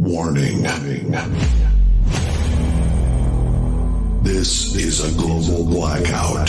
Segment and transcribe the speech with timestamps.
[0.00, 0.62] Warning.
[4.22, 6.46] This is a global blackout.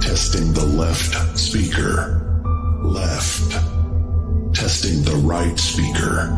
[0.00, 2.40] Testing the left speaker.
[2.82, 3.52] Left.
[4.54, 6.30] Testing the right speaker.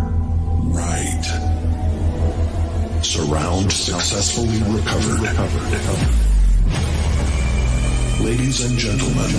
[0.75, 1.23] Right.
[3.05, 5.21] Surround successfully recovered.
[8.21, 9.31] Ladies and gentlemen,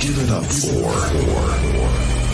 [0.00, 2.25] give it up for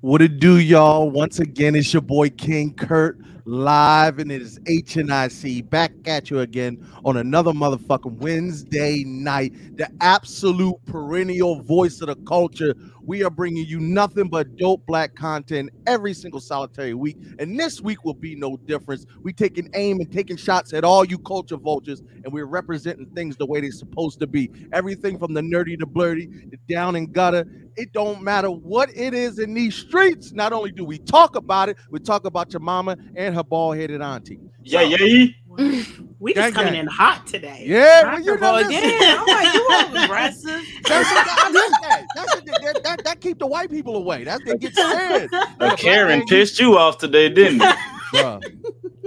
[0.00, 1.10] What it do, y'all?
[1.10, 6.40] Once again, it's your boy King Kurt live, and it is HNIC back at you
[6.40, 9.54] again on another motherfucking Wednesday night.
[9.78, 12.74] The absolute perennial voice of the culture.
[13.02, 17.80] We are bringing you nothing but dope black content every single solitary week, and this
[17.80, 19.06] week will be no difference.
[19.22, 23.38] We taking aim and taking shots at all you culture vultures, and we're representing things
[23.38, 24.50] the way they're supposed to be.
[24.74, 27.46] Everything from the nerdy to blurty, the down and gutter.
[27.78, 30.32] It don't matter what it is in these streets.
[30.32, 34.02] Not only do we talk about it, we talk about your mama and her bald-headed
[34.02, 34.40] auntie.
[34.62, 35.26] Yeah, yeah.
[36.20, 36.82] We Gang, just coming gang.
[36.82, 37.62] in hot today.
[37.64, 38.90] Yeah, well, you know, Boy, listen.
[39.00, 40.62] I'm like, you all aggressive.
[40.84, 42.06] That's what, I like that.
[42.16, 44.24] That's what, that, that, that keep the white people away.
[44.24, 45.30] That's they get scared.
[45.32, 47.76] Uh, Karen pissed you off today, didn't it?
[48.12, 48.42] Bruh,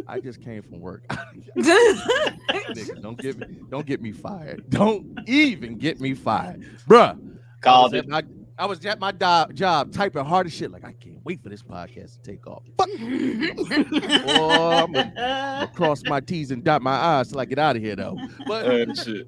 [0.07, 1.05] I just came from work.
[1.57, 4.63] Nigga, don't get me, don't get me fired.
[4.69, 7.09] Don't even get me fired, bruh.
[7.09, 7.21] I was
[7.61, 8.09] Called at it.
[8.09, 8.23] my,
[8.61, 10.69] I was at my do- job typing hard as shit.
[10.69, 12.61] Like I can't wait for this podcast to take off.
[12.77, 12.89] Fuck.
[12.99, 17.81] Boy, I'm gonna cross my T's and dot my I's till I get out of
[17.81, 18.15] here, though.
[18.45, 19.27] But shit.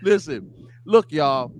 [0.00, 0.50] Listen,
[0.86, 1.52] look, y'all.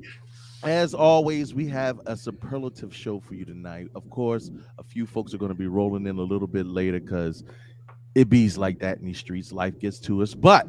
[0.65, 3.89] As always, we have a superlative show for you tonight.
[3.95, 6.99] Of course, a few folks are going to be rolling in a little bit later
[6.99, 7.45] because
[8.15, 9.53] it bees like that in these streets.
[9.53, 10.33] Life gets to us.
[10.33, 10.67] But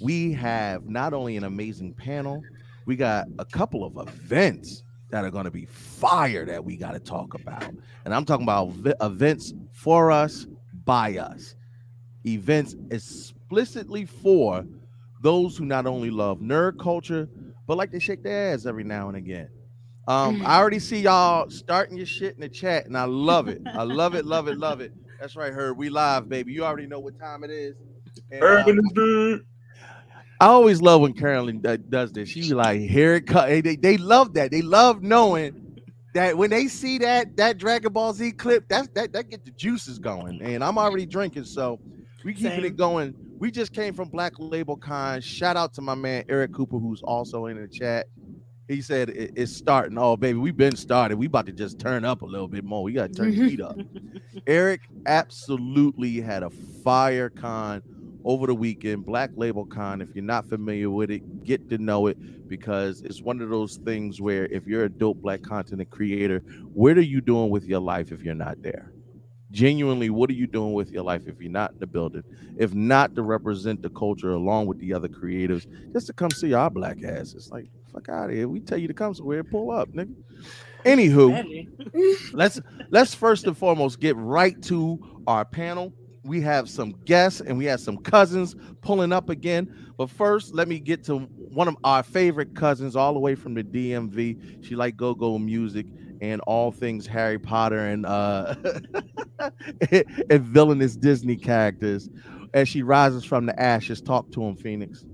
[0.00, 2.42] we have not only an amazing panel,
[2.86, 6.92] we got a couple of events that are going to be fire that we got
[6.92, 7.64] to talk about.
[8.04, 10.46] And I'm talking about vi- events for us,
[10.84, 11.54] by us.
[12.26, 14.64] Events explicitly for
[15.20, 17.28] those who not only love nerd culture,
[17.66, 19.48] but like to shake their ass every now and again.
[20.08, 23.60] Um, I already see y'all starting your shit in the chat, and I love it.
[23.66, 24.92] I love it, love it, love it.
[25.20, 25.76] That's right, Herb.
[25.76, 26.52] We live, baby.
[26.52, 27.76] You already know what time it is.
[28.30, 28.42] And,
[28.94, 29.44] good.
[30.42, 32.28] I always love when Carolyn does this.
[32.28, 34.50] She like, "Here it comes." They, they, love that.
[34.50, 35.54] They love knowing
[36.14, 39.52] that when they see that that Dragon Ball Z clip, that's that that get the
[39.52, 40.42] juices going.
[40.42, 41.78] And I'm already drinking, so
[42.24, 42.64] we keeping Same.
[42.64, 43.14] it going.
[43.38, 45.20] We just came from Black Label Con.
[45.20, 48.06] Shout out to my man Eric Cooper, who's also in the chat.
[48.66, 49.96] He said it- it's starting.
[49.96, 51.18] Oh, baby, we've been started.
[51.18, 52.82] We about to just turn up a little bit more.
[52.82, 53.78] We got to turn the heat up.
[54.48, 56.50] Eric absolutely had a
[56.82, 57.80] fire con
[58.24, 59.04] over the weekend.
[59.06, 60.00] Black Label Con.
[60.00, 63.76] If you're not familiar with it, get to know it because it's one of those
[63.78, 66.40] things where if you're a dope black content creator,
[66.72, 68.92] what are you doing with your life if you're not there?
[69.50, 72.22] Genuinely, what are you doing with your life if you're not in the building?
[72.58, 76.54] If not to represent the culture along with the other creatives, just to come see
[76.54, 77.50] our black asses.
[77.50, 78.48] Like, fuck out of here.
[78.48, 80.14] We tell you to come somewhere, pull up, nigga.
[80.84, 81.68] Anywho,
[82.32, 82.60] let's
[82.90, 85.92] let's first and foremost get right to our panel.
[86.24, 89.92] We have some guests and we have some cousins pulling up again.
[89.96, 93.54] But first, let me get to one of our favorite cousins, all the way from
[93.54, 94.64] the DMV.
[94.64, 95.86] She like go-go music
[96.20, 98.54] and all things Harry Potter and uh
[100.30, 102.08] and villainous Disney characters.
[102.54, 105.04] As she rises from the ashes, talk to him, Phoenix.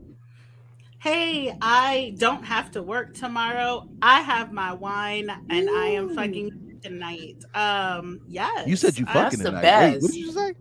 [1.00, 3.88] Hey, I don't have to work tomorrow.
[4.02, 7.44] I have my wine and I am fucking tonight.
[7.54, 8.66] Um, yes.
[8.66, 9.92] You said you fucking the tonight.
[9.92, 10.54] Wait, what did you say?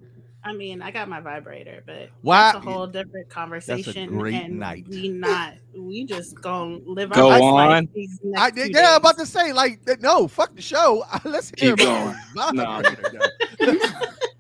[0.47, 4.09] I mean, I got my vibrator, but Why- that's a whole different conversation.
[4.09, 4.85] great and night.
[4.88, 5.55] We not.
[5.75, 7.53] We just gonna live Go our on.
[7.53, 8.71] life these next I few.
[8.73, 11.03] Yeah, I'm about to say like no, fuck the show.
[11.25, 12.53] Let's hear Keep about going.
[12.53, 12.63] this No.
[12.65, 13.29] vibrator,
[13.59, 13.73] yo.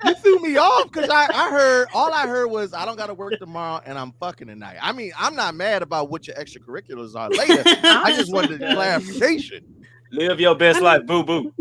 [0.05, 3.07] you threw me off because I, I heard all I heard was I don't got
[3.07, 4.77] to work tomorrow and I'm fucking tonight.
[4.81, 7.63] I mean, I'm not mad about what your extracurriculars are later.
[7.83, 9.63] I just wanted a clarification.
[10.11, 11.53] Live your best life, boo boo.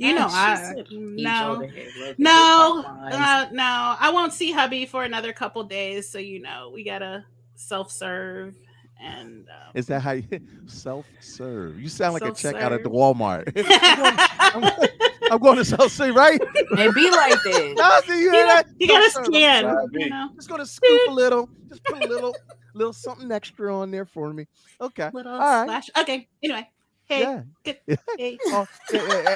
[0.00, 1.52] You know, I no.
[1.52, 6.08] over here, look at No, uh, no, I won't see hubby for another couple days.
[6.08, 8.56] So you know, we gotta self serve
[8.98, 9.46] and.
[9.48, 10.24] Um, Is that how you
[10.66, 11.78] self serve?
[11.80, 13.16] You sound like a check out at the Self-serve.
[13.16, 14.88] Walmart.
[15.30, 16.40] I'm going to South City, right?
[16.78, 17.74] And be like that.
[17.76, 19.76] Nazi, you You, know, you gotta Don't scan.
[19.92, 22.34] You know, Just gonna scoop a little, just put a little,
[22.74, 24.46] little something extra on there for me.
[24.80, 25.10] Okay.
[25.12, 25.66] little All right.
[25.66, 25.90] slash.
[25.98, 26.28] Okay.
[26.42, 26.68] Anyway.
[27.10, 27.42] Hey.
[27.64, 27.96] Yeah.
[28.16, 28.38] Hey.
[28.46, 28.66] Oh,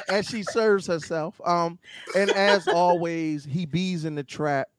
[0.09, 1.39] as she serves herself.
[1.45, 1.77] Um,
[2.15, 4.69] and as always, he bees in the trap.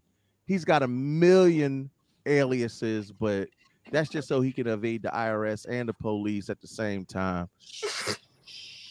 [0.46, 1.90] He's got a million
[2.26, 3.48] aliases, but
[3.92, 7.48] that's just so he can evade the IRS and the police at the same time.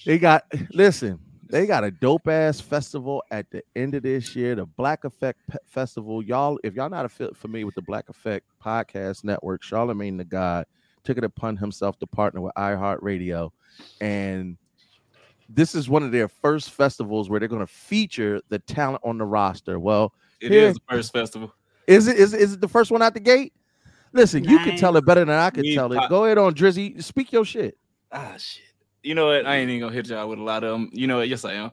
[0.06, 0.44] They got
[0.74, 1.20] listen,
[1.50, 5.40] they got a dope ass festival at the end of this year, the Black Effect
[5.50, 6.22] Pe- Festival.
[6.24, 10.66] Y'all, if y'all not a- familiar with the Black Effect Podcast Network, Charlemagne the God
[11.06, 13.52] took it upon himself to partner with iHeartRadio.
[14.02, 14.58] And
[15.48, 19.18] this is one of their first festivals where they're going to feature the talent on
[19.18, 19.80] the roster.
[19.80, 20.68] Well, It Here.
[20.70, 21.54] is the first festival.
[21.88, 23.54] is it is, is it the first one out the gate?
[24.12, 26.02] Listen, you can tell it better than I can tell it.
[26.10, 27.78] Go ahead on Drizzy, speak your shit.
[28.12, 28.64] Ah, shit.
[29.04, 29.46] You know what?
[29.46, 30.90] I ain't even gonna hit y'all with a lot of them.
[30.94, 31.28] You know what?
[31.28, 31.72] Yes, I am.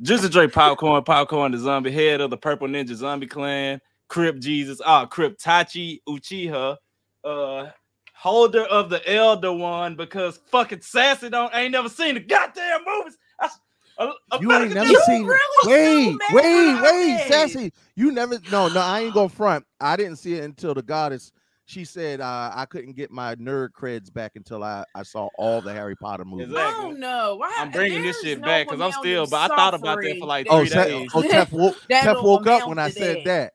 [0.00, 4.38] Just a Dre Popcorn, Popcorn, the zombie head of the Purple Ninja Zombie Clan, Crip
[4.38, 6.76] Jesus, ah, Crip Tachi Uchiha,
[7.24, 7.66] uh,
[8.20, 13.16] holder of the Elder Wand, because fucking Sassy don't ain't never seen the goddamn movies.
[13.40, 13.60] I, s-
[13.98, 15.00] a- a You ain't never you.
[15.06, 15.26] seen.
[15.26, 17.72] really Wait, wait, wait, sassy.
[17.96, 18.38] You never.
[18.50, 19.64] No, no, I ain't gonna front.
[19.80, 21.32] I didn't see it until the goddess.
[21.66, 25.62] She said uh, I couldn't get my nerd creds back until I, I saw all
[25.62, 26.48] the Harry Potter movies.
[26.48, 26.62] Exactly.
[26.62, 27.36] I don't know.
[27.36, 30.18] Why, I'm bringing this shit no back because I'm still, but I thought about that
[30.18, 31.10] for like that Oh, three days.
[31.14, 33.52] oh, Tef woke, Tef woke up when I said that.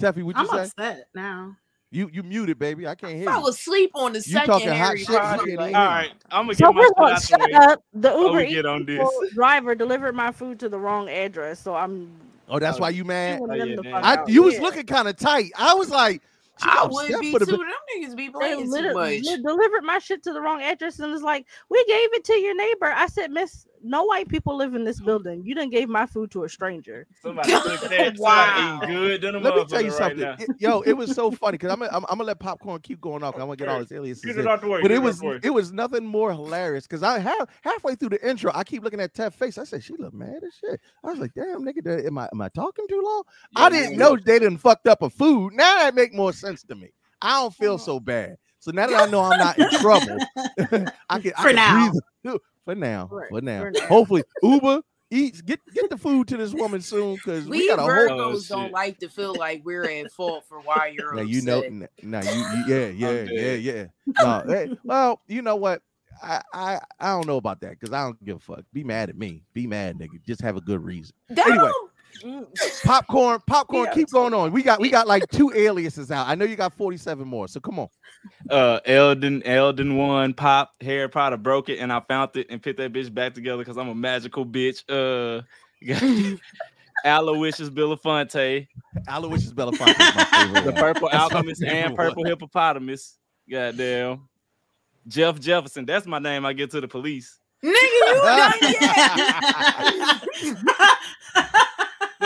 [0.00, 0.64] Teffy, what you I'm say?
[0.64, 1.56] upset now.
[1.94, 2.88] You you muted, baby.
[2.88, 3.42] I can't hear I you.
[3.42, 5.44] was asleep on the You second talking hot shit, you Potter.
[5.44, 7.54] can't like- even All right, I'm gonna So get my we're going out shut the
[7.56, 7.84] up.
[7.92, 9.08] The before Uber get on this.
[9.34, 12.10] driver delivered my food to the wrong address, so I'm
[12.48, 13.40] Oh, that's why you mad.
[13.42, 13.92] Oh, yeah, the damn.
[13.92, 14.28] fuck I out.
[14.28, 14.60] you was Yeah.
[14.62, 15.52] looking kind of tight.
[15.56, 16.22] I was like,
[16.62, 17.38] I would be too.
[17.38, 17.60] the Them
[17.96, 19.22] niggas be They playing too much.
[19.42, 22.54] delivered my shit to the wrong address and was like, "We gave it to your
[22.54, 25.42] neighbor." I said, "Miss, no white people live in this building.
[25.44, 28.16] You didn't gave my food to a stranger." Somebody took that.
[28.18, 28.80] Wow.
[28.82, 30.46] Eating good Let me tell you motherfucker right something.
[30.48, 30.80] It- yo.
[30.82, 33.34] It was so funny because I'm, I'm I'm gonna let popcorn keep going off.
[33.34, 34.24] I'm gonna get all his aliases.
[34.24, 34.42] Get in.
[34.42, 34.80] it out the way.
[34.82, 38.10] But get it was the it was nothing more hilarious because I have halfway through
[38.10, 39.58] the intro, I keep looking at Tef's face.
[39.58, 42.28] I said, "She look mad as shit." I was like, "Damn, nigga, da- am I
[42.32, 43.22] am I talking too long?"
[43.56, 43.98] I didn't yeah.
[43.98, 45.52] know they didn't fucked up a food.
[45.54, 46.88] Now that make more sense to me.
[47.20, 48.36] I don't feel so bad.
[48.58, 50.18] So now that I know I'm not in trouble,
[51.08, 51.90] I can I For can now.
[52.22, 52.36] breathe.
[52.64, 53.60] For now, Right, for now.
[53.62, 53.86] for now.
[53.86, 57.78] Hopefully, Uber eats get get the food to this woman soon because we, We got
[57.78, 57.90] a whole.
[57.90, 58.72] Virgos Oh, don't shit.
[58.72, 61.34] like to feel like we're at fault for why you're Now upset.
[61.34, 63.84] you know, now you, you yeah, yeah, yeah, yeah.
[64.18, 65.82] No, hey, eh, well, you know what?
[66.22, 68.64] I, I I don't know about that because I don't give a fuck.
[68.72, 69.42] Be mad at me.
[69.54, 70.22] Be mad, nigga.
[70.24, 71.14] Just have a good reason.
[71.30, 71.70] That Anyway.
[72.20, 72.48] Don't-
[72.84, 73.86] Popcorn, popcorn.
[73.86, 74.52] Yeah, keep going on.
[74.52, 76.28] We got we got like two aliases out.
[76.28, 77.48] I know you got forty seven more.
[77.48, 77.88] So come on.
[78.50, 82.76] uh Elden Elden one pop Harry Potter broke it and I found it and put
[82.76, 84.82] that bitch back together because I'm a magical bitch.
[84.88, 85.42] Uh
[87.04, 88.68] Aloysius Belafonte,
[89.08, 90.64] Aloysius Belafonte is my favorite.
[90.64, 92.30] the purple alchemist and purple one.
[92.30, 93.18] hippopotamus.
[93.50, 94.28] Goddamn.
[95.08, 96.46] Jeff Jefferson, that's my name.
[96.46, 97.40] I get to the police.
[97.64, 98.52] Nigga, you done
[101.34, 101.62] yet?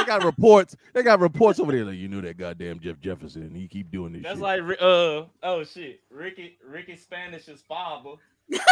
[0.06, 0.76] They got reports.
[0.92, 1.84] They got reports over there.
[1.84, 3.52] Like you knew that goddamn Jeff Jefferson.
[3.54, 4.22] He keep doing this.
[4.22, 4.42] That's shit.
[4.42, 6.00] like uh oh shit.
[6.10, 8.10] Ricky Ricky Spanish's father.
[8.50, 8.64] that's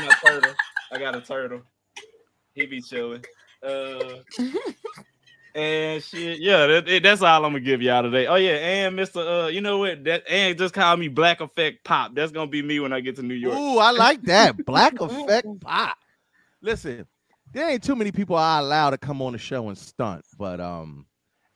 [0.00, 0.54] my turtle.
[0.92, 1.62] I got a turtle.
[2.54, 3.24] He be chilling.
[3.66, 4.18] Uh
[5.54, 8.26] and shit, yeah, that, that- that's all I'm gonna give y'all today.
[8.26, 9.44] Oh yeah, and Mr.
[9.44, 10.04] Uh, you know what?
[10.04, 12.14] That and just call me Black Effect Pop.
[12.14, 13.56] That's gonna be me when I get to New York.
[13.58, 14.64] Ooh, I like that.
[14.64, 15.98] Black effect pop.
[16.62, 17.06] Listen,
[17.52, 20.60] there ain't too many people I allow to come on the show and stunt, but
[20.60, 21.06] um,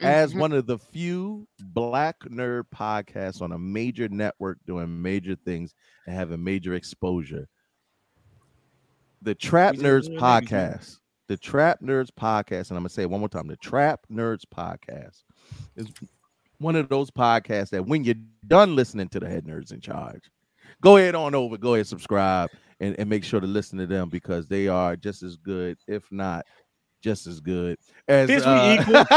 [0.01, 0.39] as Mhm.
[0.41, 5.75] one of the few black nerd podcasts on a major network doing major things
[6.07, 7.49] and having major exposure,
[9.23, 10.43] the Trap Nerds doing niggas, man.
[10.43, 10.99] podcast,
[11.29, 14.45] the Trap Nerds podcast, and I'm gonna say it one more time, the Trap Nerds
[14.55, 15.23] podcast
[15.77, 15.89] is
[16.59, 18.15] one of those podcasts that when you're
[18.47, 20.31] done listening to the head nerds in charge,
[20.83, 24.09] go ahead on over, go ahead, subscribe, and, and make sure to listen to them
[24.09, 26.45] because they are just as good, if not
[27.03, 27.79] just as good
[28.09, 28.97] as we uh, equal.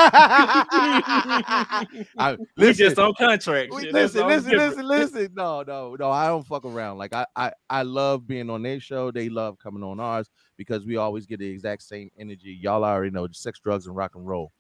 [2.18, 3.74] I, we listen, just on contract.
[3.74, 4.86] we- listen, listen, different.
[4.86, 5.34] listen, listen.
[5.34, 6.12] No, no, no.
[6.12, 6.98] I don't fuck around.
[6.98, 9.12] Like I, I, I love being on their show.
[9.12, 12.60] They love coming on ours because we always get the exact same energy.
[12.62, 14.52] Y'all already know sex, drugs, and rock and roll.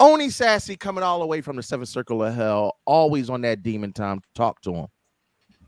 [0.00, 3.62] Oni Sassy coming all the way from the seventh circle of hell, always on that
[3.62, 4.20] demon time.
[4.34, 4.86] Talk to him.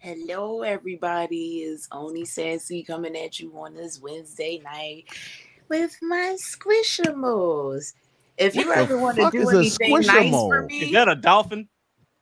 [0.06, 1.62] Hello, everybody.
[1.62, 5.06] Is Oni Sassy coming at you on this Wednesday night
[5.68, 7.92] with my Squishimals.
[8.38, 11.68] If you What ever want to do anything nice for me, Is that a dolphin?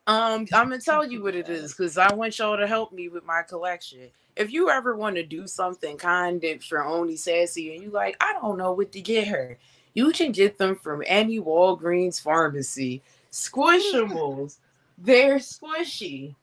[0.07, 3.11] Um, I'm gonna tell you what it is because I want y'all to help me
[3.11, 4.09] with my collection.
[4.35, 8.17] If you ever want to do something kind of for Oni Sassy and you like,
[8.19, 9.59] I don't know what to get her,
[9.93, 13.03] you can get them from any Walgreens pharmacy.
[13.31, 14.57] Squishables,
[14.97, 16.35] they're squishy.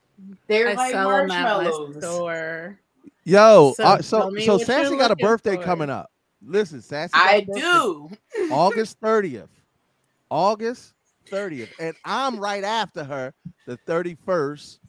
[0.48, 2.04] They're I like sell them at my marshmallows.
[2.04, 2.80] store.
[3.24, 5.64] Yo, So uh, so so Sassy got a birthday for.
[5.64, 6.10] coming up.
[6.44, 7.62] Listen, Sassy, got I a birthday.
[7.62, 8.10] do.
[8.52, 9.48] August 30th.
[10.30, 10.94] August
[11.30, 11.70] 30th.
[11.80, 13.34] And I'm right after her,
[13.68, 14.80] the 31st.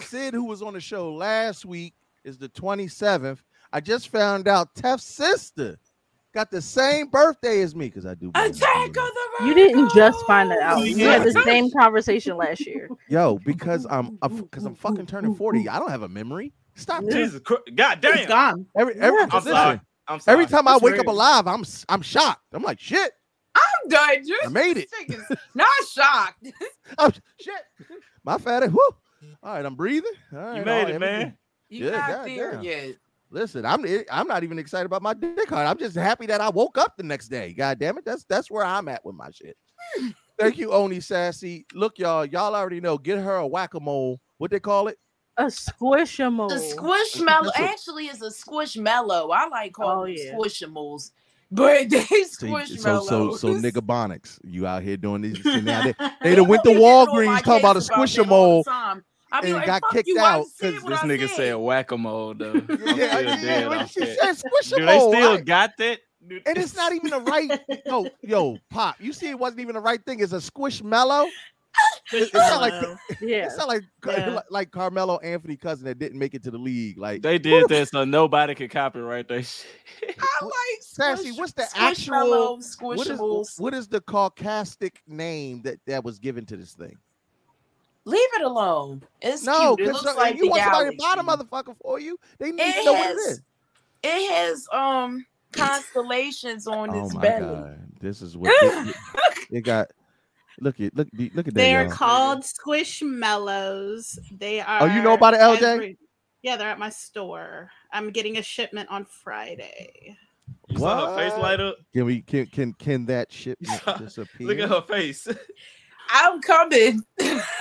[0.00, 1.94] Sid, who was on the show last week,
[2.24, 3.38] is the 27th.
[3.72, 5.78] I just found out Tef's sister
[6.32, 8.30] got the same birthday as me because I do.
[8.34, 10.84] Attack of the You didn't just find that out.
[10.84, 11.12] You Yeah.
[11.18, 12.88] had the same conversation last year.
[13.08, 15.68] Yo, because I'm because I'm fucking turning 40.
[15.68, 16.52] I don't have a memory.
[16.76, 17.02] Stop.
[17.04, 17.10] Yeah.
[17.10, 17.62] Jesus Christ.
[17.74, 18.28] God It's damn.
[18.28, 18.66] gone.
[18.76, 19.26] Every every Yeah.
[19.32, 19.80] I'm sorry.
[20.08, 20.32] I'm sorry.
[20.34, 22.42] every time I That's wake up alive, I'm s- I'm shocked.
[22.52, 23.12] I'm like shit.
[23.54, 24.26] I'm done.
[24.26, 24.88] Just I made it.
[25.54, 26.46] Not shocked.
[26.98, 27.10] Oh
[27.40, 27.54] shit.
[28.24, 28.66] My fatty.
[28.68, 28.78] Whoo.
[29.42, 30.10] All right, I'm breathing.
[30.32, 31.36] All right, You made all- it, everything- man.
[31.68, 32.36] You Yeah, not goddamn.
[32.36, 32.96] there yet.
[33.30, 35.66] Listen, I'm I'm not even excited about my dick hard.
[35.66, 37.52] I'm just happy that I woke up the next day.
[37.52, 38.04] God damn it.
[38.04, 39.56] That's that's where I'm at with my shit.
[40.38, 41.66] Thank you, Oni Sassy.
[41.74, 42.96] Look, y'all, y'all already know.
[42.98, 44.20] Get her a whack-a-mole.
[44.38, 44.98] What they call it?
[45.36, 46.48] A squishable.
[46.48, 49.34] The squishmallow That's what- actually is a squishmallow.
[49.34, 50.30] I like Oh, calling yeah.
[50.32, 51.10] them squishamals,
[51.50, 52.78] but they So, you- squishmallows.
[53.06, 55.44] so, so, so, nigga Bonics, you out here doing these.
[55.44, 57.80] now they, they They done went to be getting on my Walgreens talking about a
[57.80, 57.88] case
[59.30, 59.38] that all squishamole.
[59.38, 59.38] the time.
[59.38, 61.54] I be and like, got "Fuck kicked you, out because This I nigga said." said
[61.54, 62.52] whack a mole though.
[62.68, 64.36] I'm Yeah, still yeah, dead when off she said.
[64.76, 65.44] Do they still right?
[65.44, 65.98] got that?
[66.28, 67.60] and it's not even the right.
[67.86, 68.96] Yo, yo, pop.
[69.00, 70.20] You see, it wasn't even the right thing.
[70.20, 71.28] It's a squishmallow.
[72.12, 73.44] It, it sound like Yeah.
[73.46, 74.30] it sound like Yeah.
[74.30, 76.98] like, like Carmelo Anthony cousin that didn't make it to the league.
[76.98, 80.16] Like They did this, so nobody could copyright that shit.
[80.18, 82.58] I like Sassy, squish- what's the squishmallow actual
[82.88, 83.60] what is squishables.
[83.60, 86.96] what is the caucastic name that that was given to this thing?
[88.10, 89.02] Leave it alone.
[89.20, 89.88] It's No, cute.
[89.88, 92.18] It because looks like you the want somebody to buy the motherfucker for you.
[92.38, 93.42] They need It to know what it has.
[94.02, 97.46] It has um constellations on Oh its my belly.
[97.46, 98.94] god, this is what it,
[99.50, 99.88] it got.
[100.60, 101.54] Look at look look at that.
[101.54, 101.92] They're y'all.
[101.92, 104.18] called Squishmallows.
[104.38, 104.82] They are.
[104.82, 105.62] Oh, you know about it, LJ?
[105.62, 105.98] every-
[106.42, 107.70] Yeah, they're at my store.
[107.92, 110.16] I'm getting a shipment on Friday.
[110.68, 111.76] You saw her face light up.
[111.94, 113.58] Can we can can can that shit
[113.98, 114.46] disappear?
[114.46, 115.26] Look at her face.
[116.12, 117.02] I'm coming.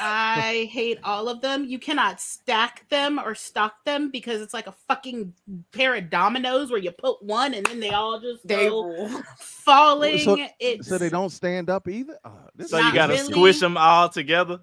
[0.02, 1.66] I hate all of them.
[1.66, 5.34] You cannot stack them or stock them because it's like a fucking
[5.72, 10.20] pair of dominoes where you put one and then they all just They go falling.
[10.20, 12.18] So- it's So they don't stand up either.
[12.24, 13.32] Uh, this so you gotta really.
[13.34, 14.60] squish them all together.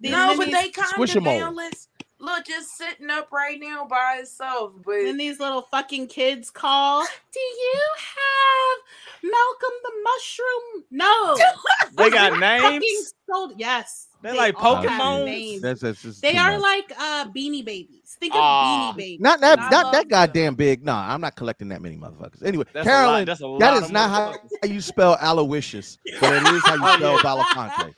[0.00, 1.38] then- No, but these- they kind Squish of 'em all.
[1.54, 1.88] balance.
[2.20, 4.72] Look, just sitting up right now by itself.
[4.84, 7.02] But Then these little fucking kids call.
[7.02, 10.84] Do you have Malcolm the Mushroom?
[10.90, 11.36] No.
[11.96, 13.14] They got names.
[13.28, 14.06] sold- Yes.
[14.22, 15.24] They're they like all have Pokemons?
[15.24, 15.62] names.
[15.62, 16.60] That's, that's just They are much.
[16.62, 18.16] like uh beanie babies.
[18.20, 18.92] Think of Aw.
[18.92, 19.20] beanie babies.
[19.20, 20.84] not that I not that goddamn big.
[20.84, 22.44] No, I'm not collecting that many motherfuckers.
[22.44, 22.96] Anyway, That's a lot.
[22.96, 23.60] Carolyn, That's a lot.
[23.60, 24.70] that is not how motherfuckers.
[24.72, 27.18] you spell Aloysius, but it is how you spell yeah.
[27.22, 27.94] Belafonte.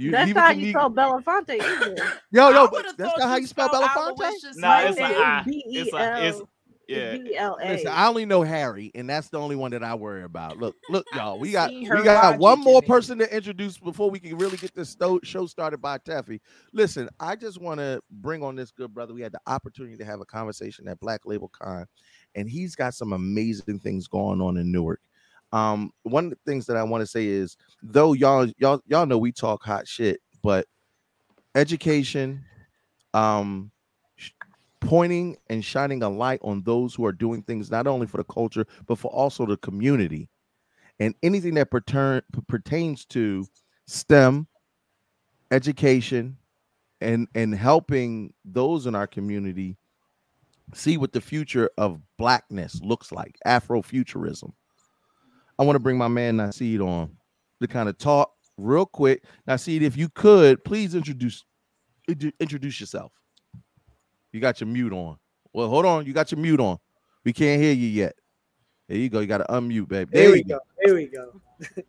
[0.00, 1.96] You That's leave it not how you spell Belafonte either.
[2.30, 4.18] Yo, yo, that's not how you spell spelled Belafonte.
[4.18, 5.16] Aloysius Nah, it's a that.
[5.16, 5.42] I.
[5.44, 6.42] B E It's a it's
[6.88, 7.16] yeah.
[7.18, 7.68] B L A.
[7.68, 10.56] Listen, I only know Harry, and that's the only one that I worry about.
[10.56, 11.38] Look, look, y'all.
[11.38, 14.74] We got we got one more in person to introduce before we can really get
[14.74, 16.40] this sto- show started by Taffy.
[16.72, 19.12] Listen, I just want to bring on this good brother.
[19.12, 21.84] We had the opportunity to have a conversation at Black Label Con,
[22.34, 25.00] and he's got some amazing things going on in Newark.
[25.52, 29.06] Um, one of the things that I want to say is, though y'all y'all y'all
[29.06, 30.66] know we talk hot shit, but
[31.54, 32.44] education,
[33.14, 33.70] um,
[34.80, 38.24] pointing and shining a light on those who are doing things not only for the
[38.24, 40.28] culture but for also the community,
[41.00, 43.46] and anything that pertains to
[43.86, 44.46] STEM,
[45.50, 46.36] education,
[47.00, 49.76] and and helping those in our community
[50.74, 54.52] see what the future of blackness looks like, Afrofuturism.
[55.60, 57.14] I want to bring my man Nasid on
[57.60, 59.22] to kind of talk real quick.
[59.46, 61.44] Nasid, if you could, please introduce
[62.08, 63.12] intro- introduce yourself.
[64.32, 65.18] You got your mute on.
[65.52, 66.06] Well, hold on.
[66.06, 66.78] You got your mute on.
[67.26, 68.14] We can't hear you yet.
[68.88, 69.20] There you go.
[69.20, 70.10] You got to unmute, baby.
[70.10, 70.56] There There we go.
[70.56, 70.60] go.
[70.82, 71.42] There we go.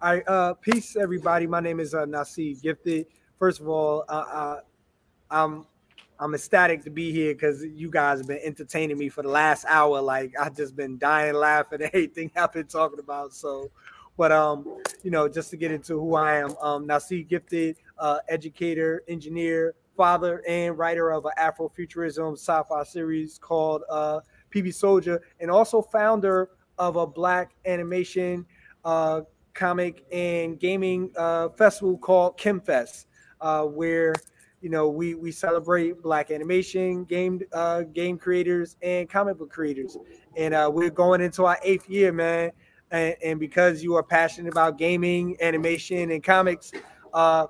[0.00, 0.26] all right.
[0.26, 1.46] Uh, peace, everybody.
[1.46, 2.06] My name is uh,
[2.62, 3.08] Gifted.
[3.38, 4.60] First of all, uh, uh,
[5.30, 5.66] I'm
[6.20, 9.64] I'm ecstatic to be here because you guys have been entertaining me for the last
[9.68, 10.00] hour.
[10.00, 13.32] Like I've just been dying laughing at everything I've been talking about.
[13.32, 13.70] So,
[14.16, 18.18] but um, you know, just to get into who I am, um, Nasib Gifted, uh,
[18.28, 24.20] educator, engineer, father, and writer of an Afrofuturism sci-fi series called uh,
[24.52, 28.44] PB Soldier, and also founder of a Black animation,
[28.84, 29.20] uh,
[29.54, 33.06] comic, and gaming uh, festival called KimFest,
[33.40, 34.14] uh, where
[34.60, 39.96] you know, we we celebrate Black animation, game uh, game creators, and comic book creators,
[40.36, 42.50] and uh, we're going into our eighth year, man.
[42.90, 46.72] And, and because you are passionate about gaming, animation, and comics,
[47.12, 47.46] uh,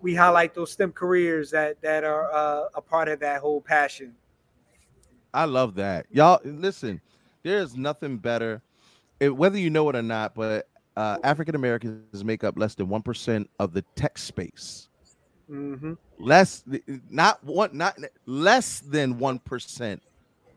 [0.00, 4.14] we highlight those STEM careers that that are uh, a part of that whole passion.
[5.34, 6.06] I love that.
[6.10, 7.00] Y'all listen,
[7.42, 8.62] there's nothing better,
[9.20, 12.86] eh, whether you know it or not, but uh, African Americans make up less than
[12.86, 14.88] 1% of the tech space.
[15.48, 16.64] Hmm Less,
[17.10, 20.00] not one, not less than 1%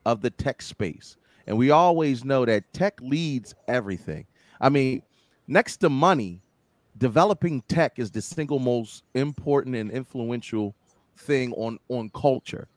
[0.06, 1.18] of the tech space.
[1.48, 4.26] And we always know that tech leads everything.
[4.62, 5.02] I mean,
[5.48, 6.44] next to money,
[6.98, 10.76] developing tech is the single most important and influential
[11.18, 12.68] thing on on culture.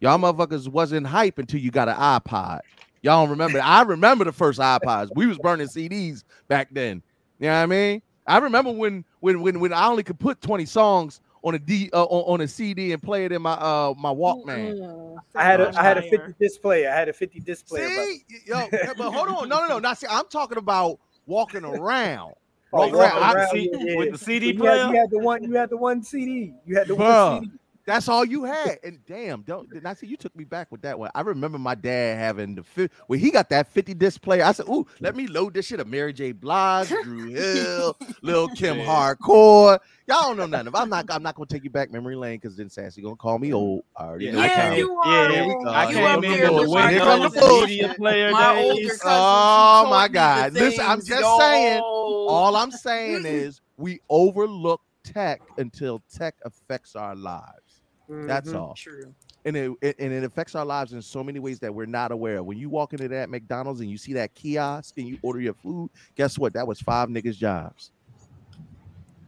[0.00, 2.60] Y'all motherfuckers wasn't hype until you got an iPod.
[3.02, 3.60] Y'all don't remember.
[3.60, 5.10] I remember the first iPods.
[5.14, 7.02] We was burning CDs back then.
[7.38, 8.02] You know what I mean?
[8.26, 11.90] I remember when when when when I only could put 20 songs on a D
[11.92, 15.16] uh, on, on a CD and play it in my uh my Walkman.
[15.34, 16.90] I had a I had a 50 disc player.
[16.90, 17.86] I had a 50 disc player.
[17.86, 19.78] but- See, yo, but hold on, no, no, no.
[19.78, 22.32] Now, see, I'm talking about walking around.
[22.72, 23.36] Oh, Walking walking around.
[23.36, 24.86] I- see- yeah, with the CD you had, player?
[24.88, 25.44] you had the one.
[25.44, 26.54] You had the one CD.
[26.66, 27.32] You had the Bruh.
[27.34, 27.52] one CD.
[27.86, 28.78] That's all you had.
[28.84, 31.10] And damn, don't did I see you took me back with that one.
[31.14, 34.44] I remember my dad having the fi- when he got that 50 disc player.
[34.44, 36.32] I said, Ooh, let me load this shit of Mary J.
[36.32, 38.84] Blige, Dru Hill, Lil Kim Yeah.
[38.86, 39.78] Hardcore.
[40.06, 40.68] Y'all don't know nothing.
[40.68, 43.16] If I'm not I'm not gonna take you back memory lane because then Sassy gonna
[43.16, 43.84] call me old.
[43.96, 44.78] I already Yeah, know Yeah, can't.
[44.78, 45.30] you yeah, are.
[45.30, 45.70] Here we go.
[45.70, 48.70] I You can't up remember with Here way come the media player My days.
[48.72, 49.02] older cousin.
[49.04, 50.52] Oh, my taught me the God.
[50.54, 51.80] Listen, I'm things, just saying.
[52.28, 57.63] All I'm saying is we overlook tech until tech affects our lives.
[58.08, 58.60] That's Mhm.
[58.60, 58.74] all.
[58.74, 59.14] True.
[59.46, 62.12] and it, it and it affects our lives in so many ways that we're not
[62.12, 62.46] aware of.
[62.46, 65.52] When you walk into that McDonald's and you see that kiosk and you order your
[65.54, 66.54] food, guess what?
[66.54, 67.90] That was five niggas' jobs.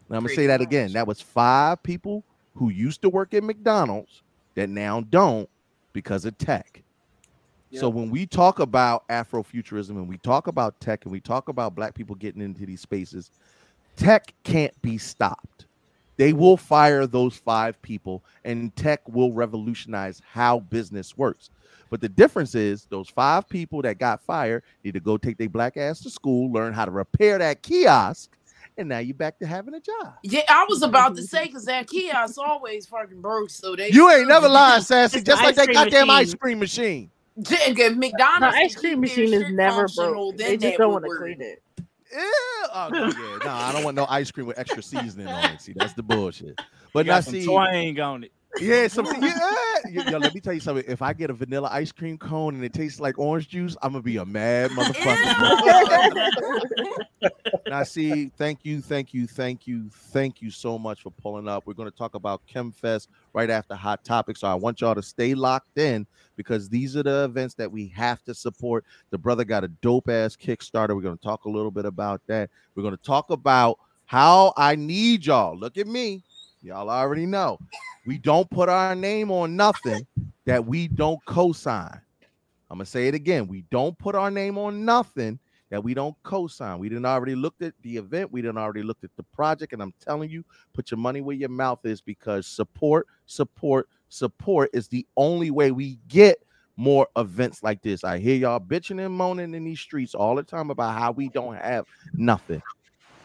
[0.09, 0.93] Now I'm gonna say that again.
[0.93, 4.23] That was five people who used to work at McDonald's
[4.55, 5.49] that now don't
[5.93, 6.83] because of tech.
[7.73, 11.75] So when we talk about Afrofuturism and we talk about tech and we talk about
[11.75, 13.31] black people getting into these spaces,
[13.97, 15.67] tech can't be stopped.
[16.17, 21.51] They will fire those five people and tech will revolutionize how business works.
[21.91, 25.49] But the difference is those five people that got fired need to go take their
[25.49, 28.37] black ass to school, learn how to repair that kiosk,
[28.77, 30.15] and now you're back to having a job.
[30.23, 33.51] Yeah, I was about to say because that kiosk always fucking broke.
[33.51, 36.21] So they You ain't never lying, Sassy, just like ice that cream goddamn machine.
[36.21, 37.11] ice cream machine.
[37.39, 38.57] Nigga, McDonald's.
[38.57, 40.37] The ice cream machine is never broke.
[40.37, 41.21] They just don't want to work.
[41.21, 41.63] clean it.
[42.15, 43.39] Oh, yeah.
[43.45, 45.61] No, I don't want no ice cream with extra seasoning on it.
[45.61, 46.61] See, that's the bullshit.
[46.93, 48.33] But now see, twang on it.
[48.61, 49.23] Yeah, something.
[49.23, 50.85] Yeah, yo, let me tell you something.
[50.87, 53.93] If I get a vanilla ice cream cone and it tastes like orange juice, I'm
[53.93, 56.27] gonna be a mad motherfucker.
[57.69, 61.67] now, see, thank you, thank you, thank you, thank you so much for pulling up.
[61.67, 64.41] We're gonna talk about ChemFest right after Hot Topics.
[64.41, 67.89] So I want y'all to stay locked in because these are the events that we
[67.89, 68.85] have to support.
[69.11, 70.95] The brother got a dope ass Kickstarter.
[70.95, 72.51] We're gonna talk a little bit about that.
[72.75, 75.57] We're gonna talk about how I need y'all.
[75.59, 76.23] Look at me.
[76.67, 77.61] Y'all already know.
[78.07, 80.05] We don't put our name on nothing
[80.47, 82.01] that we don't co-sign.
[82.69, 83.47] I'm gonna say it again.
[83.47, 85.39] We don't put our name on nothing
[85.71, 86.81] that we don't co-sign.
[86.81, 88.33] We didn't already looked at the event.
[88.33, 89.75] We didn't already looked at the project.
[89.75, 94.71] And I'm telling you, put your money where your mouth is because support, support, support
[94.73, 96.39] is the only way we get
[96.77, 98.03] more events like this.
[98.03, 101.29] I hear y'all bitching and moaning in these streets all the time about how we
[101.29, 102.61] don't have nothing.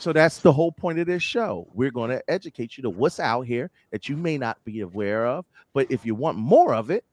[0.01, 1.67] So that's the whole point of this show.
[1.75, 5.27] We're going to educate you to what's out here that you may not be aware
[5.27, 5.45] of.
[5.73, 7.05] But if you want more of it,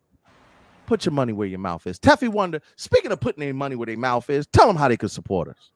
[0.87, 1.99] put your money where your mouth is.
[1.99, 4.97] Teffy Wonder, speaking of putting their money where their mouth is, tell them how they
[4.97, 5.71] could support us.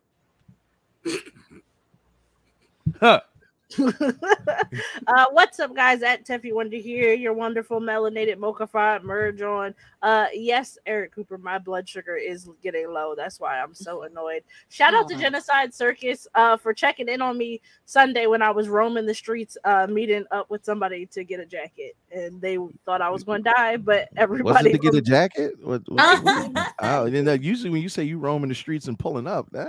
[2.98, 3.20] Huh.
[3.80, 6.02] uh, what's up, guys?
[6.02, 9.74] At Teffy Wonder here, your wonderful melanated mocha fried merge on.
[10.02, 13.14] Uh, yes, Eric Cooper, my blood sugar is getting low.
[13.16, 14.42] That's why I'm so annoyed.
[14.68, 18.68] Shout out to Genocide Circus uh, for checking in on me Sunday when I was
[18.68, 23.00] roaming the streets, uh, meeting up with somebody to get a jacket, and they thought
[23.00, 25.54] I was going to die, but Was everybody it to get a jacket?
[25.62, 28.98] What, what- what- oh, and then, usually when you say you roaming the streets and
[28.98, 29.68] pulling up, uh.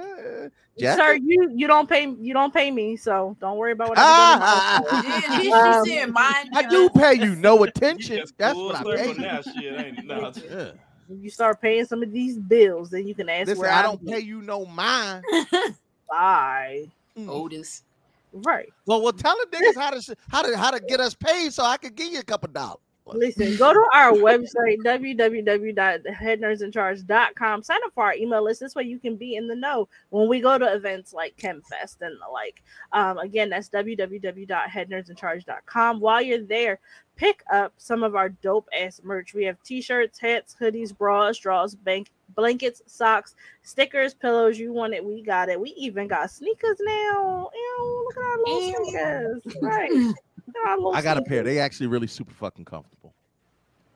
[0.79, 4.41] Sir, you you don't pay you don't pay me, so don't worry about what I'm
[4.41, 4.82] Ah.
[5.03, 8.17] Yeah, at least Um, you I do pay you no attention.
[8.17, 9.15] just That's full what I circle pay you.
[9.19, 10.06] now, shit, ain't?
[10.06, 10.71] No, Yeah.
[11.08, 13.79] When you start paying some of these bills, then you can ask Listen, where I
[13.79, 15.23] I'm don't pay you no mind.
[16.10, 16.89] Bye.
[17.17, 17.29] Mm.
[17.29, 17.84] Otis.
[18.32, 18.71] Right.
[18.88, 21.63] Well, well, tell the niggas how to how to how to get us paid so
[21.63, 22.79] I could give you a couple dollars.
[23.05, 27.63] Listen, go to our website, www.headnerdsincharge.com.
[27.63, 28.61] Sign up for our email list.
[28.61, 31.97] This way you can be in the know when we go to events like ChemFest
[32.01, 32.63] and the like.
[32.93, 35.99] Um, again, that's www.headnerdsincharge.com.
[35.99, 36.79] While you're there,
[37.15, 39.33] pick up some of our dope ass merch.
[39.33, 44.57] We have t-shirts, hats, hoodies, bras, straws, bank blankets, socks, stickers, pillows.
[44.57, 45.59] You want it, we got it.
[45.59, 47.49] We even got sneakers now.
[47.53, 48.75] Ew, look at our little Ew.
[48.85, 49.41] sneakers.
[49.61, 50.13] Right.
[50.47, 51.43] Look at our little I got a pair.
[51.43, 53.13] They actually really super fucking comfortable.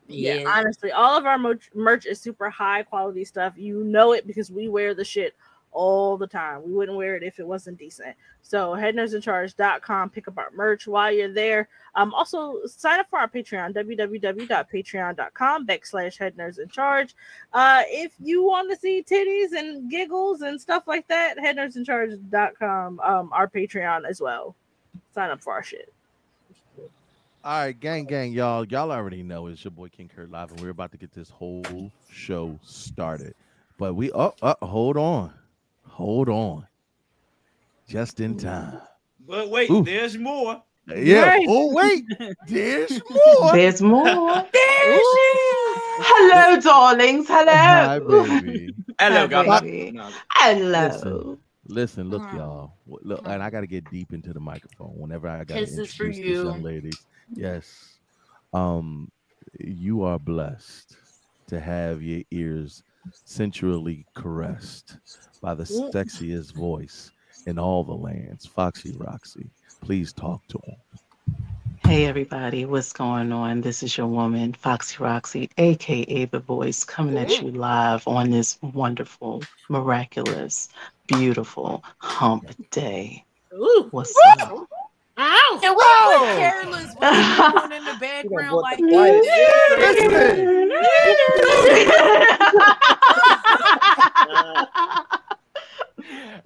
[0.07, 3.53] Yeah, honestly, all of our merch, merch is super high quality stuff.
[3.57, 5.35] You know it because we wear the shit
[5.71, 6.63] all the time.
[6.65, 8.15] We wouldn't wear it if it wasn't decent.
[8.41, 11.67] So headnerdsincharge.com, pick up our merch while you're there.
[11.95, 17.13] Um, also sign up for our Patreon, www.patreon.com backslash headnerdsincharge.
[17.53, 23.29] Uh, if you want to see titties and giggles and stuff like that, headnerdsincharge.com, um,
[23.33, 24.55] our Patreon as well.
[25.13, 25.93] Sign up for our shit.
[27.47, 28.65] All right, gang, gang, y'all.
[28.65, 31.29] Y'all already know it's your boy King Kurt live, and we're about to get this
[31.29, 33.35] whole show started.
[33.77, 35.33] But we oh, uh, hold on,
[35.85, 36.67] hold on,
[37.87, 38.81] just in time.
[39.25, 39.81] But wait, Ooh.
[39.81, 40.61] there's more.
[40.93, 41.21] Yeah.
[41.21, 41.45] Right.
[41.47, 42.03] Oh wait,
[42.49, 43.53] there's more.
[43.53, 44.43] There's more.
[45.99, 47.29] Hello, darlings.
[47.29, 48.25] Hi, Hello.
[48.41, 48.73] baby.
[48.99, 49.91] Hello, Hi, baby.
[49.93, 50.09] No.
[50.33, 51.39] Hello.
[51.69, 52.37] Listen, look, Mhm.
[52.37, 52.73] y'all.
[52.87, 55.93] Look, and I got to get deep into the microphone whenever I got to Kisses
[55.93, 57.06] for introduce these young ladies.
[57.33, 57.99] Yes,
[58.53, 59.11] um,
[59.59, 60.95] you are blessed
[61.47, 64.97] to have your ears sensually caressed
[65.41, 67.11] by the sexiest voice
[67.45, 69.49] in all the lands, Foxy Roxy.
[69.81, 70.75] Please talk to him.
[71.83, 73.61] Hey everybody, what's going on?
[73.61, 78.57] This is your woman, Foxy Roxy, aka The Voice, coming at you live on this
[78.61, 80.67] wonderful, miraculous,
[81.07, 83.23] beautiful hump day.
[83.91, 84.67] What's up?
[85.19, 85.59] Ow!
[85.63, 89.47] And we put careless what are you in the background like that.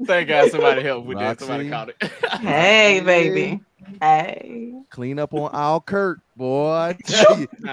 [0.06, 1.40] Thank God somebody helped with that.
[1.40, 1.96] Somebody Roxy.
[1.98, 2.12] caught it.
[2.42, 3.62] hey baby.
[4.00, 4.74] Hey.
[4.90, 6.70] Clean up on Al Kurt, boy.
[6.72, 7.48] I tell you.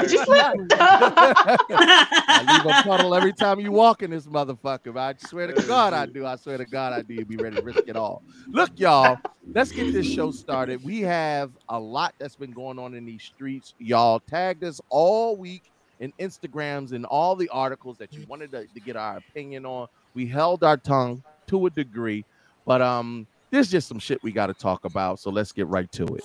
[0.00, 0.56] Did you slip?
[0.72, 4.96] I leave a puddle every time you walk in this motherfucker.
[4.96, 6.26] I swear to God, I do.
[6.26, 7.24] I swear to God, I do.
[7.24, 8.22] Be ready to risk it all.
[8.48, 9.18] Look, y'all,
[9.52, 10.82] let's get this show started.
[10.84, 13.74] We have a lot that's been going on in these streets.
[13.78, 18.66] Y'all tagged us all week in Instagrams and all the articles that you wanted to,
[18.66, 19.86] to get our opinion on.
[20.14, 22.24] We held our tongue to a degree,
[22.66, 25.20] but um, there's just some shit we got to talk about.
[25.20, 26.24] So let's get right to it.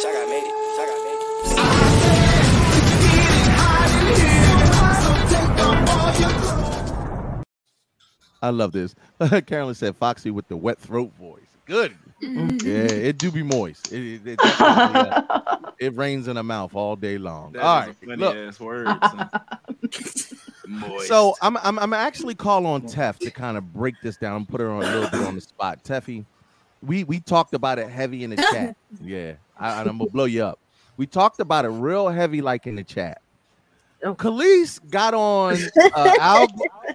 [0.00, 0.54] Shaka made it.
[0.76, 1.20] Shaka made it.
[8.42, 8.94] I love this.
[9.46, 11.42] Carolyn said Foxy with the wet throat voice.
[11.66, 11.96] Good.
[12.20, 13.92] Yeah, it do be moist.
[13.92, 17.52] It, it, it, definitely, uh, it rains in the mouth all day long.
[17.52, 17.90] That all is right.
[17.90, 18.86] a funny Look, ass word.
[20.70, 21.08] Moist.
[21.08, 24.48] so I'm, I'm I'm actually call on Tef to kind of break this down and
[24.48, 25.82] put her on a little bit on the spot.
[25.82, 26.24] Teffy,
[26.82, 28.76] we we talked about it heavy in the chat.
[29.02, 30.58] Yeah, I, I'm gonna blow you up.
[30.96, 33.20] We talked about it real heavy, like in the chat.
[34.02, 34.14] Oh.
[34.14, 35.56] Kelis got on
[35.94, 36.48] uh, Al,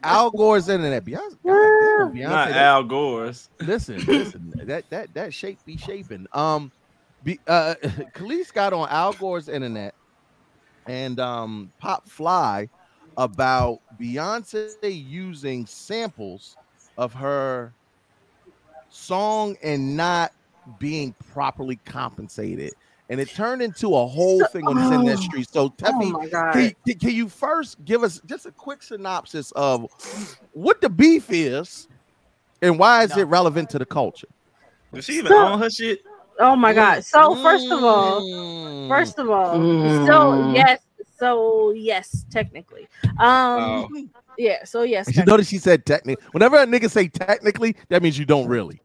[0.04, 1.06] Al Gore's internet.
[1.06, 3.50] Beyonce, goddamn, Beyonce, not that- Al Gore's.
[3.60, 6.28] listen, listen, that that that shape be shaping.
[6.34, 6.72] Um,
[7.24, 7.76] be, uh,
[8.16, 9.94] Kelis got on Al Gore's internet
[10.88, 12.70] and um Pop Fly
[13.18, 16.58] about Beyonce using samples
[16.98, 17.74] of her
[18.90, 20.32] song and not
[20.80, 22.74] being properly compensated.
[23.10, 25.22] And it turned into a whole thing on the internet Oh.
[25.22, 25.48] street.
[25.52, 26.54] So, Oh Teffy, my god.
[26.54, 29.86] can, can- can you first give us just a quick synopsis of
[30.54, 31.88] what the beef is
[32.64, 34.28] and why is it relevant to the culture?
[34.94, 36.00] Does she even So- own her shit?
[36.40, 37.06] Oh my god.
[37.06, 38.90] So first of all, Mm.
[38.90, 40.56] first of all, so Mm.
[40.56, 40.80] yes,
[41.18, 42.88] so yes, technically.
[43.20, 43.90] Um Oh.
[44.38, 45.16] yeah, so yes.
[45.16, 46.24] you notice she said technically.
[46.32, 48.82] Whenever a nigga say technically, that means you don't really.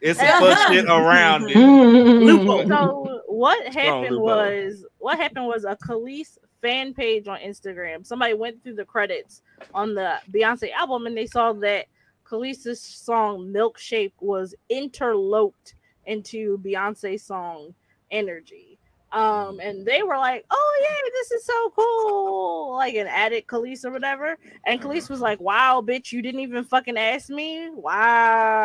[0.00, 1.54] It's a fuck shit around it.
[1.54, 2.66] technically.
[2.68, 8.06] So what happened was what happened was a Kelis fan page on Instagram.
[8.06, 9.42] Somebody went through the credits
[9.74, 11.86] on the Beyonce album and they saw that
[12.24, 15.74] Kelis' song Milkshake was interloped
[16.06, 17.74] into Beyonce's song
[18.10, 18.73] Energy.
[19.14, 23.84] Um, and they were like, "Oh yeah, this is so cool!" Like an added Kelis
[23.84, 24.36] or whatever.
[24.66, 27.70] And Kelis was like, "Wow, bitch, you didn't even fucking ask me.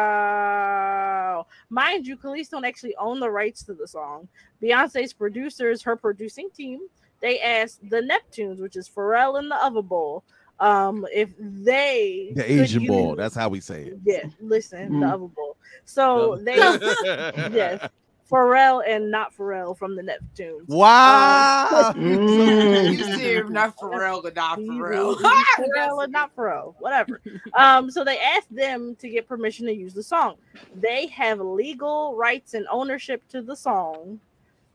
[0.09, 4.27] Wow." Mind you, Kelis don't actually own the rights to the song.
[4.61, 6.79] Beyonce's producers, her producing team,
[7.21, 10.23] they asked the Neptunes, which is Pharrell and the Other Bowl,
[10.59, 13.09] um, if they The Asian ball.
[13.09, 13.99] use- That's how we say it.
[14.03, 15.13] yeah, listen, the Mm.
[15.13, 15.57] other bowl.
[15.85, 16.55] So they
[17.53, 17.87] yes,
[18.29, 20.67] Pharrell and not Pharrell from the Neptunes.
[20.67, 21.93] Wow.
[21.99, 25.15] You said not Pharrell, but not Pharrell.
[25.57, 27.21] Pharrell and not Pharrell, whatever.
[27.53, 30.35] Um, so they asked them to get permission to use the song.
[30.75, 34.19] They have legal rights and ownership to the song.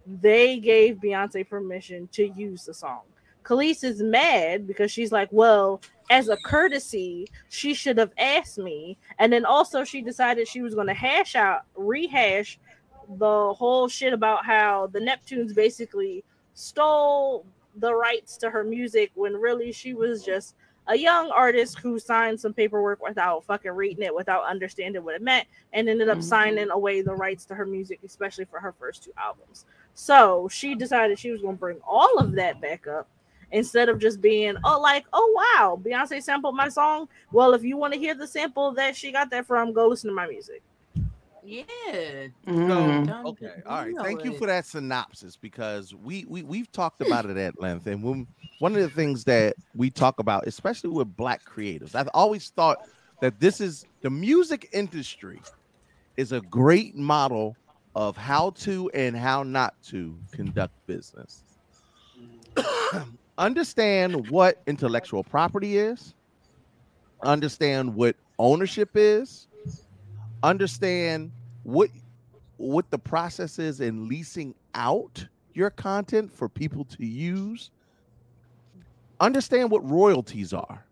[0.07, 3.03] They gave Beyonce permission to use the song.
[3.45, 8.99] Kelis is mad because she's like, well, as a courtesy, she should have asked me.
[9.19, 12.59] And then also she decided she was going to hash out, rehash
[13.19, 17.45] the whole shit about how the Neptunes basically stole
[17.77, 20.55] the rights to her music when really she was just
[20.89, 25.23] a young artist who signed some paperwork without fucking reading it, without understanding what it
[25.23, 26.23] meant, and ended up Mhm.
[26.23, 29.65] signing away the rights to her music, especially for her first two albums.
[29.95, 33.09] So she decided she was going to bring all of that back up
[33.51, 37.09] instead of just being, oh, like, oh, wow, Beyonce sampled my song.
[37.33, 40.11] Well, if you want to hear the sample that she got that from, go listen
[40.11, 40.63] to my music.
[41.45, 41.65] Yeah.
[42.47, 43.07] Mm.
[43.07, 43.95] So, okay, all right.
[44.03, 48.03] Thank you for that synopsis because we we we've talked about it at length, and
[48.03, 48.27] when,
[48.59, 52.79] one of the things that we talk about, especially with Black creatives, I've always thought
[53.21, 55.41] that this is the music industry
[56.17, 57.57] is a great model
[57.95, 61.43] of how to and how not to conduct business.
[63.39, 66.15] Understand what intellectual property is.
[67.23, 69.47] Understand what ownership is
[70.45, 71.91] understand what
[72.59, 77.71] what the process is in leasing out your content for people to use.
[79.21, 80.85] Understand what royalties are.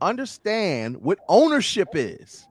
[0.00, 2.46] Understand what ownership is.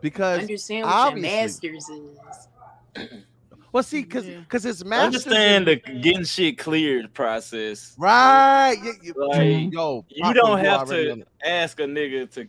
[0.00, 2.48] Because Understand what your masters is.
[3.72, 7.94] well see because because it's masters Understand the getting shit cleared process.
[7.98, 8.76] right.
[8.82, 12.48] Y- y- Like, yo you don't have to on ask a nigga to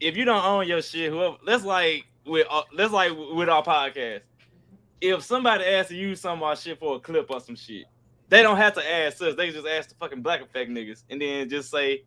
[0.00, 1.10] if you don't own your shit.
[1.10, 4.20] Whoever that's like with uh, that's like with our podcast.
[5.00, 7.84] If somebody asks to use some of our shit for a clip or some shit,
[8.28, 9.34] they don't have to ask us.
[9.34, 12.04] They just ask the fucking black effect niggas, and then just say,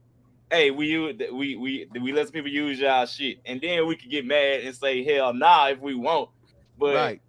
[0.52, 3.96] "Hey, we use we we we let some people use y'all shit," and then we
[3.96, 6.30] could get mad and say, "Hell, nah," if we want.
[6.78, 7.22] But right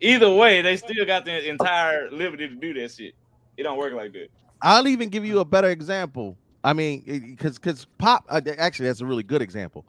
[0.00, 3.14] either way, they still got the entire liberty to do that shit.
[3.56, 4.28] It don't work like that.
[4.60, 6.36] I'll even give you a better example.
[6.64, 9.84] I mean, because because pop uh, actually that's a really good example.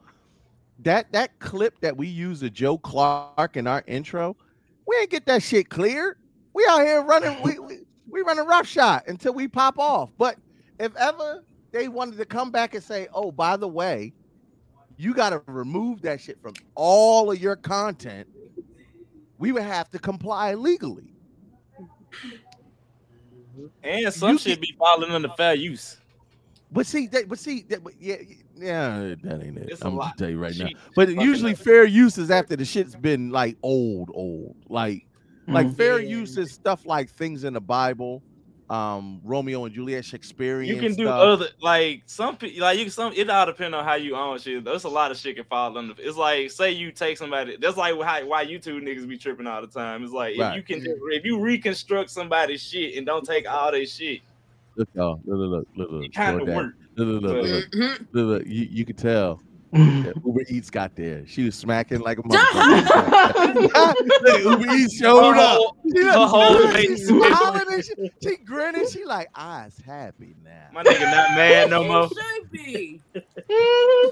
[0.80, 4.38] That that clip that we use of Joe Clark in our intro,
[4.88, 6.18] we ain't get that shit cleared.
[6.54, 7.80] We out here running, we we,
[8.10, 10.12] we running rough shot until we pop off.
[10.18, 10.38] But
[10.80, 14.14] if ever they wanted to come back and say, "Oh, by the way,
[14.98, 18.28] you got to remove that shit from all of your content,"
[19.40, 21.14] we would have to comply legally.
[23.84, 25.98] And some shit be falling under fair use.
[26.72, 28.18] But see, that, but see, that, but yeah,
[28.56, 29.70] yeah, that ain't it.
[29.72, 30.70] It's a I'm gonna tell you right now.
[30.96, 31.58] But usually, up.
[31.58, 34.56] fair use is after the shit's been like old, old.
[34.70, 35.04] Like,
[35.48, 35.76] like Mhm.
[35.78, 38.24] fair use is stuff like things in the Bible,
[38.70, 40.70] um, Romeo and Juliet, Shakespearean.
[40.76, 41.20] You can do stuff.
[41.20, 44.38] other like some pe- like you can some it all depends on how you own
[44.38, 44.64] shit.
[44.64, 45.96] There's a lot of shit can fall under.
[45.98, 47.58] It's like say you take somebody.
[47.60, 50.04] That's like how, why you two niggas be tripping all the time.
[50.04, 50.66] It's like if you Right.
[50.68, 54.22] can if you reconstruct somebody's shit and don't take all their shit,
[54.80, 56.56] Look, y'all, look, look, look, look, look, kind of DoorDash.
[56.56, 56.74] work.
[56.96, 58.00] Look, look, look, look, look, Mhm.
[58.14, 59.42] look, look, You, you could tell.
[59.74, 61.28] that Uber Eats got there.
[61.28, 63.74] She was smacking like a motherfucker.
[64.22, 65.58] Look, Uber Eats showed Her up.
[65.58, 68.88] whole- She, her whole look, she face- smiling and she, she grinning.
[68.90, 70.68] She like, eyes happy now.
[70.74, 72.06] My nigga not mad no more.
[72.10, 73.02] It should be.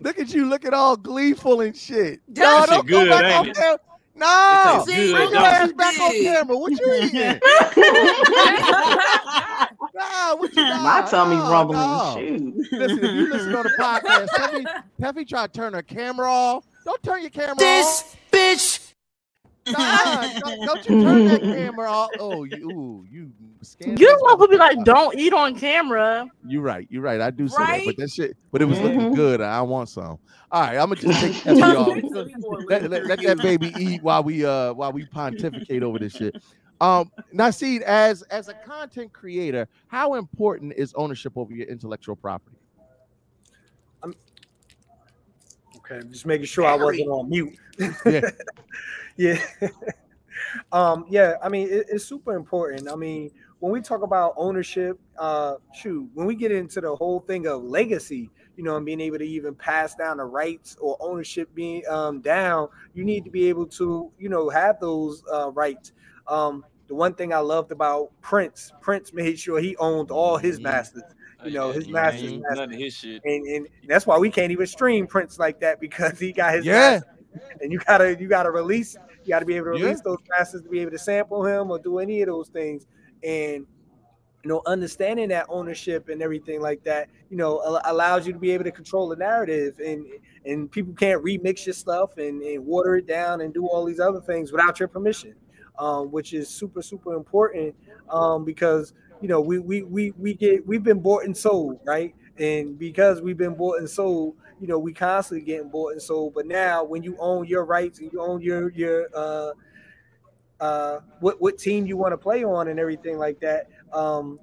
[0.00, 2.20] Look at you looking all gleeful and shit.
[2.34, 3.54] That No, don't good, go back ain't on it?
[3.56, 3.78] camera.
[4.16, 6.56] No, It tastes bring your ass back on camera.
[6.56, 7.20] What you eating?
[9.94, 11.78] nah, what you My nah, tummy nah, rumbling.
[11.78, 12.14] nah.
[12.14, 12.54] Shoot.
[12.72, 14.64] Listen, if you listen on the podcast, Peppy,
[15.00, 16.64] Peppy try to turn her camera off.
[16.84, 18.78] Don't turn your camera off This bitch.
[18.78, 18.94] off.
[19.66, 22.10] Nah, don't, don't you turn that camera off.
[22.18, 23.32] Oh, you, ooh, you
[23.64, 26.26] scandalous You know who be like, don't eat on camera.
[26.46, 26.86] You're right.
[26.90, 27.20] You're right.
[27.20, 29.14] I do say that, but that shit, but it was looking Mhm.
[29.14, 29.40] good.
[29.40, 30.18] I want some.
[30.50, 31.98] All right, I'm gonna just take Peppy off.
[32.68, 36.34] let, let, let that baby eat while we uh while we pontificate over this shit.
[36.80, 42.56] Um, Naseed, as as a content creator, how important is ownership over your intellectual property?
[44.02, 44.14] Um
[45.78, 47.56] Okay, just making sure I wasn't on mute.
[48.06, 48.30] Yeah.
[49.16, 49.44] yeah.
[50.72, 52.90] um, yeah, I mean, it- it's super important.
[52.90, 53.30] I mean,
[53.64, 57.62] when we talk about ownership, uh, shoot, when we get into the whole thing of
[57.64, 61.82] legacy, you know, and being able to even pass down the rights or ownership being
[61.88, 65.92] um, down, you need to be able to, you know, have those uh, rights.
[66.28, 70.60] Um, the one thing I loved about Prince, Prince made sure he owned all his
[70.60, 71.02] masters.
[71.42, 72.44] You know, his Yeah, master's he ain't.
[72.50, 73.22] None of his shit.
[73.24, 76.66] and, and that's why we can't even stream Prince like that because he got his
[76.66, 77.00] Yeah.
[77.00, 77.08] master.
[77.62, 79.84] And you gotta you gotta release you gotta be able to Yeah.
[79.86, 82.86] release those masters to be able to sample him or do any of those things.
[83.24, 83.66] And
[84.44, 88.50] you know, understanding that ownership and everything like that, you know, allows you to be
[88.50, 90.06] able to control the narrative and
[90.44, 94.00] and people can't remix your stuff and, and water it down and do all these
[94.00, 95.34] other things without your permission,
[95.78, 97.74] um, which is super super important
[98.10, 102.14] um, because you know we we we we get we've been bought and sold right,
[102.38, 106.34] and because we've been bought and sold, you know we constantly getting bought and sold.
[106.34, 109.52] But now when you own your rights and you own your your uh,
[110.64, 114.40] uh, what what team you want to play on and everything like that, um,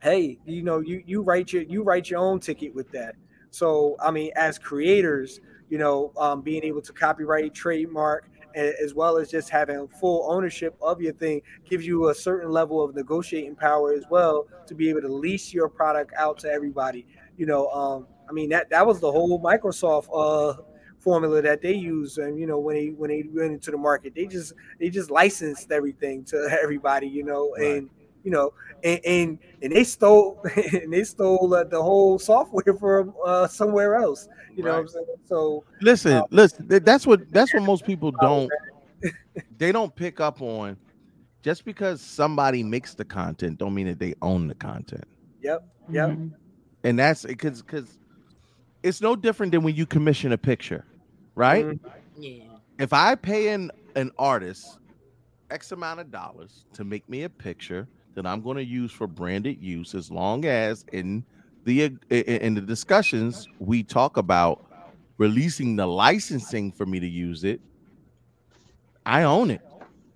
[0.00, 3.16] hey, you know you you write your you write your own ticket with that.
[3.50, 9.16] So I mean, as creators, you know, um, being able to copyright, trademark, as well
[9.16, 13.56] as just having full ownership of your thing gives you a certain level of negotiating
[13.56, 17.04] power as well to be able to lease your product out to everybody.
[17.36, 20.62] You know, um, I mean that that was the whole Microsoft uh,
[21.02, 24.14] formula that they use, and you know when they when they went into the market,
[24.14, 27.08] they just they just licensed everything to everybody.
[27.08, 27.76] You know, Right.
[27.76, 27.90] and
[28.24, 28.52] you know,
[28.84, 30.40] and and, and they stole
[30.72, 34.28] and they stole uh, the whole software from uh, somewhere else.
[34.56, 35.06] You know what I'm saying?
[35.24, 36.66] So Listen, listen.
[36.68, 38.50] That's what that's what most people don't.
[39.58, 40.76] They don't pick up on.
[41.42, 45.04] Just because somebody makes the content, don't mean that they own the content.
[45.40, 46.32] yep, yep, Mhm.
[46.84, 47.98] And that's because because
[48.84, 50.84] it's no different than when you commission a picture,
[51.34, 51.66] right?
[51.66, 51.80] Mhm.
[52.16, 52.44] Yeah.
[52.78, 54.78] If I pay an an artist
[55.50, 59.06] X amount of dollars to make me a picture that I'm going to use for
[59.06, 61.24] branded use, as long as in
[61.64, 64.64] the i- i- in the discussions we talk about
[65.18, 67.60] releasing the licensing for me to use it,
[69.06, 69.62] I own it.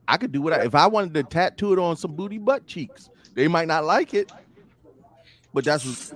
[0.09, 2.67] I could do what I if I wanted to tattoo it on some booty butt
[2.67, 3.11] cheeks.
[3.35, 4.33] They might not like it,
[5.53, 6.13] but that's what's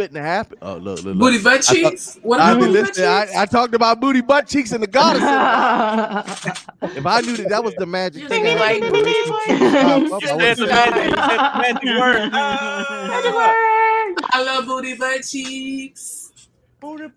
[0.00, 0.58] fitting to happen.
[0.62, 1.18] Oh, look, look, look.
[1.18, 2.18] Booty butt I thought- cheeks.
[2.22, 3.36] What I, about mean, booty butt listen, I, cheeks?
[3.36, 5.22] I talked about booty butt cheeks in the goddess.
[6.96, 9.52] if I knew that that was the magic thing, be I like, booty butt to
[9.54, 9.60] it.
[9.60, 12.30] You I- I said the magic, you said the magic word.
[12.32, 14.12] Ah.
[14.32, 16.32] I love booty butt cheeks.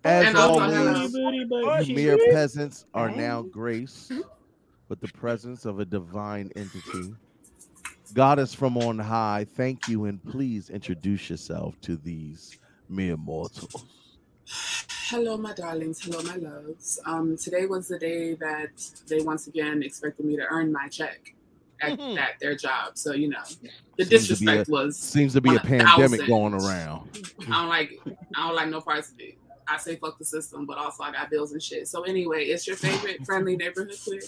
[0.04, 1.82] As And always, hello.
[1.86, 4.12] mere peasants are now graced
[4.90, 7.14] with the presence of a divine entity.
[8.12, 13.84] Goddess from on high, thank you, and please introduce yourself to these mere mortals.
[15.08, 16.00] Hello, my darlings.
[16.02, 16.98] Hello, my loves.
[17.06, 18.70] Um, today was the day that
[19.06, 21.34] they once again expected me to earn my check
[21.80, 22.16] at, Mhm.
[22.18, 22.96] at their job.
[22.96, 23.42] So you know,
[23.96, 24.96] the Seems to be a- disrespect was.
[24.98, 26.26] Seems to be a a pandemic thousand.
[26.26, 27.08] going around.
[27.48, 28.00] I don't like.
[28.36, 29.38] I don't like no parts of it.
[29.66, 31.88] I say fuck the system, but also I got bills and shit.
[31.88, 34.20] So anyway, it's your favorite friendly neighborhood queer.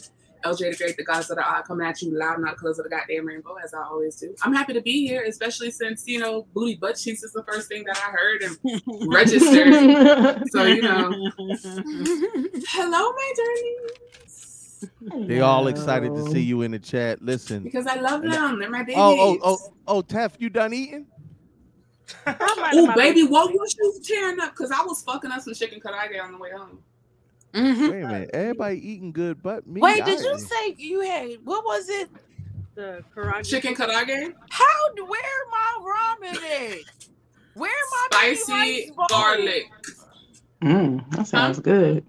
[0.52, 2.60] LJ the Great, the gods of the odd, coming at you loud and out the
[2.60, 4.34] colors of the goddamn rainbow, as I always do.
[4.42, 7.68] I'm happy to be here, especially since you know booty butt cheeks is the first
[7.68, 8.58] thing that I heard and
[9.12, 10.42] registered.
[10.50, 11.10] so you know,
[12.68, 14.88] hello, my darlings,
[15.28, 17.22] They all excited to see you in the chat.
[17.22, 17.62] Listen.
[17.62, 18.58] because I love them.
[18.58, 18.96] They're my babies.
[18.98, 21.06] Oh, oh, oh, oh, Tef, you done eating?
[22.28, 24.52] Oh, baby, what was you tearing up?
[24.52, 26.78] Because I was fucking up some chicken karaage on the way home.
[27.56, 28.30] Wait a minute.
[28.34, 29.80] Everybody eating good but me.
[29.80, 30.40] Wait, I did you ain't.
[30.40, 32.08] say you had what was it?
[32.74, 33.48] The karaage.
[33.48, 34.34] Chicken karaage.
[34.50, 36.78] How do where my ramen at?
[37.54, 37.70] Where
[38.10, 39.64] my baby spicy rice garlic.
[40.62, 42.04] Mm, that sounds good.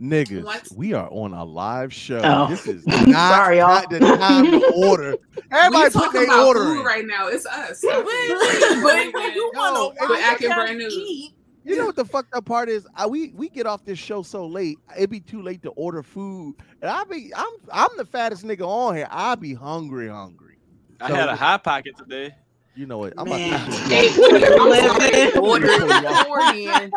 [0.00, 0.66] Niggas, What?
[0.74, 2.22] we are on a live show.
[2.24, 2.46] Oh.
[2.48, 3.68] This is not, Sorry, y'all.
[3.68, 5.16] not the time to order.
[5.52, 7.28] Everybody we put talking their about order food right now.
[7.28, 7.82] It's us.
[7.82, 8.04] Wait, wait,
[8.84, 10.88] wait, wait, you Yo, want to and we're acting brand new.
[10.88, 11.32] eat?
[11.70, 12.86] You know what the fucked up part is?
[12.94, 16.02] I, we we get off this show so late, it'd be too late to order
[16.02, 19.08] food, and I be I'm I'm the fattest nigga on here.
[19.10, 20.56] I be hungry, hungry.
[21.00, 22.34] I had a hot pocket today.
[22.74, 23.14] You know what?
[23.18, 23.54] I'm Man.
[23.54, 24.58] about to Hey, Living.
[24.58, 26.92] Order Order it before beforehand.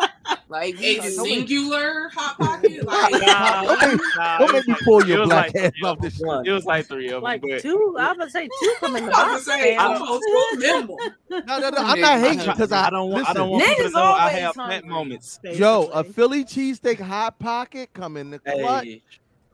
[0.48, 2.84] Like a we singular hot pocket.
[2.84, 5.56] Like, Nah, Don't nah, Don't it make me was pull like- your was black like
[5.64, 6.44] ass three off of this them.
[6.44, 6.50] shit.
[6.50, 8.96] It was like three of them, Like but two, I was gonna say two come
[8.96, 9.46] in the I was box.
[9.46, 9.92] gonna say, fam.
[9.92, 10.98] almost full minimal.
[11.30, 11.78] No, no, no.
[11.78, 13.28] I'm not hating because I, I don't want.
[13.28, 14.90] I don't want people to Niggas know I have plant hungry.
[14.90, 15.40] moments.
[15.44, 16.04] Yo, a.
[16.04, 19.02] Philly cheesesteak hot pocket come in the clutch Hey,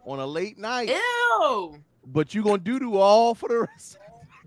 [0.04, 1.78] on a late night, Ew.
[2.06, 3.98] but you gonna do do all for the rest.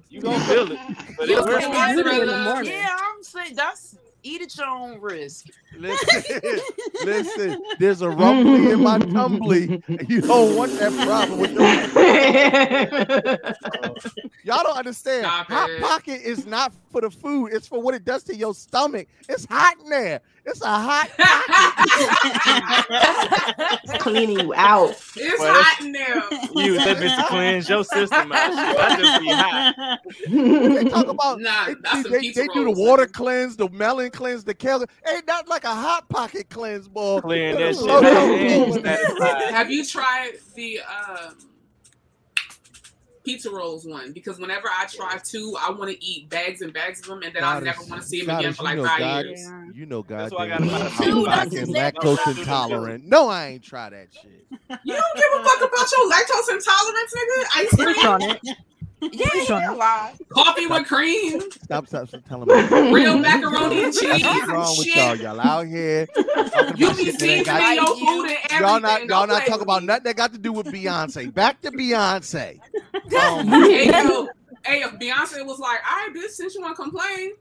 [0.10, 0.80] you gonna feel it,
[1.18, 2.72] but You it's Where's can it in the morning.
[2.72, 5.48] Yeah, I'm saying that's eat at your own risk.
[5.78, 6.60] Listen,
[7.06, 7.62] listen.
[7.80, 9.84] There's a rumbly in my tumbly.
[10.10, 11.54] You don't want that problem with
[14.44, 15.26] Y'all don't understand.
[15.26, 15.82] Stop hot it.
[15.82, 17.48] pocket is not for the food.
[17.54, 19.08] It's for what it does to your stomach.
[19.30, 20.22] It's hot in there.
[20.46, 21.10] It's a hot
[24.00, 24.90] Cleaning you out.
[25.16, 26.16] It's Well, hot in there.
[26.56, 28.52] You that bitch to cleanse your system out.
[28.54, 30.00] I just be hot.
[30.84, 32.78] They talk about Nah, they, they, they do the rolls.
[32.78, 34.84] water cleanse, the melon cleanse, the kale.
[35.10, 37.22] Ain't not like a hot pocket cleanse, boy.
[37.22, 38.98] Clean that shit Low out dose and over there.
[38.98, 39.52] satisfied.
[39.54, 41.36] Have you tried the um,
[43.24, 44.12] pizza rolls one?
[44.12, 47.34] Because whenever I try to, I want to eat bags and bags of them, and
[47.36, 49.50] then I Goddess- never want to see them again Goddess, for like five God- years.
[49.74, 51.40] You know, God, That's why I damn got a well, lot of I'm food black
[51.50, 52.40] that's and exactly lactose what I do.
[52.42, 53.06] intolerant.
[53.06, 54.46] No, I ain't try that shit.
[54.52, 57.46] You don't give a fuck about your lactose intolerance, nigga.
[57.56, 58.56] Ice Preach on cream,
[59.04, 59.14] it.
[59.14, 60.14] Yeah, Preach on lie.
[60.30, 62.92] coffee with cream, Stop, stop, stop telling me.
[62.92, 64.24] real macaroni and cheese.
[64.24, 65.16] What's wrong with y'all?
[65.16, 66.08] Y'all out here
[66.76, 68.60] You about be shit that ain't seasoning got your food and everything.
[68.62, 71.34] Y'all not y'all Don't talking about nothing that got to do with Beyonce.
[71.34, 72.60] Back to Beyonce.
[73.20, 74.28] Um, Hey, yo,
[74.66, 77.32] hey, Beyonce was like, all right, bitch, since you want to complain,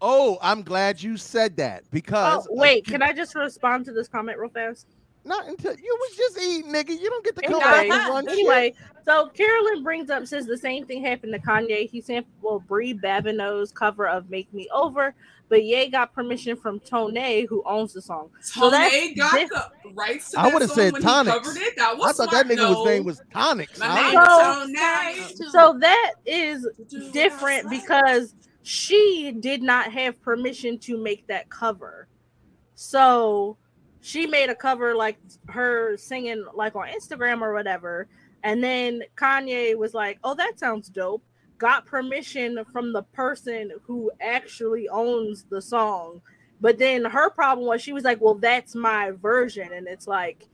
[0.00, 4.06] oh, I'm glad you said that Oh, because wait, can I just respond to this
[4.08, 4.86] comment real fast?
[5.28, 6.90] Not until you was just eating, nigga.
[6.90, 8.32] You don't get to come Anyway, back and run shit.
[8.32, 8.74] anyway,
[9.04, 11.88] so Carolyn brings up says the same thing happened to Kanye.
[11.88, 15.14] He sampled Brie Babineau's cover of "Make Me Over,"
[15.48, 17.14] but Ye got permission from Tone,
[17.48, 18.30] who owns the song.
[18.40, 21.26] So that's Tone got diff- the rights to I would've said when Tonex.
[21.26, 21.76] covered it.
[21.76, 22.48] That was I thought smart.
[22.48, 22.72] that nigga no.
[22.80, 23.78] was name was Tonex.
[23.78, 24.02] My huh?
[24.02, 25.52] name So- is Tone Nice.
[25.52, 26.66] So that is
[27.12, 32.08] different because she did not have permission to make that cover.
[32.74, 33.56] So
[34.08, 35.18] she made a cover like
[35.50, 38.08] her singing like on Instagram or whatever.
[38.42, 41.22] And then Kanye was like, Oh, that sounds dope.
[41.58, 46.22] Got permission from the person who actually owns the song.
[46.60, 49.72] But then her problem was she was like, Well, that's my version.
[49.74, 50.46] And it's like,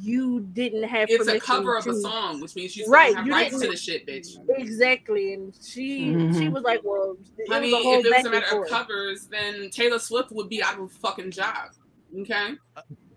[0.00, 3.14] you didn't have It's a permission cover of a song, which means you still Right,
[3.14, 4.38] have you rights to didn't- the shit, bitch.
[4.58, 6.52] Exactly, and she she Mhm.
[6.52, 9.26] was like, "Well, it Honey, was a whole if it was a matter of covers,
[9.26, 11.72] then Taylor Swift would be out of a fucking job.
[12.20, 12.54] Okay.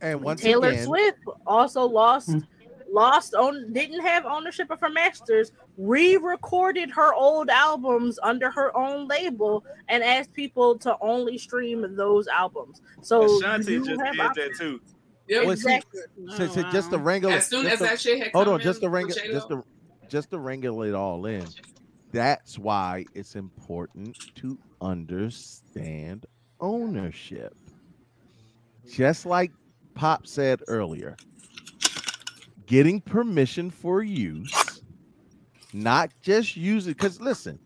[0.02, 2.46] And once Taylor again, Swift also lost Mm.
[2.92, 5.52] lost on didn't have ownership of her masters.
[5.78, 12.28] Re-recorded her old albums under her own label and asked people to only stream those
[12.28, 12.82] albums.
[13.02, 14.58] So Ashanti just have did options.
[14.60, 14.82] that too.
[15.30, 15.46] Yep.
[15.46, 16.02] Well, see, Exactly.
[16.36, 18.60] so, so just to wrangle As soon as to- that shit had hold come on,
[18.60, 19.62] just to in wrangle, just J-Lo.
[19.62, 21.46] to just to wrangle it all in.
[22.12, 26.26] That's why it's important to understand
[26.60, 27.56] ownership.
[28.92, 29.52] Just like
[29.96, 31.16] Pop said earlier,
[32.66, 34.82] getting permission for use,
[35.74, 36.98] not just use it.
[36.98, 37.60] Because listen,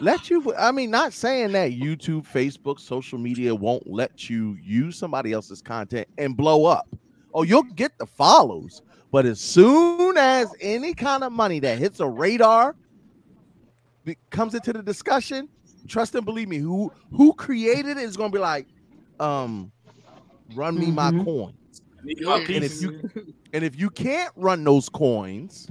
[0.00, 0.54] let you.
[0.56, 5.62] I mean, not saying that YouTube, Facebook, social media won't let you use somebody else's
[5.62, 6.88] content and blow up.
[7.34, 12.00] Oh, you'll get the follows, but as soon as any kind of money that hits
[12.00, 12.74] a radar
[14.30, 15.48] comes into the discussion,
[15.88, 18.66] trust and believe me, who who created it is going to be like,
[19.20, 19.70] um,
[20.48, 21.24] run me my Mhm.
[21.24, 21.54] coins.
[22.26, 22.92] My And if you
[23.52, 25.70] and if you can't run those coins,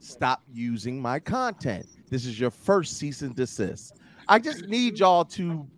[0.00, 1.86] stop using my content.
[2.10, 3.94] This is your first cease and desist.
[4.28, 5.70] I just need y'all to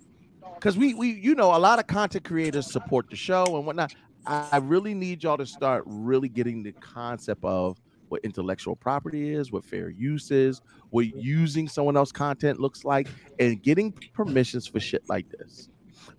[0.61, 3.93] because we we you know a lot of content creators support the show and whatnot.
[4.26, 7.78] I I really need y'all to start really getting the concept of
[8.09, 10.61] what intellectual property is, what fair use is,
[10.91, 15.68] what using someone else's content looks like, and getting permissions for shit like this.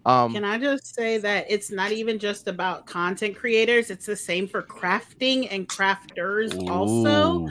[0.06, 4.16] Um, Can I just say that it's not even just about content creators, it's the
[4.16, 7.46] same for crafting and crafters also.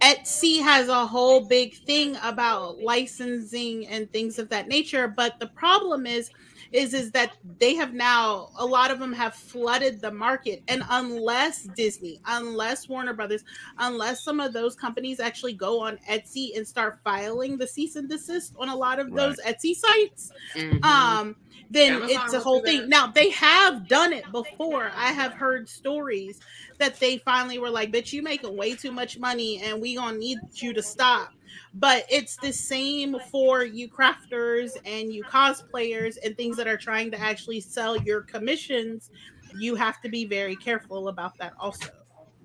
[0.00, 5.46] Etsy has a whole big thing about licensing and things of that nature, but the
[5.48, 6.30] problem is
[6.72, 10.82] is is that they have now a lot of them have flooded the market and
[10.90, 13.44] unless Disney, unless Warner Brothers,
[13.78, 18.08] unless some of those companies actually go on Etsy and start filing the cease and
[18.08, 20.84] desist on a lot of those Etsy sites, Mhm.
[20.84, 21.36] um
[21.70, 22.88] then Amazon it's a whole thing that.
[22.88, 26.38] now they have done it before i have heard stories
[26.78, 30.16] that they finally were like bitch you making way too much money and we gonna
[30.16, 31.30] need you to stop
[31.74, 37.10] but it's the same for you crafters and you cosplayers and things that are trying
[37.10, 39.10] to actually sell your commissions
[39.56, 41.88] you have to be very careful about that also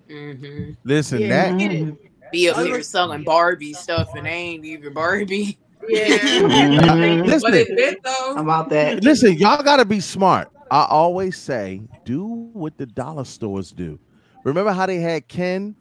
[0.08, 0.76] Mhm.
[0.84, 1.28] Listen, Yeah.
[1.28, 1.96] that.
[2.32, 5.58] Be up here selling Barbie stuff and they ain't even Barbie.
[5.88, 7.22] Yeah.
[7.24, 8.34] Listen, But it did though.
[8.36, 9.02] About that.
[9.02, 10.50] Listen, y'all gotta be smart.
[10.70, 13.98] I always say, do what the dollar stores do.
[14.44, 15.74] Remember how they had Ken?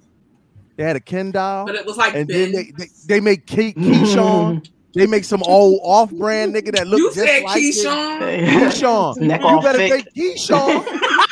[0.78, 2.52] They had a Ken doll, But it was like and Ben.
[2.52, 4.68] then they, they, they make Key, Keyshawn.
[4.96, 7.76] They make some old off-brand nigga that look you just said like it.
[7.76, 8.48] Keyshawn.
[8.48, 9.22] Keyshawn.
[9.22, 10.08] You better thick.
[10.12, 10.84] think Keyshawn.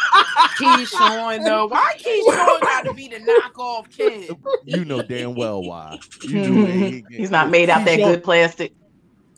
[0.60, 1.68] Keyshawn though.
[1.68, 4.36] Why Keyshawn got to be the knockoff kid?
[4.66, 6.00] You know damn well why.
[6.24, 7.14] You hmm.
[7.14, 8.74] He's not made out that good plastic.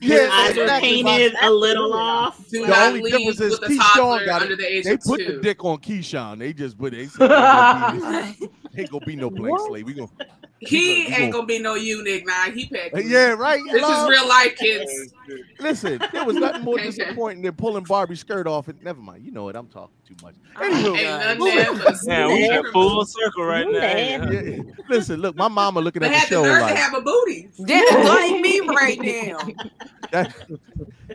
[0.01, 1.03] Yeah, Eyes were exactly.
[1.03, 2.47] painted a little off.
[2.49, 4.57] Do The only difference is Keyshawn toddler got under it.
[4.57, 5.25] the age They of put two.
[5.35, 6.39] the dick on Keyshawn.
[6.39, 6.93] They just put.
[6.93, 6.97] it.
[6.97, 9.85] They said ain't gonna be, ain't gonna be no place slave.
[9.85, 10.07] We gonna.
[10.61, 12.43] He we ain't gonna- gonna be no eunuch now.
[12.51, 12.93] He packed.
[12.95, 13.61] Uh, yeah, right.
[13.71, 15.13] This is real life, kids.
[15.59, 16.97] Listen, there was nothing more Okay, okay.
[16.97, 18.67] disappointing than pulling Barbie's skirt off.
[18.67, 19.23] And never mind.
[19.23, 19.55] You know what?
[19.55, 20.35] I'm talking too much.
[20.55, 23.77] Anywho, Ain't nothing there but Yeah, we smooth got full circle right now.
[23.79, 24.57] Yeah, yeah.
[24.89, 27.01] listen, look, my mama looking But at the had the show nerve like have a
[27.01, 27.47] booty.
[27.57, 29.37] Yeah, like me right now.
[30.11, 30.35] that,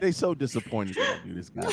[0.01, 1.68] they so disappointed when I do this guy.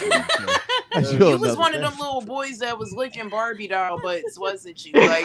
[0.93, 4.83] You was enough, one of them little boys that was licking Barbie doll butts, wasn't
[4.85, 4.91] you?
[4.93, 5.23] Like,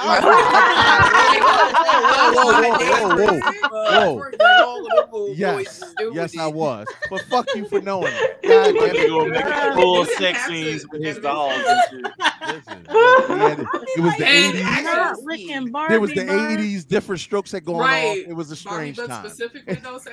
[2.36, 5.26] whoa, whoa, whoa, whoa.
[5.34, 6.86] Yes, Yes, yes, I was.
[7.10, 8.42] But fuck you for knowing it.
[8.42, 9.74] God damn nigga gonna make it.
[9.74, 12.12] full sex scenes with his dogs and shit.
[12.46, 13.66] Listen, it.
[13.96, 14.62] It was the 80s.
[14.62, 15.46] actually-
[15.88, 18.24] There was the 80s, different strokes that going Right.
[18.24, 18.30] on.
[18.30, 19.26] It was a Barbie strange butts time.
[19.28, 20.10] specifically though, so.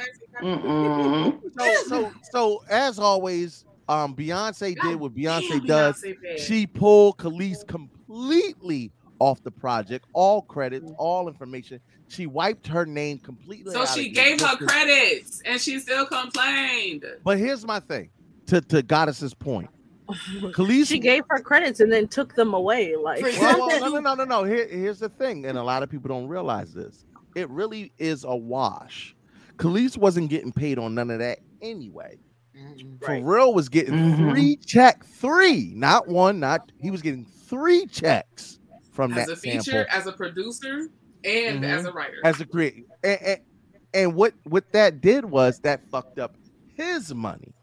[1.57, 6.01] So, so, so as always, um, Beyonce did what Beyonce Damn, does.
[6.03, 6.39] Beyonce.
[6.39, 11.79] She pulled Kelis completely off the project, all credits, all information.
[12.13, 13.73] She wiped her name completely.
[13.73, 14.71] So out she gave her existence.
[14.71, 17.05] credits, and she still complained.
[17.23, 18.11] But here's my thing
[18.47, 19.69] to, to Goddess's point.
[20.09, 22.95] Kelis, She gave her credits and then took them away.
[22.95, 24.43] Like well, well, no, no, no, no, no.
[24.43, 27.05] Here, here's the thing, and a lot of people don't realize this.
[27.35, 29.15] It really is a wash.
[29.57, 32.19] Kelis wasn't getting paid on none of that anyway.
[32.99, 34.17] Pharrell was getting Mhm.
[34.17, 38.59] three check, three, not one, not he was getting three checks
[38.91, 40.89] from As that a feature, sample as a producer,
[41.25, 41.69] and Mhm.
[41.69, 42.17] as a writer.
[42.23, 42.83] as a creator.
[43.03, 43.39] And, and,
[43.93, 46.35] and what what that did was that fucked up
[46.75, 47.53] his money,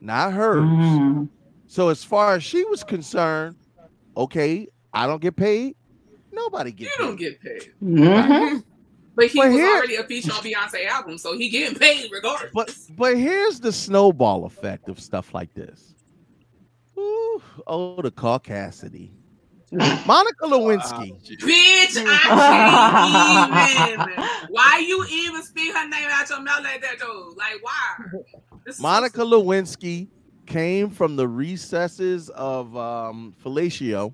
[0.00, 0.60] not hers.
[0.62, 1.28] Mhm.
[1.66, 3.56] So as far as she was concerned,
[4.16, 5.76] okay, I don't get paid.
[6.32, 6.90] Nobody gets.
[6.90, 7.40] you get don't paid.
[7.40, 7.72] get paid.
[7.82, 8.64] Mhm.
[9.14, 12.10] But he But was here- already a feature on Beyonce album, so he getting paid
[12.12, 12.50] regardless.
[12.52, 15.94] But but here's the snowball effect of stuff like this.
[16.98, 19.10] Ooh, oh, the caucasity.
[20.06, 21.12] Monica Lewinsky.
[21.40, 24.24] Bitch, I can't even.
[24.50, 27.32] Why you even speak her name out your mouth like that though?
[27.36, 28.20] Like why?
[28.64, 30.08] This is Monica Lewinsky
[30.46, 34.12] came from the recesses of um, fellatio,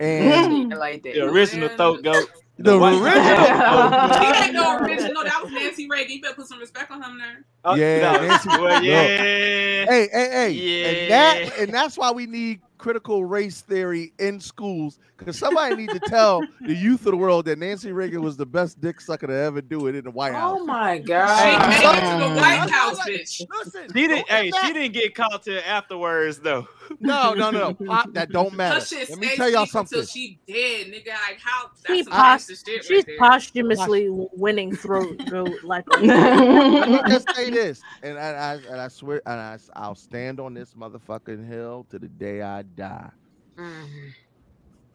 [0.00, 1.14] and like that.
[1.14, 2.28] The original throat goat.
[2.58, 4.32] the white- original.
[4.34, 5.24] She ain't no original.
[5.24, 6.12] That was Nancy Reagan.
[6.16, 7.44] You better put some respect on him there.
[7.66, 8.26] Oh, Yeah, no.
[8.28, 8.80] Nancy- Well, no.
[8.80, 9.06] yeah.
[9.06, 11.62] hey, hey, hey, and that Yeah.
[11.62, 16.42] and that's why we need critical race theory in schools because somebody need to tell
[16.60, 19.60] the youth of the world that Nancy Reagan was the best dick sucker to ever
[19.62, 20.58] do it in the White House.
[20.60, 21.68] Oh my She god.
[21.68, 23.40] made it to the White House, bitch.
[23.58, 24.28] Listen, She didn't.
[24.28, 26.68] Hey, get she didn't get caught till afterwards though.
[27.00, 27.86] No, no, no, no.
[27.86, 28.78] Pop, that don't matter.
[29.10, 30.06] Let me tell y'all deep until something.
[30.06, 31.08] she dead, nigga.
[31.08, 31.70] Like how?
[31.84, 33.18] She That's some pos- shit she's right there.
[33.18, 38.86] posthumously winning throat goat like Let me just say this, and I, I and I
[38.86, 43.10] swear, and I, I'll stand on this motherfucking hill to the day I die.
[43.58, 44.08] Mm-hmm.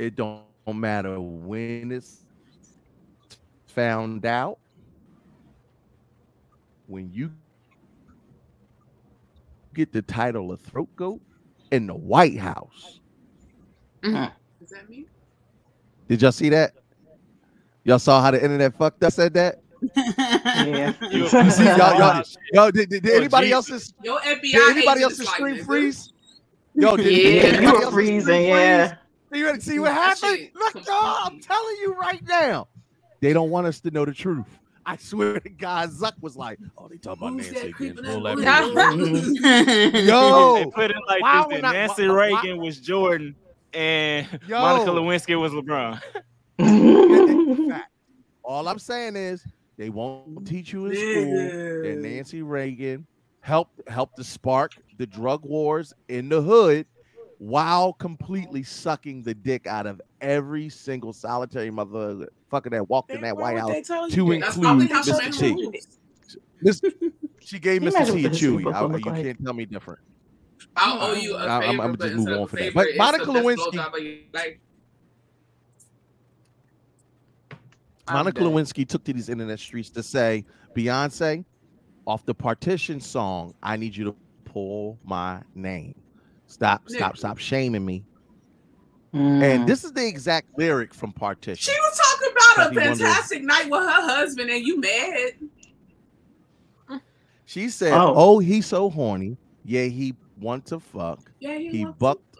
[0.02, 0.41] It don't
[0.74, 2.22] matter when it's
[3.68, 4.58] found out.
[6.88, 7.30] When you
[9.76, 11.22] get the title of throat goat
[11.72, 12.99] in the White House,
[14.04, 14.34] mm-hmm.
[14.64, 15.06] Is that me?
[16.08, 16.74] did y'all see that?
[17.84, 19.60] Y'all saw how the internet fucked us said that?
[19.95, 20.93] Yeah.
[21.12, 22.24] You- You see, y'all, y'all,
[22.54, 23.54] y'all, did, did, did Oh, anybody Jesus.
[23.72, 24.41] else's Yo, FBI.
[24.41, 26.12] did anybody else's is like, screen freeze?
[26.74, 28.95] Yo, did, did Yeah, anybody you were freezing, screen yeah.
[29.32, 29.39] Freeze?
[29.39, 30.49] You ready to see what That happened?
[30.55, 32.67] Look, y'all, I'm telling you right now.
[33.21, 34.47] They don't want us to know the truth.
[34.84, 37.73] I swear to God, Zuck was like, "Oh, they talking about Who's Nancy that again.
[37.73, 41.71] creeping Pull in that the bitch." They Yo, put it like Why this: would that
[41.73, 43.36] Nancy why- why- Reagan was Jordan,
[43.73, 44.59] and Yo.
[44.59, 46.01] Monica Lewinsky was LeBron.
[48.43, 49.45] all I'm saying is
[49.77, 53.05] they won't teach you in school that Nancy Reagan
[53.41, 56.86] helped helped to spark the drug wars in the hood
[57.51, 63.35] while completely sucking the dick out of every single solitary motherfucker that walked in that
[63.35, 65.39] White House to include how she Mr.
[65.39, 65.55] T.
[65.55, 66.81] moves.
[67.39, 68.13] She gave Can you Mr.
[68.13, 68.71] T a chewy.
[68.71, 69.23] I- you like?
[69.23, 69.99] can't tell me different.
[70.75, 72.73] I'll owe you a I'm- favor, I'm but just move on a from that.
[72.75, 74.57] But Monica Lewinsky- blowjob of your life.
[78.07, 78.47] I'm Monica dead.
[78.49, 81.43] Lewinsky took to these internet streets to say, Beyonce,
[82.05, 84.15] off the partition song, I need you to
[84.45, 85.95] pull my name.
[86.52, 88.04] Stop, stop, stop shaming me.
[89.14, 89.41] Mm.
[89.43, 91.74] And this is the exact lyric from partition.
[91.74, 95.32] She was talking about a fantastic night with her husband, and you mad?
[97.45, 98.14] She said, Oh.
[98.16, 99.38] Oh, he's so horny.
[99.66, 101.32] Yeah, he want to fuck.
[101.39, 101.99] Yeah, you He want to.
[101.99, 102.38] bucked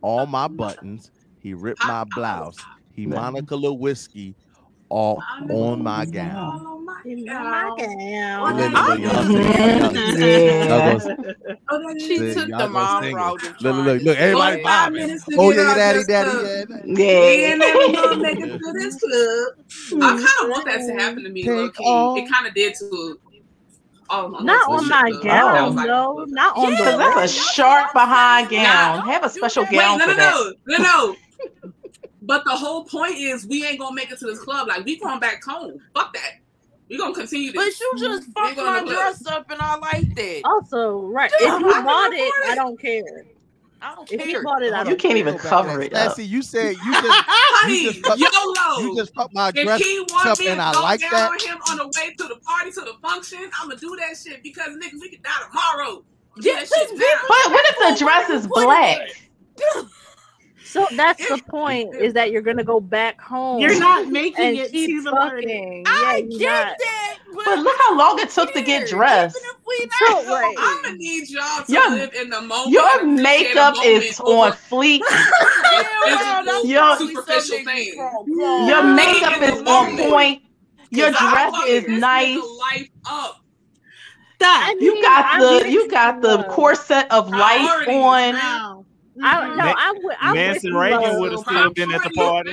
[0.00, 1.10] all my buttons.
[1.40, 2.56] He ripped my blouse.
[2.92, 4.34] He Monica Lewinsky
[4.88, 6.77] all on my gown.
[7.04, 7.78] Oh my My god.
[7.78, 8.56] gown.
[8.56, 11.34] Look, look, y'all sing- y'all- y'all gonna-
[11.70, 13.42] Oh, that She took the gonna mom route.
[13.42, 14.94] Look, look, look, look, everybody Five bobbing.
[15.06, 16.68] minutes Oh yeah, all daddy, dressed daddy, up.
[16.68, 16.92] yeah.
[16.94, 17.48] Me Yeah.
[17.50, 20.02] and never gonna make it to this club.
[20.02, 22.74] I kind of want that to happen to me, Take low It kind of did
[22.76, 23.18] to.
[24.10, 25.28] Oh, Not on my shit, though.
[25.28, 26.24] That gown, was like- though.
[26.28, 29.06] Not on Because the that's a short behind gown.
[29.06, 30.54] Have a special Wait, gown no, for no, that.
[30.66, 31.16] no, no, no.
[32.22, 34.66] But the whole point is we ain't gonna make it to this club.
[34.68, 35.78] Like we going back home.
[35.94, 36.37] Fuck that.
[36.88, 37.80] We gonna continue But this.
[37.80, 38.94] you just We fucked gonna my look.
[38.94, 40.40] dress up, and I like that.
[40.44, 41.30] Also, right.
[41.38, 43.02] Dude, If you can bought it, afford I don't care.
[43.80, 45.18] I don't If you bought it, I You don't you can't care.
[45.18, 46.06] even cover it that.
[46.06, 46.10] up.
[46.12, 48.82] Sassy, you said you just Honey, you just fucked, YOLO.
[48.90, 51.12] you just fucked my if dress he up me and to I go like down
[51.12, 51.30] that.
[51.30, 54.42] on him on the way to the party to the function, I'ma do that shit
[54.42, 56.04] because nigga, we can die tomorrow.
[56.40, 56.88] Do Yeah, shit.
[56.90, 59.00] But what if the dress is black?
[60.68, 63.60] So that's the point: is that you're gonna go back home.
[63.60, 65.42] You're not making it keep to the party.
[65.46, 65.84] fucking.
[65.86, 66.76] I yeah, you're get not.
[66.78, 69.36] that, But look how long it took to get dressed.
[69.36, 70.54] Even if we So, not right.
[70.58, 72.70] I'm gonna need y'all to Your- live in the moment.
[72.70, 75.00] Your makeup moment is over on fleek.
[75.08, 77.94] Hell no, that's Your- superficial thing.
[77.98, 78.68] nigga.
[78.68, 80.10] Your makeup is on moment.
[80.10, 80.42] point.
[80.90, 82.36] Your dress is nice.
[82.36, 83.36] Life up.
[84.40, 88.77] That You mean, got I the you got the corset of life Priorities, on.
[89.18, 89.36] Man.
[89.36, 90.16] I no, Ma- I would.
[90.20, 92.52] I Manson wish Reagan was- would have still been at the party.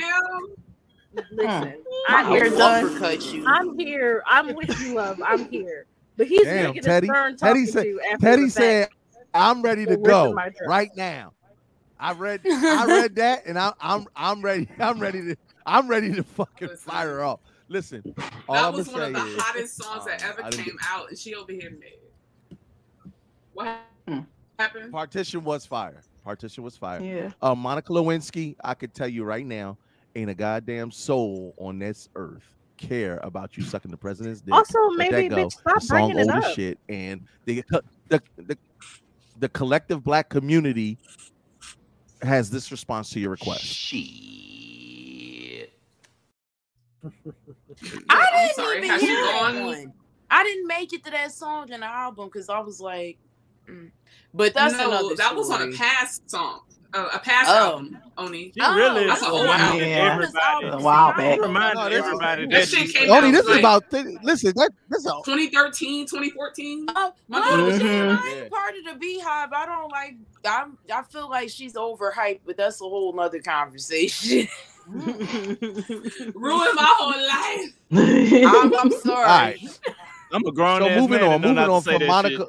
[1.32, 1.76] Listen,
[2.10, 2.58] I'm hair here.
[2.58, 3.44] done.
[3.48, 4.24] I'm here.
[4.28, 5.22] I'm with you, love.
[5.26, 5.86] I'm here.
[6.18, 7.08] But he's Damn, making Teddy.
[7.08, 7.84] a stern Teddy talking said.
[7.84, 8.90] to after Teddy said,
[9.34, 10.34] "I'm ready to go
[10.68, 11.32] right now."
[12.00, 12.42] I read.
[12.46, 14.68] I read that, and I, I'm I'm ready.
[14.80, 15.36] I'm ready to.
[15.66, 16.92] I'm ready to fucking Listen.
[16.92, 17.40] fire her off.
[17.70, 18.04] Listen,
[18.48, 20.78] all That I'm was gonna one of the is, hottest songs that uh, ever came
[20.88, 22.58] out, and she over here mad.
[23.54, 24.20] What Hmm.
[24.60, 24.92] happened?
[24.92, 26.02] partition was fire.
[26.26, 27.02] Partition was fire.
[27.02, 27.32] Yeah.
[27.40, 29.78] Uh, Monica Lewinsky, I could tell you right now,
[30.16, 32.44] ain't a goddamn soul on this earth
[32.78, 34.54] care about you sucking the president's dick.
[34.54, 35.46] Also, Let maybe that go.
[35.46, 36.56] bitch, stop the song bringing it old as up.
[36.56, 37.64] shit, and the,
[38.10, 38.58] the the
[39.40, 40.98] the collective black community
[42.24, 43.64] has this response to your request.
[43.64, 45.72] Shit.
[48.10, 49.94] I didn't sorry, even has she hear that one.
[50.32, 53.20] I didn't make it to that song in the album because I was like,
[53.68, 53.92] mm.
[54.34, 55.16] but that's no, another.
[55.16, 56.62] that was on a past song,
[56.94, 57.54] uh, a past Oh.
[57.74, 57.98] album.
[58.18, 58.46] Oni.
[58.56, 60.24] She Oh, really that's an old reminded album.
[60.24, 60.68] everybody.
[60.68, 61.34] A while back.
[61.36, 63.84] She reminded No, everybody That that shit you- came Only out this is like about
[64.24, 64.54] listen.
[64.56, 66.86] That this is a 2013, 2014.
[66.96, 68.18] Oh, My no, daughter was shit, Mhm.
[68.18, 69.50] I ain't part of the beehive.
[69.52, 70.16] I don't like.
[70.48, 70.78] I'm.
[70.94, 74.48] I feel like she's overhyped, but that's a whole nother conversation.
[74.88, 77.74] Ruined my whole life.
[78.56, 79.16] I'm, I'm sorry.
[79.16, 79.80] All right.
[80.32, 82.38] I'm a grown So ass moving man on, and know moving not on from Monica.
[82.46, 82.48] shit.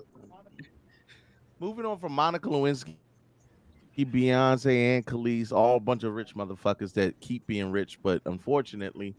[1.59, 2.97] Moving on from Monica Lewinsky,
[3.97, 9.15] Beyonce, and Kelis, all a bunch of rich motherfuckers that keep being rich, but unfortunately,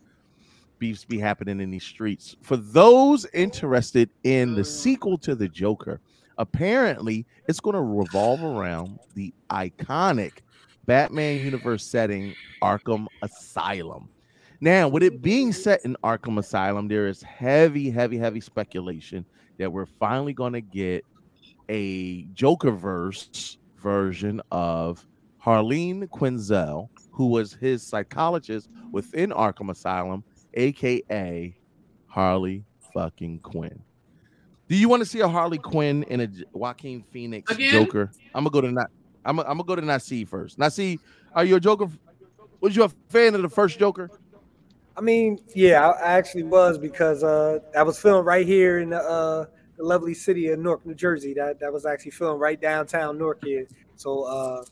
[0.77, 2.35] beefs be happening in these streets.
[2.43, 5.99] For those interested in the sequel to the Joker,
[6.37, 10.33] apparently it's going to revolve around the iconic
[10.85, 14.09] Batman universe setting, Arkham Asylum.
[14.61, 19.25] Now, with it being set in Arkham Asylum, there is heavy, heavy, heavy speculation
[19.57, 21.03] that we're finally going to get
[21.69, 25.05] a Joker verse version of
[25.43, 31.55] Harleen Quinzel, who was his psychologist within Arkham Asylum, aka
[32.07, 32.63] Harley
[32.93, 33.79] fucking Quinn.
[34.67, 37.71] Do you want to see a Harley Quinn in a Joaquin Phoenix Again?
[37.71, 38.11] Joker?
[38.35, 38.87] I'm gonna go to not.
[39.23, 40.57] I'm gonna, I'm gonna go to Nasi first.
[40.57, 40.99] Nasi,
[41.33, 41.87] are you a Joker?
[42.59, 44.09] Was you a fan of the first Joker?
[44.97, 48.89] I mean, yeah, I, I actually was because uh, I was filmed right here in
[48.89, 49.45] the, uh,
[49.77, 51.33] the lovely city of Newark, New Jersey.
[51.35, 53.67] That that was actually filmed right downtown Newark here.
[53.95, 54.63] So, uh,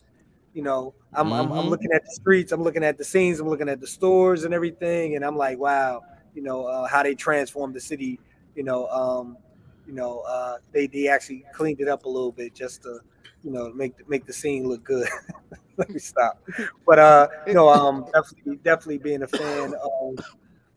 [0.53, 1.69] you know, I'm, I'm I'm Mhm.
[1.69, 4.53] looking at the streets, I'm looking at the scenes, I'm looking at the stores and
[4.53, 6.01] everything, and I'm like, wow,
[6.33, 8.21] you know, uh, how they transformed the city.
[8.55, 9.37] You know, um,
[9.85, 12.99] you know, uh, they they actually cleaned it up a little bit just to,
[13.43, 15.07] you know, make make the scene look good.
[15.77, 16.37] Let me stop.
[16.85, 20.19] But uh, you know, um, definitely definitely being a fan of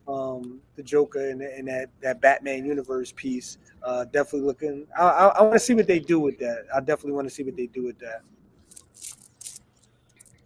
[0.08, 3.58] um the Joker and, and that that Batman universe piece.
[3.88, 4.86] Uh, definitely looking.
[4.98, 6.66] I I, I want to see what they do with that.
[6.76, 8.20] I definitely want to see what they do with that.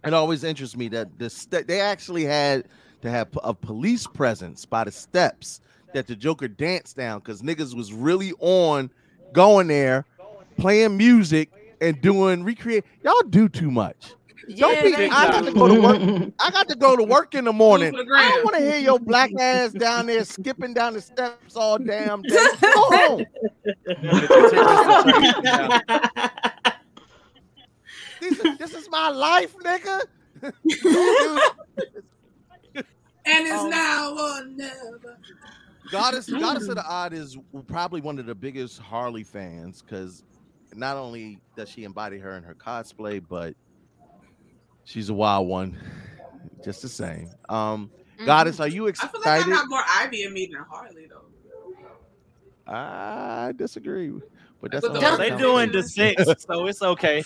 [0.05, 2.69] it always interests me that the they actually had
[3.01, 5.59] to have a police presence by the steps
[5.93, 8.89] that the Joker danced down because niggas was really on
[9.33, 10.05] going there,
[10.55, 11.49] playing music
[11.81, 12.85] and doing recreate.
[13.03, 14.13] Y'all do too much.
[14.49, 14.95] Don't Yeah, be.
[15.09, 16.31] I got to go to work.
[16.39, 17.95] I got to go to work in the morning.
[17.95, 21.77] I don't want to hear your black ass down there skipping down the steps all
[21.77, 22.35] damn day.
[22.61, 23.25] Go home.
[28.19, 29.99] This is, this is my life, nigga.
[33.25, 35.17] And it's Um, now or never.
[35.91, 37.37] Goddess, Goddess of the Odd is
[37.67, 40.23] probably one of the biggest Harley fans because
[40.73, 43.53] not only does she embody her in her cosplay, but
[44.85, 45.77] she's a wild one,
[46.63, 47.29] just the same.
[47.49, 47.89] Um,
[48.25, 49.09] Goddess, are you excited?
[49.09, 49.53] I feel like I excited?
[49.55, 51.19] got more Ivy in me than Harley though.
[52.71, 54.11] I disagree,
[54.61, 57.23] but that's But the- They Come doing the six, so it's okay.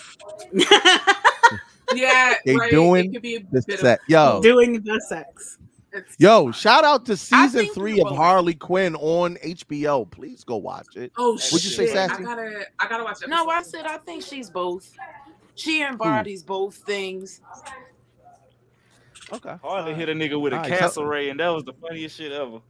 [1.94, 2.70] Yeah, They right.
[2.70, 3.82] doing it could the sex.
[3.82, 5.56] of Yo, Doing the sex.
[5.90, 8.14] It's yo, shout out to season three of.
[8.14, 10.04] Harley Quinn on HBO.
[10.10, 11.10] Please go watch it.
[11.16, 11.94] Oh What'd you say, shit!
[11.94, 12.22] Sassy?
[12.22, 13.22] I gotta, I gotta watch.
[13.22, 13.30] it.
[13.30, 14.92] No, I said I think she's both.
[15.58, 15.92] She hmm.
[15.92, 17.40] embodies both things.
[19.32, 19.56] Okay.
[19.62, 21.74] Harley hit a nigga with a All right, so- castle ray, and that was the
[21.74, 22.60] funniest shit ever.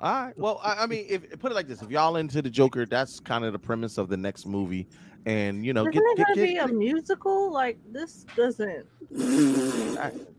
[0.00, 0.36] All right.
[0.36, 3.20] Well, I, I mean, if put it like this, if y'all into the Joker, that's
[3.20, 4.88] kind of the premise of the next movie,
[5.26, 7.52] and you know, Isn't get it gonna be get, a musical?
[7.52, 8.84] Like this doesn't.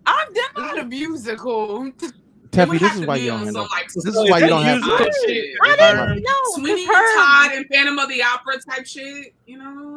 [0.06, 1.92] I'm not a musical.
[2.50, 3.62] Teffy, this is why you don't on have no.
[3.64, 4.80] like, This is why you don't have.
[4.82, 5.56] musical shit.
[5.64, 6.32] I didn't know.
[6.44, 9.34] 'cause Sweeney Todd and Phantom of the Opera type shit.
[9.48, 9.93] You know.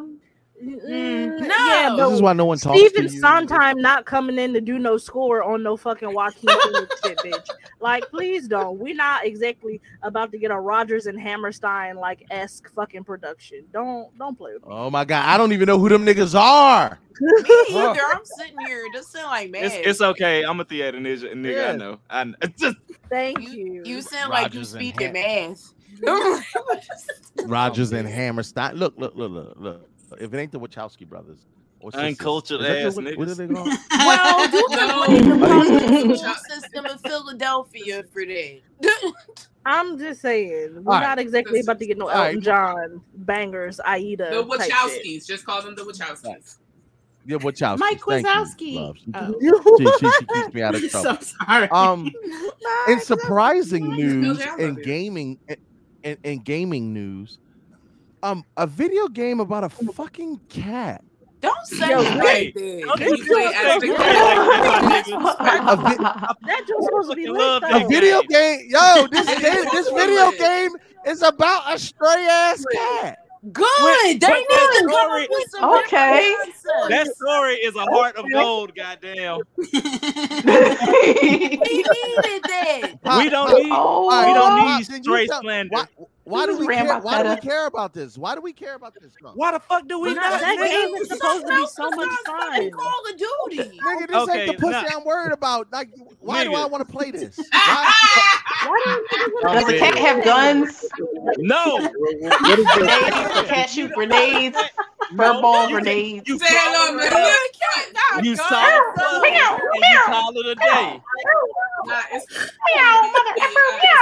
[0.63, 1.47] Mm, No.
[1.47, 3.07] yeah, This is why no one talks Stephen.
[3.09, 7.47] Sondheim not coming in to do no score on no fucking Joaquin Phoenix shit, bitch.
[7.79, 8.79] Like, please don't.
[8.79, 13.65] We're not exactly about to get a Rodgers and Hammerstein like esque fucking production.
[13.71, 14.69] Don't don't play with me.
[14.71, 16.97] Oh my god, I don't even know who them niggas are.
[17.21, 17.99] Me either.
[18.13, 18.83] I'm sitting here.
[18.93, 19.63] This sound like man.
[19.65, 20.43] It's, it's okay.
[20.43, 21.33] I'm a theater nigga.
[21.33, 21.69] nigga Yeah.
[21.69, 21.99] I know.
[22.09, 22.77] I kn- it's just
[23.09, 23.49] Thank you.
[23.73, 23.83] you.
[23.85, 25.73] You sound like you Rodgers and speak in Ham- math.
[27.45, 28.75] Rodgers and Hammerstein.
[28.75, 29.89] Look, look, look, look, look.
[30.19, 31.45] If it ain't the Wachowski brothers,
[31.79, 33.67] or sisters- Uncultured ass the- what- What are they called?
[33.91, 34.49] well,
[35.11, 36.07] you No.
[36.07, 38.59] the school system in Philadelphia for that.
[39.65, 41.07] I'm just saying, we're All right.
[41.07, 42.27] not exactly about to get no All right.
[42.27, 44.29] Elton John bangers, Aida.
[44.29, 44.43] The.
[44.43, 45.27] Wachowskis.
[45.27, 46.57] Just call them the Wachowskis.
[47.25, 47.77] Yeah, Wachowski.
[47.79, 48.93] Mike Thank you, She, Oh.
[49.01, 51.17] she, she, she keeps me out of trouble.
[51.21, 51.69] so sorry.
[51.69, 52.09] Um,
[52.87, 55.37] in surprising news, in gaming,
[56.03, 57.39] in, in gaming news,
[58.31, 61.03] um, a video game about a fucking cat.
[61.39, 62.53] Don't say Yo, it wait.
[62.55, 62.83] that.
[62.87, 64.37] Don't you you play say as the it cat?
[64.37, 66.33] like that, my nigga.
[66.47, 67.67] That just supposed to be lit love though.
[67.69, 70.71] that A video game, yo, this It game, this video game
[71.05, 73.19] is about a stray ass cat.
[73.53, 73.65] Good.
[74.03, 76.35] Wait, they but need that to come story- up with some Okay.
[76.89, 78.73] That story is a heart of gold.
[78.75, 79.41] Goddamn.
[79.57, 79.63] We
[81.83, 82.91] needed that.
[83.19, 83.69] We don't need.
[83.71, 85.69] oh, we don't need then you straight tell- slander.
[85.75, 85.85] Why,
[86.27, 86.99] why do we care?
[86.99, 88.17] Why do we care about this?
[88.17, 89.13] Why do we care about this?
[89.19, 89.37] Trump?
[89.37, 90.41] Why the fuck do we Nah, not?
[90.41, 90.69] that nigga?
[90.69, 92.71] game is supposed to be so much fun.
[92.71, 93.69] Call of Duty.
[93.79, 94.97] Nigga, this Okay, ain't the pussy nah.
[94.97, 95.71] I'm worried about.
[95.71, 97.37] Like, why do I want to play this?
[97.51, 97.93] Why?
[99.41, 100.85] Why do Does the cat have guns?
[101.37, 101.77] No.
[101.77, 102.63] Grenades?
[102.73, 104.57] The cat shoot grenades?
[105.13, 106.27] No, Furball you- grenades?
[106.27, 107.33] You Say hello, follow man.
[108.19, 108.25] it.
[108.25, 108.83] You saw it
[109.21, 111.01] Meow, and you call it a day.
[111.85, 112.25] Nah, it's
[112.75, 113.53] Meow, it's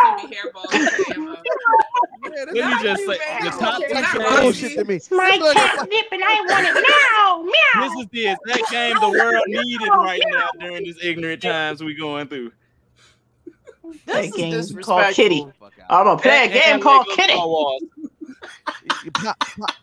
[0.01, 1.35] gonna be,
[2.23, 2.63] it's gonna be hairballs and ammo.
[2.63, 4.39] Yeah, this Let me just say the top Okay, two games.
[4.41, 4.99] bullshit to me.
[5.11, 7.81] My Look, catnip and I want it now.
[7.81, 11.93] This is the exact game the world needed right now during this ignorant times we
[11.95, 12.51] going through.
[14.07, 14.95] That This is game disrespectful.
[14.95, 15.45] called Kitty.
[15.59, 15.85] Fuck out.
[15.89, 17.33] I'm gonna play a game called Kitty.
[17.33, 17.81] Star Wars.
[19.03, 19.75] You pop- pop-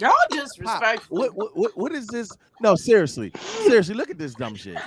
[0.00, 0.28] Y'all pop.
[0.30, 1.16] disrespectful.
[1.18, 2.30] What, what, what, what is this?
[2.60, 4.78] No, seriously, seriously, look at this dumb shit.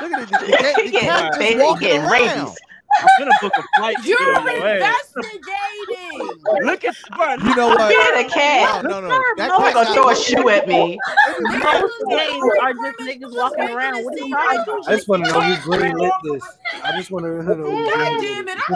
[0.00, 0.28] Look at it.
[0.30, 0.38] The,
[0.82, 2.10] the, the Yeah, cat just baby, walking getting around.
[2.12, 2.56] rabies.
[3.00, 3.96] I'm gonna book a flight.
[4.04, 5.04] You're get on your ass.
[5.16, 6.42] investigating.
[6.62, 7.92] Look at bro, You know what?
[7.92, 8.84] Yeah, the cat.
[8.84, 9.22] No, no, no.
[9.36, 10.98] That No, I'm gonna throw a shoe at me.
[11.40, 14.04] Most games are just niggas walking around.
[14.04, 14.88] What are you talking about?
[14.88, 16.42] I just want to know who green lit this.
[16.84, 18.54] I just want to know who God green lit damn this.
[18.54, 18.72] it.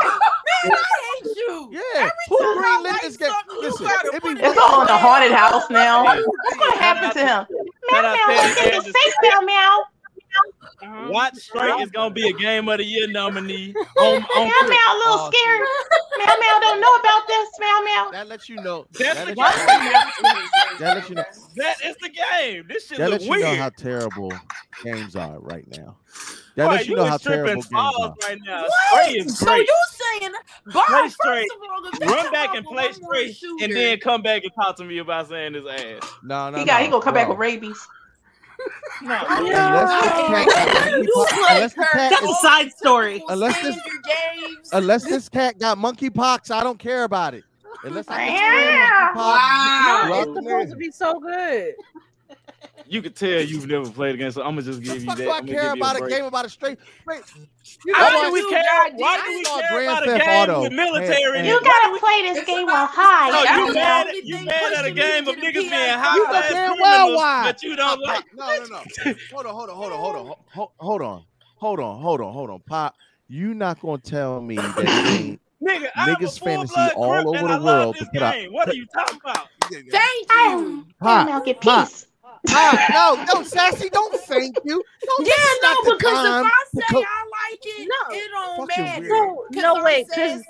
[0.64, 0.84] Man, I
[1.22, 1.68] hate you.
[1.72, 3.30] Yeah, who time green lit this game?
[3.30, 6.04] something, Listen, gotta it put be it It's all in a haunted house now.
[6.04, 7.46] What's gonna happen to him?
[7.90, 8.48] Shout Meow out meow.
[8.48, 9.84] Look at the safe meow meow.
[10.82, 11.08] Uh-huh.
[11.10, 14.76] Watch Stray is gonna be a game of the year nominee on on Meow meow.
[14.92, 15.60] A little Oh, scared.
[16.18, 16.58] Meow meow.
[16.60, 17.48] Don't know about this.
[17.58, 18.10] Meow meow.
[18.12, 18.86] That lets you know.
[18.92, 20.78] That's That the lets you, game.
[20.78, 21.24] that lets you know.
[21.56, 22.64] That is the game.
[22.68, 24.32] This shit That look lets you know how terrible
[24.84, 25.96] games are right now.
[26.56, 28.14] That Boy, lets you know how terrible games are.
[28.22, 28.62] right now.
[28.62, 29.04] What?
[29.06, 29.66] Stray is So you
[30.20, 30.32] saying,
[30.72, 31.48] Bob, Play first straight.
[31.52, 34.98] of all, Run back and play Stray, and then come back and talk to me
[34.98, 36.02] about saying his ass.
[36.22, 36.80] No, no, He got.
[36.82, 37.86] He gonna come back with rabies.
[39.02, 43.22] No, Unless the cat, unless the cat That's her- a side story.
[43.28, 43.78] Unless this-
[44.72, 47.44] unless this cat got monkeypox, I don't care about it.
[47.84, 49.08] Unless I can Yeah.
[49.12, 50.04] monkeypox, Wow.
[50.08, 51.74] go out It's supposed to be so good.
[52.88, 55.16] You could tell you've never played a game, so I'm gonna just give you that.
[55.16, 56.14] do I I'm gonna care about a break.
[56.14, 56.78] game about a straight?
[57.02, 57.22] straight
[57.84, 58.62] you Why do we care?
[58.94, 60.62] Why do we care Grand about a game Auto.
[60.62, 61.24] with military?
[61.24, 63.30] And- in You gotta play this It's game while high.
[63.30, 64.06] No, you mad?
[64.22, 67.42] You mad at a game of niggas being high You damn well criminals, why.
[67.44, 68.24] but you don't like.
[68.34, 69.14] No, no, no.
[69.32, 70.36] Hold on, hold on, hold on, hold on,
[70.78, 71.24] hold on,
[71.56, 72.60] hold on, hold on, hold on.
[72.60, 72.94] Pop,
[73.28, 77.28] you not gonna tell me that it ain't Nigga, I'm a niggas fantasy full-blood all
[77.28, 78.52] over and the I love world this to put game.
[78.52, 79.48] What are you talking about?
[79.70, 80.86] Thank Oh, you.
[81.00, 81.88] Pop, now get Pop,
[82.46, 82.90] peace.
[82.92, 84.82] No, no, sassy, don't thank you.
[85.04, 85.32] Don't Yeah,
[85.62, 88.16] not no, the because if I say co- I like it, No.
[88.16, 89.00] it don't Fucking matter.
[89.02, 89.10] weird.
[89.10, 90.42] No, 'Cause no I'm way, cause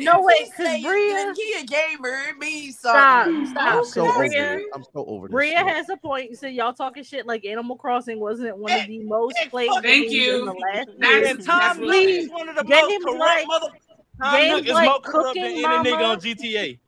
[0.00, 3.46] no way, he 'cause say Bria- he a gamer, it means stop, something.
[3.46, 3.62] stop.
[3.66, 4.66] I'm 'cause so over Bria, it.
[4.74, 5.32] I'm so over this.
[5.32, 6.30] Bria has a point.
[6.30, 9.82] You said y'all talking shit like Animal Crossing wasn't one of the most played fuck
[9.82, 10.38] games Thank you.
[10.40, 11.26] in the last That's- year.
[11.30, 13.68] And Tom that's Nook really- is one of the most corrupt like- mother.
[13.68, 13.89] Tom
[14.32, 16.78] games is like more corrupt than any nigga on GTA.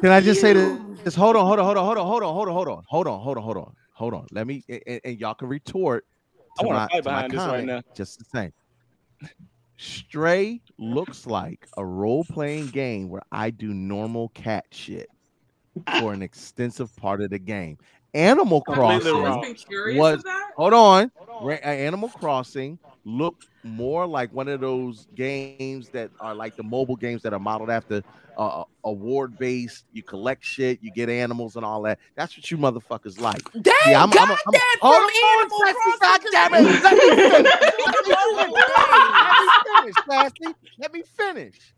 [0.00, 0.96] Can I just say you.
[1.04, 1.14] this?
[1.14, 3.06] Hold on, hold on, hold on, hold on, hold on, hold on, hold on, hold
[3.08, 4.26] on, hold on, hold on, hold on.
[4.32, 6.04] Let me and, and y'all can retort
[6.58, 7.82] I to wanna my, fight behind this right comment now.
[7.94, 8.52] just the same.
[9.76, 15.08] Stray looks like a role-playing game where I do normal cat shit
[16.00, 17.78] for an extensive part of the game.
[18.18, 19.26] Animal Completely Crossing wrong.
[19.34, 20.50] always been curious was of that.
[20.56, 21.10] hold on.
[21.40, 26.96] Uh, Animal Crossing looked more like one of those games that are like the mobile
[26.96, 28.02] games that are modeled after
[28.36, 29.84] uh, award based.
[29.92, 31.98] You collect shit, you get animals and all that.
[32.16, 33.42] That's what you motherfuckers like.
[33.60, 36.66] Damn, See, I'm- got I'm a- I'm a- that hold from on, Animal Sassy, Crossing.
[36.66, 36.82] it.
[36.82, 37.52] Let me finish.
[38.38, 38.54] Let me
[39.80, 40.54] finish, Sassy.
[40.78, 41.74] Let me finish.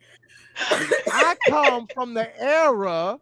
[1.13, 3.19] I come from the era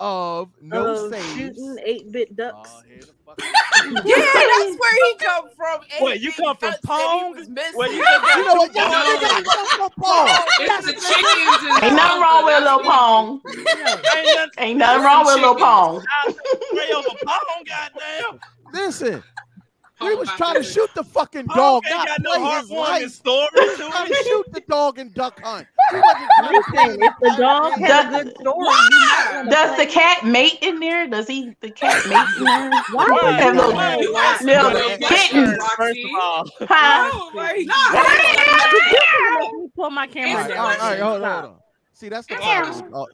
[0.00, 1.34] of no um, of saves.
[1.34, 2.70] shooting eight bit ducks.
[2.72, 3.40] Oh, here the fuck-
[4.04, 5.80] Yeah, that's where he come from.
[6.00, 7.34] Wait, you come from Pong?
[7.74, 8.74] Where you You know what?
[8.74, 8.82] No.
[8.82, 10.28] I come from Paul.
[10.60, 13.40] It's the chickens and Ain't nothing wrong with Lil Pong.
[14.58, 16.02] Ain't nothing wrong with Lil Pong.
[16.28, 18.40] Spray over Pong, goddamn.
[18.72, 19.22] Listen,
[20.00, 23.10] we was trying to shoot the fucking dog, ain't not got no play his life.
[23.12, 25.66] story We was trying to shoot the dog and duck hunt.
[25.92, 28.66] We wasn't trying to play Listen, if the dog goddamn had a Does- good story,
[29.44, 31.06] you Does the cat mate in there?
[31.06, 32.70] Does he the cat mate in there?
[32.92, 33.06] Why?
[33.08, 33.30] Why?
[33.32, 33.96] Have little, Why?
[33.96, 34.38] Why?
[34.72, 35.64] little kittens.
[35.76, 37.10] First of all, Huh?
[37.12, 37.66] Oh my
[39.40, 40.58] Let me pull my All camera right, down.
[40.58, 41.40] all right, all right, hold on, Stop.
[41.44, 41.60] hold on.
[41.94, 42.94] See, that's the problem.
[42.94, 43.06] Oh.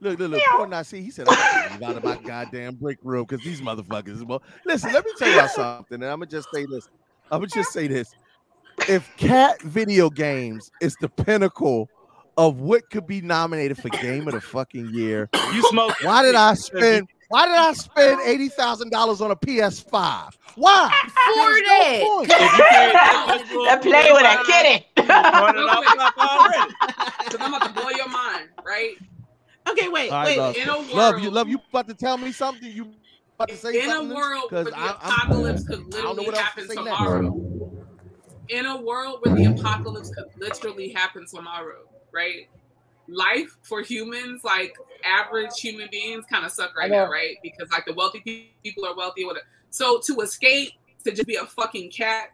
[0.00, 0.42] Look, look, look.
[0.56, 4.22] Poor Nasi, he said, I'm out of my goddamn break room because these motherfuckers.
[4.26, 6.88] Well, listen, let me tell y'all something, and I'm gonna just say this.
[7.30, 8.14] I'm gonna just say this.
[8.88, 11.88] If cat video games is the pinnacle
[12.36, 15.94] of what could be nominated for game of the fucking year, you smoke.
[16.02, 17.08] why did I spend?
[17.28, 20.32] Why did I spend eighty thousand dollars on a PS5?
[20.54, 20.92] Why?
[21.08, 22.02] For There's no that.
[22.06, 22.30] point.
[22.30, 24.86] If you can't take That play with a kitty.
[24.96, 26.74] Turn it off top already.
[27.24, 28.96] Because I'm about to blow your mind, right?
[29.70, 30.38] Okay, wait, All right, wait.
[30.38, 30.56] love.
[30.56, 31.60] In a world, love you, love you.
[31.70, 32.70] About to tell me something?
[32.70, 32.92] You
[33.36, 35.90] about to say in a world where 'Cause the I- I'm- apocalypse could I don't
[35.90, 36.96] know literally what else to happen say next.
[36.98, 37.78] tomorrow.
[38.48, 41.82] In a world where the apocalypse could literally happen tomorrow,
[42.12, 42.48] right?
[43.08, 47.36] Life for humans, like average human beings, kind of suck right now, right?
[47.42, 49.46] Because like the wealthy people are wealthy, whatever.
[49.70, 50.72] So to escape
[51.04, 52.30] to just be a fucking cat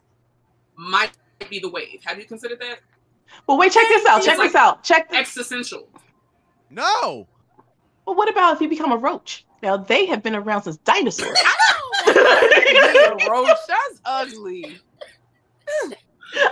[0.76, 1.12] might
[1.49, 2.01] be the wave.
[2.05, 2.81] Have you considered that?
[3.47, 4.22] Well, wait, check this out.
[4.22, 4.83] Check It's like this out.
[4.83, 5.18] Check this.
[5.20, 5.89] Existential.
[6.71, 7.27] No.
[8.07, 9.45] Well, what about if you become a roach?
[9.62, 11.39] Now they have been around since dinosaurs.
[12.07, 14.81] Roach, that's ugly.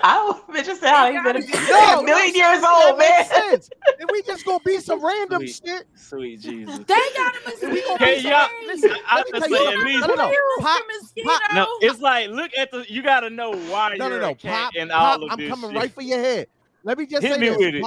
[0.03, 0.15] I
[0.49, 3.11] don't just say how they've been No, a million no, years old, man.
[3.19, 3.71] makes sense.
[3.99, 5.61] If we just gonna be some random Sweet.
[5.65, 6.79] shit, Sweet Jesus.
[6.87, 7.97] They got a mosquito.
[7.99, 9.87] Hey, y'all, listen, I let me just tell you say at something.
[9.95, 10.09] least.
[10.09, 10.33] No, no, no.
[10.61, 11.29] Pop, mosquito.
[11.55, 12.85] No, it's like look at the.
[12.89, 14.31] You gotta know why no, you're no, no.
[14.31, 15.23] a cat Pop, and pop.
[15.23, 15.79] of I'm this coming shit.
[15.79, 16.47] right for your head.
[16.85, 17.59] Let me just Hit say me this.
[17.59, 17.85] with it.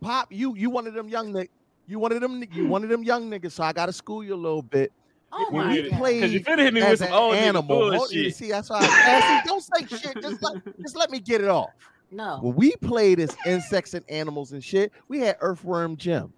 [0.00, 0.28] Pop, pop.
[0.30, 1.48] You, you one of them young niggas.
[1.86, 2.44] You one of them.
[2.52, 3.52] You one of them young niggas.
[3.52, 4.92] So I gotta school you a little bit.
[5.32, 5.98] Oh when my we God.
[5.98, 8.34] played Cause you finna hit me with as some an old nigga animal, hold- bullshit.
[8.34, 8.78] see that's why.
[8.80, 10.22] I, see, don't say shit.
[10.22, 11.70] Just let, just let me get it off.
[12.10, 12.38] No.
[12.40, 16.32] When we played as insects and animals and shit, we had Earthworm Jim.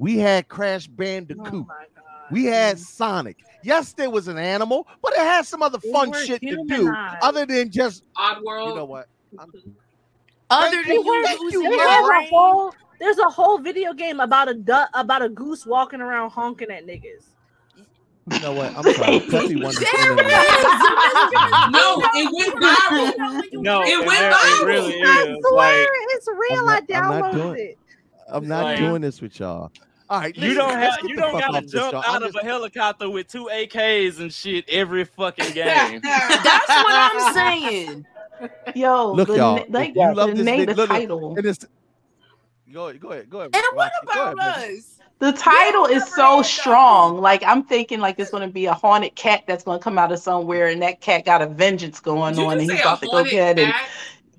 [0.00, 1.46] We had Crash Bandicoot.
[1.46, 2.04] Oh my god.
[2.30, 2.84] we had mm-hmm.
[2.84, 3.36] Sonic.
[3.62, 6.92] Yes, there was an animal, but it had some other fun were shit to do
[7.22, 8.70] other than just, Odd world.
[8.70, 9.08] you know what?
[9.38, 9.50] I'm-
[10.50, 14.48] Other than you, you you, your There's a whole there's a whole video game about
[14.48, 17.24] a duck about a goose walking around honking at niggas.
[18.30, 18.76] You know what?
[18.76, 19.20] I'm sorry.
[19.20, 20.44] Puffy wanted to There internet.
[21.70, 23.62] No, it went viral.
[23.62, 24.60] No, It it, went viral.
[24.62, 26.58] it really I swear Like it's real.
[26.60, 27.78] I'm not- I'm downloaded doing- it.
[28.30, 29.70] I'm not Like- doing this with y'all.
[30.10, 32.42] All right, you don't have you don't gotta off this, jump out I'm of a
[32.44, 36.00] helicopter with two AKs and shit every fucking game.
[36.02, 38.06] That's what I'm saying.
[38.74, 39.64] Yo, Look, the, y'all.
[39.68, 41.30] like you love the this name, vid- the look, look, title.
[41.36, 41.66] and it's-
[42.72, 43.50] Go ahead, go ahead, go ahead.
[43.54, 44.98] And what Roxy, go about ahead, us?
[45.20, 47.18] The title is so strong.
[47.20, 50.18] Like I'm thinking, like it's gonna be a haunted cat that's gonna come out of
[50.18, 53.00] somewhere, and that cat got a vengeance going Did on, and say he's a about
[53.00, 53.74] to go haunted get it.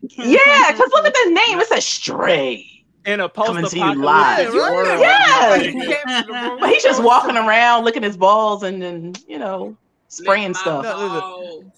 [0.04, 1.60] Yeah, because look at the name.
[1.60, 2.66] It's a stray.
[3.06, 4.54] In a Coming to you post-apocalyptic live.
[4.54, 5.00] world.
[5.00, 6.58] Yeah.
[6.60, 9.76] But he's just walking around looking at his balls and then, you know,
[10.10, 10.86] spraying stuff.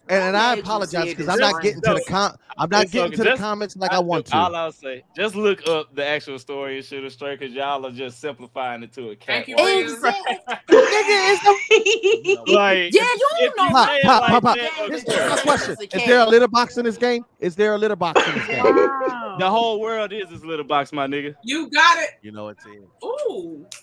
[0.10, 1.30] And, and I apologize because.
[1.30, 2.36] I'm not getting to the com.
[2.58, 3.24] I'm not It's getting okay.
[3.24, 4.38] to the comments like I want to.
[4.38, 7.92] All I'll say, just look up the actual story and shit straight because y'all are
[7.92, 9.46] just simplifying it to a cat.
[9.46, 10.38] Thank you, Exactly.
[12.54, 13.66] Like, Yeah, you if don't know.
[13.66, 14.58] you Pop, say pop, like pop, pop.
[14.58, 17.24] that, Here's my question: It's Is there a litter box in this game?
[17.40, 18.64] Is there a litter box in this game?
[18.64, 19.36] Wow.
[19.40, 21.36] The whole world is this litter box, my nigga.
[21.44, 22.10] You got it.
[22.22, 22.86] You know it's in.
[23.04, 23.66] Ooh.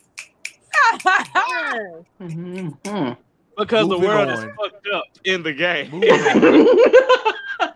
[1.05, 1.75] Yeah.
[2.21, 2.69] Mm-hmm.
[2.85, 3.21] Mm-hmm.
[3.59, 5.91] Because Moving the world is fucked up in the game.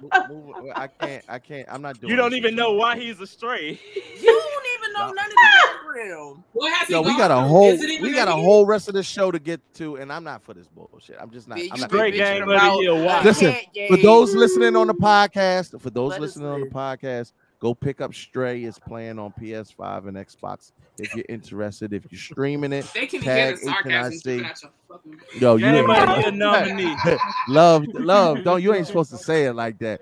[0.01, 1.24] Move- move- I can't.
[1.28, 1.68] I can't.
[1.70, 2.11] I'm not doing.
[2.11, 3.78] You don't even know why he's a stray.
[4.20, 6.43] You don't even know none of the background.
[6.53, 8.64] What has Yo, we got a whole Is it even we got a that whole
[8.66, 11.16] rest of the show to get to, and I'm not for this bullshit.
[11.20, 11.59] I'm just not.
[11.59, 12.93] Yeah, I'm you not Great game of the about year.
[13.24, 13.55] Listen,
[13.89, 17.33] For those listening on the podcast, for those Let listening on the podcast,
[17.63, 18.65] go pick up Stray.
[18.65, 20.73] It's playing on PS5 and Xbox.
[20.99, 24.23] If you're interested, if you're streaming it, They can be tag getting sarcasm HNIC.
[24.25, 26.97] keeping out your fucking Yo, you Game ain't of the year nominee.
[27.49, 28.43] love, love.
[28.43, 30.01] Don't you ain't supposed to say it like that.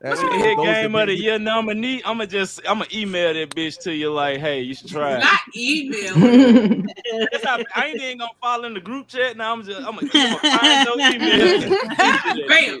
[0.00, 3.50] That's When you for hit game of the year nominee, I'ma just I'ma email that
[3.54, 5.20] bitch to you like, hey, you should try it.
[5.20, 6.14] not email.
[7.30, 9.36] That's how, I ain't even gonna follow in the group chat.
[9.36, 12.48] Now I'm just I'm gonna, I'm gonna find those emails.
[12.48, 12.80] Bam.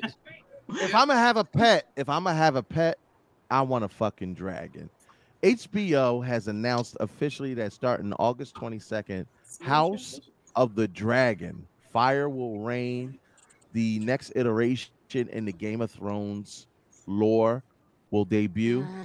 [0.80, 2.98] If I'm gonna have a pet, if I'm gonna have a pet,
[3.52, 4.88] I want a fucking dragon.
[5.42, 9.26] HBO has announced officially that starting August 22nd,
[9.60, 10.22] House
[10.56, 13.18] of the Dragon, Fire Will Reign,
[13.74, 16.66] the next iteration in the Game of Thrones
[17.06, 17.62] lore
[18.10, 18.86] will debut.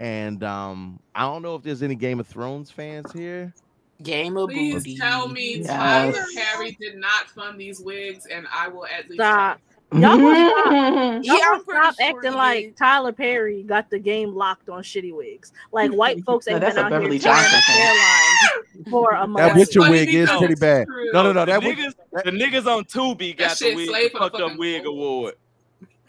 [0.00, 3.52] And um, I don't know if there's any Game of Thrones fans here.
[4.00, 4.96] Game of Please booty.
[4.96, 5.66] tell me Yes.
[5.66, 9.20] Tyler Perry did not fund these wigs, and I will at least.
[9.20, 9.60] Stop.
[9.92, 12.76] Y'all gonna stop, Yeah, y'all I'm gonna stop sure acting like did.
[12.76, 15.52] Tyler Perry got the game locked on shitty wigs.
[15.72, 18.84] Like white folks No, ain't that's been a out Beverly here tearing Johnson thing.
[18.90, 19.46] for a month.
[19.46, 19.56] That.
[19.56, 20.86] Witcher wig is pretty bad.
[21.12, 21.44] No, no, no.
[21.46, 21.80] That Witcher,
[22.12, 24.58] niggas, the niggas on Tubi got the wig, slave the for the fucked up fucking
[24.58, 24.92] wig fool.
[24.92, 25.34] award.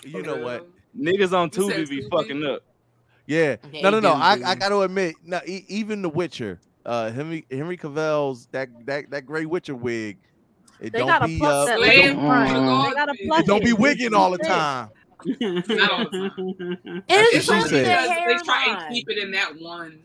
[0.03, 0.67] you know what?
[0.97, 2.09] Niggas on You Tubi be Tubi?
[2.09, 2.63] fucking up.
[3.27, 3.55] Yeah.
[3.71, 4.13] They No, no, no.
[4.13, 4.39] I.
[4.45, 9.09] I got to admit, no, e- even The Witcher, uh, Henry Henry Cavill's that that
[9.11, 10.17] that gray Witcher wig,
[10.81, 12.49] it They don't gotta be pluck uh, that it don't, front.
[12.51, 12.89] Mm.
[12.89, 14.89] They gotta It it don't be wigging all the time.
[15.25, 17.03] Not all the time.
[17.07, 18.09] It's what only she the said.
[18.25, 18.93] Because they try and hairline.
[18.93, 19.99] keep it in that one.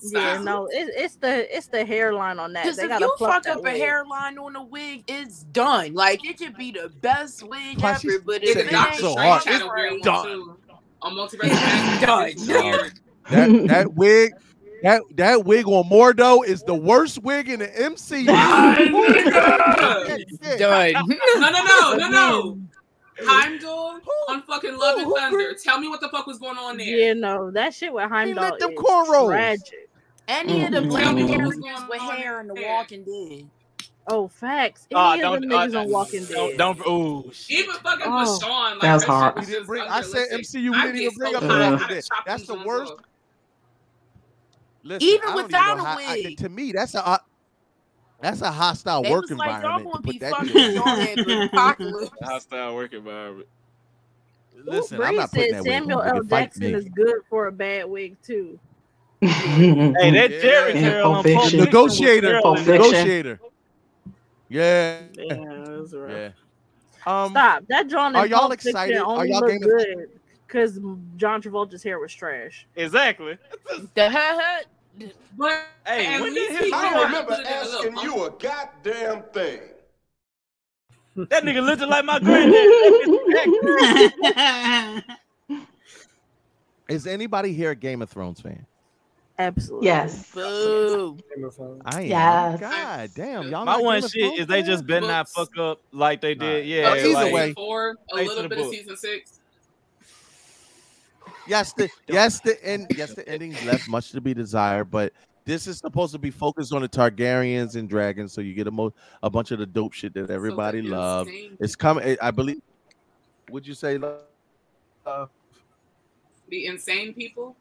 [0.00, 2.64] Yeah, no, it, it's the it's the hairline on that.
[2.64, 5.94] Because if you fuck that up a hairline on a wig, it's done.
[5.94, 8.98] Like it could be the best wig Plus, ever, but Yeah, if the it saying
[9.00, 9.42] so hard.
[9.44, 10.56] had a straight, weird one Done.
[11.02, 12.28] On Multiverse Done.
[12.28, 13.00] it was weird.
[13.30, 14.32] That that wig,
[14.82, 18.26] that that wig on Mordo is the worst wig in the MCU.
[20.06, 20.28] Shit.
[20.58, 20.94] done.
[21.38, 22.58] No, no, no, no, no.
[23.20, 23.98] Heimdall
[24.28, 25.54] on fucking Love and who- who Thunder.
[25.62, 26.86] Tell me what the fuck was going on there.
[26.86, 29.28] Yeah, no, that shit with Heimdall let them is cornrows.
[29.30, 29.88] tragic.
[30.28, 32.54] Any of the black Tell me characters was going with on hair in The.
[32.54, 33.48] Walking Dead.
[34.10, 34.86] Oh, facts.
[34.90, 36.34] Any Ah, of don't, them uh, niggas on Walking Dead.
[36.34, 37.60] don't, don't, oh, shit.
[37.60, 38.38] Even fucking Oh.
[38.38, 39.36] Bashan, like That's that hard.
[39.36, 39.82] was didn't bring.
[39.82, 40.60] I said unrealistic.
[40.62, 40.70] MCU.
[40.70, 41.48] We didn't even bring up the.
[41.48, 42.04] Uh, Walking Dead.
[42.26, 42.92] That's the joints worst.
[44.96, 45.00] Off.
[45.02, 46.38] Listen, Even without know a how- I- wig.
[46.38, 47.20] to me, that's a
[48.20, 49.92] that's a hostile They work was like, y'all environment.
[49.92, 50.78] gonna be fucking shit in.
[50.78, 52.10] on that apocalypse.
[52.22, 53.48] Hostile work environment.
[54.64, 55.62] Listen, Ooh, I'm not putting that.
[55.64, 56.22] Samuel L.
[56.24, 58.58] Jackson is good for a bad wig too.
[59.20, 61.42] Hey, that Jheri And curl on Pulp Pulp Fiction.
[61.42, 62.40] Fiction was Negotiator.
[62.42, 63.40] Pulp Negotiator.
[64.48, 65.00] Yeah.
[65.14, 65.34] Yeah,
[65.66, 66.10] that's right.
[67.06, 67.22] Yeah.
[67.24, 67.64] Um, Stop.
[67.68, 68.96] That John are y'all Pulp excited?
[68.96, 70.10] Are y'all looked good
[70.46, 70.78] because
[71.16, 72.66] John Travolta's hair was trash.
[72.76, 73.38] Exactly.
[73.94, 74.60] The ha
[75.36, 77.64] But Hey, at when did least his he I don't remember put it in a
[77.64, 79.60] little asking you a goddamn thing.
[81.16, 82.58] That nigga looking like my granddad.
[86.88, 88.64] is anybody here a Game of Thrones fan?
[89.40, 89.86] Absolutely.
[89.86, 90.32] yes.
[90.32, 91.16] Boo.
[91.84, 92.06] I am.
[92.08, 92.60] Yes.
[92.60, 93.64] God damn, y'all.
[93.64, 94.82] My not one shit Thrones is they just fans?
[94.82, 96.66] better not fuck up like they did.
[96.66, 97.52] Yeah, Uh, either like, way.
[97.52, 99.37] Four, a little bit of season six.
[101.48, 105.12] Yes, the yes the end yes the endings left much to be desired, but
[105.46, 108.70] this is supposed to be focused on the Targaryens and dragons, so you get a
[108.70, 108.92] mo-
[109.22, 111.28] a bunch of the dope shit that everybody the loves.
[111.30, 112.16] insane It's coming.
[112.20, 112.60] I believe.
[113.50, 113.98] Would you say?
[115.06, 115.26] Uh,
[116.50, 117.56] The insane people,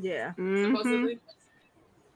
[0.00, 0.32] Yeah.
[0.34, 1.18] supposedly.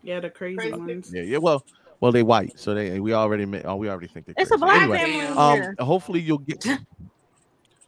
[0.02, 0.72] Yeah, the crazy, Crazy.
[0.74, 1.10] ones.
[1.12, 1.38] yeah, yeah.
[1.38, 1.62] Well,
[2.00, 4.34] well, they white, so they we already ma- oh, we already think they.
[4.36, 5.74] It's a black family Um, here.
[5.78, 6.64] hopefully you'll get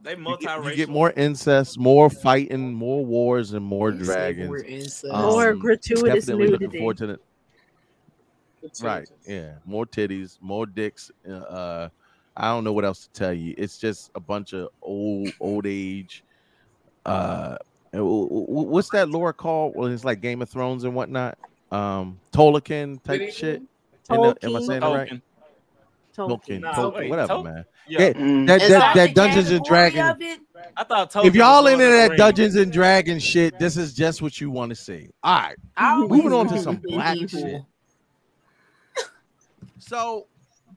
[0.03, 0.62] they you multiracial.
[0.64, 4.48] get, you get more incest, more fighting, more wars, and more You dragons.
[4.48, 5.05] more incest.
[5.12, 6.78] More Um, gratuitous definitely looking nudity.
[6.78, 7.20] forward to the.
[8.82, 9.09] right.
[9.26, 11.11] Yeah, more titties, more dicks.
[11.28, 11.88] uh, Uh,
[12.36, 13.55] I don't know what else to tell you.
[13.59, 16.24] It's just a bunch of old old age.
[17.05, 17.57] Uh,
[17.92, 19.74] and w- w- what's that lore called?
[19.76, 21.36] Well, it's like Game of Thrones and whatnot.
[21.70, 23.32] Um, Tolkien type Medieval?
[23.34, 23.62] shit.
[24.11, 25.11] Am I- Am I saying it right?
[25.11, 25.22] Tolkien.
[26.16, 27.64] Tolkien, Nah, Tolkien, wait, whatever, Tol- man.
[27.89, 28.47] Yo, Yeah, Mm.
[28.47, 30.16] that, that that Dungeons and Dragons.
[30.76, 32.18] I thought Tolkien If y'all was into Lord of the that Rings.
[32.18, 35.09] Dungeons and Dragons shit, this is just what you want to see.
[35.22, 37.41] All right, I moving on to some black medieval.
[37.41, 39.07] shit.
[39.78, 40.26] So,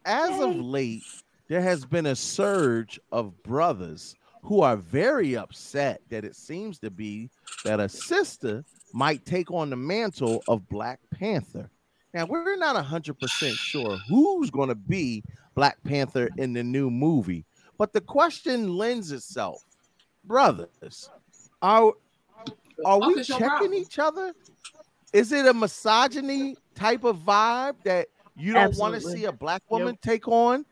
[0.06, 1.03] as of late,
[1.47, 6.89] there has been a surge of brothers who are very upset that it seems to
[6.89, 7.30] be
[7.64, 11.70] that a sister might take on the mantle of Black Panther.
[12.16, 15.22] Now, we're not 100% sure who's going to be
[15.53, 17.43] Black Panther in the new movie,
[17.78, 19.66] but the question lends itself.
[20.24, 21.09] Brothers,
[21.61, 21.91] are,
[22.86, 24.34] are we checking each other?
[25.11, 28.07] Is it a misogyny type of vibe that
[28.38, 30.66] you don't want to see a black woman take on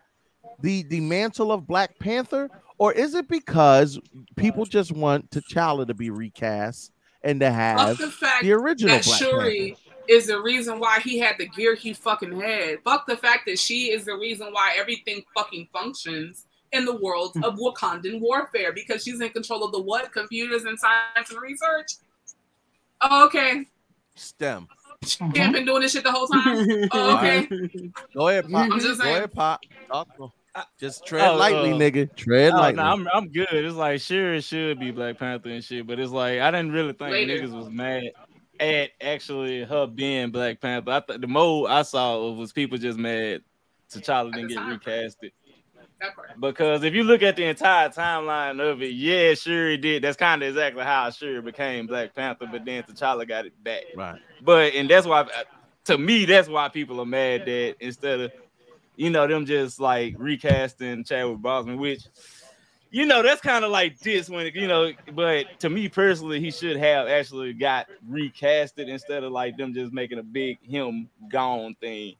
[0.61, 3.99] the the mantle of Black Panther, or is it because
[4.37, 9.03] people just want T'Challa to be recast and to have the fact the original that
[9.03, 9.82] Black Shuri Panther?
[10.07, 12.79] Is the reason why he had the gear he fucking had.
[12.83, 17.35] Fuck the fact that she is the reason why everything fucking functions in the world
[17.43, 20.11] of Wakandan warfare because she's in control of the what?
[20.11, 21.91] Computers and science and research.
[23.01, 23.65] Oh, okay.
[24.15, 24.67] STEM.
[25.05, 26.87] She ain't been doing this shit the whole time.
[26.93, 27.47] Oh, okay.
[28.15, 28.71] Go ahead, pop.
[28.71, 29.61] I'm just Go ahead, pop.
[29.87, 30.29] Talk to 'em.
[30.79, 32.15] Just tread Oh, lightly, uh, nigga.
[32.15, 32.77] Tread Oh, lightly.
[32.77, 33.47] no, I'm I'm good.
[33.51, 36.71] It's like sure it should be Black Panther and shit, but it's like I didn't
[36.73, 37.39] really think Later.
[37.39, 38.03] niggas was mad
[38.59, 40.91] at actually her being Black Panther.
[40.91, 43.41] I thought the mode I saw was people just mad
[43.89, 45.31] T'Challa didn't get recasted.
[46.39, 50.03] Because if you look at the entire timeline of it, yeah, sure it did.
[50.03, 53.83] That's kind of exactly how Shuri became Black Panther, but then T'Challa got it back.
[53.95, 54.19] Right.
[54.41, 55.27] But and that's why
[55.85, 58.31] to me, that's why people are mad that instead of
[58.95, 62.03] you know them just like recasting Chadwick Boseman, which
[62.93, 64.93] you know that's kind of like this when you know.
[65.13, 69.91] But to me personally, he should have actually got recasted instead of like them just
[69.91, 72.13] making a big him gone thing.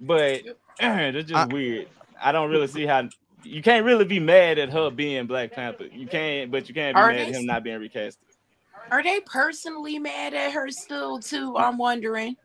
[0.00, 0.42] But
[0.78, 1.88] that's just weird.
[2.22, 3.08] I don't really see how
[3.42, 5.86] you can't really be mad at her being Black Panther.
[5.92, 8.18] You can't, but you can't be Are mad at him not being recasted.
[8.92, 11.56] Are they personally mad at her still too?
[11.56, 12.36] I'm wondering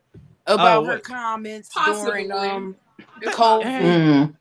[0.48, 2.28] about Oh, her comments Possibly.
[2.28, 2.76] during um
[3.22, 3.64] It's COVID.
[3.64, 4.36] Mm.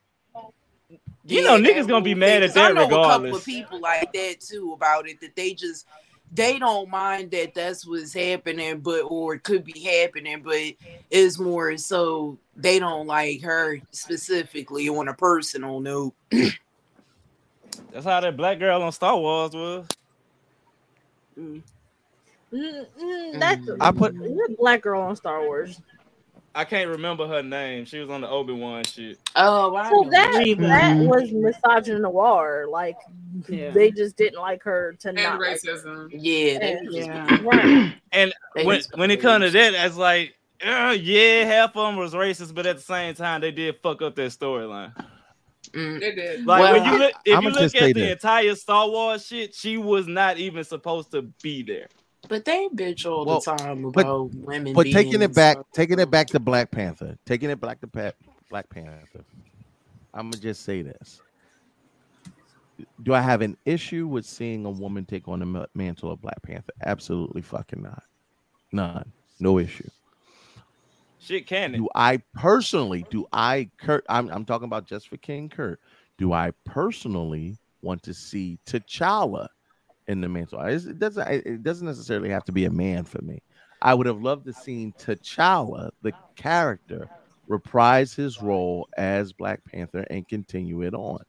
[1.31, 3.37] You know, niggas gonna be whole mad thing, at 'cause I that know a couple
[3.37, 5.87] of people like that too about it that they just
[6.33, 10.75] they don't mind that that's what's happening, but or it could be happening, but
[11.11, 16.15] it's more so they don't like her specifically on a personal note.
[17.93, 19.87] That's how that black girl on Star Wars was.
[21.39, 21.63] Mm,
[22.53, 25.81] mm, that's I put- you're a black girl on Star Wars.
[26.55, 27.85] I can't remember her name.
[27.85, 29.19] She was on the Obi Wan shit.
[29.37, 30.11] Oh, I So know.
[30.11, 30.63] that Reva.
[30.63, 31.07] that Mhm.
[31.07, 32.69] was misogynoir.
[32.69, 32.97] Like
[33.49, 33.71] Yeah.
[33.71, 36.09] they just didn't like her to And not like racism.
[36.13, 37.39] yeah, And- was Yeah.
[37.43, 37.93] right.
[38.13, 38.35] And
[38.65, 40.35] when when it comes to that, it's like,
[40.67, 44.03] uh, yeah, half of them was racist, but at the same time, they did fuck
[44.03, 44.93] up their storyline.
[45.73, 46.01] Mm.
[46.01, 46.45] They did.
[46.47, 48.13] Like Well, when you look, if I'ma you look at the this.
[48.13, 51.87] entire Star Wars shit, she was not even supposed to be there.
[52.29, 54.73] But they bitch all Well, the time but- about women.
[54.75, 57.87] But taking it back, so- taking it back to Black Panther, taking it back to
[57.87, 58.13] pa-
[58.49, 59.25] Black Panther.
[60.13, 61.21] I'm gonna just say this:
[63.03, 66.41] Do I have an issue with seeing a woman take on the mantle of Black
[66.43, 66.73] Panther?
[66.85, 68.03] Absolutely fucking not.
[68.73, 69.11] None.
[69.39, 69.89] No issue.
[71.19, 71.79] Shit, can it?
[71.79, 73.05] Do I personally?
[73.11, 74.05] Do I Kurt?
[74.09, 75.81] I'm I'm talking about just for King Kurt.
[76.19, 79.49] Do I personally want to see T'Challa
[80.11, 80.61] in the mantle?
[80.61, 81.29] It doesn't.
[81.29, 83.43] It doesn't necessarily have to be a man for me.
[83.81, 87.09] I would have loved to seen T'Challa, the character,
[87.47, 91.21] reprise his role as Black Panther and continue it on.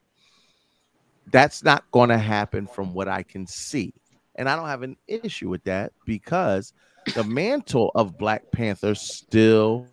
[1.31, 3.93] That's not going to happen from what I can see.
[4.35, 6.73] And I don't have an issue with that because
[7.15, 9.87] the mantle of Black Panther still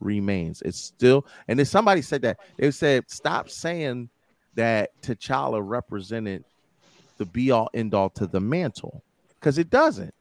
[0.00, 0.60] remains.
[0.62, 4.10] It's still, and then somebody said that they said, stop saying
[4.54, 6.44] that T'Challa represented
[7.18, 9.02] the be all end all to the mantle
[9.38, 10.14] because it doesn't.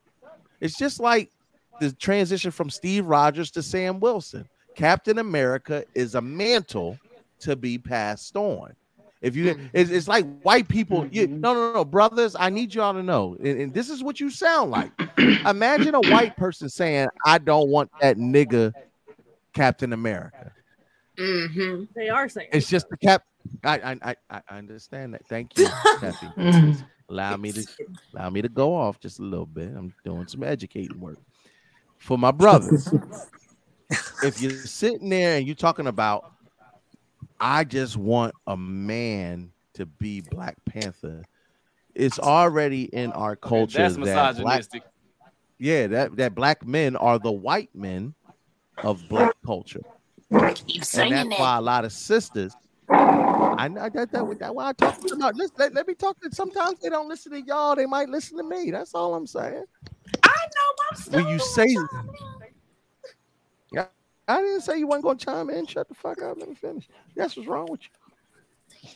[0.59, 1.31] It's just like
[1.79, 4.47] the transition from Steve Rogers to Sam Wilson.
[4.75, 6.97] Captain America is a mantle
[7.39, 8.73] to be passed on.
[9.21, 11.07] If you, it's, it's like white people.
[11.07, 11.39] You, mm-hmm.
[11.39, 12.35] no, no, no, brothers.
[12.37, 14.91] I need y'all to know, and, and this is what you sound like.
[15.45, 18.73] Imagine a white person saying, "I don't want that nigga,
[19.53, 20.51] Captain America."
[21.17, 21.87] Mhm.
[21.95, 23.23] They are saying It's just the cap.
[23.63, 25.25] I, I, I, I understand that.
[25.27, 25.67] Thank you,
[25.99, 26.33] Kathy.
[26.37, 26.85] Mhm.
[27.09, 27.67] Allow me to
[28.15, 29.67] allow me to go off just a little bit.
[29.67, 31.19] I'm doing some educating work
[31.97, 32.91] for my brothers.
[34.23, 36.23] if you're sitting there and you're talking about,
[37.39, 41.23] I just want a man to be Black Panther,
[41.93, 44.63] it's already in our culture That's that black,
[45.59, 48.15] yeah, that that black men are the white men
[48.81, 49.83] of black culture.
[50.33, 52.55] Keep and that's why a lot of sisters.
[52.89, 55.35] I know that, that, that why I talk about.
[55.35, 56.33] Listen, let, let me talk to.
[56.33, 57.75] Sometimes they don't listen to y'all.
[57.75, 58.71] They might listen to me.
[58.71, 59.63] That's all I'm saying.
[60.23, 61.67] I know my When you say,
[63.71, 63.85] yeah,
[64.27, 65.67] I didn't say you weren't gonna chime in.
[65.67, 66.37] Shut the fuck up.
[66.39, 66.87] Let me finish.
[67.15, 68.89] That's what's wrong with you.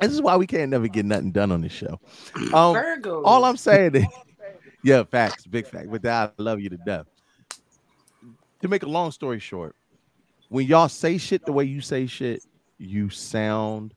[0.00, 2.00] This is why we can't never get nothing done on this show.
[2.52, 3.22] Um, Virgo.
[3.22, 4.04] all I'm saying is,
[4.82, 5.88] yeah, facts, big fact.
[5.88, 7.06] With that, I love you to death.
[8.62, 9.74] To make a long story short,
[10.48, 12.44] when y'all say shit the way you say shit,
[12.78, 13.92] you sound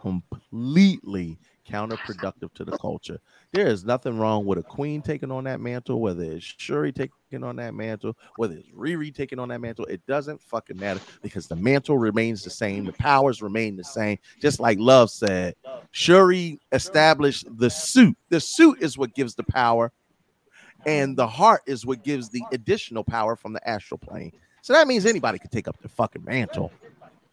[0.00, 1.38] completely
[1.68, 3.20] counterproductive to the culture.
[3.52, 7.44] There is nothing wrong with a queen taking on that mantle, whether it's Shuri taking
[7.44, 9.84] on that mantle, whether it's Riri taking on that mantle.
[9.86, 14.18] It doesn't fucking matter because the mantle remains the same, the powers remain the same.
[14.40, 15.54] Just like Love said,
[15.92, 18.16] Shuri established the suit.
[18.30, 19.92] The suit is what gives the power,
[20.86, 24.32] and the heart is what gives the additional power from the astral plane.
[24.62, 26.72] So that means anybody could take up the fucking mantle.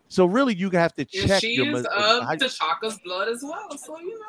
[0.08, 1.78] So really, you have to And check she your.
[1.78, 4.26] is of how- T'Chaka's blood as well, so you know.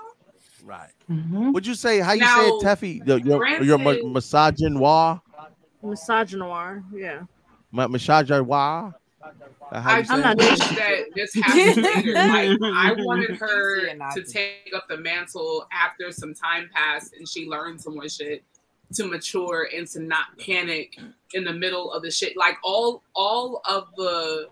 [0.63, 0.91] Right.
[1.11, 1.53] Mm-hmm.
[1.53, 3.07] Would you say how you Now, say it, Teffy?
[3.07, 5.23] Your your, your ma- granted- misogynoir,
[5.83, 7.23] Misogynoir, yeah.
[7.73, 8.95] ma- misogynoir.
[9.23, 9.31] Uh,
[9.73, 10.51] I you not it?
[10.51, 12.13] wish that this happened later.
[12.15, 14.25] Like I wanted her to to.
[14.25, 18.43] take up the mantle after some time passed and she learned some more shit
[18.95, 20.99] to mature and to not panic
[21.35, 22.37] in the middle of the shit.
[22.37, 24.49] Like all all of the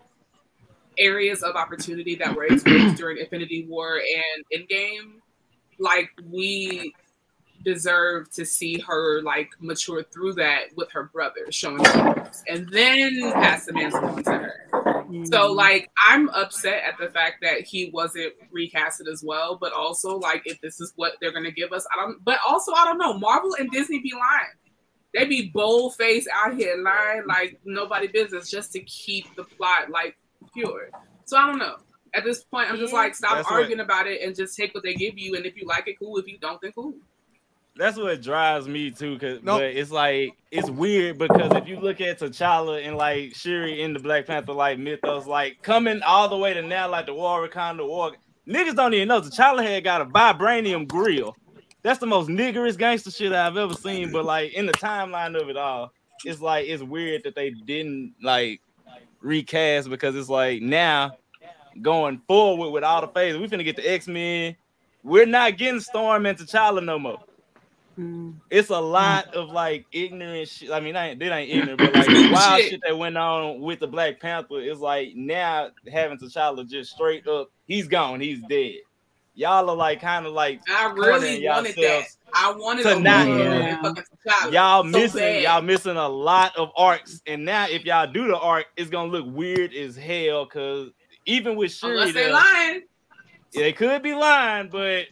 [0.97, 5.19] areas of opportunity that were exposed during Infinity War and Endgame,
[5.79, 6.93] like we
[7.63, 13.31] deserve to see her like mature through that with her brother showing up and then
[13.33, 14.98] pass the mantle on to her.
[15.09, 15.25] Mm-hmm.
[15.25, 20.17] So like I'm upset at the fact that he wasn't recasted as well, but also
[20.17, 22.97] like if this is what they're gonna give us, I don't but also I don't
[22.97, 23.17] know.
[23.17, 24.55] Marvel and Disney be lying.
[25.13, 29.89] They be bold face out here lying like nobody business just to keep the plot
[29.89, 30.17] like
[30.53, 30.89] pure.
[31.25, 31.77] So I don't know.
[32.13, 34.73] At this point, I'm just like stop That's what- arguing about it and just take
[34.73, 35.35] what they give you.
[35.35, 36.17] And if you like it, cool.
[36.17, 36.93] If you don't, then cool.
[37.79, 39.59] That's what drives me too, cause Nope.
[39.59, 43.93] but it's like it's weird because if you look at T'Challa and like Shuri in
[43.93, 47.47] the Black Panther like mythos, like coming all the way to now, like the War
[47.47, 48.11] Wakanda War,
[48.45, 51.37] niggas don't even know T'Challa had got a vibranium grill.
[51.81, 54.11] That's the most niggerest gangster shit I've ever seen.
[54.11, 55.93] But like in the timeline of it all,
[56.25, 58.59] it's like it's weird that they didn't like
[59.21, 61.13] recast because it's like now
[61.81, 64.57] going forward with all the phases, we finna get the X Men.
[65.01, 67.19] We're not getting Storm and T'Challa no more.
[67.99, 68.35] Mm.
[68.49, 70.71] It's a lot of like ignorant shit.
[70.71, 72.69] I mean, I ain't, they ain't ignorant, but like the wild Shit.
[72.71, 77.27] shit that went on with the Black Panther is like now having T'Challa just straight
[77.27, 78.75] up, he's gone, he's dead.
[79.35, 82.03] Y'all are like kind of like I really wanted that.
[82.33, 83.81] I wanted to not woman do and it.
[83.81, 85.43] fucking T'Challa Y'all so missing, bad.
[85.43, 89.11] y'all missing a lot of arcs, and now if y'all do the arc, it's gonna
[89.11, 90.45] look weird as hell.
[90.45, 90.89] Cause
[91.25, 92.81] even with Shuri, Unless they there- lying.
[93.53, 95.05] they could be lying, but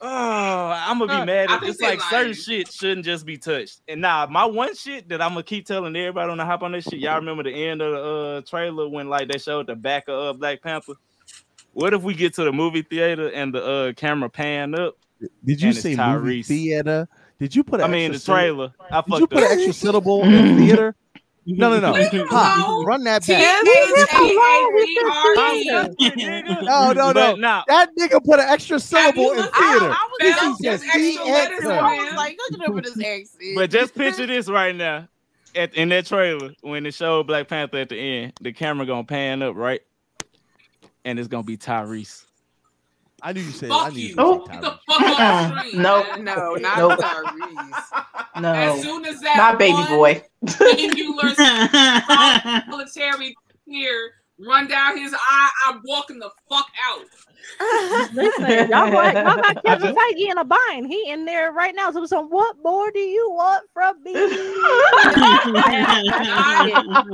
[0.00, 3.24] oh, I'm gonna be Uh, mad at think it's they like certain shit shouldn't just
[3.26, 3.80] be touched.
[3.88, 6.72] And nah, my one shit that I'm gonna keep telling everybody on the hop on
[6.72, 7.00] this shit.
[7.00, 10.14] Y'all remember the end of the uh, trailer when like they showed the back of
[10.14, 10.94] uh, Black Panther?
[11.72, 14.96] What if we get to the movie theater and the uh, camera pan up?
[15.44, 17.08] Did you and it's say movie theater?
[17.38, 17.80] Did you put?
[17.80, 18.90] I mean, the extra syllable- trailer.
[18.90, 20.96] I Did you fucked put an extra syllable in theater?
[21.56, 22.26] No, no, no.
[22.26, 23.40] Pop, run that back.
[23.40, 26.62] H A A B R E.
[26.62, 27.34] No, no, no.
[27.36, 29.90] Nah, That nigga put an extra syllable in looked theater.
[29.90, 33.00] I This was just just extra letters I was like, look at him with his
[33.00, 33.54] accent.
[33.56, 35.08] But just picture this right now.
[35.54, 39.04] At in that trailer, when it showed Black Panther at the end, the camera gonna
[39.04, 39.80] pan up, right?
[41.04, 42.27] And it's gonna be Tyrese.
[43.22, 43.70] I knew you said.
[43.70, 44.08] I Fuck knew you.
[44.08, 44.46] you Oh.
[44.46, 45.82] Get the fuck off the screen.
[45.82, 46.06] Nope.
[46.20, 46.98] no, not Nope.
[47.00, 48.04] Tyrese.
[48.36, 50.22] As No, soon as that not baby one boy.
[50.46, 51.34] singular
[52.70, 53.34] solitary
[53.68, 57.04] tear run down his eye, I'm walking the fuck out.
[58.14, 60.86] Listen, y'all got, y'all got Kevin Feige in a bind.
[60.86, 61.90] He in there right now.
[61.90, 64.12] So, so what more do you want from me?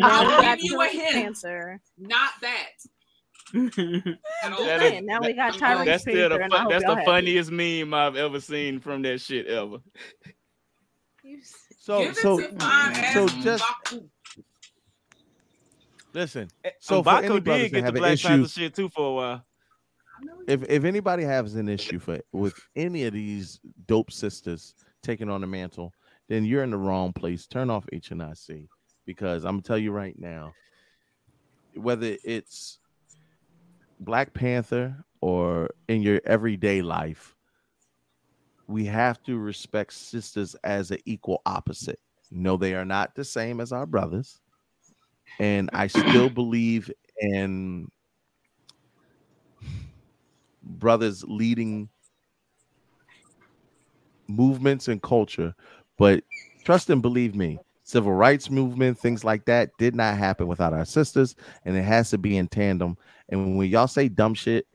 [0.03, 1.15] I'll give you a hint.
[1.17, 1.81] Answer.
[1.99, 2.69] Not that.
[3.55, 4.65] At all.
[4.65, 7.05] Saying, now we got Tyrese That's still the Panther, fu- that's y'all the happy.
[7.05, 9.79] funniest meme I've ever seen from that shit ever.
[11.79, 12.41] So, so,
[13.13, 13.65] so just
[16.13, 16.49] listen.
[16.81, 19.13] So So for any Baco did get the Black issue, Panther shit too for a
[19.13, 19.47] while.
[20.49, 25.41] if if anybody has an issue for with any of these dope sisters taking on
[25.43, 25.93] the mantle,
[26.29, 27.47] then you're in the wrong place.
[27.47, 28.69] Turn off H and I C.
[29.07, 30.53] because I'm gonna tell you right now,
[31.75, 32.79] whether it's
[34.01, 37.35] Black Panther or in your everyday life,
[38.67, 42.01] we have to respect sisters as an equal opposite.
[42.31, 44.41] No, they are not the same as our brothers.
[45.39, 47.89] And I still believe in
[50.63, 51.89] brothers leading
[54.27, 55.55] movements and culture,
[55.99, 56.25] but
[56.65, 57.59] trust and believe me,
[57.95, 62.11] civil rights movement, things like that did not happen without our sisters, and it has
[62.11, 62.97] to be in tandem.
[63.29, 64.67] And when y'all say dumb shit,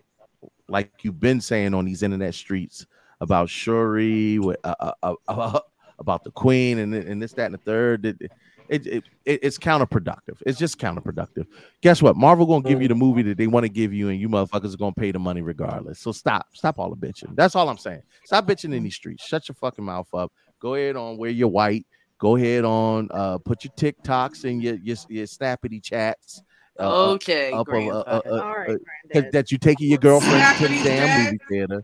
[0.70, 2.86] like you've been saying on these internet streets
[3.20, 5.60] about Shuri, uh, uh, uh, uh,
[6.00, 8.22] about the Queen, and, and this, that, and the third, it,
[8.70, 10.42] it, it, it's counterproductive.
[10.46, 11.46] It's just counterproductive.
[11.82, 12.16] Guess what?
[12.16, 14.74] Marvel gonna give you the movie that they want to give you, and you motherfuckers
[14.74, 16.00] are gonna pay the money regardless.
[16.00, 17.36] So stop, stop all the bitching.
[17.36, 18.04] That's all I'm saying.
[18.24, 19.26] Stop bitching in these streets.
[19.26, 20.32] Shut your fucking mouth up.
[20.62, 21.86] Go ahead on where you're white.
[22.20, 26.42] Go ahead on uh put your TikToks and your your, your snappity chats.
[26.80, 28.00] Uh, Okay, up, Grandpa.
[28.00, 28.76] uh, uh, uh, All right, uh,
[29.14, 31.84] that- that you taking your girlfriend to the damn movie theater.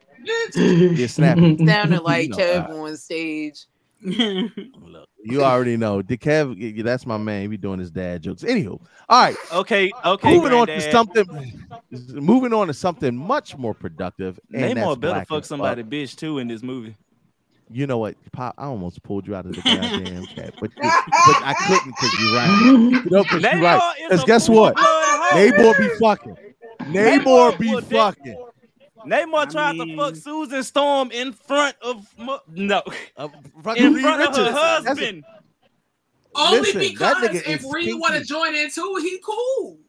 [0.95, 1.67] You're snapping.
[1.67, 3.65] Sounded like You know, Kev uh, on stage.
[5.27, 6.03] You already know.
[6.03, 7.41] The Kev, y- y- that's my man.
[7.41, 8.43] He be doing his dad jokes.
[8.43, 8.79] Anywho,
[9.09, 9.35] all right.
[9.51, 10.35] Okay, okay.
[10.35, 11.25] Moving on to something.
[12.13, 14.39] Moving on to something much more productive.
[14.53, 16.95] and Namor that's better fuck as somebody bitch too in this movie.
[17.71, 18.53] You know what, Pop?
[18.57, 22.19] I almost pulled you out of the goddamn chat, but, you, but I couldn't because
[22.19, 22.61] you're right.
[22.65, 23.95] You know, because you're right.
[24.07, 24.77] Because guess what?
[24.77, 25.53] full-blood.
[25.53, 26.37] Namor be fucking.
[26.81, 28.45] Namor be will dick- fucking.
[29.05, 32.07] Namor tried to fuck Susan Storm in front of
[32.47, 32.81] no,
[33.63, 34.55] fucking uh, in Lee front of her Richards.
[34.55, 35.23] That's- husband.
[36.37, 39.79] Only Listen, that because nigga if is Reed want to join in too, he cool.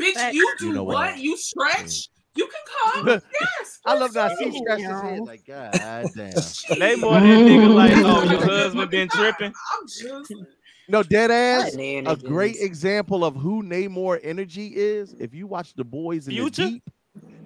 [0.00, 0.94] Bitch, you do You know what?
[0.94, 1.18] what?
[1.18, 1.38] You mm.
[1.38, 2.08] stretch.
[2.36, 3.08] You can come.
[3.40, 3.78] yes.
[3.86, 4.36] I love that.
[4.36, 4.64] please He do.
[4.64, 6.32] scratched his head like, God damn.
[6.32, 9.52] Namor that nigga like, oh, your husband been tripping.
[9.72, 10.32] I'm just
[10.88, 11.74] No, dead ass.
[11.76, 15.14] A great example of who Namor energy is.
[15.14, 16.64] If you watch the boys in Future?
[16.64, 16.82] the deep,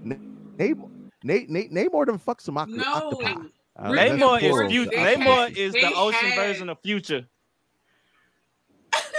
[0.02, 0.16] Na-
[0.56, 0.90] Namor,
[1.23, 2.85] Na- Na- Namor done fuck some octo- No.
[2.94, 3.32] octopi.
[3.77, 4.90] Uh, that's Namor is future.
[4.97, 7.27] Namor is the ocean had- version of future.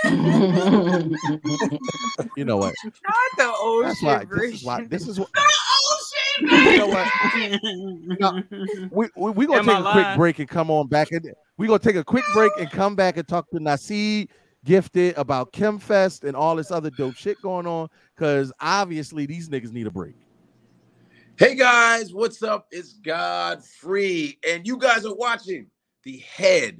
[2.35, 2.73] You know what?
[2.83, 2.93] Not
[3.37, 4.25] the ocean That's why.
[4.25, 4.85] This is why.
[4.85, 5.29] This is what.
[6.39, 7.07] Shit, You know what?
[8.19, 8.43] No,
[8.91, 10.17] we we, we gonna Am take I a quick lying?
[10.17, 13.17] break and come on back and we gonna take a quick break and come back
[13.17, 14.25] and talk to Nasir
[14.65, 17.89] Gifted about Chemfest and all this other dope shit going on.
[18.17, 20.15] Cause obviously these niggas need a break.
[21.37, 22.67] Hey guys, what's up?
[22.71, 25.67] It's Godfrey, and you guys are watching
[26.03, 26.79] the Head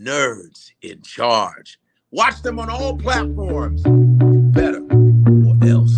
[0.00, 1.78] Nerds in Charge.
[2.14, 3.80] Watch them on all platforms.
[4.52, 5.94] Better or else.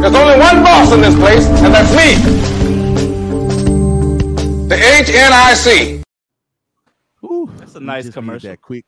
[0.00, 2.16] There's only one boss in this place, and that's me.
[4.66, 6.02] The HNIC.
[7.22, 8.50] Ooh, that's a nice commercial.
[8.50, 8.84] That quick,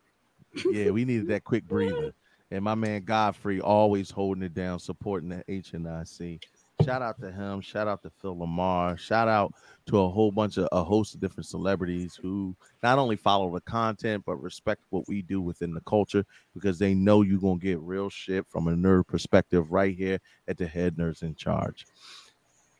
[0.72, 2.12] yeah, we needed that quick breather.
[2.51, 6.43] And my man Godfrey always holding it down, supporting the HNIC.
[6.89, 7.60] Shout out to him.
[7.60, 8.98] Shout out to Phil LaMarr.
[8.98, 9.52] Shout out
[9.89, 13.60] to a whole bunch of a host of different celebrities who not only follow the
[13.60, 16.24] content but respect what we do within the culture
[16.55, 20.56] because they know you're gonna get real shit from a nerd perspective right here at
[20.56, 21.85] the head nerds in charge.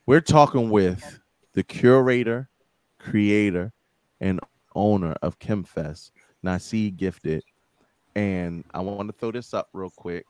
[0.07, 1.19] We're talking with
[1.53, 2.49] the curator,
[2.97, 3.71] creator,
[4.19, 4.39] and
[4.73, 6.09] owner of Chemfest,
[6.41, 7.43] Nasi Gifted.
[8.15, 10.25] And I want to throw this up real quick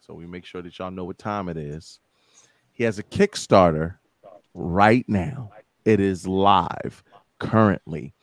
[0.00, 2.00] so we make sure that y'all know what time it is.
[2.80, 3.96] He has a Kickstarter
[4.54, 5.50] right now.
[5.84, 7.04] It is live
[7.38, 8.14] currently.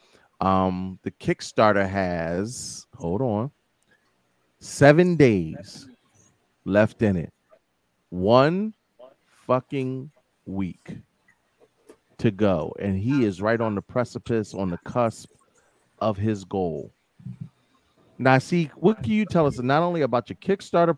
[0.41, 3.51] Um, the Kickstarter has hold on
[4.59, 5.87] seven days
[6.65, 7.31] left in it.
[8.09, 8.73] One
[9.45, 10.09] fucking
[10.47, 10.97] week
[12.17, 12.73] to go.
[12.79, 15.29] And he is right on the precipice, on the cusp
[15.99, 16.91] of his goal.
[18.17, 20.97] Now, see, what can you tell us not only about your Kickstarter,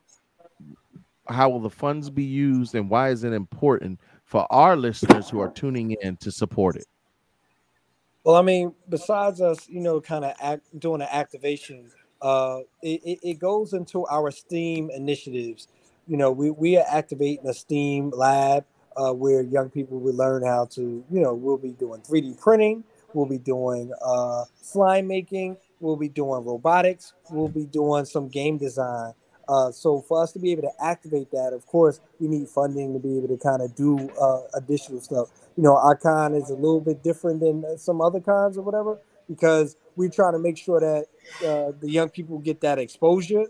[1.30, 5.40] how will the funds be used, and why is it important for our listeners who
[5.40, 6.88] are tuning in to support it?
[8.24, 11.90] Well, I mean, besides us, you know, kind of act, doing an activation,
[12.22, 15.68] uh, it, it, goes into our STEAM initiatives.
[16.08, 18.66] You know, we, we are activating a STEAM lab
[18.98, 22.84] uh, where young people will learn how to, you know, we'll be doing 3D printing,
[23.14, 28.58] we'll be doing uh, slime making, we'll be doing robotics, we'll be doing some game
[28.58, 29.14] design.
[29.50, 32.94] Uh, so for us to be able to activate that, of course, we need funding
[32.94, 35.30] to be able to kind of do uh, additional stuff.
[35.58, 38.64] You know, our con is a little bit different than uh, some other cons or
[38.64, 39.00] whatever
[39.30, 41.08] because we're trying to make sure that
[41.46, 43.46] uh, the young people get that exposure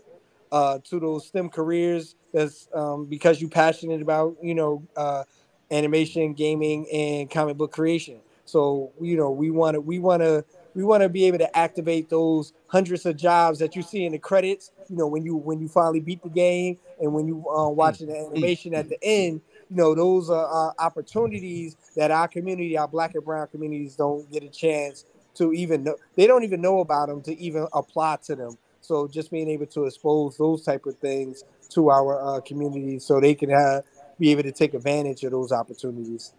[0.52, 2.16] uh, to those STEM careers.
[2.32, 5.24] That's um, because you're passionate about, you know, uh,
[5.70, 8.20] animation, gaming, and comic book creation.
[8.46, 10.44] So you know, we want to we want to
[10.74, 14.12] we want to be able to activate those hundreds of jobs that you see in
[14.12, 14.70] the credits.
[14.88, 18.08] You know, when you when you finally beat the game and when you uh, watching
[18.08, 19.40] the animation at the end.
[19.70, 24.30] You know, those are uh, opportunities that our community, our Black and Brown communities, don't
[24.30, 25.96] get a chance to even know.
[26.16, 28.58] They don't even know about them to even apply to them.
[28.80, 33.20] So just being able to expose those type of things to our uh, community, so
[33.20, 33.84] they can have,
[34.18, 36.34] be able to take advantage of those opportunities.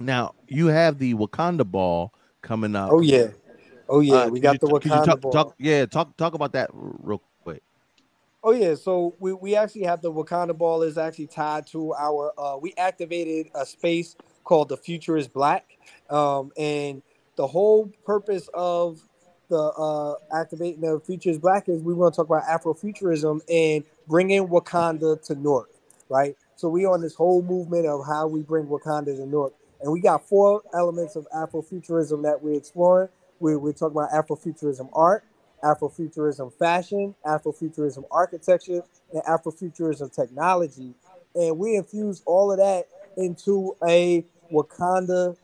[0.00, 2.12] Now you have the Wakanda Ball
[2.42, 2.92] coming up.
[2.92, 3.28] Oh yeah,
[3.88, 5.32] oh yeah, we got you- the Wakanda talk, Ball.
[5.32, 7.62] talk- yeah, talk talk about that real quick.
[8.44, 12.32] Oh yeah, so we, we actually have the Wakanda Ball is actually tied to our
[12.38, 15.78] uh we activated a space called the Future is Black.
[16.08, 17.02] Um and
[17.36, 19.02] the whole purpose of
[19.48, 23.84] the uh activating the Future is Black is we want to talk about Afrofuturism and
[24.06, 25.70] bringing Wakanda to Newark,
[26.08, 26.36] right?
[26.56, 29.52] So we on this whole movement of how we bring Wakanda to Newark.
[29.80, 33.08] And we got four elements of Afrofuturism that we're exploring.
[33.40, 35.24] We're, we're talking about Afrofuturism art,
[35.62, 38.82] Afrofuturism fashion, Afrofuturism architecture,
[39.12, 40.94] and Afrofuturism technology.
[41.34, 45.36] And we infuse all of that into a Wakanda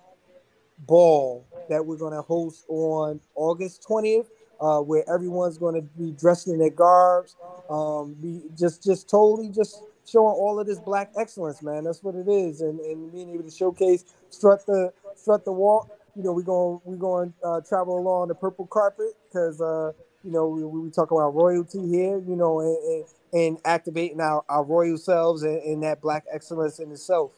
[0.78, 4.26] ball that we're going to host on August 20th,
[4.60, 7.36] uh, where everyone's going to be dressed in their garbs,
[7.70, 11.84] um, be just just totally just showing all of this black excellence, man.
[11.84, 15.90] That's what it is, and, and being able to showcase, strut the strut the walk.
[16.16, 20.30] You know, we're going we're going uh, travel along the purple carpet because uh, you
[20.30, 22.18] know we, we talk about royalty here.
[22.18, 26.78] You know, and, and, and activating our, our royal selves and, and that black excellence
[26.78, 27.32] in itself.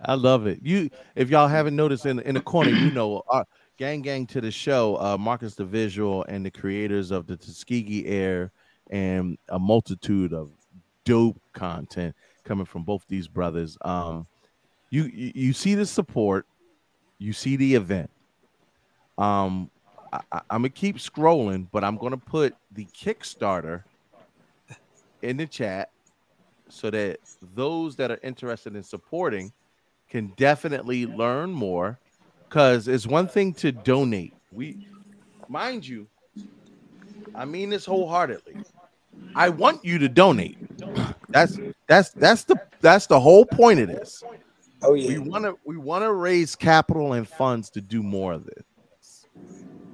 [0.00, 0.60] I love it.
[0.62, 3.44] You, if y'all haven't noticed in in the corner, you know, our,
[3.78, 8.06] gang gang to the show, uh, Marcus the Visual and the creators of the Tuskegee
[8.06, 8.50] Heirs
[8.90, 10.50] and a multitude of
[11.08, 12.14] dope content
[12.44, 13.78] coming from both these brothers.
[13.80, 14.26] Um,
[14.90, 16.46] you you, see the support,
[17.18, 18.10] you see the event.
[19.16, 19.70] Um,
[20.12, 23.84] I, I'm gonna keep scrolling, but I'm gonna put the Kickstarter
[25.22, 25.90] in the chat
[26.68, 27.20] so that
[27.54, 29.50] those that are interested in supporting
[30.10, 31.98] can definitely learn more
[32.48, 34.86] because it's one thing to donate we
[35.48, 36.06] mind you
[37.34, 38.56] i mean this wholeheartedly
[39.34, 40.58] i want you to donate.
[41.28, 41.58] That's
[41.88, 44.22] that's that's the that's the whole point of this.
[44.82, 45.08] Oh yeah.
[45.08, 49.26] We want to we want to raise capital and funds to do more of this.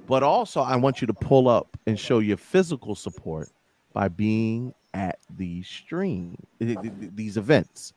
[0.07, 3.49] But also i want you to pull up and show your physical support
[3.93, 7.93] by being at the stream th- th- th- these events.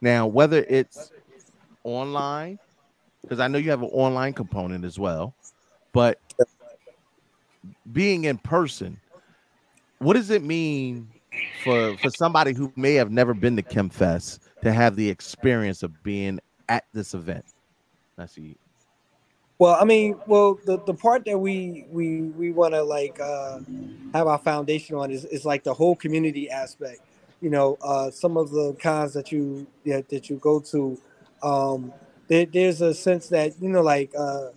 [0.00, 1.12] Now whether it's
[1.84, 2.58] online
[3.22, 5.34] because i know you have an online component as well
[5.92, 6.18] but
[7.92, 8.98] being in person
[9.98, 11.08] what does it mean
[11.62, 16.02] for for somebody who may have never been to chemfest to have the experience of
[16.02, 17.44] being at this event
[18.18, 18.56] i see
[19.58, 23.60] Well, I mean, well, the, the part that we we we want to like uh,
[24.12, 27.00] have our foundation on is, is like the whole community aspect.
[27.40, 31.00] You know, uh, some of the cons that you that, that you go to,
[31.42, 31.92] um,
[32.28, 34.48] there, there's a sense that you know, like uh,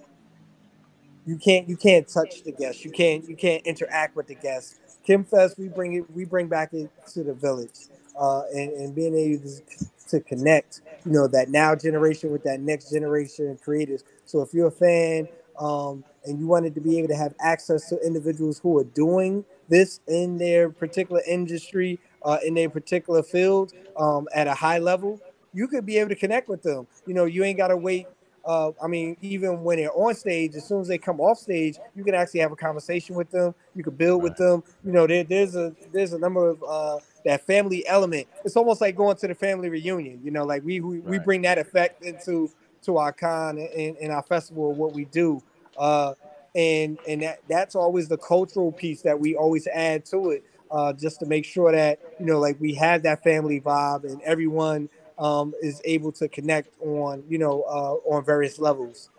[1.26, 4.89] you can't you can't touch the guests, you can't you can't interact with the guests.
[5.08, 7.88] Kimfest, we bring it we bring back it to the village,
[8.20, 12.60] uh, and and being able to, to connect, you know, that now generation with that
[12.60, 14.04] next generation of creators.
[14.26, 15.28] So if you're a fan
[15.60, 19.46] um, and you wanted to be able to have access to individuals who are doing
[19.70, 25.20] this in their particular industry, uh, in their particular field, um, at a high level,
[25.54, 26.88] you could be able to connect with them.
[27.08, 28.08] You know, you ain't got to wait.
[28.46, 31.78] Uh, I mean, even when they're on stage, as soon as they come off stage,
[31.96, 33.54] you can actually have a conversation with them.
[33.76, 34.64] You can build with them.
[34.84, 38.28] You know, there, there's a there's a number of uh, that family element.
[38.46, 40.22] It's almost like going to the family reunion.
[40.24, 42.50] You know, like we we, we bring that effect into
[42.84, 45.42] to our con and, and our festival, what we do.
[45.78, 46.14] Uh,
[46.56, 50.94] and and that that's always the cultural piece that we always add to it, uh,
[50.94, 54.90] just to make sure that you know, like we have that family vibe and everyone
[55.20, 59.10] um, is able to connect on you know uh, on various levels.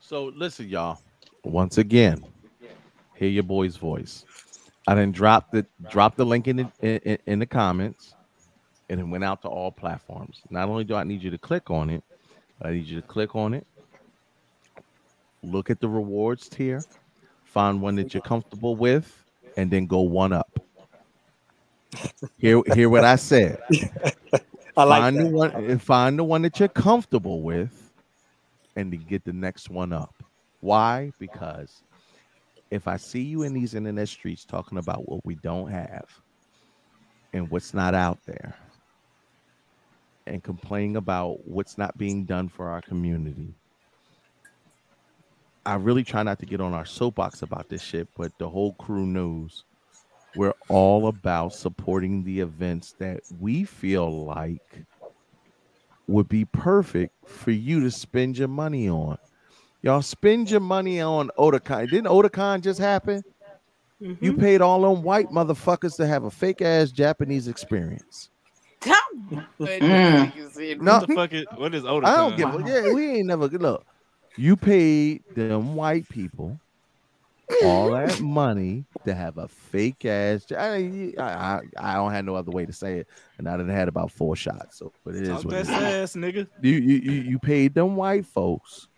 [0.00, 1.00] So listen, y'all.
[1.44, 2.24] Once again,
[3.14, 4.24] hear your boy's voice.
[4.88, 8.14] I didn't drop the drop the link in the in, in the comments,
[8.90, 10.42] and it went out to all platforms.
[10.50, 12.02] Not only do I need you to click on it,
[12.62, 13.66] I need you to click on it.
[15.42, 16.82] Look at the rewards tier,
[17.44, 19.24] find one that you're comfortable with,
[19.56, 20.58] and then go one up.
[22.38, 23.58] Hear hear what I said.
[24.76, 25.24] I like find that.
[25.24, 27.92] the one and find the one that you're comfortable with,
[28.76, 30.22] and then get the next one up.
[30.60, 31.12] Why?
[31.18, 31.82] Because
[32.70, 36.06] if I see you in these internet streets talking about what we don't have
[37.32, 38.56] and what's not out there,
[40.26, 43.54] and complaining about what's not being done for our community,
[45.64, 48.72] I really try not to get on our soapbox about this shit, but the whole
[48.74, 49.64] crew knows
[50.36, 54.84] we're all about supporting the events that we feel like
[56.06, 59.18] would be perfect for you to spend your money on.
[59.82, 61.90] Y'all spend your money on Otakon.
[61.90, 63.22] Didn't Otakon just happen?
[63.98, 68.30] You paid all them white motherfuckers to have a fake ass Japanese experience.
[69.58, 70.80] Mm.
[70.80, 72.04] No, What the fuck is what is Otakon?
[72.04, 73.84] I don't give a yeah, we ain't never good look.
[74.36, 76.60] You paid them white people
[77.64, 80.46] all that money to have a fake ass.
[80.52, 83.08] I, I, I don't have no other way to say it,
[83.38, 84.78] and I done had about four shots.
[84.78, 86.16] So, but it is Talk what that it is.
[86.16, 86.46] ass, nigga.
[86.60, 88.88] You, you you you paid them white folks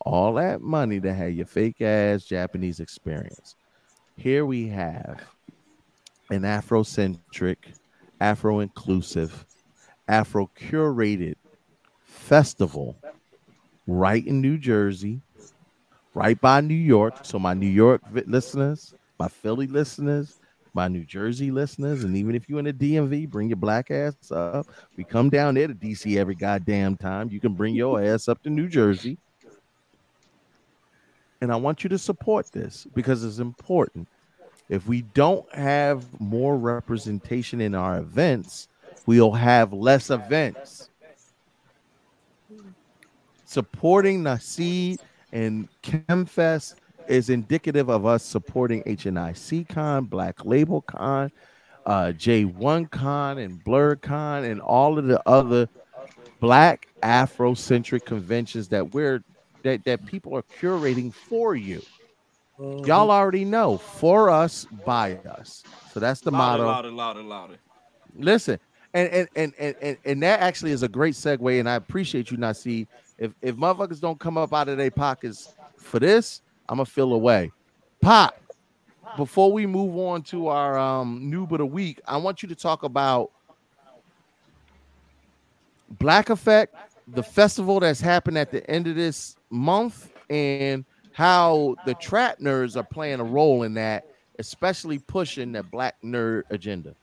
[0.00, 3.56] all that money to have your fake ass Japanese experience.
[4.16, 5.20] Here we have
[6.30, 7.56] an Afrocentric,
[8.20, 9.44] Afro inclusive,
[10.08, 11.34] Afro curated
[12.02, 12.96] festival
[13.86, 15.20] right in New Jersey,
[16.18, 17.14] right by New York.
[17.22, 20.40] So, my New York listeners, my Philly listeners,
[20.74, 24.14] my New Jersey listeners, and even if you're in the DMV, bring your black ass
[24.30, 24.66] up.
[24.96, 27.30] We come down there to DC every goddamn time.
[27.30, 29.16] You can bring your ass up to New Jersey.
[31.40, 34.08] And I want you to support this because it's important.
[34.68, 38.68] If we don't have more representation in our events,
[39.06, 40.90] we'll have less events.
[43.44, 44.98] Supporting Naseed
[45.32, 46.74] and ChemFest
[47.08, 51.32] is indicative of us supporting HNIC Con, Black Label Con,
[51.86, 55.68] uh, J1 Con, and Blerd Con, and all of the other
[56.40, 59.22] Black Afrocentric conventions that we're
[59.62, 61.82] that, that people are curating for you.
[62.58, 65.62] Y'all already know for us, by us.
[65.92, 66.90] So that's the louder, motto.
[66.90, 67.58] louder, louder, louder.
[68.16, 68.58] Listen,
[68.94, 72.30] and and, and and and and that actually is a great segue, and I appreciate
[72.30, 72.86] you, Nasi.
[73.18, 77.12] If if motherfuckers don't come up out of their pockets for this, I'm gonna feel
[77.12, 77.52] away.
[78.00, 78.40] Pop.
[79.16, 82.54] Before we move on to our um noob of the week, I want you to
[82.54, 83.30] talk about
[85.98, 86.74] Black Effect,
[87.08, 92.76] the festival that's happened at the end of this month, and how the trap nerds
[92.76, 94.06] are playing a role in that,
[94.38, 96.94] especially pushing the black nerd agenda.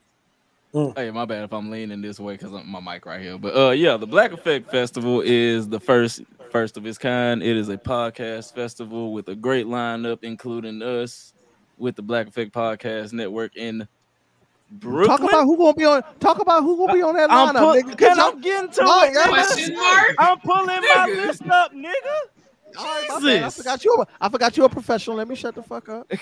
[0.94, 3.38] Hey, my bad if I'm leaning this way because my mic right here.
[3.38, 7.42] But uh, yeah, the Black Effect Festival is the first first of its kind.
[7.42, 11.32] It is a podcast festival with a great lineup, including us
[11.78, 13.88] with the Black Effect Podcast Network in
[14.70, 15.18] Brooklyn.
[15.18, 16.02] Talk about who gonna be on.
[16.20, 17.96] Talk about who gonna be on that I'm lineup, pull- nigga.
[17.98, 19.28] Can I'm getting to y'all- it, nigga.
[19.28, 19.76] Question?
[20.18, 21.26] I'm pulling my Nigga.
[21.26, 21.94] list up, nigga.
[22.76, 23.44] All right, my.
[23.46, 23.96] I forgot you.
[24.02, 25.16] a- I forgot you're a professional.
[25.16, 26.10] Let me shut the fuck up.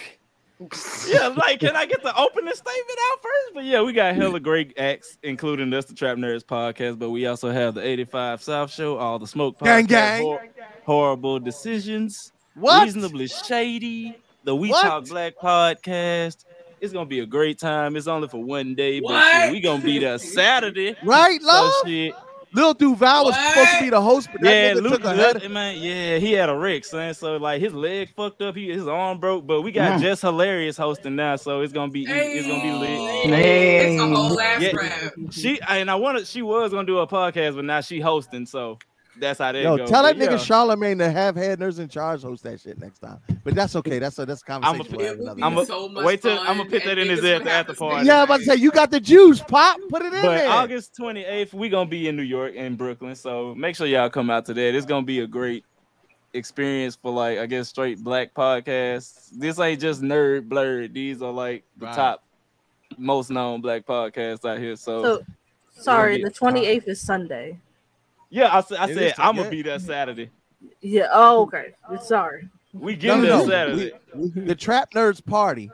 [1.09, 3.55] yeah, like, can I get the opening statement out first?
[3.55, 6.99] But yeah, we got hella great acts, including us, the Trap Nerds podcast.
[6.99, 10.23] But we also have the 85 South Show, all the smoke podcast, Gang, gang.
[10.23, 10.41] Hor-
[10.85, 12.85] horrible decisions, What?
[12.85, 14.83] reasonably shady, the We What?
[14.83, 16.45] Talk Black podcast.
[16.81, 17.97] It's gonna be a great time.
[17.97, 19.33] It's only for one day, but What?
[19.43, 22.15] shit, we gonna be there Saturday, Right, So shit.
[22.55, 25.15] Lil Duval was supposed to be the host, but that Yeah, nigga Luke, took a
[25.15, 25.51] head.
[25.51, 27.13] man, yeah, he had a wreck, son.
[27.15, 30.03] So like his leg fucked up, he his arm broke, but we got Mm.
[30.03, 33.31] Jess Hilarious hosting now, so it's gonna be it's gonna be lit.
[33.35, 35.13] It's a whole laugh Yeah, track.
[35.31, 38.79] she and I wanted she was gonna do a podcast, but now she hosting, so
[39.19, 39.89] that's how that Yo, goes.
[39.89, 40.37] tell that But nigga yeah.
[40.39, 43.19] Charlemagne to have head in charge host that shit next time.
[43.45, 43.99] But that's okay.
[43.99, 44.97] That's a that's a I'm conversation.
[44.97, 46.01] we'll have another I'm day.
[46.01, 48.07] a, wait till I'm gonna put that in his ear at the after party.
[48.07, 49.79] yeah, I'm about to say you got the juice, pop.
[49.89, 50.49] Put it in But there.
[50.51, 54.31] August 28th, we gonna be in New York and Brooklyn, so make sure y'all come
[54.31, 54.75] out to that.
[54.75, 55.65] It's gonna be a great
[56.33, 59.31] experience for like I guess straight black podcasts.
[59.33, 60.93] This ain't just nerd blurred.
[60.93, 61.95] These are like the Right.
[61.95, 62.25] top
[62.99, 64.77] most known black podcasts out here.
[64.77, 65.23] So, So,
[65.83, 67.59] sorry, the 28th is Sunday.
[68.31, 70.31] Yeah, I, said- I it said I'm gonna be there Saturday.
[70.81, 71.09] Yeah.
[71.13, 71.75] Oh, okay.
[72.03, 72.49] Sorry.
[72.73, 73.49] We No, get there no, no.
[73.49, 73.93] Saturday.
[74.15, 75.71] We- the Trap Nerds party,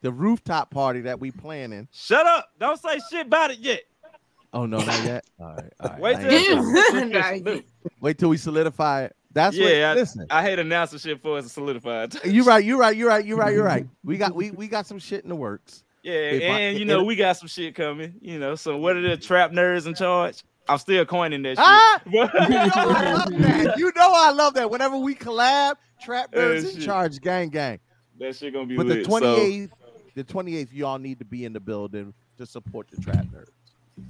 [0.00, 1.88] the rooftop party that we planning.
[1.92, 2.48] Shut up!
[2.58, 3.82] Don't say shit about it yet.
[4.52, 5.24] Oh no, not yet.
[5.40, 6.00] All right, all right.
[6.00, 7.62] Wait I till ain't- it's-
[8.00, 9.16] wait till we solidify it.
[9.32, 9.90] That's yeah.
[9.90, 9.98] what.
[9.98, 12.06] Listen, I, I hate announcing shit for us to solidify.
[12.24, 12.64] you right.
[12.64, 12.96] You right.
[12.96, 13.24] You right.
[13.24, 13.52] You right.
[13.54, 13.86] You're right.
[14.02, 15.84] We got we we got some shit in the works.
[16.02, 18.14] Yeah, If I- and you know if- we got some shit coming.
[18.22, 20.42] You know, so what are the trap nerds in charge?
[20.68, 21.58] I'm still coining that shit.
[21.58, 22.00] Ah!
[22.06, 22.30] You know
[22.74, 23.74] I love that.
[23.78, 24.70] You know I love that.
[24.70, 27.80] Whenever we collab, Trap Nerds in charge, gang, gang.
[28.18, 29.06] that shit gonna be But the lit.
[29.06, 29.70] 28th,
[30.14, 33.46] the 28th, y'all need to be in the building to support the Trap Nerds.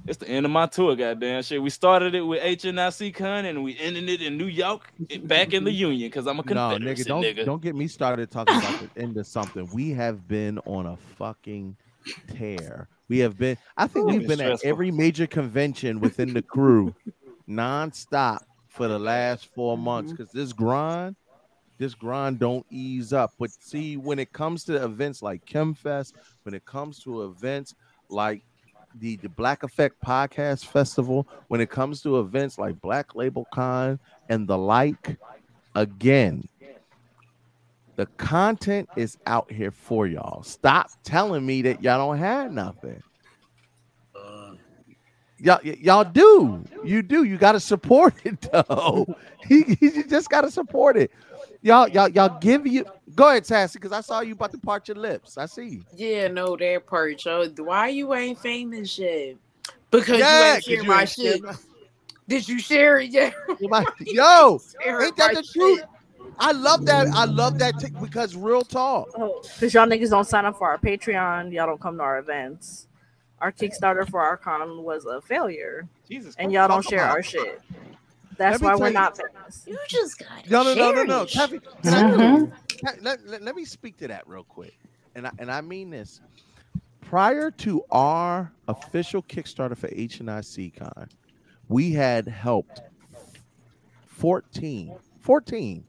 [0.07, 1.61] It's the end of my tour, goddamn shit.
[1.61, 4.91] We started it with HNIC Con and we ended it in New York,
[5.23, 7.43] back in the Union, because I'm a No, nigga, don't nigga.
[7.45, 9.67] don't get me started talking about the end of something.
[9.73, 11.75] We have been on a fucking
[12.35, 12.87] tear.
[13.09, 13.57] We have been.
[13.75, 16.95] I think we've been at every major convention within the crew,
[17.49, 20.11] nonstop for the last four months.
[20.11, 21.15] Because this grind,
[21.79, 23.33] this grind don't ease up.
[23.39, 26.13] But see, when it comes to events like ChemFest,
[26.43, 27.73] when it comes to events
[28.09, 28.43] like
[28.99, 33.99] the, the Black Effect Podcast Festival, when it comes to events like Black Label Con
[34.29, 35.17] and the like,
[35.75, 36.47] again,
[37.99, 40.41] the content is out here for y'all.
[40.41, 43.03] Stop telling me that y'all don't have nothing.
[45.37, 46.63] Y'all, y'all do.
[46.81, 47.25] You do.
[47.25, 49.05] You got to support it though.
[49.49, 51.11] you you just got to support it.
[51.61, 52.85] Y'all, y'all, y'all give you.
[53.15, 55.37] Go ahead, Sassy, because I saw you about to part your lips.
[55.37, 55.83] I see you.
[55.93, 57.49] Yeah, no, that part, yo.
[57.57, 59.35] Why you ain't famous yet?
[59.91, 61.41] Because Yeah, you ain't share my shit.
[62.29, 63.33] Did you share it yet?
[63.99, 65.81] Yo, ain't that the truth?
[66.39, 67.07] I love that.
[67.13, 69.09] I love that t- because real talk.
[69.55, 72.87] Because y'all niggas don't sign up for our Patreon, y'all don't come to our events.
[73.39, 75.87] Our Kickstarter for our con was a failure.
[76.07, 77.61] Jesus and y'all don't share our shit.
[78.37, 79.63] That's why we're not famous.
[79.67, 81.25] You just got No, no, no, no, no.
[81.25, 82.51] Taffy, can I- Mhm.
[82.77, 84.73] can- let, let, let me speak to that real quick.
[85.15, 86.21] And I, and I mean this.
[87.01, 91.09] Prior to our official Kickstarter for HNIC Con,
[91.67, 92.81] we had helped
[94.05, 95.83] 14, 14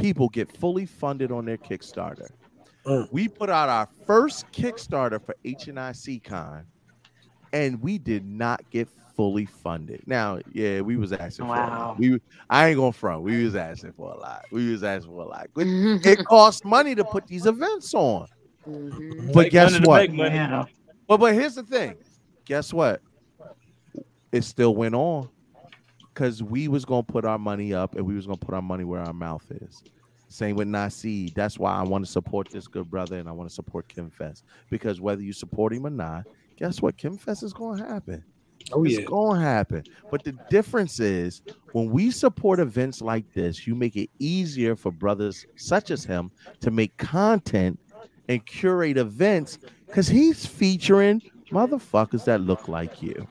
[0.00, 2.28] people get fully funded on their Kickstarter.
[3.10, 6.64] We put out our first Kickstarter for HNIC Con,
[7.52, 10.02] and we did not get fully funded.
[10.06, 11.68] Now, yeah, we was asking for a Wow.
[11.88, 11.98] lot.
[11.98, 13.22] We I ain't gonna front.
[13.22, 14.44] We was asking for a lot.
[14.52, 15.48] We was asking for a lot.
[15.54, 15.66] But
[16.06, 18.26] it costs money to put these events on.
[18.66, 19.32] Mm-hmm.
[19.32, 19.98] But Make guess money what?
[19.98, 20.34] make money.
[20.36, 20.64] Yeah.
[21.06, 21.96] But but here's the thing.
[22.46, 23.02] Guess what?
[24.32, 25.28] It still went on
[26.18, 28.82] because we was gonna put our money up and we was gonna put our money
[28.82, 29.84] where our mouth is.
[30.26, 31.30] Same with Nasi.
[31.30, 34.10] That's why I want to support this good brother and I want to support Kim
[34.10, 36.24] Fest because whether you support him or not,
[36.56, 36.96] guess what?
[36.96, 38.24] Kim Fest is gonna happen.
[38.72, 39.04] Oh, it's yeah.
[39.04, 39.84] gonna happen.
[40.10, 41.40] But the difference is
[41.70, 46.32] when we support events like this, you make it easier for brothers such as him
[46.62, 47.78] to make content
[48.28, 51.22] and curate events because he's featuring
[51.52, 53.28] motherfuckers that look like you.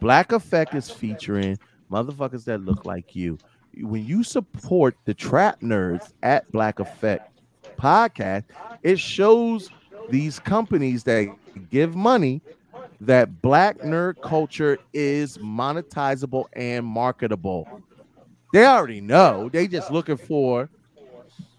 [0.00, 1.56] Black Effect is featuring
[1.90, 3.38] motherfuckers that look like you.
[3.76, 7.40] When you support the trap nerds at Black Effect
[7.76, 8.44] podcast,
[8.82, 9.70] it shows
[10.10, 11.28] these companies that
[11.70, 12.40] give money
[13.00, 17.82] that black nerd culture is monetizable and marketable.
[18.52, 19.48] They already know.
[19.52, 20.70] They just looking for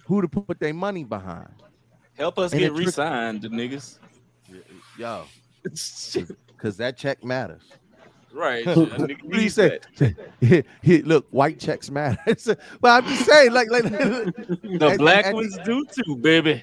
[0.06, 1.50] who to put their money behind.
[2.18, 4.00] Help us And get re-signed, the niggas.
[4.98, 5.26] Yo,
[5.64, 7.64] because that check matters.
[8.36, 8.66] Right.
[8.76, 9.80] what do you say?
[10.42, 12.18] He- he- look, white checks matter.
[12.82, 16.62] but I'm just saying, like, like The at- black the- ones do too, baby.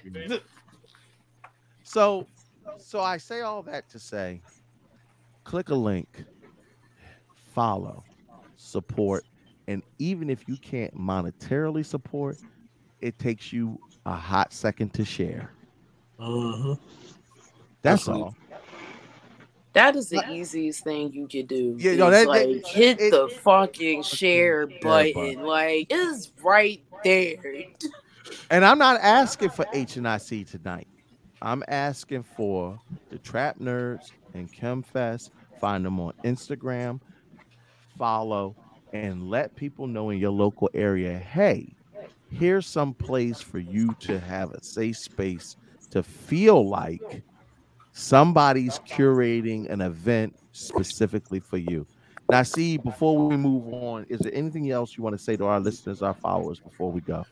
[1.82, 2.27] So,
[2.78, 4.43] so I say all that to say,
[5.44, 6.24] click a link,
[7.55, 8.05] follow,
[8.57, 9.24] support,
[9.66, 12.36] and even if you can't monetarily support,
[13.01, 15.53] it takes you a hot second to share.
[16.19, 16.77] Uh huh.
[17.81, 18.36] That's all.
[19.74, 21.77] That is the easiest thing you could do.
[21.78, 25.12] Yeah, no, that- that- like hit the fucking share button.
[25.15, 25.43] button.
[25.44, 27.36] Like it's right there.
[28.51, 30.86] And I'm not asking for H and I C tonight.
[31.40, 32.78] I'm asking for
[33.11, 35.31] the Trap Nerds and ChemFest.
[35.59, 37.01] Find them on Instagram,
[37.97, 38.55] follow,
[38.93, 41.19] and let people know in your local area.
[41.19, 41.74] Hey,
[42.31, 45.57] here's some place for you to have a safe space
[45.90, 47.23] to feel like
[47.93, 51.86] somebody's curating an event specifically for you.
[52.31, 55.44] Now, see, before we move on, is there anything else you want to say to
[55.44, 57.24] our listeners, our followers, before we go?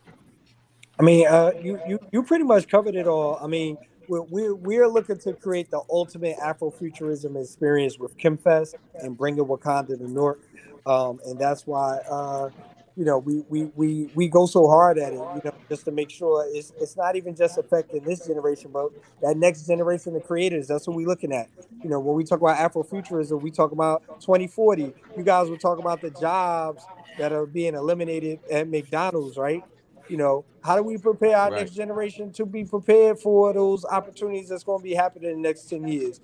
[0.98, 3.38] I mean, uh, you you you pretty much covered it all.
[3.42, 3.78] I mean,
[4.08, 9.96] we're we're, we're looking to create the ultimate Afrofuturism experience with KimFest and bringing Wakanda
[9.96, 10.46] to North,
[10.84, 12.50] um, and that's why uh,
[12.96, 15.16] you know we, we we we go so hard at it.
[15.34, 18.90] You know, just to make sure it's it's not even just affecting this generation, but
[19.22, 20.66] that next generation of creators.
[20.68, 21.48] That's what we're looking at.
[21.82, 24.94] You know, when we talk about Afrofuturism, we talk about 2040.
[25.16, 29.64] You guys were talking about the jobs that are being eliminated at McDonald's, right?
[30.08, 31.60] you know how do we prepare our Right.
[31.60, 35.48] next generation to be prepared for those opportunities that's going to be happening in the
[35.48, 36.20] next 10 years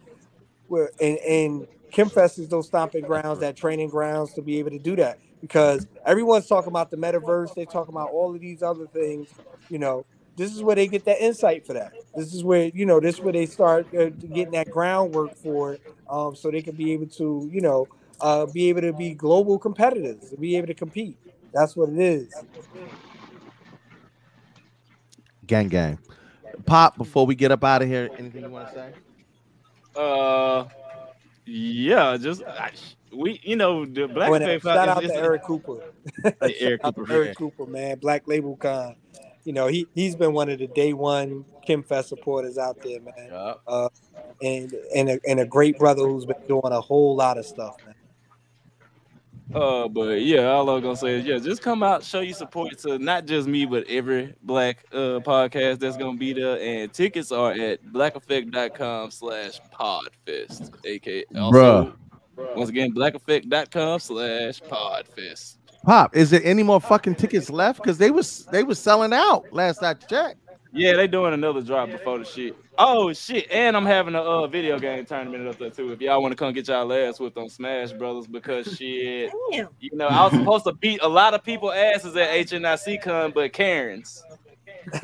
[0.68, 4.78] Where and and kimfest is those stomping grounds that training grounds to be able to
[4.78, 8.86] do that because everyone's talking about the metaverse they're talking about all of these other
[8.86, 9.28] things
[9.68, 10.04] you know
[10.36, 13.16] this is where they get that insight for that this is where you know this
[13.16, 16.92] is where they start uh, getting that groundwork for it um, so they can be
[16.92, 17.86] able to you know
[18.20, 21.18] uh, be able to be global competitors to be able to compete
[21.52, 22.34] that's what it is
[25.46, 25.98] Gang, gang.
[26.64, 28.92] Pop, before we get up out of here, anything you want to say?
[29.94, 30.64] Uh,
[31.44, 32.72] yeah, just I,
[33.16, 35.78] we, you know, the Black Oh, and shout is- out to Eric Cooper.
[36.60, 37.36] Eric Cooper, Eric.
[37.36, 37.98] Cooper, man.
[37.98, 38.97] Black Label Con.
[39.44, 43.01] you know, he he's been one of the day one Kim Fest supporters out there,
[43.01, 43.55] man.
[43.66, 43.88] Uh,
[44.43, 47.76] and and a, and a great brother who's been doing a whole lot of stuff,
[47.84, 47.94] man.
[49.55, 52.76] Uh, but yeah, all I'm gonna say is yeah, just come out, show your support
[52.80, 56.59] to not just me, but every black uh podcast that's gonna be there.
[56.60, 61.94] And tickets are at blackeffect.com slash podfest, aka also Bruh.
[62.36, 65.56] Once again, blackeffect.com slash podfest.
[65.84, 67.80] Pop, is there any more fucking tickets left?
[67.80, 70.40] Because they was they was selling out last I checked.
[70.72, 72.56] Yeah, they doing another drop before the shit.
[72.76, 73.50] Oh shit!
[73.50, 75.92] And I'm having a uh, video game tournament up there too.
[75.92, 79.90] If y'all want to come get y'all ass whipped on Smash Brothers, because shit, you
[79.92, 83.52] know, I was supposed to beat a lot of people asses at HNIC Con, but
[83.52, 84.22] Karens.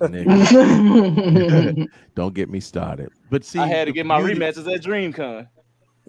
[2.14, 3.10] Don't get me started.
[3.30, 5.48] But see, I had to get my beauty- rematches at DreamCon.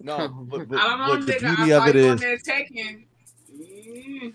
[0.02, 1.56] No, but, but, I don't know, but the nigga.
[1.56, 3.06] Beauty saw of it you on is, there taking.
[3.54, 4.34] Mm.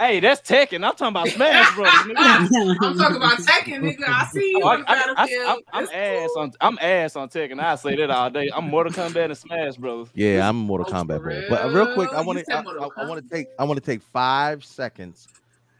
[0.00, 0.84] Hey, that's Tekken.
[0.84, 2.16] I'm talking about Smash Brothers.
[2.16, 4.08] I'm talking about Tekken, nigga.
[4.08, 5.62] I see you Oh, on the I, I, battlefield.
[5.72, 7.60] I, am ass on I'm ass on Tekken.
[7.60, 8.50] I say that all day.
[8.52, 10.08] I'm Mortal Kombat and Smash Brothers.
[10.14, 11.46] yeah, I'm a Mortal Kombat boy.
[11.48, 13.78] But uh, real quick, I want to said I, Mortal want to take I want
[13.78, 15.28] to take five seconds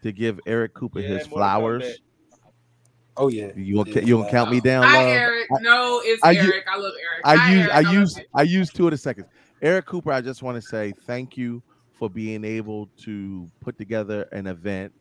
[0.03, 1.83] to give Eric Cooper Yeah, his Mortal flowers.
[1.83, 1.97] Kombat.
[3.17, 3.51] Oh yeah.
[3.55, 4.85] You gonna you gonna count me down?
[4.85, 5.05] Hi.
[5.05, 5.47] Eric.
[5.53, 6.65] I- no, it's I u- Eric.
[6.69, 7.21] I love Eric.
[7.25, 7.73] I Hi, use Eric.
[7.75, 8.25] I love use you.
[8.35, 9.29] I use two of the seconds.
[9.63, 11.63] Eric Cooper, I just want to say thank you
[11.93, 14.93] for being able to put together an event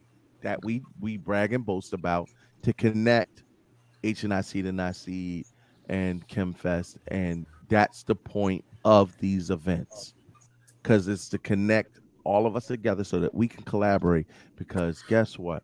[0.42, 2.30] that we we brag and boast about
[2.62, 3.44] to connect
[4.04, 5.46] HNIC to NIC
[5.90, 10.14] and ChemFest, and that's the point of these events
[10.82, 14.28] because it's to connect all of us together so that we can collaborate.
[14.56, 15.64] Because guess what?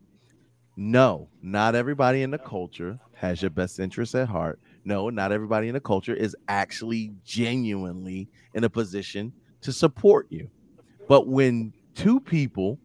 [0.82, 4.62] No, not everybody in the culture has your best interests at heart.
[4.86, 10.50] No, not everybody in the culture is actually genuinely in a position to support you.
[11.10, 12.80] But when two people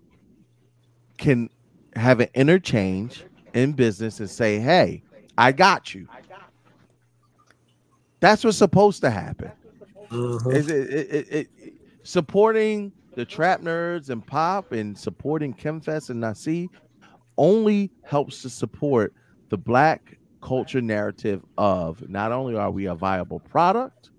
[1.19, 1.49] can
[1.95, 5.05] have an interchange in business and say, "Hey,
[5.39, 6.09] I got you,"
[8.19, 9.53] that's what's supposed to happen.
[10.11, 10.51] Mm-hmm.
[10.51, 16.21] Is it, it, it, it- supporting the trap nerds and pop and supporting Chemfest and
[16.21, 16.69] Nasi
[17.37, 19.13] only helps to support
[19.49, 24.11] the black culture narrative of not only are we a viable product,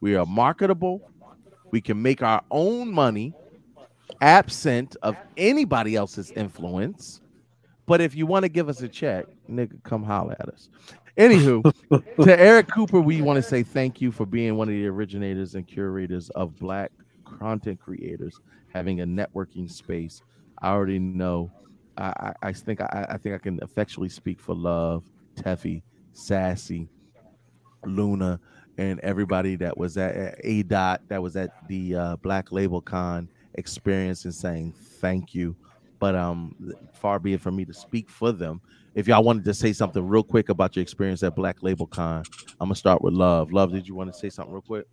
[0.00, 1.10] we are marketable,
[1.70, 3.34] we can make our own money
[4.20, 7.20] absent of anybody else's influence.
[7.86, 10.70] But if you want to give us a check, nigga, come holler at us.
[11.18, 11.62] Anywho,
[12.22, 15.54] to Eric Cooper, we want to say thank you for being one of the originators
[15.54, 16.90] and curators of Black
[17.38, 18.40] content creators
[18.72, 20.22] having a networking space.
[20.60, 21.50] I already know.
[21.96, 25.04] I, I, think I, I think I can effectually speak for Love,
[25.36, 26.88] Teffy, Sassy,
[27.84, 28.40] Luna,
[28.78, 33.28] and everybody that was at A Dot that was at the uh, Black Label Con
[33.54, 35.54] experience and saying thank you.
[36.00, 36.54] But um,
[36.92, 38.60] far be it from me to speak for them.
[38.94, 42.24] If y'all wanted to say something real quick about your experience at Black Label Con,
[42.60, 43.52] I'm gonna start with Love.
[43.52, 44.86] Love, did you want to say something real quick?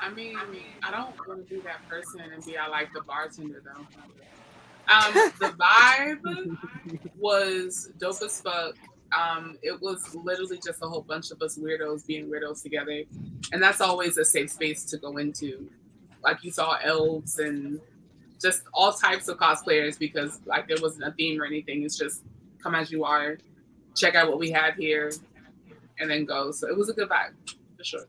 [0.00, 0.36] I mean,
[0.82, 3.86] I don't want to be that person and be I like the bartender though.
[4.88, 6.58] Um, the vibe
[7.18, 8.74] was dope as fuck.
[9.16, 13.02] Um, it was literally just a whole bunch of us weirdos being weirdos together,
[13.52, 15.68] and that's always a safe space to go into.
[16.22, 17.80] Like you saw elves and
[18.40, 21.84] just all types of cosplayers because like there wasn't a theme or anything.
[21.84, 22.22] It's just
[22.62, 23.38] come as you are,
[23.96, 25.10] check out what we have here,
[25.98, 26.50] and then go.
[26.50, 27.32] So it was a good vibe
[27.76, 28.04] for sure.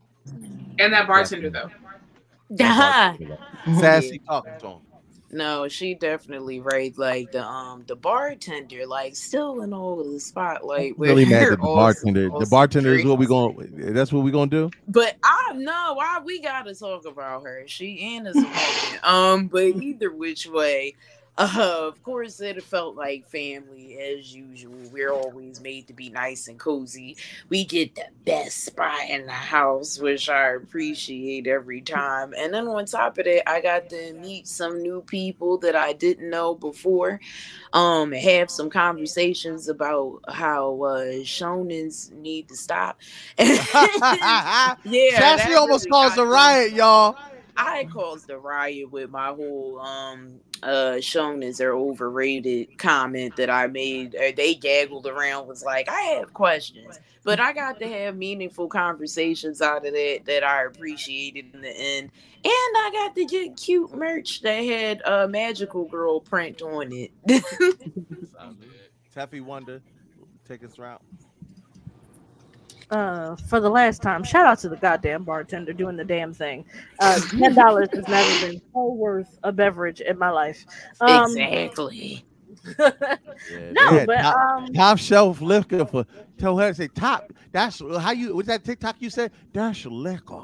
[0.80, 1.70] And that bartender though.
[3.80, 4.80] Sassy talking to him.
[5.32, 6.98] No, she definitely right.
[6.98, 10.98] Like the um the bartender, like still in all the spotlight.
[10.98, 12.30] with Really mad at the bartender.
[12.30, 13.94] The bartender is what we going.
[13.94, 14.72] That's what we gonna do.
[14.88, 17.64] But I know why we gotta talk about her.
[17.68, 18.38] She and is.
[19.04, 20.96] Um, but either which way,
[21.40, 24.76] uh, of course it felt like family as usual.
[24.92, 27.16] We're always made to be nice and cozy.
[27.48, 32.34] We get the best spot in the house, which I appreciate every time.
[32.38, 35.94] And then on top of that, I got to meet some new people that I
[35.94, 37.22] didn't know before.
[37.72, 43.00] Um, have some conversations about how uh shonens need to stop.
[43.40, 47.16] yeah, that almost really caused a riot, y'all.
[47.60, 53.68] I caused a riot with my whole um uh shonens are overrated comment that I
[53.68, 54.16] made.
[54.36, 57.00] They gaggled around was like, I have questions.
[57.24, 61.70] But I got to have meaningful conversations out of that that I appreciated in the
[61.78, 62.12] end.
[62.44, 67.12] And I got to get cute merch that had a magical girl print on it.
[69.14, 69.82] Taffy Wonder,
[70.48, 71.02] take us around.
[72.92, 76.66] Uh for the last time shout out to the goddamn bartender doing the damn thing
[77.00, 80.66] uh ten dollars has never been so worth a beverage in my life
[81.02, 82.26] um exactly
[82.80, 82.92] Yeah,
[83.72, 86.06] No, they but, top, um, top shelf liquor for
[86.38, 87.32] tell her to say top.
[87.52, 89.32] That's how you what's that TikTok you said?
[89.54, 90.44] That's liquor.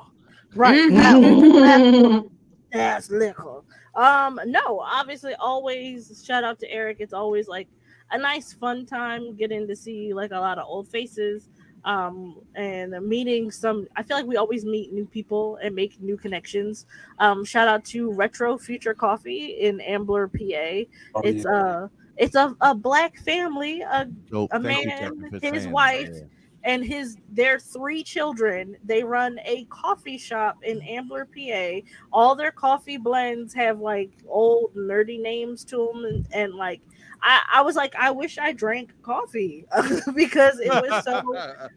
[0.56, 0.90] Right.
[0.92, 2.30] That-
[2.72, 3.62] That's liquor.
[3.96, 6.98] Um, no, obviously, always shout out to Eric.
[7.00, 7.68] It's always like
[8.12, 11.50] a nice, fun time getting to see like a lot of old faces.
[11.86, 13.88] Um, and meeting some.
[13.96, 16.88] I feel like we always meet new people and make new connections.
[17.20, 20.90] Um, shout out to Retro Future Coffee in Ambler, PA.
[21.16, 21.52] Oh, it's yeah.
[21.52, 21.88] uh
[22.18, 25.72] it's a, a black family, a, a you, man, his that.
[25.72, 26.22] wife, Yeah.
[26.64, 32.52] and his their three children they run a coffee shop in ambler pa all their
[32.52, 36.82] coffee blends have like old nerdy names to them and, and like
[37.26, 39.66] I, I was like i wish i drank coffee
[40.16, 41.22] because it was so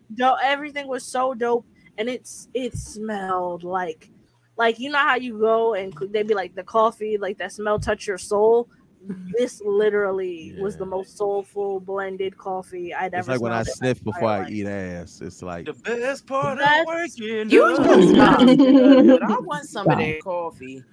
[0.15, 1.67] dope everything was so dope
[1.97, 4.11] and it's it smelled like
[4.59, 7.79] like you know how you go and they'd be like the coffee like that smell
[7.79, 8.69] touch your soul
[9.07, 9.31] mm-hmm.
[9.39, 13.67] this literally was the most soulful blended coffee I'd It's ever like when I smelled
[13.67, 15.21] in my sniff before entire I eat ass.
[15.23, 17.51] It's like The best part That's- of working.
[17.51, 18.39] You just stop.
[18.41, 20.85] But I want some of that coffee.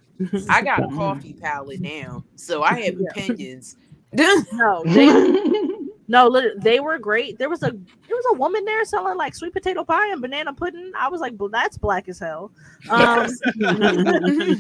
[0.50, 3.76] I got a coffee palate now, so I have opinions.
[4.14, 5.08] No, they,
[6.08, 7.38] no, they were great.
[7.38, 10.54] There was a there was a woman there selling like sweet potato pie and banana
[10.54, 10.92] pudding.
[10.98, 12.52] I was like, well, that's black as hell.
[12.90, 13.28] Um,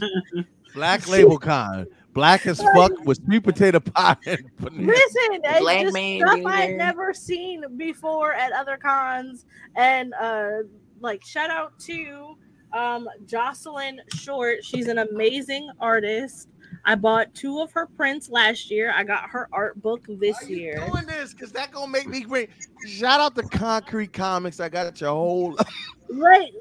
[0.73, 1.87] black label con.
[2.13, 4.87] Black as fuck with sweet potato pie and banana.
[4.87, 9.45] Listen, it's Black just man stuff being I'd never seen before at other cons,
[9.75, 10.63] and uh,
[11.01, 12.37] like shout out to
[12.71, 14.63] um Jocelyn Short.
[14.63, 16.47] She's an amazing artist.
[16.85, 18.93] I bought two of her prints last year.
[18.95, 20.85] I got her art book this year.
[20.87, 22.51] Doing this because that gonna make me great.
[22.87, 24.59] Shout out to Concrete Comics.
[24.59, 25.57] I got your whole.
[26.07, 26.51] Right,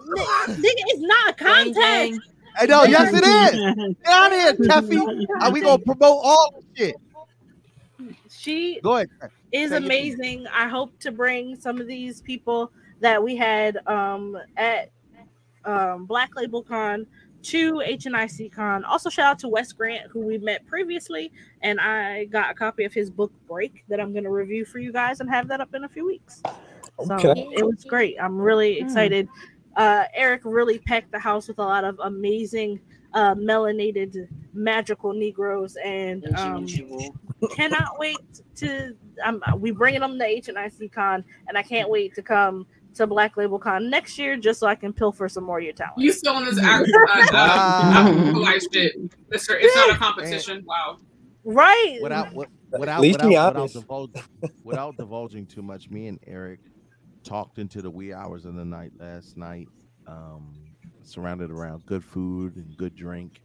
[0.48, 2.20] nigga, it's not a contest.
[2.58, 2.84] I know.
[2.84, 3.96] Yes, it is.
[4.02, 5.26] Get out of here, Teffy.
[5.42, 6.96] Are we gonna promote all the shit?
[8.30, 9.10] She Go ahead.
[9.52, 9.86] is Take it easy.
[9.86, 10.46] amazing.
[10.52, 14.90] I hope to bring some of these people that we had um, at
[15.64, 17.06] um, Black Label Con
[17.44, 18.84] to HNIC Con.
[18.84, 21.30] Also, shout out to Wes Grant, who we met previously,
[21.62, 24.78] and I got a copy of his book Break that I'm going to review for
[24.78, 26.42] you guys and have that up in a few weeks.
[27.06, 27.48] So Okay.
[27.52, 28.16] it was great.
[28.20, 29.28] I'm really excited.
[29.76, 32.80] Uh, Eric really packed the house with a lot of amazing
[33.14, 36.66] uh, melanated magical Negroes, and um,
[37.50, 38.18] cannot wait
[38.56, 38.96] to.
[39.24, 43.36] Um, we bringing them to HNIC Con, and I can't wait to come to Black
[43.36, 45.98] Label Con next year just so I can pilfer some more of your talent.
[45.98, 46.88] You still on this act,
[47.32, 48.94] uh, uh, polite shit.
[49.30, 50.62] It's, it's not a competition.
[50.66, 50.98] Wow.
[51.44, 51.98] Right.
[52.02, 52.48] Without what-
[52.78, 54.22] without without, without, divulging,
[54.64, 56.58] without divulging too much, me and Eric
[57.22, 59.68] talked into the wee hours of the night last night.
[60.06, 60.54] Um,
[61.02, 63.42] surrounded around good food and good drink,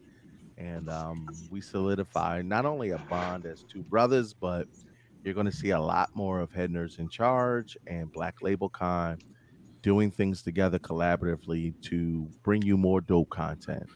[0.57, 4.67] and um, we solidified not only a bond as two brothers, but
[5.23, 8.69] you're going to see a lot more of Head Nerds in Charge and Black Label
[8.69, 9.17] Con
[9.81, 13.87] doing things together collaboratively to bring you more dope content.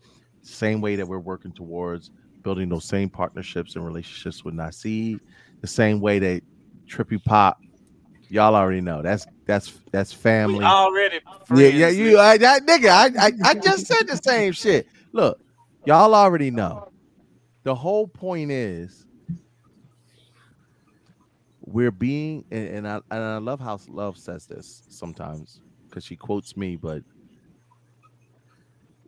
[0.41, 2.11] Same way that we're working towards
[2.43, 5.19] building those same partnerships and relationships with Nasib,
[5.61, 6.41] the same way that
[6.87, 7.57] Trippy Pop,
[8.29, 10.59] y'all already know that's that's that's family.
[10.59, 14.17] We already yeah, friends, yeah, you, I, that nigga, I, I, I just said the
[14.17, 14.87] same shit.
[15.11, 15.39] Look,
[15.85, 16.91] y'all already know.
[17.63, 19.05] The whole point is
[21.61, 25.61] we're being, and, and I and I love how Love says this sometimes
[25.93, 27.03] because she quotes me, but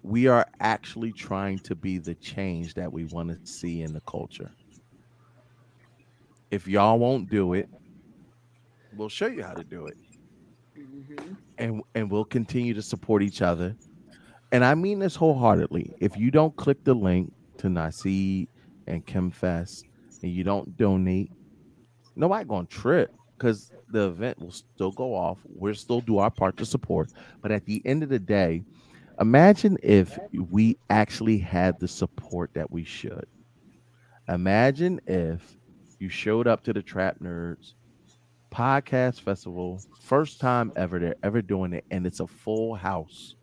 [0.04, 4.02] we are actually trying to be the change that we want to see in the
[4.02, 4.52] culture.
[6.52, 7.68] If y'all won't do it,
[8.96, 9.98] we'll show you how to do it
[10.78, 11.34] mm-hmm.
[11.58, 13.76] and and we'll continue to support each other.
[14.52, 15.92] And I mean this wholeheartedly.
[16.00, 18.48] If you don't click the link to Nasi
[18.86, 19.86] and Chemfest
[20.22, 21.32] and you don't donate,
[22.16, 25.40] nobody gonna trip because the event will still go off.
[25.46, 27.12] We'll still do our part to support.
[27.42, 28.64] But at the end of the day,
[29.20, 30.18] imagine if
[30.52, 33.26] we actually had the support that we should.
[34.28, 35.58] Imagine if
[36.00, 37.74] you showed up to the Trap Nerds
[38.52, 43.36] podcast festival, first time ever they're ever doing it, and it's a full house.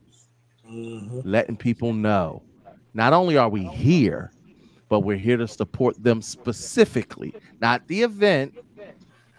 [0.68, 1.20] Mm-hmm.
[1.24, 2.42] Letting people know
[2.94, 4.32] not only are we here,
[4.88, 8.54] but we're here to support them specifically, not the event,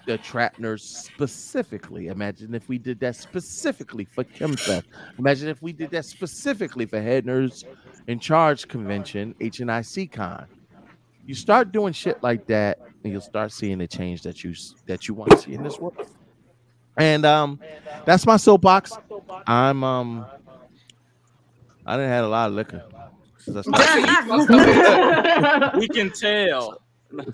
[0.05, 2.07] the Trap Nerds specifically.
[2.07, 4.83] Imagine if we did that specifically for Kimfest.
[5.17, 7.63] Imagine if we did that specifically for Head Nerds
[8.07, 10.45] in Charge Convention, HNIC Con.
[11.25, 14.53] You start doing shit like that, and you'll start seeing the change that you
[14.87, 15.95] that you want to see in this world.
[16.97, 17.59] And um,
[18.05, 18.91] that's my soapbox.
[19.47, 20.25] I'm um,
[21.85, 22.83] I didn't had a lot of liquor.
[25.77, 26.82] we can tell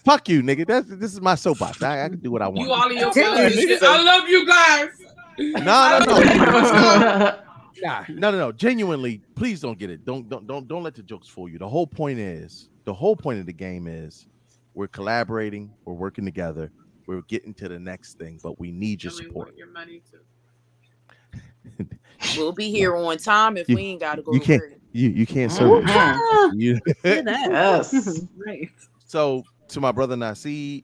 [0.03, 0.65] Fuck you, nigga.
[0.67, 1.81] That's this is my soapbox.
[1.81, 2.59] I, I can do what I want.
[2.67, 3.81] You all in your feelings.
[3.81, 4.89] I love you guys.
[5.37, 7.39] No, no, no.
[7.81, 8.51] Nah, no, no, no.
[8.51, 10.03] Genuinely, please don't get it.
[10.03, 11.57] Don't, don't, don't, don't let the jokes fool you.
[11.57, 14.27] The whole point is, the whole point of the game is,
[14.73, 16.71] we're collaborating, we're working together,
[17.07, 19.55] we're getting to the next thing, but we need your support.
[19.55, 21.85] Your money too.
[22.37, 24.73] We'll be here on time if You- we ain't gotta go You can't, work.
[24.91, 25.85] you, you can't serve.
[25.85, 26.51] Mhm.
[26.55, 27.49] You, Hear that?
[27.49, 28.25] Yes.
[28.45, 28.69] right.
[29.05, 30.81] So to my brother Nasir,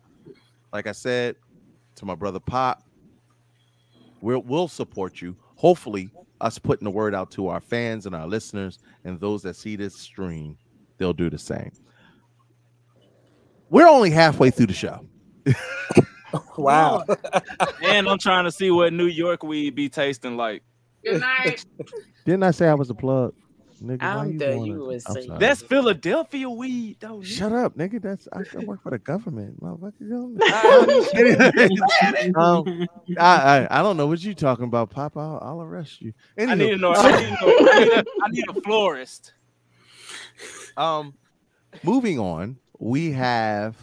[0.73, 1.35] like I said,
[1.95, 2.83] to my brother Pop,
[4.21, 5.35] we'll we'll support you.
[5.55, 6.09] Hopefully,
[6.41, 9.75] us putting the word out to our fans and our listeners and those that see
[9.75, 10.57] this stream,
[10.97, 11.71] they'll do the same.
[13.69, 15.05] We're only halfway through the show.
[16.57, 17.05] Wow.
[17.83, 20.63] and I'm trying to see what New York weed be tasting like.
[21.03, 21.65] Good night.
[22.25, 23.33] Didn't I say I was a plug?
[23.85, 24.99] Nigga, I'm you the wanna- you
[25.31, 27.21] I'm That's Philadelphia weed, though.
[27.21, 28.01] Shut up, nigga.
[28.01, 29.93] That's I, I work for the government, motherfucker.
[30.01, 32.41] You I know?
[32.41, 32.87] um,
[33.19, 35.15] I, I I don't know what you're talking about, Pop.
[35.17, 36.13] I'll, I'll arrest you.
[36.37, 36.93] I need to know.
[36.93, 39.33] I need, to know I, need a, I need a florist.
[40.77, 41.13] Um,
[41.83, 43.75] moving on, we have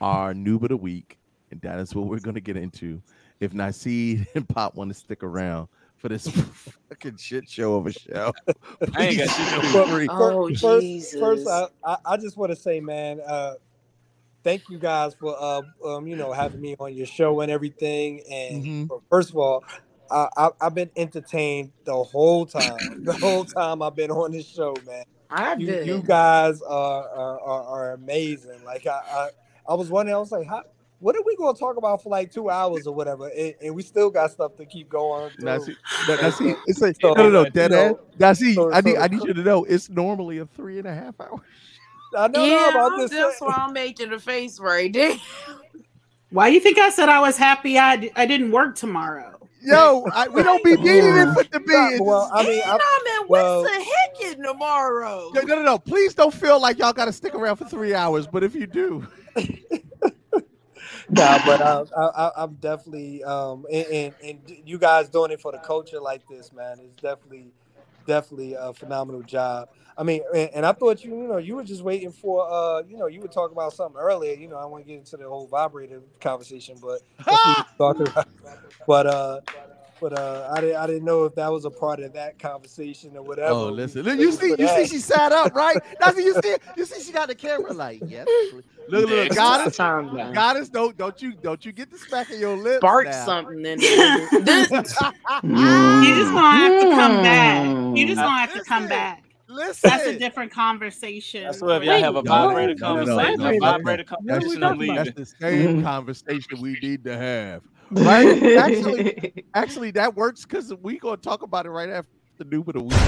[0.00, 1.18] our noob of the week,
[1.50, 3.00] and that is what we're going to get into.
[3.40, 6.28] If Nasir and Pop want to stick around for this
[6.88, 8.32] fucking shit show of a show,
[8.96, 9.92] I ain't got shit to feel do.
[9.92, 10.08] free.
[10.10, 11.20] Oh, first, Jesus.
[11.20, 13.54] first I, I, I just want to say, man, uh,
[14.44, 18.22] thank you guys for uh, um, you know, having me on your show and everything.
[18.30, 19.00] And Mhm.
[19.10, 19.64] first of all,
[20.10, 22.78] I, I, I've been entertained the whole time.
[23.04, 25.04] The whole time I've been on this show, man.
[25.30, 25.86] I You, bet.
[25.86, 28.62] you guys are are, are, are amazing.
[28.64, 29.28] Like I, I
[29.68, 30.62] I was wondering, I was like, how,
[31.00, 33.28] what are we going to talk about for like two hours or whatever?
[33.28, 35.30] And, and we still got stuff to keep going.
[35.30, 35.44] through.
[35.44, 35.76] Nasir,
[36.08, 38.40] that- Nasir, it's like So, no, no, no, you dead know, ass.
[38.40, 40.86] Nasir, so- I need, so- I need you to know it's normally a three and
[40.88, 41.40] a half hour.
[42.16, 43.10] I know yeah, about I'm- this.
[43.10, 45.16] that's why I'm making the face right there.
[46.30, 49.34] Why do you think I said I was happy I, d- I didn't work tomorrow?
[49.62, 51.98] Yo, I, we don't be needing it for the be.
[52.02, 55.30] Well, I mean, I, I mean, well- what's the heck in tomorrow?
[55.34, 55.78] No, no, no, no.
[55.78, 58.26] Please don't feel like y'all got to stick around for three hours.
[58.26, 59.06] But if you do,
[61.10, 65.40] nah, but uh, I, I, I'm definitely um, and, and and you guys doing it
[65.40, 67.52] for the culture like this, man, is definitely
[68.06, 69.68] definitely a phenomenal job.
[69.96, 72.82] I mean, and, and I thought you, you know, you were just waiting for, uh,
[72.88, 74.34] you know, you were talking about something earlier.
[74.34, 77.56] You know, I want to get into the whole vibrator conversation, but that's what
[77.98, 78.28] you were talking about.
[78.86, 79.40] But uh,
[80.00, 83.16] but uh, I didn't, I didn't know if that was a part of that conversation
[83.16, 83.50] or whatever.
[83.50, 85.76] oh, listen, you see, you see, she sat up, right?
[86.00, 88.26] That's see, you see, you see, she got the camera like, yes.
[88.52, 88.62] please.
[88.90, 90.32] Look, look, goddess, Time down.
[90.32, 92.78] goddess, don't, don't you, don't you get the smack of your lips.
[92.78, 93.24] Spark now.
[93.24, 94.28] something in there.
[94.40, 96.04] This- mm.
[96.04, 97.66] You just gonna have to come back.
[97.96, 99.24] You just gonna have to come back.
[99.50, 101.52] Listen, That's a different conversation.
[101.54, 104.04] So if y'all have a No, vibrator no, no, no, conversation, no, a no, vibrator
[104.04, 104.16] no.
[104.16, 104.96] conversation, That's, I'm leaving.
[104.96, 105.84] that's the same mm.
[105.84, 108.42] conversation we need to have, right?
[108.58, 112.74] actually, actually, that works because we gonna talk about it right after the noob of
[112.74, 112.98] the week.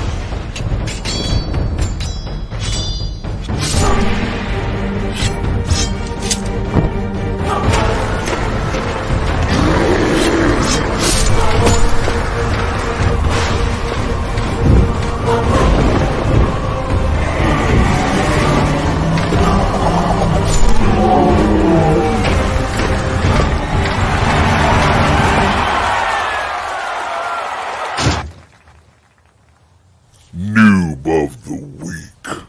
[30.32, 32.47] Noob of the week.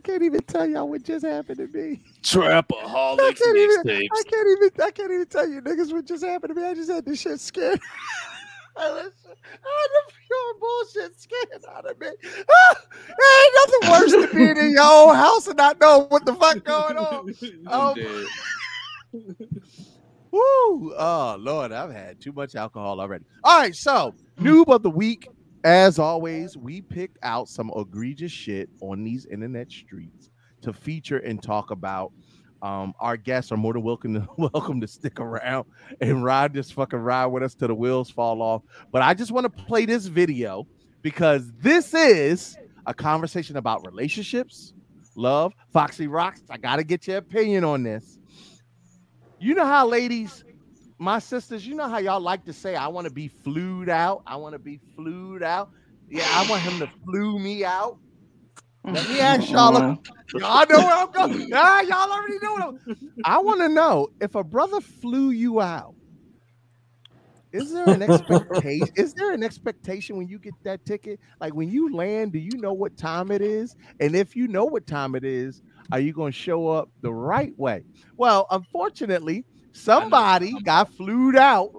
[0.10, 2.02] can't even tell y'all what just happened to me.
[2.04, 3.84] I Trapaholics can't even.
[3.84, 4.08] mixtapes.
[4.12, 4.70] I can't even.
[4.84, 6.68] I can't even tell you niggas what just happened to me.
[6.68, 7.80] I just had this shit scared.
[8.78, 12.08] I I had the pure bullshit scared out of me.
[12.50, 12.76] Ah,
[13.10, 16.64] ain't nothing worse than being in your own house and not know what the fuck
[16.64, 17.34] going on.
[17.68, 17.96] Um.
[20.32, 20.94] Woo!
[20.96, 23.26] Oh Lord, I've had too much alcohol already.
[23.44, 25.28] All right, so noob of the week.
[25.66, 30.30] As always, we picked out some egregious shit on these internet streets
[30.62, 32.14] to feature and talk about.
[32.62, 35.66] Um, our guests are more than welcome to welcome to stick around
[36.00, 38.62] and ride this fucking ride with us till the wheels fall off.
[38.92, 40.66] But I just want to play this video
[41.02, 44.74] because this is a conversation about relationships,
[45.16, 45.54] love.
[45.74, 48.18] Foxy Rocks, I gotta get your opinion on this.
[49.40, 50.44] You know how ladies,
[51.00, 54.22] my sisters, you know how y'all like to say, I want to be flued out.
[54.28, 55.72] I want to be flued out.
[56.10, 57.98] Yeah, I want him to flew me out.
[58.84, 59.98] Let me ask y'all.
[60.34, 61.50] Y'all know where I'm going.
[61.54, 62.80] Ah, y'all already know what I'm.
[63.24, 65.96] I want to know if a brother flew you out.
[67.52, 68.88] Is there an expectation?
[68.96, 71.20] is there an expectation when you get that ticket?
[71.40, 73.76] Like when you land, do you know what time it is?
[74.00, 75.62] And if you know what time it is,
[75.92, 77.84] are you going to show up the right way?
[78.18, 81.72] Well, unfortunately, somebody got flued out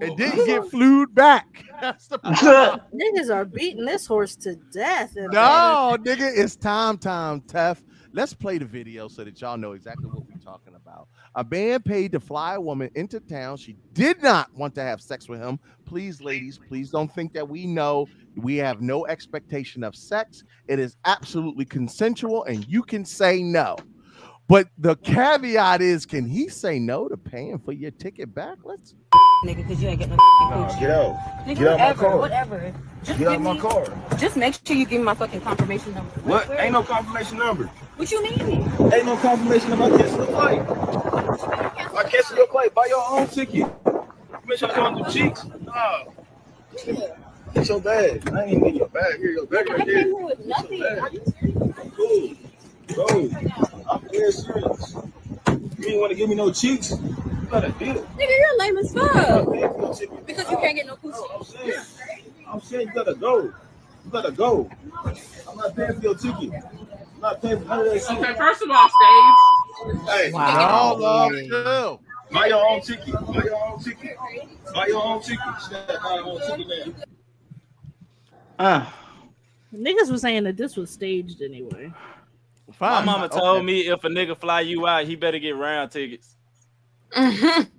[0.00, 1.64] and didn't get flued back.
[1.80, 2.80] That's the problem.
[2.94, 5.16] Niggas are beating this horse to death.
[5.16, 7.82] in No, nigga, it's time, time, tough.
[8.12, 11.08] Let's play the video so that y'all know exactly what we're talking about.
[11.34, 13.58] A man paid to fly a woman into town.
[13.58, 15.60] She did not want to have sex with him.
[15.84, 18.08] Please, ladies, please don't think that we know.
[18.34, 20.42] We have no expectation of sex.
[20.68, 23.76] It is absolutely consensual, and you can say no.
[24.48, 28.56] But the caveat is, can he say no to paying for your ticket back?
[28.64, 28.94] Let's
[29.44, 30.80] nigga, because you ain't getting no Nah, coochie.
[30.80, 31.16] get out.
[31.46, 32.16] Nigga, Get out my whatever, car.
[32.18, 32.74] whatever.
[33.04, 33.84] Just Get out give my me- car.
[34.16, 36.10] Just make sure you give me my fucking confirmation number.
[36.22, 36.48] What?
[36.48, 37.66] Where- Ain't no confirmation number.
[37.96, 38.62] What you mean?
[38.92, 39.84] Ain't no confirmation number.
[39.94, 40.60] I cancel the flight.
[41.94, 42.74] I cancel your flight.
[42.74, 43.66] Buy your own ticket.
[44.46, 45.44] Make sure I come through cheeks.
[45.60, 46.04] Nah.
[47.54, 48.30] Get your bag.
[48.32, 49.18] I ain't even get your bag.
[49.18, 50.82] Here, your bag right I came here with nothing.
[50.82, 51.74] Are you serious?
[51.96, 52.30] Cool.
[52.94, 53.30] Bro,
[53.90, 54.96] I'm dead serious.
[55.78, 56.90] You ain't want to give me no cheeks?
[56.92, 57.94] You got a deal.
[58.16, 60.26] Nigga, you're lame as fuck.
[60.26, 61.84] Because you can't get no coochie.
[62.48, 63.42] I'm saying you gotta go.
[63.44, 63.52] You
[64.10, 64.70] gotta go.
[65.48, 66.50] I'm not paying for your ticket.
[67.14, 68.18] I'm not paying for none of that shit.
[68.18, 70.08] Okay, first of all, Stage.
[70.08, 70.96] Hey, Wow.
[70.98, 72.00] love, chill.
[72.32, 73.12] Buy your own ticket.
[73.14, 74.16] Buy your own ticket.
[74.74, 75.38] Buy your own ticket.
[75.64, 76.94] She gotta buy her own ticket
[78.58, 78.64] now.
[78.64, 78.86] Uh,
[79.74, 81.92] Niggas was saying that this was staged anyway.
[82.80, 83.38] My mama Okay.
[83.38, 86.36] told me if a nigga fly you out, he better get round tickets.
[87.16, 87.62] Mm-hmm.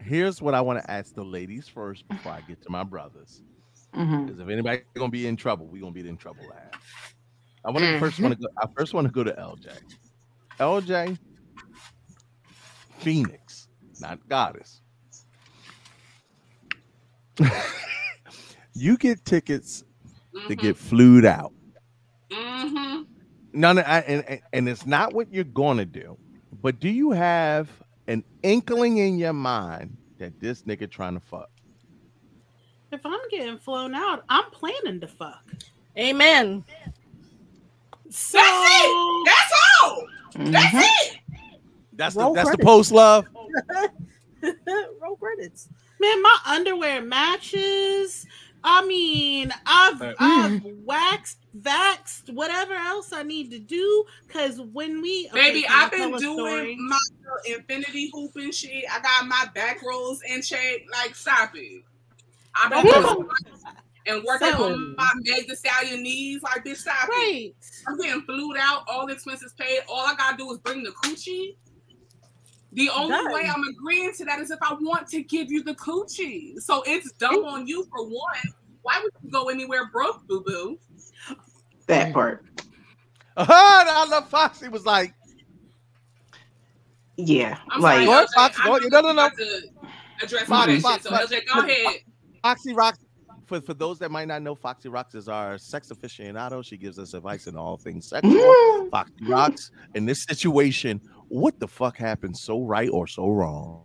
[0.00, 3.42] Here's what I want to ask the ladies first before I get to my brothers.
[3.94, 4.26] Mm-hmm.
[4.26, 6.76] Because if anybody gonna be in trouble, we gonna be in trouble last.
[7.64, 7.98] I want to mm-hmm.
[7.98, 8.48] first want to go.
[8.56, 9.70] I first want to go to LJ.
[10.58, 11.18] LJ,
[12.98, 13.68] Phoenix,
[14.00, 14.80] not goddess.
[18.74, 19.84] you get tickets
[20.48, 21.52] to get flued out.
[22.58, 23.02] Mm-hmm.
[23.54, 26.16] No, no, I, and, and- and it's not what you're gonna do.
[26.62, 27.68] But do you have
[28.08, 31.50] an inkling in your mind that this nigga trying to fuck?
[32.90, 35.44] If I'm getting flown out, I'm planning to fuck.
[35.98, 36.64] Amen.
[38.10, 39.24] So That's it.
[39.26, 39.52] That's
[39.82, 40.06] all.
[40.36, 41.18] That's it.
[41.94, 43.26] That's the Roll that's the post love.
[45.02, 45.68] Roll credits.
[46.00, 48.24] Man, my underwear matches.
[48.64, 50.14] I mean, I've Right.
[50.18, 50.84] I've mm.
[50.84, 54.04] waxed, vaxed, whatever else I need to do.
[54.28, 56.76] Cause when we okay, Baby, can I I've been doing story?
[56.78, 56.98] my
[57.46, 58.84] infinity hoop and shit.
[58.90, 60.86] I got my back rolls in shape.
[60.92, 61.82] Like, stop it.
[62.54, 63.00] I've been Okay.
[63.14, 63.28] doing
[64.06, 66.42] and working So- on my Meg Thee Stallion knees.
[66.42, 67.54] Like, bitch, stop it.
[67.86, 68.84] I'm getting flued out.
[68.88, 69.80] All expenses paid.
[69.88, 71.56] All I gotta do is bring the coochie.
[72.72, 73.32] The only Done.
[73.32, 76.58] way I'm agreeing to that is if I want to give you the coochie.
[76.60, 78.54] So it's dumb on you for one.
[78.82, 80.78] Why would you go anywhere broke, boo boo?
[81.86, 82.44] that part.
[83.38, 85.14] And I love Foxy was like,
[87.16, 88.34] Yeah, I'm like sorry, LJ.
[88.34, 89.28] Fox, I go you No, no, no.
[90.22, 90.82] address Fox, my shit.
[90.82, 91.70] Fox, So Fox, LJ, go Fox.
[91.72, 91.96] ahead.
[92.42, 92.98] Foxy Rocks.
[93.46, 96.62] For, for those that might not know, Foxy Rocks is our sex aficionado.
[96.62, 98.32] She gives us advice in all things sexual.
[98.34, 98.90] Mm.
[98.90, 103.84] Foxy Rocks, in this situation, what the fuck happened so right or so wrong?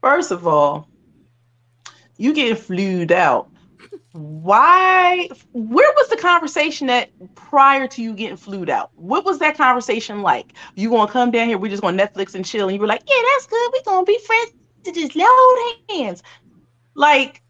[0.00, 0.88] First of all,
[2.16, 3.50] you get flued out.
[4.12, 5.28] Why?
[5.52, 8.90] Where was the conversation that prior to you getting flued out?
[8.94, 10.52] What was that conversation like?
[10.76, 11.58] You gonna come down here?
[11.58, 13.72] We're just gonna Netflix and chill, and you were like, "Yeah, that's good.
[13.72, 14.52] We're gonna be friends
[14.84, 16.22] to just load hands."
[16.94, 17.42] Like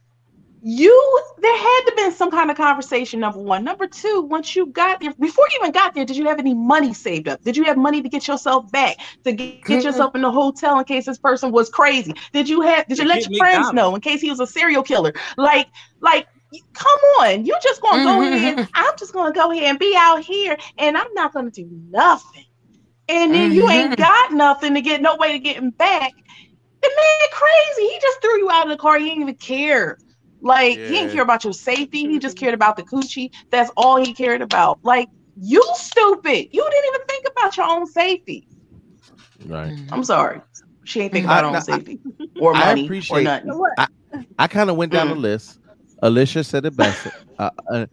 [0.66, 3.20] you, there had to been some kind of conversation.
[3.20, 4.22] Number one, number two.
[4.22, 7.28] Once you got there, before you even got there, did you have any money saved
[7.28, 7.42] up?
[7.42, 8.96] Did you have money to get yourself back?
[9.24, 12.14] To get, get yourself in the hotel in case this person was crazy?
[12.32, 12.88] Did you have?
[12.88, 13.74] Did you let your friends McDonald's.
[13.74, 15.12] know in case he was a serial killer?
[15.36, 15.68] Like,
[16.00, 16.26] like.
[16.72, 18.32] Come on, you just gonna go mm-hmm.
[18.32, 18.68] ahead.
[18.74, 22.44] I'm just gonna go ahead and be out here, and I'm not gonna do nothing.
[23.08, 24.00] And then you ain't mm-hmm.
[24.00, 26.12] got nothing to get no way to getting back.
[26.80, 27.92] The man crazy.
[27.92, 29.00] He just threw you out of the car.
[29.00, 29.98] He didn't even care.
[30.44, 32.00] Like he didn't care about your safety.
[32.06, 33.30] He just cared about the coochie.
[33.50, 34.78] That's all he cared about.
[34.82, 35.08] Like
[35.40, 36.48] you stupid.
[36.52, 38.46] You didn't even think about your own safety.
[39.46, 39.74] Right.
[39.90, 40.40] I'm sorry.
[40.84, 41.98] She ain't think about her no, own safety
[42.40, 43.60] or I money or appreciate- nothing.
[43.78, 43.86] I,
[44.38, 45.14] I kind of went down Mm.
[45.14, 45.60] the list.
[46.02, 47.06] Alicia said it best.
[47.38, 47.86] Uh, uh,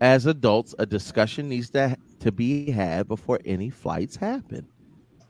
[0.00, 4.66] as adults, a discussion needs to to be had before any flights happen.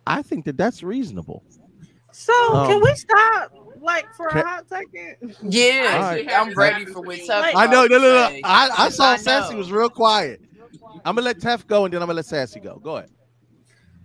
[0.06, 1.42] I think that that's reasonable.
[2.12, 2.32] So
[2.66, 3.52] can Um, we stop
[3.82, 5.36] like for a hot second?
[5.42, 6.28] Yeah, All right.
[6.30, 7.86] I'm ready for what Tough Like- I know.
[7.86, 8.40] No, no, no.
[8.44, 10.40] I, I saw I Sassy was real quiet.
[11.04, 12.76] I'm gonna let Tef go, and then I'm gonna let Sassy go.
[12.76, 13.10] Go ahead.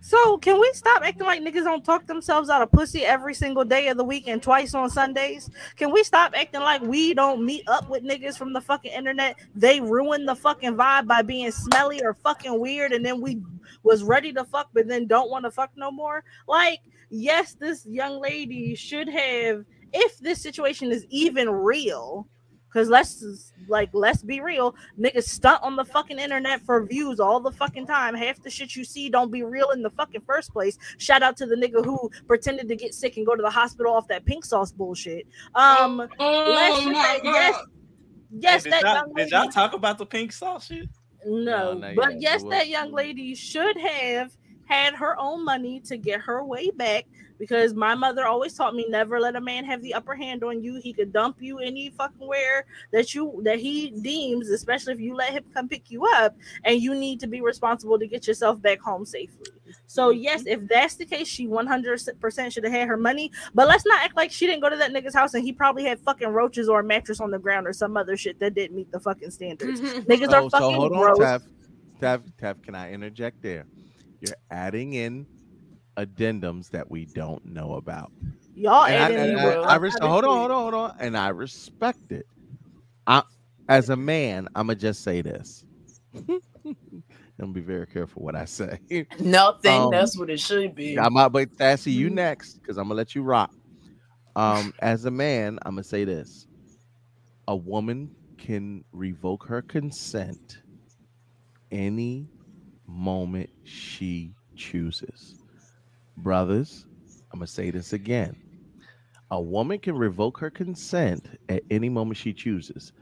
[0.00, 3.64] So can we stop acting like niggas don't talk themselves out of pussy every single
[3.64, 5.48] day of the week and twice on Sundays?
[5.76, 9.36] Can we stop acting like we don't meet up with niggas from the fucking internet?
[9.54, 13.40] They ruin the fucking vibe by being smelly or fucking weird, and then we
[13.82, 16.22] was ready to fuck, but then don't want to fuck no more.
[16.46, 16.80] Like,
[17.10, 22.26] yes, this young lady should have, if this situation is even real,
[22.68, 27.38] because let's like let's be real, niggas stunt on the fucking internet for views all
[27.38, 28.14] the fucking time.
[28.16, 30.76] Half the shit you see don't be real in the fucking first place.
[30.98, 33.94] Shout out to the nigga who pretended to get sick and go to the hospital
[33.94, 35.24] off that pink sauce bullshit.
[35.54, 37.64] Um, let's Oh just my yes, God.
[38.40, 40.88] yes, did, that y'all, young did y'all talk about the pink sauce shit?
[41.26, 42.20] no, not but yet.
[42.22, 44.36] yes, that young lady should have
[44.66, 47.06] had her own money to get her way back
[47.38, 50.62] because my mother always taught me never let a man have the upper hand on
[50.62, 50.80] you.
[50.82, 55.14] He could dump you any fucking where that you that he deems, especially if you
[55.14, 58.60] let him come pick you up, and you need to be responsible to get yourself
[58.62, 59.46] back home safely.
[59.86, 60.22] So mm-hmm.
[60.22, 63.32] yes, if that's the case, she 100% should have had her money.
[63.54, 65.84] But let's not act like she didn't go to that nigga's house and he probably
[65.84, 68.76] had fucking roaches or a mattress on the ground or some other shit that didn't
[68.76, 69.80] meet the fucking standards.
[69.80, 71.18] Niggas so, are oh, so fucking hold on, gross.
[71.18, 71.42] Tav.
[72.00, 73.66] Tav, Tav, can I interject there?
[74.24, 75.28] You're adding in
[75.98, 78.12] addendums that we don't know about.
[78.54, 79.66] Y'all And I, and I- words.
[79.68, 82.26] I res- hold on, hold on, hold on, and I respect it.
[83.06, 83.22] I,
[83.68, 85.64] as a man, I'm gonna just say this.
[87.40, 88.80] I'm be very careful what I say.
[89.20, 89.72] Nothing.
[89.72, 90.98] Um, that's what it should be.
[90.98, 93.50] I might, but Sassy, you next, because I'm gonna let you rock.
[94.36, 96.46] Um, as a man, I'm gonna say this:
[97.48, 100.58] a woman can revoke her consent
[101.72, 102.30] any
[102.86, 105.36] moment she chooses.
[106.16, 106.86] Brothers,
[107.32, 108.36] I'm gonna say this again:
[109.30, 112.92] a woman can revoke her consent at any moment she chooses.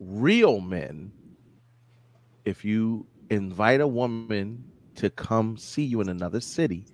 [0.00, 1.12] Real men
[2.44, 4.64] if you invite a woman
[4.96, 6.84] to come see you in another city,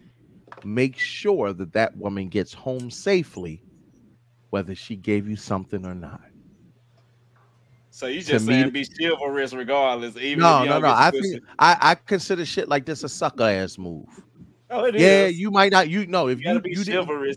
[0.64, 3.62] make sure that that woman gets home safely,
[4.50, 6.29] whether she gave you something or not.
[7.90, 10.88] So you To just me- saying be chivalrous regardless, even no, if no, no.
[10.88, 11.32] I pussy.
[11.32, 14.06] think I, I consider shit like this a sucker ass move.
[14.70, 15.38] Oh, it yeah, is.
[15.40, 15.88] you might not.
[15.88, 17.36] You know, if You you gotta be you didn't- chivalrous.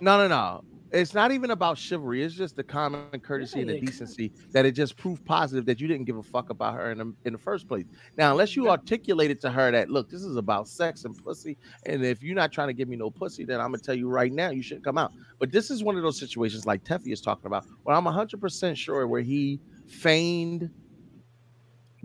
[0.00, 0.64] No, no, no.
[0.90, 2.22] It's not even about chivalry.
[2.22, 5.88] It's just the common courtesy and the decency that it just proved positive that you
[5.88, 7.86] didn't give a fuck about her in the, in the first place.
[8.18, 11.56] Now, unless you articulated to her that, look, this is about sex and pussy,
[11.86, 14.10] and if you're not trying to give me no pussy, then I'm gonna tell you
[14.10, 15.12] right now you shouldn't come out.
[15.38, 18.76] But this is one of those situations like Teffy is talking about, where I'm 100%
[18.76, 19.60] sure where he
[19.92, 20.72] feigned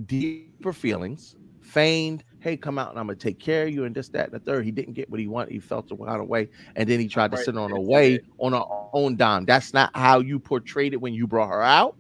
[0.06, 4.10] deeper feelings, feigned, hey, come out and I'm gonna take care of you, and this,
[4.10, 4.66] that, and the third.
[4.66, 5.52] He didn't get what he wanted.
[5.54, 7.38] He felt a kind of way, and then he tried to Right.
[7.38, 9.46] sit on her way on her own dime.
[9.46, 11.96] That's not how you portrayed it when you brought her out.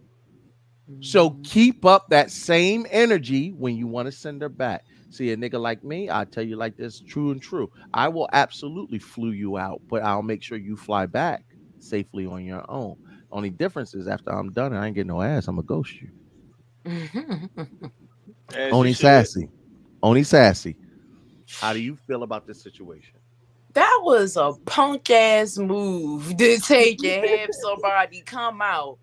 [0.99, 4.83] So keep up that same energy when you want to send her back.
[5.09, 7.69] See, a nigga like me, I tell you like this, true and true.
[7.93, 11.45] I will absolutely flew you out, but I'll make sure you fly back
[11.79, 12.95] safely on your own.
[13.31, 15.93] Only difference is after I'm done and I ain't getting no ass, I'm gonna ghost
[16.01, 16.09] you.
[18.71, 19.49] Only you sassy.
[20.01, 20.75] Only sassy.
[21.59, 23.19] How do you feel about this situation?
[23.73, 28.97] That was a punk ass move to take and have somebody come out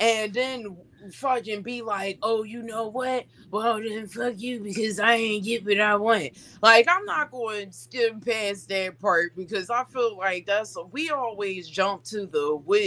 [0.00, 0.76] and then
[1.12, 3.24] fucking be like, oh, you know what?
[3.50, 6.32] Well, then fuck you because I ain't get what I want.
[6.62, 11.10] Like, I'm not going to skim past that part because I feel like that's we
[11.10, 12.82] always jump to the what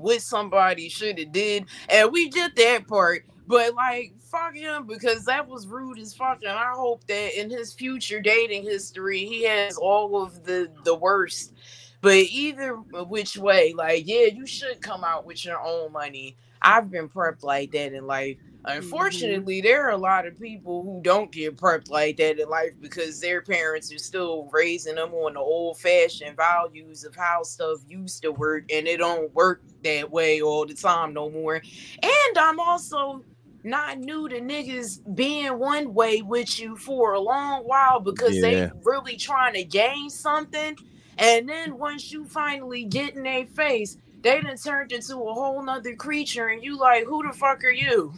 [0.00, 3.24] what somebody should have did, and we did that part.
[3.46, 6.38] But like, fuck him because that was rude as fuck.
[6.42, 10.94] And I hope that in his future dating history, he has all of the the
[10.94, 11.52] worst.
[12.00, 16.36] But either uh, which way, like, yeah, you should come out with your own money.
[16.60, 18.36] I've been prepped like that in life.
[18.66, 18.78] Mm-hmm.
[18.78, 22.72] Unfortunately, there are a lot of people who don't get prepped like that in life
[22.80, 27.80] because their parents are still raising them on the old fashioned values of how stuff
[27.88, 31.56] used to work, and it don't work that way all the time no more.
[32.02, 33.22] And I'm also
[33.64, 38.40] not new to niggas being one way with you for a long while because Yeah.
[38.42, 40.76] they really trying to gain something.
[41.18, 45.62] And then once you finally get in their face, they done turned into a whole
[45.62, 48.12] nother creature, and you like, who the fuck are you?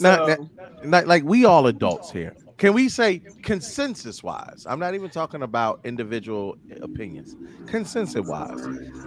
[0.00, 2.34] Not, not- not- like we all adults here.
[2.58, 4.66] Can we say consensus wise?
[4.68, 7.36] I'm not even talking about individual opinions.
[7.66, 8.60] Consensus wise,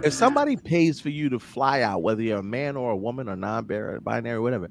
[0.04, 3.28] if somebody pays for you to fly out, whether you're a man or a woman
[3.28, 4.68] or non-binary, binary, whatever,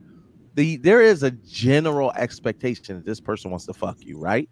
[0.55, 4.49] the there is a general expectation that this person wants to fuck you, right?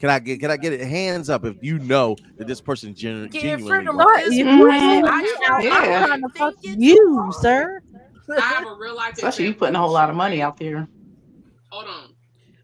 [0.00, 2.94] Can I get can I get it hands up if you know that this person
[2.94, 4.44] gen- Yeah, genuinely freedom wants of you?
[4.44, 5.08] this Mhm.
[5.08, 7.80] I shall I'm trying to fuck you, sir.
[8.36, 9.66] I have a real life Especially you example.
[9.66, 10.88] putting a whole lot of money out there.
[11.70, 12.08] Hold on.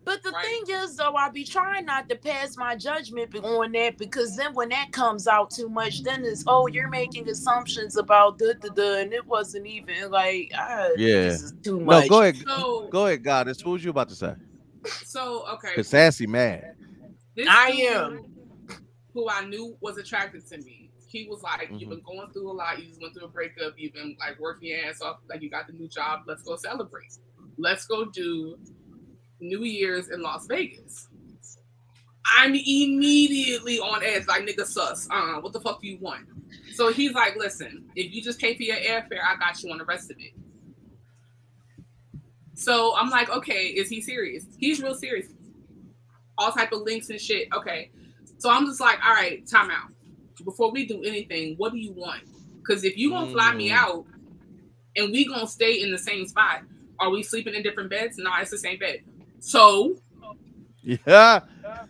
[0.04, 3.96] But the thing is, though, I be trying not to pass my judgment on that
[3.98, 8.38] because then when that comes out too much, then it's oh, you're making assumptions about
[8.38, 11.22] the the the, and it wasn't even like ah, Yeah.
[11.24, 12.36] this is too No, go ahead.
[12.44, 13.64] So- Go ahead, Goddess.
[13.64, 14.34] What was you about to say?
[15.04, 16.74] So okay, Cause sassy mad.
[17.44, 18.24] This I am.
[19.14, 20.90] who I knew was attracted to me.
[21.06, 21.90] He was like, "You've Mm-hmm.
[21.90, 22.78] been going through a lot.
[22.78, 23.74] You just went through a breakup.
[23.76, 25.18] You've been like working your ass off.
[25.28, 26.20] Like you got the new job.
[26.26, 27.18] Let's go celebrate.
[27.58, 28.56] Let's go do
[29.40, 31.08] New Year's in Las Vegas."
[32.36, 35.08] I'm immediately on edge, like nigga sus.
[35.10, 36.26] Uh, what the fuck do you want?
[36.74, 39.78] So he's like, "Listen, if you just pay for your airfare, I got you on
[39.78, 40.32] the rest of it."
[42.54, 44.44] So I'm like, okay, is he serious?
[44.58, 45.28] He's real serious.
[46.40, 47.48] All type of links and shit.
[47.54, 47.90] Okay.
[48.38, 49.92] So I'm just like, all right, time out.
[50.42, 52.22] Before we do anything, what do you want?
[52.56, 53.74] Because if you gonna fly me Mm.
[53.74, 54.06] out
[54.96, 56.62] and we gonna stay in the same spot,
[56.98, 58.16] are we sleeping in different beds?
[58.16, 59.00] No, it's the same bed.
[59.40, 59.96] So
[60.82, 61.40] Yeah.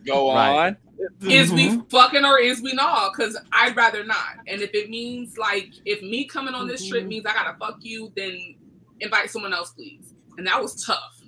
[0.05, 0.66] Go Right.
[0.68, 0.77] on.
[1.22, 3.12] is we fucking or is we not?
[3.12, 4.39] Because I'd rather not.
[4.48, 7.78] And if it means like if me coming on this trip means I gotta fuck
[7.82, 8.56] you, then
[8.98, 10.12] invite someone else, please.
[10.36, 11.20] And that was tough.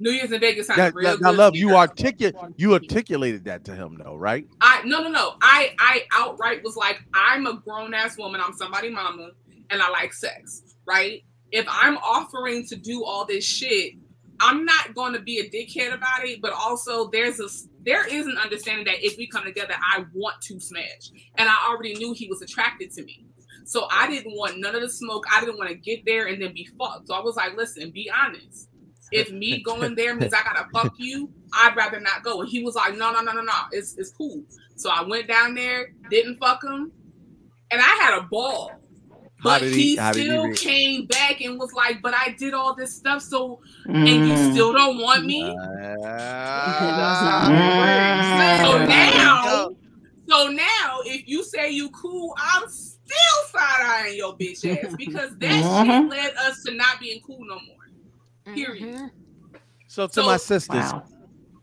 [0.00, 1.22] New Year's in Vegas sounded Now, real now, good.
[1.22, 4.46] now, to love, you articulate you articulated that to him though, right?
[4.60, 5.34] I no no no.
[5.42, 8.40] I I outright was like, I'm a grown ass woman.
[8.42, 9.30] I'm somebody mama,
[9.70, 10.62] and I like sex.
[10.86, 11.22] Right?
[11.52, 13.94] If I'm offering to do all this shit,
[14.40, 16.40] I'm not going to be a dickhead about it.
[16.40, 17.48] But also, there's a
[17.84, 21.54] there is an understanding that if we come together, I want to smash, and I
[21.68, 23.26] already knew he was attracted to me.
[23.66, 25.26] So I didn't want none of the smoke.
[25.30, 27.08] I didn't want to get there and then be fucked.
[27.08, 28.69] So I was like, listen, be honest.
[29.12, 32.40] If me going there means I gotta fuck you, I'd rather not go.
[32.42, 33.52] And he was like, no, no, no, no, no.
[33.72, 34.42] It's it's cool.
[34.76, 36.92] So I went down there, didn't fuck him,
[37.70, 38.72] and I had a ball.
[39.42, 42.52] But he, he- how did he still came back and was like, but I did
[42.54, 44.52] all this stuff, so and you Mm.
[44.52, 45.56] still don't want me.
[46.04, 47.46] Ah.
[48.62, 49.68] So now,
[50.28, 55.36] so now, if you say you cool, I'm still side eyeing your bitch ass because
[55.38, 57.76] that shit led us to not being cool no more.
[58.46, 58.94] Period.
[58.94, 59.06] Mm-hmm.
[59.88, 60.92] So to So- my sisters,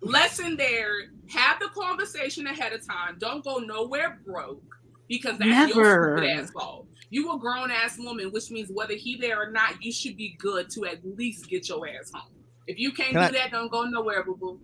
[0.01, 0.91] Lesson there:
[1.29, 3.17] have the conversation ahead of time.
[3.19, 4.63] Don't go nowhere broke
[5.07, 5.81] because that's Never.
[5.81, 6.87] your stupid ass fault.
[7.09, 10.35] You a grown ass woman, which means whether he there or not, you should be
[10.39, 12.29] good to at least get your ass home.
[12.67, 14.59] If you can't Can do I- that, don't go nowhere, boo boo.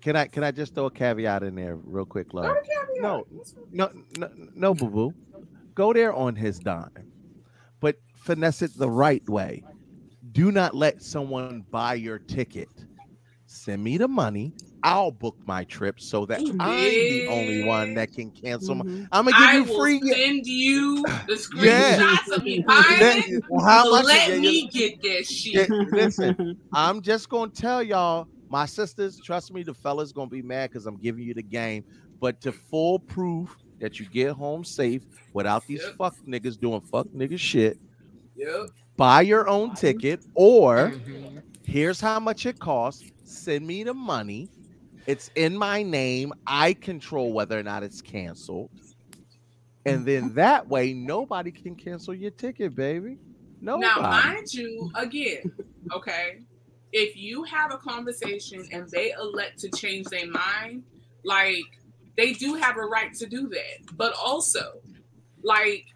[0.00, 2.56] can I can I just throw a caveat in there real quick, love?
[2.96, 3.26] No,
[3.72, 5.14] no, no, no, boo boo.
[5.74, 7.12] Go there on his dime,
[7.80, 9.62] but finesse it the right way.
[10.32, 12.68] Do not let someone buy your ticket.
[13.46, 14.52] Send me the money.
[14.82, 18.76] I'll book my trip so that I'm the only one that can cancel.
[18.76, 19.04] My, mm-hmm.
[19.12, 20.00] I'm gonna give I you will free.
[20.10, 21.98] send you the Yeah.
[21.98, 22.84] screenshots of me buying
[23.26, 23.42] it.
[23.60, 24.80] how much- let yeah, me yeah.
[24.88, 25.70] get that Yeah, shit.
[25.92, 30.70] listen, I'm just gonna tell y'all, my sisters, trust me, the fellas gonna be mad
[30.70, 31.84] because I'm giving you the game.
[32.20, 35.02] But to full proof that you get home safe
[35.34, 37.78] without these fuck niggas doing fuck nigga shit,
[38.36, 38.68] Yep.
[39.00, 41.38] Buy your own ticket, or mm-hmm.
[41.64, 43.10] here's how much it costs.
[43.24, 44.50] Send me the money.
[45.06, 46.34] It's in my name.
[46.46, 48.68] I control whether or not it's canceled.
[49.86, 50.04] And mm-hmm.
[50.04, 53.16] then that way, nobody can cancel your ticket, baby.
[53.62, 53.86] Nobody.
[53.86, 55.50] Now, mind you, again,
[55.94, 56.40] okay,
[56.92, 60.82] if you have a conversation and they elect to change their mind,
[61.24, 61.64] like
[62.18, 63.96] they do have a right to do that.
[63.96, 64.72] But also,
[65.42, 65.86] like,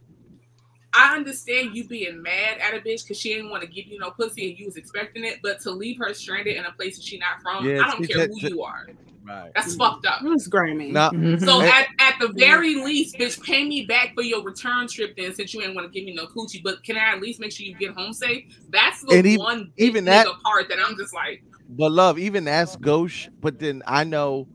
[0.96, 3.98] I understand you being mad at a bitch because she didn't want to give you
[3.98, 6.96] no pussy and you was expecting it, but to leave her stranded in a place
[6.96, 8.86] that she not from, Yeah, I don't see, care who you are.
[9.26, 9.50] Right.
[9.54, 10.20] That's fucked up.
[10.22, 10.92] It's grimy.
[10.92, 15.16] Now, So at, at the very least, bitch, pay me back for your return trip
[15.16, 16.62] then since you ain't want to give me no coochie.
[16.62, 18.44] But can I at least make sure you get home safe?
[18.68, 22.44] That's the And one even big that- part that I'm just like, But love, even
[22.44, 23.28] that's gauche.
[23.40, 24.46] But then I know,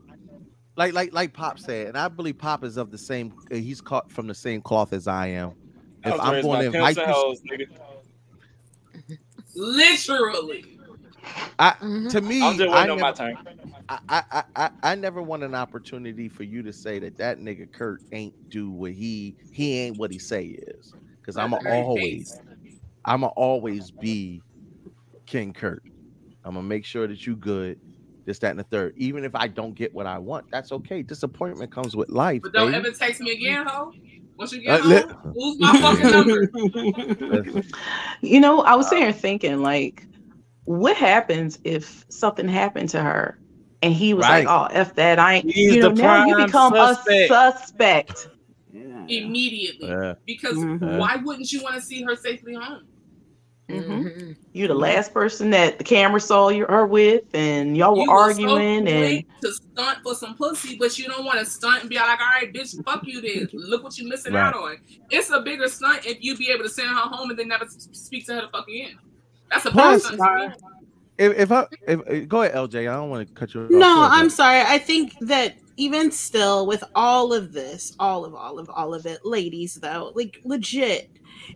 [0.76, 3.34] like like like Pop said, and I believe Pop is of the same.
[3.50, 5.52] uh, He's caught from the same cloth as I am.
[6.04, 7.66] I If was I'm going to invite you, hoes, nigga.
[9.54, 10.64] literally.
[11.58, 12.08] I Mm-hmm.
[12.08, 13.36] to me, I'm just I waiting on my turn.
[13.88, 17.70] I, I I I never want an opportunity for you to say that that nigga
[17.72, 20.94] Kurt ain't do what he he ain't what he say is.
[21.20, 22.40] Because I'm a always
[23.04, 24.40] I'm going always be
[25.26, 25.82] King Kurt.
[26.44, 27.78] I'm gonna make sure that you good.
[28.26, 28.92] This, that, and the third.
[28.96, 31.02] Even if I don't get what I want, that's okay.
[31.02, 32.42] Disappointment comes with life.
[32.42, 32.86] But don't baby.
[32.86, 33.90] ever text me again, ho.
[34.40, 36.50] Once you Uh, get li- home, lose my fucking number.
[38.22, 40.06] You know, I was sitting here thinking, like,
[40.64, 43.38] what happens if something happened to her
[43.82, 44.46] and he was Right.
[44.46, 47.30] like, "Oh, f that, I ain't." He's you know, the now you become suspect.
[47.30, 48.28] a suspect.
[49.08, 49.88] Immediately.
[49.88, 50.14] Yeah.
[50.26, 50.98] Because Mhm.
[50.98, 52.82] why wouldn't you want to see her safely home?
[53.70, 54.36] Mhm.
[54.52, 54.82] You the mm-hmm.
[54.82, 58.42] last person that the camera saw you her with, and y'all were You was so
[58.42, 61.96] arguing, and to stunt for some pussy, but you don't want to stunt and be
[61.96, 63.48] like, all right, bitch, fuck you then.
[63.52, 64.48] Look what you missing Right.
[64.48, 64.78] out on.
[65.10, 67.66] It's a bigger stunt if you be able to send her home and then never
[67.92, 68.98] speak to her the fuck again.
[69.50, 70.54] That's a bigger Plus, stunt
[71.20, 72.80] if, if I if, if- go ahead, LJ.
[72.90, 73.70] I don't want to cut you off.
[73.70, 74.32] No, I'm babe.
[74.32, 74.60] sorry.
[74.62, 79.04] I think that even still, with all of this, all of all of all of
[79.04, 81.10] it, ladies, though, like legit,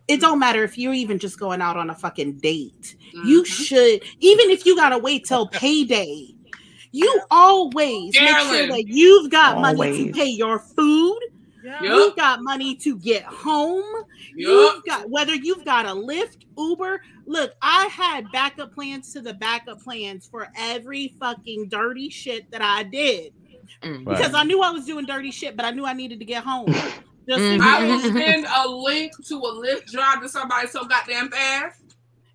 [0.08, 2.96] it don't matter if you're even just going out on a fucking date.
[3.12, 3.44] You Mm-hmm.
[3.44, 6.28] should, even if you gotta wait till payday,
[6.92, 11.18] you always make sure that you've got money to pay your food.
[11.64, 11.82] Yup.
[11.82, 13.82] You've got money to get home.
[14.36, 17.00] You've got whether you've got a Lyft, Uber.
[17.26, 22.60] Look, I had backup plans to the backup plans for every fucking dirty shit that
[22.62, 23.32] I did
[23.82, 24.04] Mm.
[24.04, 26.44] because I knew I was doing dirty shit, but I knew I needed to get
[26.44, 26.72] home.
[27.28, 28.16] Just in I will mm-hmm, mm-hmm.
[28.18, 31.80] send a link to a Lyft drive to somebody so goddamn fast.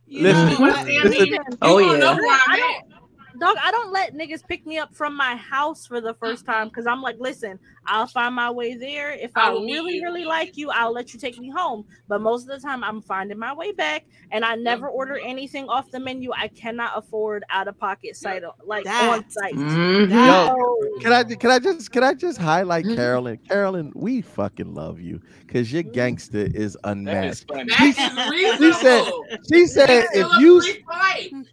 [0.07, 1.39] You Listen, know what I listen- mean?
[1.61, 1.97] Oh, yeah.
[1.99, 3.39] know where I'm I at.
[3.39, 3.55] dog.
[3.61, 6.87] I don't let niggas pick me up from my house for the first time because
[6.87, 7.59] I'm like, listen,
[7.89, 9.11] I'll find my way there.
[9.11, 10.03] If I I really, you.
[10.03, 11.85] really like you, I'll let you take me home.
[12.07, 15.67] But most of the time, I'm finding my way back, and I never order anything
[15.67, 16.31] off the menu.
[16.35, 19.55] I cannot afford out of pocket site like That- on site.
[19.55, 20.09] Mhm.
[20.11, 22.95] Yo, can I can I just can I just highlight Mm-hmm.
[22.95, 23.37] Carolyn?
[23.47, 27.45] Carolyn, we fucking love you because your gangster is That is unmatched.
[27.49, 27.65] funny.
[27.69, 28.57] That is.
[28.59, 29.11] She said
[29.51, 31.45] she said That's if you free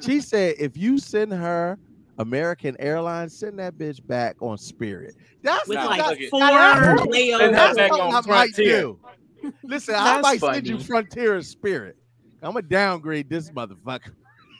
[0.00, 1.78] she said if you send her
[2.18, 5.14] American Airlines, send that bitch back on Spirit.
[5.42, 7.52] That's With like that's, four that's- Send her layovers.
[7.52, 8.98] that's back I might do.
[9.62, 10.78] Listen, I That's might send you.
[10.78, 11.96] Frontier and Spirit.
[12.42, 14.14] I'm gonna downgrade this motherfucker.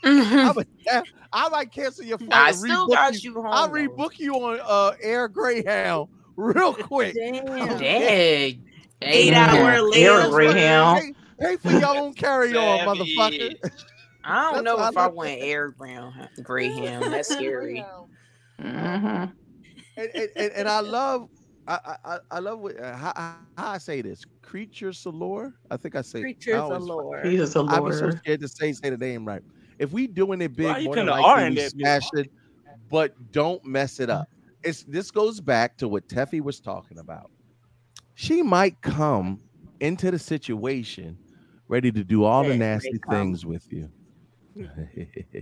[0.05, 0.51] Mhm.
[0.51, 1.03] I'm a,
[1.33, 2.33] I might cancel your flight.
[2.33, 3.31] I still rebook got you.
[3.31, 3.47] you home.
[3.53, 3.75] I'll though.
[3.75, 7.15] rebook you on uh, Air Greyhound real quick.
[7.15, 7.47] Damn.
[7.79, 8.63] Dang.
[9.03, 9.57] Eight Damn.
[9.57, 10.29] hour Air.
[10.29, 11.01] Greyhound.
[11.01, 13.55] Pay, pay for your own carry on, motherfucker.
[14.25, 17.13] I don't That's know why I if I like went air ground greyhound.
[17.13, 17.85] That's scary.
[18.61, 19.33] Mhm.
[19.97, 21.29] And, and, and, and I love,
[21.69, 23.37] I I, I- I love what, uh, how, how
[23.71, 24.25] I say this.
[24.43, 25.55] Creatures allure.
[25.71, 26.19] I think I say.
[26.21, 27.23] I Creatures always- allure.
[27.25, 29.43] Jesus, a I be so scared to say say the name right.
[29.79, 32.31] If we doing it big, Why you more than putting likely we that smash it,
[32.91, 34.29] but don't mess it up.
[34.67, 37.31] It's this goes back to what Teffy was talking about.
[38.15, 39.39] She might come
[39.81, 41.19] into the situation
[41.69, 43.91] ready to do all the nasty things with you.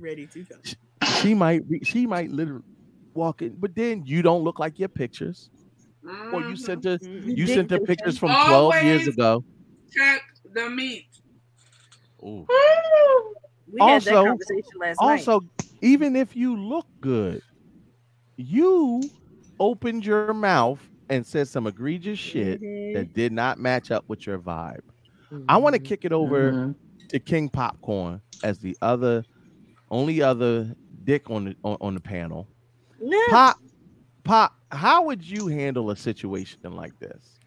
[0.00, 0.56] Ready to go.
[1.20, 2.62] she might be, she might literally
[3.14, 5.50] walk in, but then you don't look like your pictures.
[6.32, 9.44] Or you sent her you sent her pictures from 12 years ago.
[9.92, 10.22] Check
[10.52, 11.06] the meat.
[12.24, 12.46] Ooh.
[13.70, 15.06] We had that Also- conversation last night.
[15.10, 15.40] Also,
[15.80, 17.40] even if you look good,
[18.36, 19.02] you
[19.60, 22.94] opened your mouth and said some egregious shit Mhm.
[22.94, 24.80] that did not match up with your vibe.
[25.48, 25.86] I want to Mm-hmm.
[25.86, 26.74] kick it over
[27.12, 29.24] To King Popcorn as the other
[29.90, 30.74] only other
[31.04, 32.48] dick on the on, on the panel.
[33.00, 33.16] Nah.
[33.30, 33.58] Pop,
[34.24, 37.40] Pop, how would you handle a situation like this?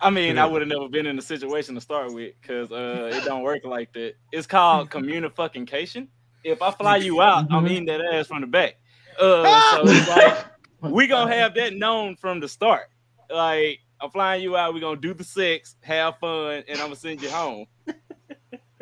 [0.00, 0.44] I mean, Yeah.
[0.44, 3.42] I would have never been in a situation to start with because uh, it don't
[3.42, 4.14] work like that.
[4.30, 6.08] It's called communication.
[6.44, 7.66] If I fly you out, I'm Mm-hmm.
[7.66, 8.74] eating that ass from the back.
[9.20, 10.36] Uh, so it's like
[10.80, 12.88] we gonna have that known from the start.
[13.30, 16.96] Like I'm flying you out, We're gonna do the sex, have fun, and I'm gonna
[16.96, 17.66] send you home.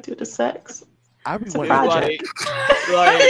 [0.03, 0.85] Do the sex.
[1.25, 2.23] I be It's a wanting to project.
[2.93, 3.21] Like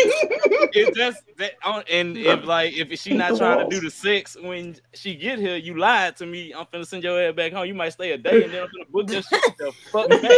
[0.74, 4.36] it just that on and if like if she not trying to do the sex
[4.38, 6.52] when she get here, you lied to me.
[6.52, 7.66] I'm finna send your ass back home.
[7.66, 10.30] You might stay a day and then I'm finna book your shit the fuck back.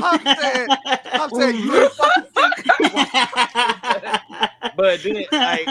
[0.00, 0.66] Pop said,
[1.12, 2.24] Pop said, you ain't fucking
[4.76, 5.66] but then like,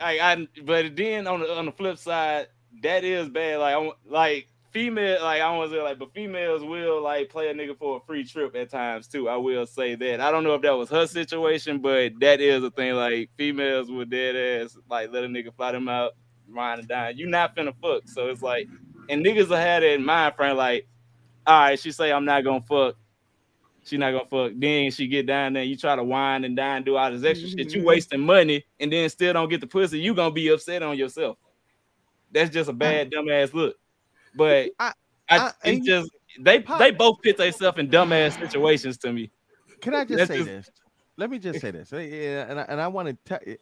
[0.00, 2.48] like I but then on the on the flip side,
[2.82, 3.58] that is bad.
[3.58, 7.48] Like I like female like I want to say like, but females will like play
[7.48, 9.28] a nigga for a free trip at times too.
[9.28, 10.20] I will say that.
[10.20, 12.94] I don't know if that was her situation, but that is a thing.
[12.94, 16.12] Like females with dead ass like let a nigga fly them out,
[16.48, 17.16] ride and dine.
[17.16, 18.68] You not finna fuck, so it's like,
[19.08, 20.86] and niggas will have that in mind frame like,
[21.46, 22.96] all right, she say I'm not gonna fuck.
[23.86, 24.52] She not gonna fuck.
[24.56, 25.62] Then she get down there.
[25.62, 27.72] You try to wine and dine, do all this extra shit.
[27.72, 27.86] You mm-hmm.
[27.86, 30.00] wasting money, and then still don't get the pussy.
[30.00, 31.38] You gonna be upset on yourself.
[32.32, 33.76] That's just a bad dumbass look.
[34.34, 34.92] But I,
[35.30, 36.10] I- it's just
[36.40, 39.30] they they both put themselves in dumbass situations to me.
[39.80, 40.70] Can I just That's say just- this?
[41.18, 41.92] Let me just say this.
[41.92, 43.56] Yeah, and I, and I want to tell you,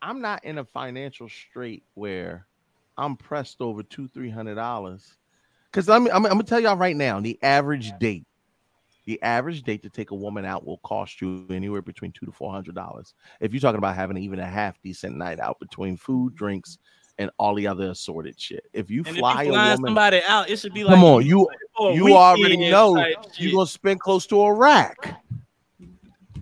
[0.00, 2.46] I'm not in a financial strait where
[2.96, 5.16] I'm pressed over two, three hundred dollars.
[5.70, 8.26] Because I'm, I'm, I'm gonna tell y'all right now, the average date,
[9.04, 12.32] the average date to take a woman out will cost you anywhere between two to
[12.32, 13.14] four hundred dollars.
[13.40, 16.78] If you're talking about having even a half decent night out between food, drinks,
[17.18, 18.64] and all the other assorted shit.
[18.72, 21.04] If you And if you fly a woman, somebody out, it should be like come
[21.04, 21.48] on, you
[21.92, 23.04] you already know
[23.36, 24.96] you're gonna spend close to a rack.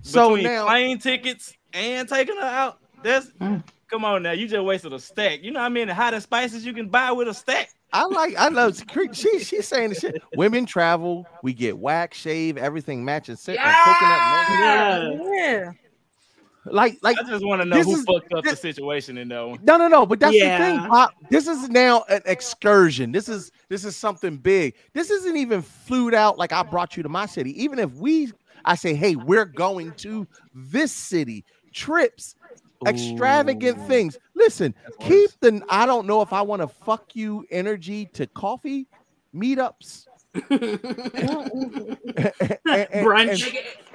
[0.02, 2.78] So Between now, plane tickets and taking her out.
[3.02, 3.62] That's Mm.
[3.88, 4.32] come on now.
[4.32, 5.42] You just wasted a stack.
[5.42, 5.88] You know what I mean?
[5.88, 7.70] The hottest spices you can buy with a stack?
[7.92, 8.80] I like I love
[9.12, 10.22] she she's saying the shit.
[10.36, 13.36] Women travel, we get wax, shave, everything matching.
[13.36, 15.28] Sit, uh, coconut milk.
[15.34, 15.72] Yeah.
[16.66, 19.28] Like like I just want to know this who is- fucked up the situation in
[19.28, 19.58] that one.
[19.62, 20.04] No, no, no.
[20.06, 21.14] But that's the thing, Pop.
[21.30, 23.12] This is now an excursion.
[23.12, 24.74] This is this is something big.
[24.92, 27.60] This isn't even flued out like I brought you to my city.
[27.62, 28.30] Even if we,
[28.64, 31.44] I say, hey, we're going to this city.
[31.72, 32.34] Trips,
[32.86, 34.18] extravagant things.
[34.34, 35.62] Listen, keep the.
[35.68, 38.86] I don't know if I want to fuck you energy to coffee
[39.34, 40.06] meetups.
[40.34, 41.98] Brunch.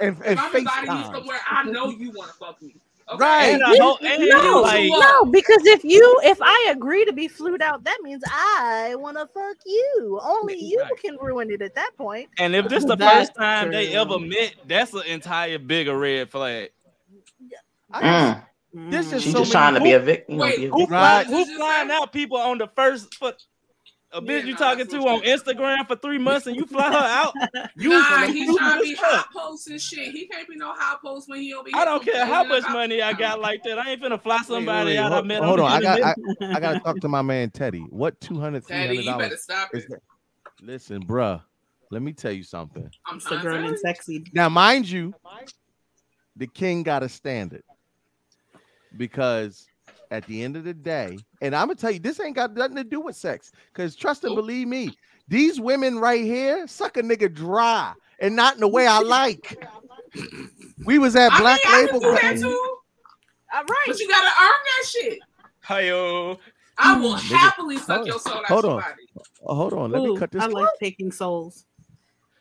[0.00, 2.76] and if I'm inviting you somewhere, I know you want to fuck me.
[3.08, 3.22] Okay?
[3.22, 3.54] Right.
[3.54, 7.28] And I hope- and no, like- no, because if you if I agree to be
[7.28, 10.20] flued out, that means I want to fuck you.
[10.22, 12.28] Only you can ruin it at that point.
[12.38, 16.30] And if this the That's first time they ever met, that's an entire bigger red
[16.30, 16.70] flag.
[17.94, 18.42] Mm.
[18.90, 20.34] This is She so just many- trying to be a victim.
[20.34, 20.96] You Wait, be a who, victim.
[20.96, 23.42] flying, who flying out people on the first foot?
[24.12, 27.34] A bitch you talking to on Instagram for three months and you fly her out?
[27.76, 30.12] You nah, finna he do trying to this be hot post and shit.
[30.12, 31.72] He can't be no hot post when he don't be.
[31.74, 33.78] I don't care how much money I got like that.
[33.78, 36.00] I ain't finna fly somebody Wait, out I hold, met hold on on, I got
[36.02, 36.14] I,
[36.56, 37.80] I, gotta talk to my man Teddy.
[37.90, 39.42] What 200 Teddy, 300 you better dollars?
[39.42, 39.84] stop it.
[40.62, 41.42] Listen, bruh,
[41.90, 42.88] let me tell you something.
[43.06, 44.24] I'm The trying girl to and sexy.
[44.32, 45.12] Now, mind you,
[46.36, 47.62] the king got a standard
[48.96, 49.66] because
[50.10, 52.76] at the end of the day, and I'm gonna tell you, this ain't got nothing
[52.76, 53.52] to do with sex.
[53.72, 54.92] Because trust and believe me,
[55.28, 59.58] these women right here suck a nigga dry, and not in the way I like.
[60.84, 62.00] We was at I Black mean, I Label.
[62.00, 62.76] can do that too.
[63.54, 63.84] All right.
[63.86, 65.18] But you gotta earn that shit.
[65.62, 66.38] Hi-yo.
[66.78, 69.02] I will Nigga, happily suck hold- your soul out Hold your on, body.
[69.46, 69.90] Oh, hold on.
[69.90, 70.42] Let me cut this.
[70.42, 71.64] I like taking souls.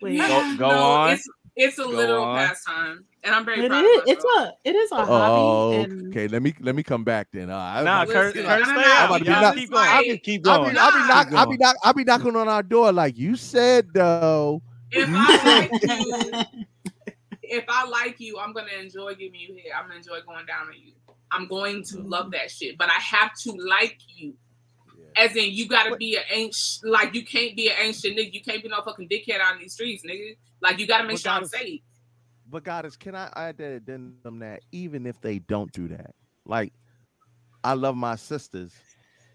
[0.01, 1.17] Wait, Yeah, go no, on.
[1.55, 2.37] It's, it's a Go literal on.
[2.37, 3.97] pastime, and I'm very it proud is.
[4.01, 4.51] of It's a.
[4.65, 5.75] It is a Oh, hobby.
[5.83, 6.27] And okay.
[6.27, 7.49] Let me let me come back then.
[7.49, 9.05] Uh, I- Nah, I'm Kurt, Kurt, no, stay no, no, out.
[9.05, 9.87] about to be knock- keep going.
[9.87, 10.73] I'll going.
[10.73, 11.07] be, I'll be Nah.
[11.07, 11.59] knock, I'll be going.
[11.59, 14.61] knock, I'll be knocking on our door like you said though.
[14.91, 16.43] If I like you,
[17.43, 19.71] if I like you, I'm gonna enjoy giving you head.
[19.77, 20.93] I'm gonna enjoy going down on you.
[21.31, 24.35] I'm going to love that shit, but I have to like you.
[25.17, 28.33] As in, you gotta be an ancient, like you can't be an ancient nigga.
[28.33, 30.35] You can't be no fucking dickhead out in these streets, nigga.
[30.61, 31.81] Like you gotta make But sure I'm safe.
[32.49, 36.13] But goddess, can I add that addendum that even if they don't do that,
[36.45, 36.73] like
[37.63, 38.73] I love my sisters.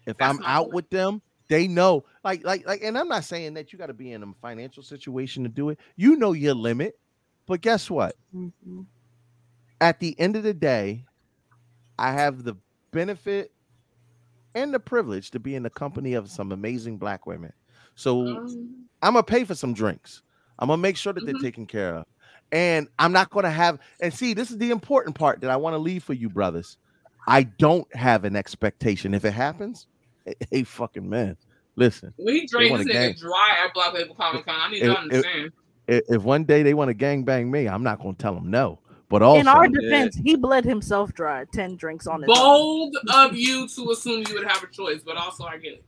[0.05, 0.73] If That's I'm out point.
[0.75, 2.05] with them, they know.
[2.23, 4.83] Like, like, like, and I'm not saying that you got to be in a financial
[4.83, 5.79] situation to do it.
[5.97, 6.97] You know your limit.
[7.45, 8.15] But guess what?
[8.33, 8.85] Mhm.
[9.81, 11.05] At the end of the day,
[11.99, 12.55] I have the
[12.91, 13.51] benefit
[14.55, 17.53] and the privilege to be in the company of some amazing black women.
[17.95, 20.23] So Um, I'm gonna pay for some drinks.
[20.59, 21.41] I'm gonna make sure that they're Mhm.
[21.41, 22.05] taken care of.
[22.51, 25.73] And I'm not gonna have and see this is the important part that I want
[25.73, 26.77] to leave for you, brothers.
[27.27, 29.13] I don't have an expectation.
[29.13, 29.87] If it happens,
[30.51, 31.37] hey, fucking man,
[31.75, 32.13] listen.
[32.17, 34.55] we wanna this nigga dry at Black Label Comic Con.
[34.59, 35.51] I need If- to understand.
[35.87, 38.49] If, if one day they want to gang bang me, I'm not gonna tell them
[38.51, 38.79] no.
[39.11, 41.43] But also, In our defense, he bled himself dry.
[41.53, 42.35] Ten drinks on his own.
[42.37, 45.83] Bold of you to assume you would have a choice, but also I get it.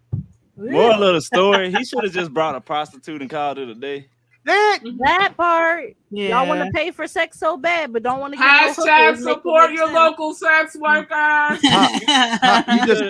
[0.58, 3.76] Moral of the story: He should have just brought a prostitute and called it a
[3.76, 4.10] day.
[4.45, 4.98] That mm-hmm.
[4.98, 8.45] That part, y'all want to pay for sex so bad, but don't want to get
[8.45, 9.95] no Hashtag hookers, support your sense.
[9.95, 11.64] local sex workers.
[11.64, 11.70] you
[12.86, 13.04] just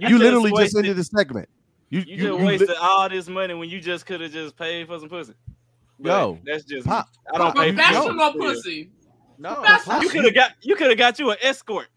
[0.00, 1.48] you, just literally just wasted- ended the segment.
[1.90, 4.32] You You you, just you li- wasted all this money when you just could have
[4.32, 5.34] just paid for some pussy.
[6.00, 8.40] But Yo, that's just Pop, I don't pay for Professional pussy.
[8.40, 8.90] pussy.
[9.38, 9.64] No.
[10.00, 11.88] You could have got you could have got you an escort.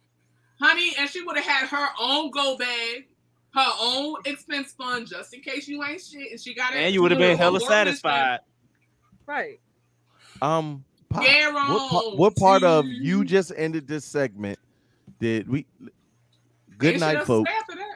[0.59, 3.07] Honey, and she would have had her own go bag,
[3.53, 6.31] her own expense fund just in case you ain't shit.
[6.31, 6.77] And she got it.
[6.77, 8.39] And you would have been hella satisfied.
[9.25, 9.59] Right.
[10.41, 14.59] Um, Pop, Yeah, what, pa- wrong, what part of you just ended this segment
[15.19, 15.65] did we?
[16.77, 17.49] Good should night, folks.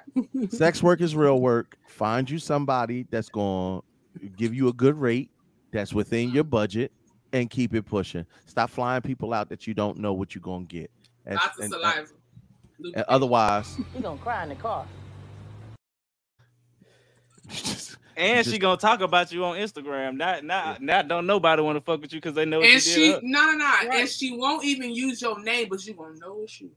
[0.49, 1.77] Sex work is real work.
[1.87, 3.81] Find you somebody that's going
[4.19, 5.29] to give you a good rate
[5.71, 6.91] that's within your budget
[7.33, 8.25] and keep it pushing.
[8.45, 10.91] Stop flying people out that you don't know what you're going to get.
[11.25, 12.07] And- Lots of and- saliva.
[12.95, 14.85] and otherwise, You gonna cry in the car.
[18.17, 20.15] And she gonna talk about you on Instagram.
[20.17, 22.79] Not not not don't nobody want to fuck with you because they know And you
[22.79, 23.15] she, did.
[23.15, 23.23] up.
[23.23, 23.65] no, no, no.
[23.65, 24.01] Right.
[24.01, 26.69] And she won't even use your name, but you gonna know it's you.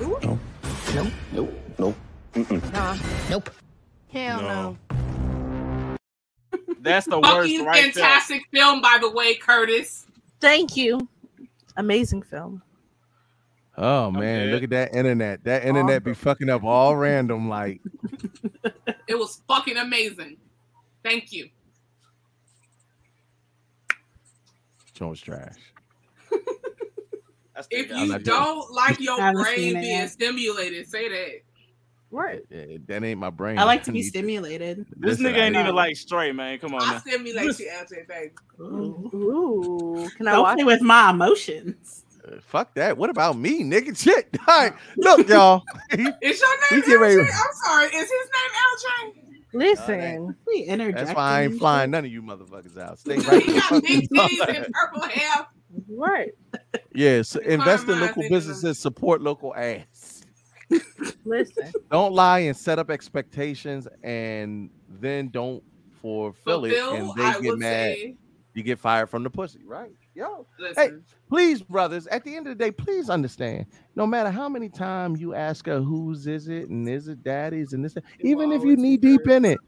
[0.00, 0.38] Nope.
[1.32, 1.54] Nope.
[1.78, 1.96] Nope.
[2.72, 2.96] Nah.
[3.30, 3.50] Nope.
[4.08, 4.76] Hell no.
[6.82, 8.02] That's the worst Fucking right there.
[8.04, 10.06] fantastic film, by the way, Curtis.
[10.40, 11.08] Thank you.
[11.76, 12.62] Amazing film.
[13.78, 15.44] Oh man, look at that internet.
[15.44, 17.48] That internet be fucking up all random.
[17.48, 17.80] Like
[19.08, 20.36] It was fucking amazing.
[21.02, 21.48] Thank you.
[24.94, 25.56] Jones trash.
[27.70, 31.42] If I'm you not doing- don't like your brain being stimulated, say that.
[32.12, 32.42] Right.
[32.50, 33.58] That ain't my brain.
[33.58, 34.84] I like to be stimulated.
[34.96, 36.58] This Listen, nigga ain't even like straight, man.
[36.58, 36.98] Come on I now.
[37.00, 38.32] stimulate you, LJ, baby.
[38.60, 40.54] Ooh, can I Don't watch?
[40.56, 42.04] play with my emotions.
[42.26, 42.96] Uh, Fuck that.
[42.96, 43.98] What about me, nigga?
[44.02, 44.28] Shit.
[44.46, 45.62] All right, look, y'all.
[45.90, 45.98] Is
[46.40, 47.26] your name get ready- I'm
[47.64, 47.86] sorry.
[47.86, 49.18] Is his name LJ?
[49.54, 51.06] Listen, We interject.
[51.06, 52.98] That's why I ain't flying none of you motherfuckers out.
[52.98, 55.46] Stay right He got fuck big titties and purple hair.
[55.90, 56.30] right.
[56.94, 59.84] Yes, Fine invest in local businesses, support local ass.
[61.24, 61.72] Listen.
[61.90, 65.62] Don't lie and set up expectations, and then don't
[66.00, 67.94] fulfill it, Fulfill, and I they get would mad.
[67.94, 68.16] say.
[68.54, 69.92] You get fired from the pussy, right?
[70.14, 72.06] Yo, hey, Listen, please, brothers.
[72.08, 73.64] At the end of the day, please understand.
[73.96, 77.72] No matter how many times you ask her whose is it and is it daddy's
[77.72, 79.58] and this, that, It even if you always be knee deep in it,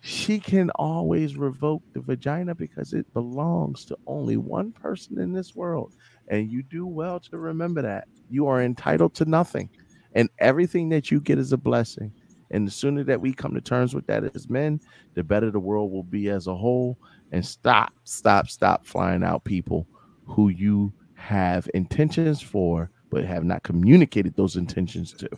[0.00, 5.56] she can always revoke the vagina because it belongs to only one person in this
[5.56, 5.94] world.
[6.28, 8.06] And you do well to remember that.
[8.30, 9.70] You are entitled to nothing,
[10.14, 12.12] and everything that you get is a blessing.
[12.50, 14.80] And the sooner that we come to terms with that as men,
[15.14, 16.98] the better the world will be as a whole.
[17.32, 19.88] And stop, stop, stop flying out people
[20.26, 25.28] who you have intentions for, but have not communicated those intentions to.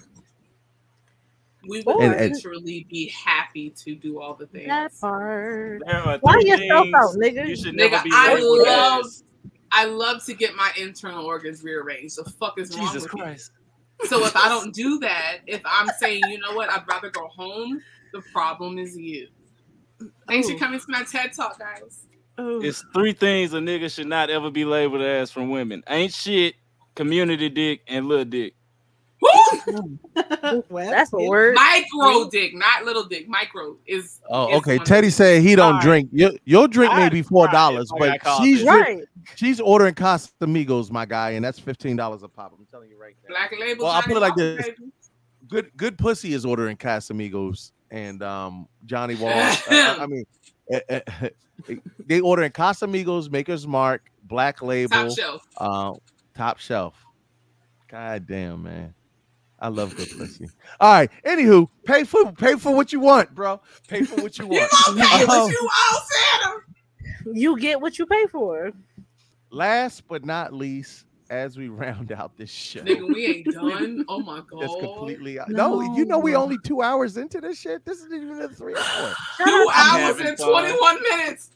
[1.69, 2.43] we would And- and-
[2.89, 4.69] be happy to do all the things.
[4.69, 5.83] That part.
[5.85, 7.49] There are Why yourself out, nigga?
[7.49, 9.07] You should Nigga, never be I love.
[9.73, 12.19] I love to get my internal organs rearranged.
[12.19, 13.51] The fuck is wrong Jesus with Christ.
[14.03, 14.09] You?
[14.09, 17.29] So if I don't do that, if I'm saying, you know what, I'd rather go
[17.29, 17.81] home,
[18.13, 19.29] the problem is you.
[20.29, 20.53] Thanks Oh.
[20.53, 22.07] for coming to my TED talk, guys.
[22.39, 22.61] Oh.
[22.63, 26.55] It's three things a nigga should not ever be labeled as from women: ain't shit,
[26.95, 28.55] community dick, and little dick.
[30.69, 31.55] well, That's a word.
[31.55, 33.29] Micro dick, not little dick.
[33.29, 34.21] Micro is.
[34.29, 34.79] Oh, is okay.
[34.79, 35.83] Teddy said he don't Alright.
[35.83, 36.09] drink.
[36.13, 39.05] Your, your drink may be four dollars, but she's Right.
[39.35, 42.55] she's ordering Casamigos, my guy, and that's fifteen dollars a pop.
[42.59, 43.35] I'm telling you right now.
[43.35, 43.85] Black label.
[43.85, 44.65] Well, I'll put it like this.
[44.65, 44.77] baby.
[45.49, 49.31] Good good pussy is ordering Casamigos and um Johnny Wall.
[49.33, 50.25] uh, uh, I mean,
[50.73, 51.29] eh, eh,
[52.07, 55.47] they ordering Casamigos, Maker's Mark, Black Label, Top shelf.
[55.59, 55.93] uh,
[56.35, 56.95] top shelf.
[57.89, 58.93] God damn, man.
[59.59, 60.49] I love good pussy.
[60.81, 61.11] All right.
[61.25, 63.61] Anywho, pay for pay for what you want, bro.
[63.89, 64.71] Pay for what you You want.
[64.97, 66.55] gonna pay Um, what you owe Santa.
[67.39, 68.71] You get what you pay for.
[69.51, 74.05] last but not least, as we round out this show, Nigga, we ain't done.
[74.09, 74.63] Oh my god.
[74.65, 75.81] it's completely no.
[75.97, 77.85] You know we only two hours into this shit.
[77.87, 79.15] This isn't even a three hour.
[79.39, 81.51] Shout Two out to- hours and 21 minutes.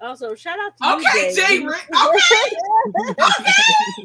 [0.00, 1.64] Also, shout out to Okay, you, Jay Jay.
[1.64, 1.88] Rick.
[1.90, 2.56] Okay.
[3.18, 4.00] I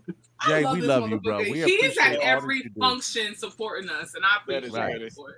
[0.47, 1.39] Jay, we love you, bro.
[1.39, 1.51] motherfucker.
[1.51, 5.01] We he is at every function supporting us, and I That is appreciate right.
[5.01, 5.35] it for it.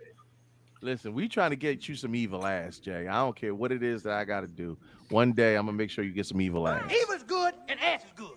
[0.81, 3.07] Listen, we trying to get you some evil ass, Jay.
[3.07, 4.77] I don't care what it is that I got to do.
[5.09, 6.91] One day I'm gonna make sure you get some evil ass.
[6.91, 8.31] Evil's good and ass is good.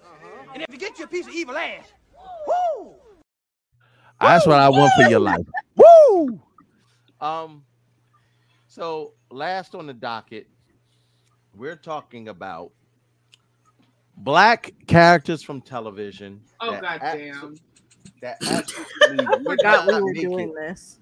[0.55, 1.93] And if you get you a piece of evil ass,
[2.47, 2.94] whoo!
[4.20, 5.44] That's what I want for your life.
[5.76, 6.40] Woo!
[7.20, 7.64] Um,
[8.68, 10.47] so last on the docket,
[11.54, 12.72] we're talking about
[14.16, 16.40] black characters from television.
[16.61, 17.35] Oh that goddamn!
[17.35, 17.61] abso-
[18.22, 20.54] That absolutely I forgot we were not doing it.
[20.54, 20.98] this.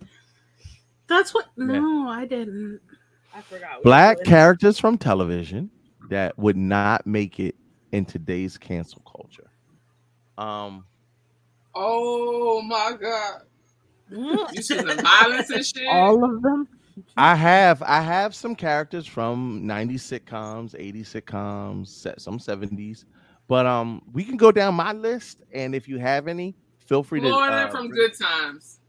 [1.07, 1.47] That's what.
[1.57, 2.81] No, I didn't.
[3.34, 3.83] I forgot.
[3.83, 5.70] Black doing characters from television
[6.10, 7.55] that would not make it
[7.93, 9.51] in today's cancel culture.
[10.39, 10.84] Um,
[11.75, 13.43] Oh my god!
[14.10, 15.86] You see the violence and shit.
[15.89, 16.68] All of them.
[17.17, 21.89] I have I have some characters from 90s sitcoms, 80s sitcoms,
[22.21, 23.05] some 70s.
[23.49, 26.55] But um we can go down my list and if you have any,
[26.87, 28.81] feel free to Florida uh, from Good Times.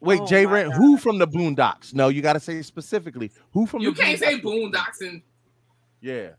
[0.00, 1.92] Wait, Oh Jay my Rent, who from the Boondocks?
[1.92, 4.72] No, you got to say specifically who from You the can't say Boondocks?
[4.72, 5.22] Boondocks and
[6.00, 6.30] Yeah.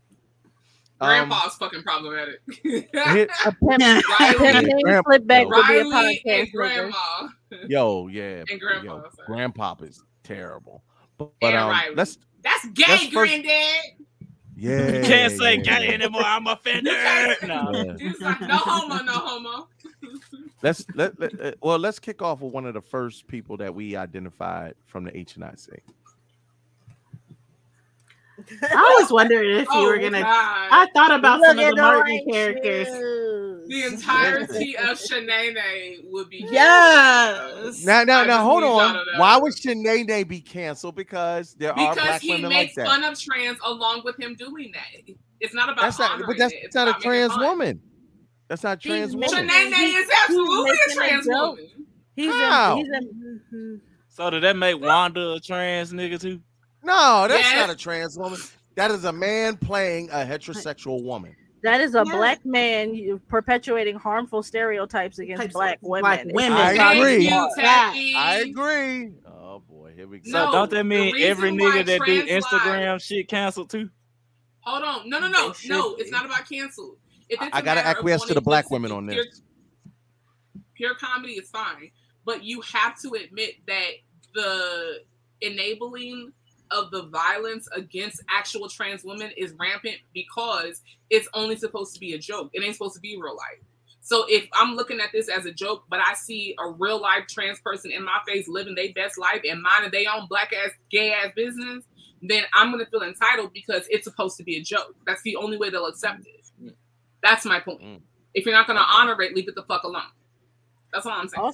[1.00, 2.40] Um, fucking problematic.
[2.62, 2.88] hit-
[3.44, 6.40] A pimp, Riley, pimp named Grandpa- Flipback be a Riley podcast.
[6.42, 6.52] and.
[6.52, 7.28] Grandma.
[7.68, 8.44] yo, yeah.
[8.48, 9.28] And Grandpa, yo, sorry.
[9.28, 10.84] Grandpop is terrible.
[11.40, 11.94] But, but um, Riley.
[11.94, 13.80] let's That's gay, Let's first- Granddad.
[14.56, 14.92] yeah.
[14.98, 16.22] You can't say yeah, gay anymore.
[16.24, 16.92] I'm offended.
[17.44, 17.70] No.
[17.98, 18.12] Yeah.
[18.20, 19.68] Like, no homo, no homo.
[20.62, 23.74] let's let, let uh, well let's kick off with one of the first people that
[23.74, 25.44] we identified from the H and
[28.50, 28.74] I C.
[28.74, 30.20] I was wondering if you Oh, were gonna.
[30.20, 30.68] God.
[30.70, 32.88] I thought about Look some of the the Martin characters.
[32.88, 33.68] shoes.
[33.68, 37.84] The entirety of Sheneneh would be Yes.
[37.84, 39.06] Now, now, I now, hold on.
[39.16, 40.94] Why would Sinead be canceled?
[40.96, 42.90] Because there are because black he women makes like that.
[42.90, 45.14] fun of trans along with him doing that.
[45.40, 46.60] It's not about That's not, but that's it.
[46.64, 47.80] It's not a trans woman.
[48.48, 49.30] That's not He's trans woman.
[49.48, 51.68] Sheneneh is absolutely a trans woman.
[52.14, 52.72] He's How?
[52.78, 53.80] in, he's in, mhm.
[54.08, 56.40] So did that make Wanda a trans nigga too?
[56.82, 57.66] No, that's Yes.
[57.66, 58.38] not a trans woman.
[58.74, 61.36] That is a man playing a heterosexual woman.
[61.64, 62.16] that is a Yeah.
[62.16, 66.02] black man perpetuating harmful stereotypes against Types black women.
[66.02, 66.52] black women.
[66.58, 67.28] I agree.
[67.28, 69.12] you, I agree.
[69.24, 70.30] Oh boy, here we go.
[70.30, 73.90] So No, don't that mean every nigga that do trans Instagram shit canceled too?
[74.62, 75.08] Hold on.
[75.08, 75.94] No, no, no, They no.
[75.96, 76.96] It's not about cancel.
[77.28, 79.42] If it's I a gotta acquiesce to the black to women be on pure- this.
[80.74, 81.92] Pure comedy is fine,
[82.24, 83.90] but you have to admit that
[84.34, 85.04] the
[85.42, 86.32] enabling
[86.72, 92.14] of the violence against actual trans women is rampant because it's only supposed to be
[92.14, 92.50] a joke.
[92.52, 93.60] It ain't supposed to be real life.
[94.00, 97.26] So if I'm looking at this as a joke, but I see a real life
[97.28, 100.72] trans person in my face living their best life and minding their own black ass,
[100.90, 101.84] gay ass business,
[102.20, 104.96] then I'm gonna feel entitled because it's supposed to be a joke.
[105.06, 106.42] That's the only way they'll accept it.
[107.22, 107.80] That's my point.
[107.80, 108.00] Mm.
[108.34, 110.02] If you're not gonna honor it, leave it the fuck alone.
[110.92, 111.52] That's all I'm saying.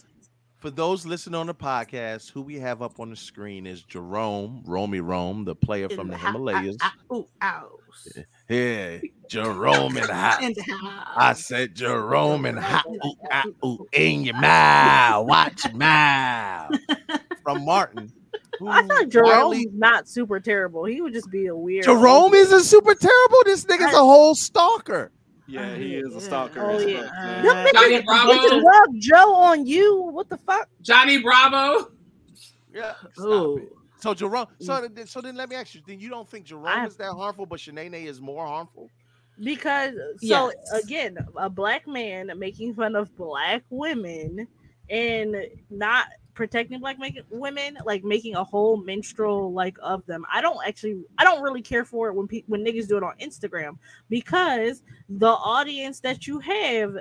[0.59, 4.65] For those listening on the podcast, who we have up on the screen is Jerome
[4.67, 6.77] Romy Rome, the player from the Himalayas.
[7.13, 7.69] Ooh, ow.
[8.49, 10.43] Yeah, Jerome and hot.
[10.43, 11.15] In the house.
[11.17, 12.87] I said Jerome and hot.
[12.89, 15.27] Ooh, ah, ooh, in your mouth.
[15.29, 16.73] Watch your mouth.
[17.45, 18.13] From Martin.
[18.67, 20.85] I feel like who Jerome's quietly- not super terrible.
[20.85, 21.85] He would just be a weird.
[21.85, 23.39] Jerome isn't super terrible.
[23.45, 25.13] This nigga's a whole stalker.
[25.49, 26.61] Yeah, he is a stalker.
[26.61, 27.01] Oh as yeah.
[27.01, 27.27] fuck, uh-huh.
[27.27, 27.45] man.
[27.45, 28.49] Them niggas Johnny Bravo.
[28.49, 30.03] to rub Joe on you.
[30.03, 30.69] What the fuck?
[30.83, 31.91] Johnny Bravo.
[32.73, 32.95] Yeah.
[33.21, 33.67] Ooh.
[33.97, 34.95] So Jerome, so mm.
[34.95, 37.13] then, so then let me ask you: Then you don't think Jerome I- is that
[37.13, 38.91] harmful, but Sheneneh is more harmful?
[39.43, 40.85] Because uh, so Yes.
[40.85, 44.47] again, a black man making fun of black women
[44.91, 45.37] and
[45.71, 46.07] not
[46.39, 50.25] protecting black make- women, like making a whole minstrel like of them.
[50.33, 53.03] I don't actually, I don't really care for it when pe- when niggas do it
[53.03, 53.77] on Instagram
[54.09, 56.97] because the audience that you have,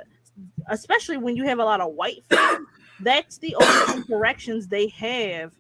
[0.69, 2.65] especially when you have a lot of white fans,
[3.01, 5.53] that's the only interactions they have.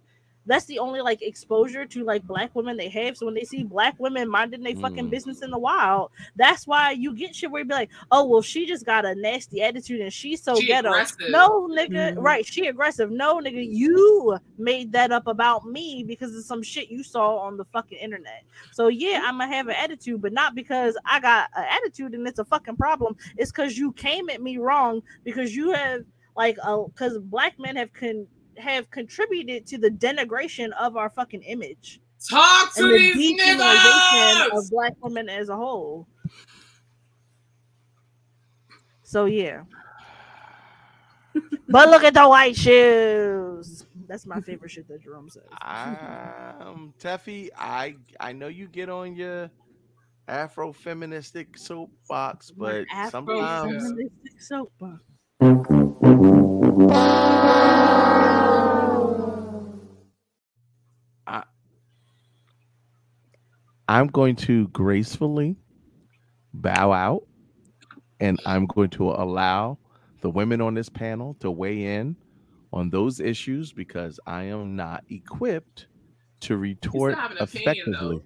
[0.47, 3.17] That's the only like exposure to like black women they have.
[3.17, 5.11] So when they see black women minding their fucking Mm.
[5.11, 8.41] business in the wild, that's why you get shit where you be like, oh well,
[8.41, 10.89] she just got a nasty attitude and she's so She ghetto.
[10.89, 11.29] aggressive.
[11.29, 12.23] No, nigga, Mhm.
[12.23, 12.45] right?
[12.45, 13.11] She aggressive.
[13.11, 17.57] No, nigga, you made that up about me because of some shit you saw on
[17.57, 18.43] the fucking internet.
[18.71, 22.27] So yeah, I'm gonna have an attitude, but not because I got an attitude and
[22.27, 23.15] it's a fucking problem.
[23.37, 26.01] It's because you came at me wrong because you have
[26.35, 28.27] like because black men have con
[28.59, 34.49] have contributed to the denigration of our fucking image Talk to and the these dehumanization
[34.49, 34.57] niggas.
[34.57, 36.07] of black women as a whole.
[39.03, 39.63] So yeah.
[41.69, 43.85] but look at the white shoes.
[44.07, 45.43] That's my favorite shit that Jerome says.
[45.61, 49.51] Um, Teffy, I I know you get on your
[50.27, 53.93] Afro-feministic soapbox, but sometimes
[54.39, 55.03] soapbox.
[63.87, 65.55] I'm going to gracefully
[66.53, 67.23] bow out
[68.19, 69.77] and I'm going to allow
[70.21, 72.15] the women on this panel to weigh in
[72.73, 75.87] on those issues because I am not equipped
[76.41, 78.21] to retort an opinion, effectively.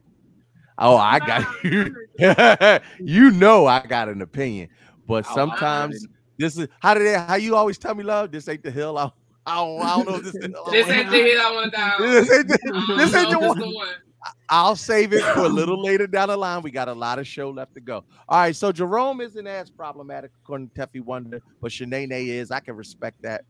[0.77, 1.95] Oh, I got you.
[2.99, 4.69] you know I got an opinion,
[5.07, 6.07] but Oh, sometimes
[6.40, 8.31] this is how did they, how you always tell me, love.
[8.31, 8.98] This ain't the hill.
[8.98, 9.11] I,
[9.45, 10.64] I don't, I don't know if this is the hill.
[10.67, 12.01] I This ain't the hit I want to down.
[12.01, 13.88] This ain't the, this ain't the one.
[14.24, 14.45] It's the one.
[14.50, 16.61] I'll save it for a little later down the line.
[16.61, 18.03] We got a lot of show left to go.
[18.27, 22.51] All right, so Jerome isn't as problematic according to Teffy Wonder, but Sheneneh is.
[22.51, 23.45] I can respect that.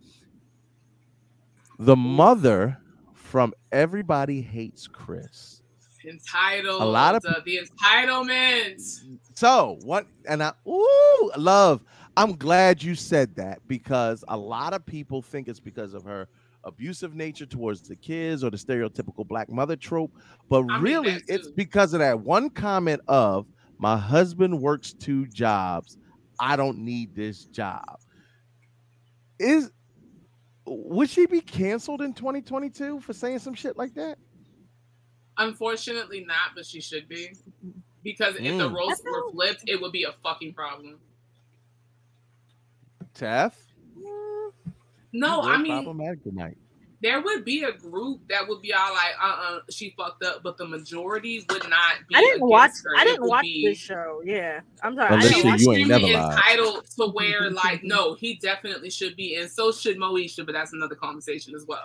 [1.79, 2.77] The mother
[3.13, 5.61] from Everybody Hates Chris.
[6.03, 6.81] Entitled.
[6.81, 8.81] A lot of the, the entitlement.
[9.35, 10.07] So what?
[10.27, 11.83] And I ooh love.
[12.17, 16.27] I'm glad you said that because a lot of people think it's because of her
[16.63, 20.11] abusive nature towards the kids or the stereotypical black mother trope,
[20.49, 25.97] but I really it's because of that one comment of my husband works two jobs.
[26.39, 27.83] I don't need this job.
[29.39, 29.71] Is
[30.65, 34.17] would she be canceled in 2022 for saying some shit like that?
[35.37, 37.31] Unfortunately, not, but she should be.
[38.03, 38.75] Because if the Mm.
[38.75, 40.99] roles were flipped, it would be a fucking problem.
[43.13, 43.70] Teff?
[45.13, 46.57] No, I mean, problematic tonight.
[47.01, 49.25] there would be a group that would be all like, uh,
[49.55, 52.15] uh she fucked up, but the majority would not be.
[52.15, 52.71] I didn't watch.
[52.85, 52.97] her.
[52.97, 54.21] I didn't watch be- this show.
[54.23, 55.09] Yeah, I'm sorry.
[55.11, 56.37] Well, I didn't watch you ain't extremely never lied.
[56.37, 60.73] entitled to where like no he definitely should be and so should moesha but that's
[60.73, 61.83] another conversation as well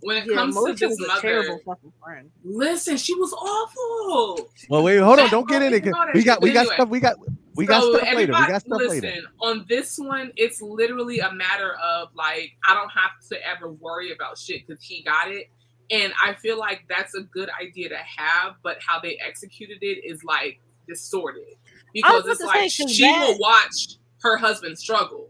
[0.00, 2.30] when it Yeah, comes to Moesha this was mother terrible fucking friend.
[2.44, 5.28] listen she was awful Well, wait, hold on.
[5.30, 5.78] Don't get in it.
[5.78, 6.12] fucking 'cause daughter.
[6.14, 6.74] We got, we got Anyway.
[6.76, 6.88] stuff.
[6.88, 7.16] We got.
[7.58, 8.16] We got So stuff later.
[8.16, 9.26] We everybody- got stuff listen, later.
[9.40, 14.12] on this one, it's literally a matter of like I don't have to ever worry
[14.12, 15.50] about shit because he got it,
[15.90, 18.54] and I feel like that's a good idea to have.
[18.62, 21.56] But how they executed it is like distorted
[21.92, 25.28] because it's like say, 'cause she that- will watch her husband struggle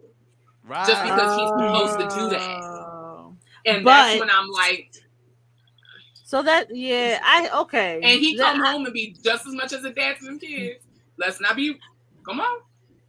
[0.64, 0.86] Right.
[0.86, 3.36] just because he's supposed to do that, Oh.
[3.64, 4.92] and But- that's when I'm like,
[6.24, 8.00] So that yeah, I okay.
[8.02, 10.38] and he That- come home and be just as much as a dad to them
[10.38, 10.84] kids.
[11.16, 11.78] Let's not be.
[12.28, 12.60] Come on.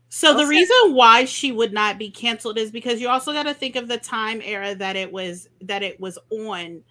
[0.10, 3.54] So the reason why she would not be canceled is because you also got to
[3.54, 6.84] think of the time era that it was that it was on.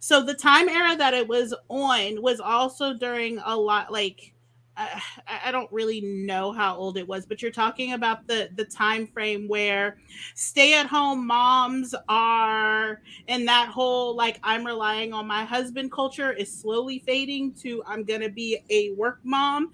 [0.00, 4.33] So the time era that it was on was also during a lot like
[4.76, 5.02] I
[5.46, 9.06] I don't really know how old it was, but you're talking about the the time
[9.06, 9.98] frame where
[10.34, 16.98] stay-at-home moms are and that whole like I'm relying on my husband culture is slowly
[16.98, 19.72] fading to I'm gonna be a work mom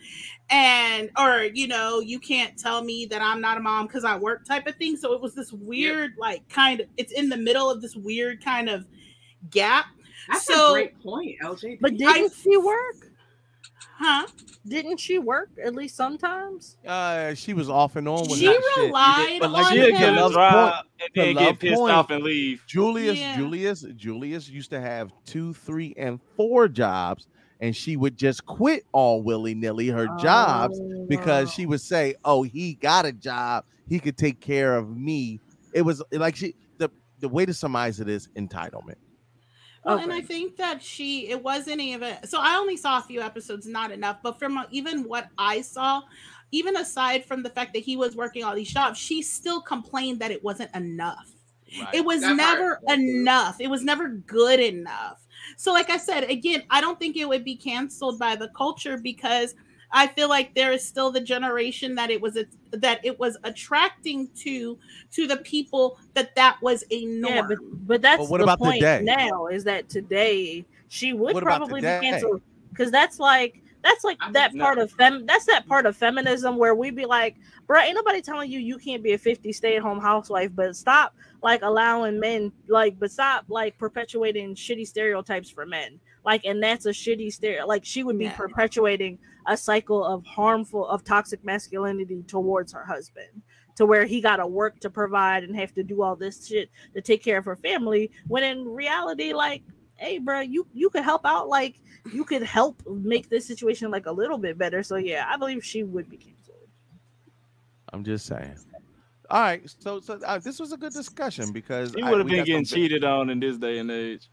[0.50, 4.16] and or you know you can't tell me that i'm not a mom because i
[4.16, 7.36] work type of thing so it was this weird like kind of it's in the
[7.36, 8.84] middle of this weird kind of
[9.50, 9.86] gap
[10.28, 11.78] That's so a great point, LJ.
[11.80, 13.09] But didn't she work?
[14.02, 14.26] Huh?
[14.66, 16.78] Didn't she work at least sometimes?
[16.86, 18.84] Uh, she was off and on with She that shit.
[18.86, 19.90] relied But like on to him.
[19.98, 22.62] get Love's Drive point- and to then get pissed point, off and leave.
[22.66, 23.36] Julius, Yeah.
[23.36, 27.26] Julius, Julius used to have two, three, and four jobs,
[27.60, 32.42] and she would just quit all willy nilly her jobs because she would say, "Oh,
[32.42, 33.66] he got a job.
[33.86, 35.40] He could take care of me."
[35.74, 38.94] It was like she the the way to surmise it is entitlement.
[39.84, 43.20] Well, and I think that she it wasn't even so I only saw a few
[43.20, 46.02] episodes, not enough, but from uh, even what I saw,
[46.52, 50.20] even aside from the fact that he was working all these jobs, she still complained
[50.20, 51.32] that it wasn't enough.
[51.92, 53.60] It was never enough.
[53.60, 55.24] It was never good enough.
[55.56, 58.98] So, like I said, again, I don't think it would be canceled by the culture
[58.98, 59.54] because
[59.92, 63.36] I feel like there is still the generation that it was a, that it was
[63.44, 64.78] attracting to
[65.12, 67.34] to the people that that was a norm.
[67.34, 69.04] Yeah, but but that's But what the about point today?
[69.04, 71.98] now is that today she would What probably today?
[72.00, 75.96] be canceled because that's like that's like that part of fem that's that part of
[75.96, 77.36] feminism where we'd be like,
[77.66, 81.62] bro, ain't nobody telling you you can't be a 50 stay-at-home housewife, but stop like
[81.62, 85.98] allowing men like but stop like perpetuating shitty stereotypes for men.
[86.24, 88.36] Like and that's a shitty stereo like she would be Yeah.
[88.36, 93.42] perpetuating a cycle of harmful of toxic masculinity towards her husband
[93.76, 96.70] to where he got to work to provide and have to do all this shit
[96.94, 99.62] to take care of her family when in reality like
[99.96, 101.80] hey bro you you could help out like
[102.12, 105.64] you could help make this situation like a little bit better so yeah i believe
[105.64, 106.36] she would be canceled
[107.92, 108.56] I'm just saying.
[109.28, 112.44] All right, so so uh, this was a good discussion because He would have been
[112.44, 114.28] getting some- cheated on in this day and age.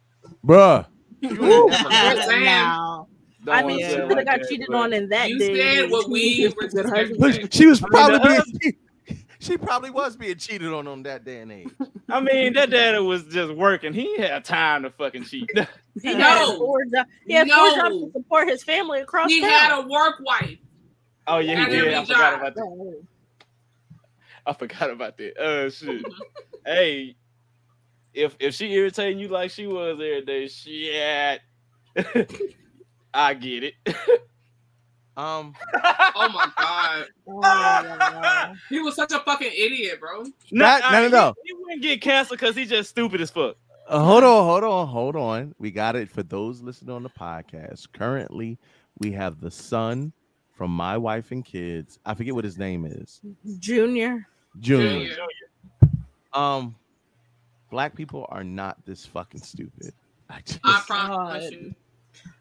[0.45, 0.85] bruh.
[1.21, 3.07] now
[3.49, 5.83] i mean she could have like got that, cheated on in that You day said
[5.83, 8.73] and what she we was were a good She was I mean, probably being husband-
[9.39, 11.67] she probably was being cheated on on that day and age.
[12.09, 13.93] I mean, that daddy was just working.
[13.93, 15.49] He had time to fucking cheat.
[16.01, 16.23] he No.
[16.23, 19.49] had four jobs he had four jobs to support his family across He town.
[19.51, 20.57] had a work wife.
[21.27, 21.93] Oh yeah, At he did.
[21.93, 22.39] I forgot job.
[22.41, 23.01] about that.
[24.47, 25.37] I forgot about that.
[25.37, 26.03] Uh, shit.
[26.65, 27.15] hey,
[28.15, 31.41] if if she irritating you like she was every day, shit.
[33.17, 33.73] I get it.
[35.17, 37.05] Um, Oh my god.
[37.27, 40.23] Oh, He was such a fucking idiot, bro.
[40.51, 41.33] Not- no, no, no.
[41.43, 43.57] He, he wouldn't get canceled because he's just stupid as fuck.
[43.87, 45.55] Uh, hold on, hold on, hold on.
[45.57, 47.87] We got it for those listening on the podcast.
[47.93, 48.57] Currently,
[48.99, 50.11] we have the son
[50.55, 51.97] from my wife and kids.
[52.05, 53.21] I forget what his name is.
[53.59, 54.27] junior
[54.59, 55.15] Junior.
[56.33, 56.75] Um,
[57.71, 59.93] black people are not this fucking stupid.
[60.29, 61.73] I just, I promise you.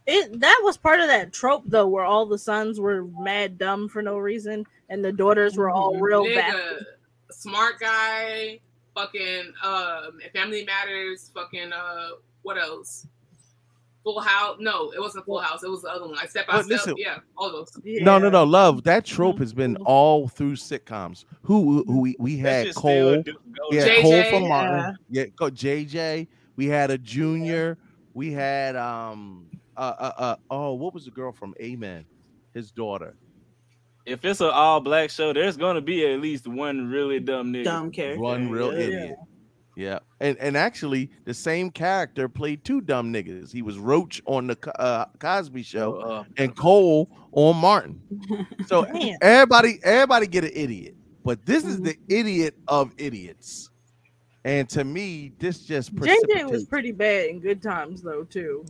[0.06, 3.88] It that was part of that trope though, where all the sons were mad dumb
[3.88, 6.54] for no reason, and the daughters were all real bad.
[7.30, 8.60] Smart guy,
[8.94, 12.10] fucking um Family Matters, fucking uh
[12.42, 13.06] what else?
[14.04, 14.56] Full House.
[14.60, 15.64] No, it wasn't Full House.
[15.64, 16.14] It was the other one.
[16.14, 16.78] Like Step by But Step.
[16.78, 17.72] listen- yeah, all those.
[17.84, 18.84] No, no, no, love.
[18.84, 21.24] That trope has been all through sitcoms.
[21.42, 23.36] Who, who we, we had shit still Cole, do-
[23.72, 24.48] we JJ, Cole from yeah.
[24.48, 26.28] Martin, yeah, go JJ.
[26.54, 27.78] We had a junior.
[28.14, 29.46] We had um,
[29.76, 32.04] uh, uh, uh, oh, what was the girl from Amen?
[32.54, 33.16] His daughter.
[34.06, 37.64] If it's an all black show, there's gonna be at least one really dumb nigga.
[37.64, 38.20] Dumb character.
[38.20, 38.78] One real Yeah.
[38.78, 39.16] idiot.
[39.76, 43.52] Yeah, and and actually, the same character played two dumb niggas.
[43.52, 48.00] He was Roach on the uh, Cosby Show uh, and Cole on Martin.
[48.68, 48.84] So
[49.20, 53.70] everybody, everybody get an idiot, but this is the idiot of idiots.
[54.44, 58.64] And to me, this just JJ was pretty bad in good times though too.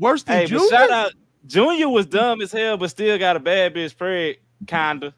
[0.00, 0.68] Worse than Hey, Junior.
[0.68, 1.12] shout out
[1.46, 5.14] Junior was dumb as hell, but still got a bad bitch spread, kinda.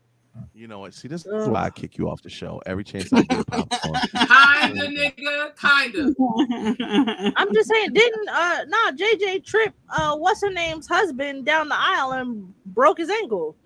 [0.54, 0.94] You know what?
[0.94, 3.46] See, this is why I kick you off the show every chance I get.
[3.50, 5.52] Kinda, nigga.
[5.58, 7.34] Kinda.
[7.36, 11.76] I'm just saying, didn't uh nah JJ trip uh what's her name's husband down the
[11.76, 13.56] aisle and broke his ankle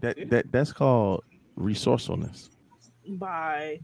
[0.00, 1.24] that, that that's called
[1.56, 2.50] resourcefulness.
[3.08, 3.80] by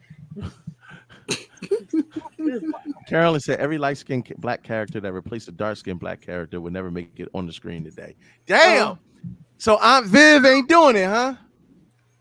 [3.09, 6.73] Carolyn said every light skinned black character that replaced a dark skinned black character would
[6.73, 8.15] never make it on the screen today.
[8.47, 8.87] Damn.
[8.87, 8.99] Oh.
[9.59, 11.37] So Aunt Viv ain't doing it, huh?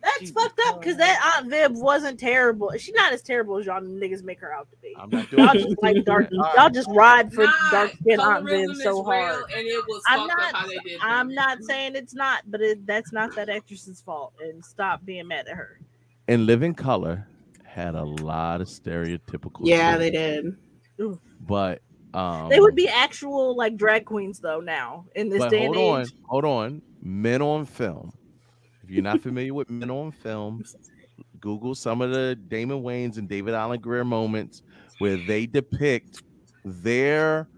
[0.05, 2.71] that's fucked up because that Aunt Viv wasn't terrible.
[2.77, 4.95] She's not as terrible as y'all niggas make her out to be.
[4.97, 6.29] I'm not Y'all just like dark.
[6.55, 9.43] Y'all just ride for dark skin Aunt Viv Colorism so hard.
[9.55, 10.39] and it was I'm not.
[10.39, 10.99] up how they did.
[11.01, 11.35] I'm things.
[11.35, 14.33] not saying it's not, but it, that's not that actress's fault.
[14.41, 15.79] And stop being mad at her.
[16.27, 17.27] And Living Color
[17.75, 19.59] had a lot of stereotypical.
[19.63, 20.57] Yeah, they children,
[20.97, 21.19] did.
[21.41, 21.81] But
[22.13, 25.75] um they would be actual like drag queens though now in this but day hold
[25.75, 26.13] and on, age.
[26.23, 26.81] hold on.
[27.01, 28.13] Men on film.
[28.81, 30.63] If you're not familiar with men on film,
[31.41, 34.61] Google some of the Damon Wayans and David Alan Grier moments
[34.99, 36.23] where they depict
[36.63, 37.49] their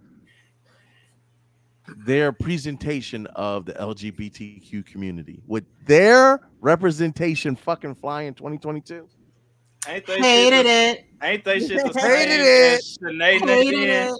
[2.05, 9.07] their presentation of the LGBTQ community with their representation fucking fly in 2022.
[9.87, 11.05] Ain't they Hated shit the- it.
[11.23, 12.81] Ain't they shit the Hated it.
[13.47, 14.19] Hated it.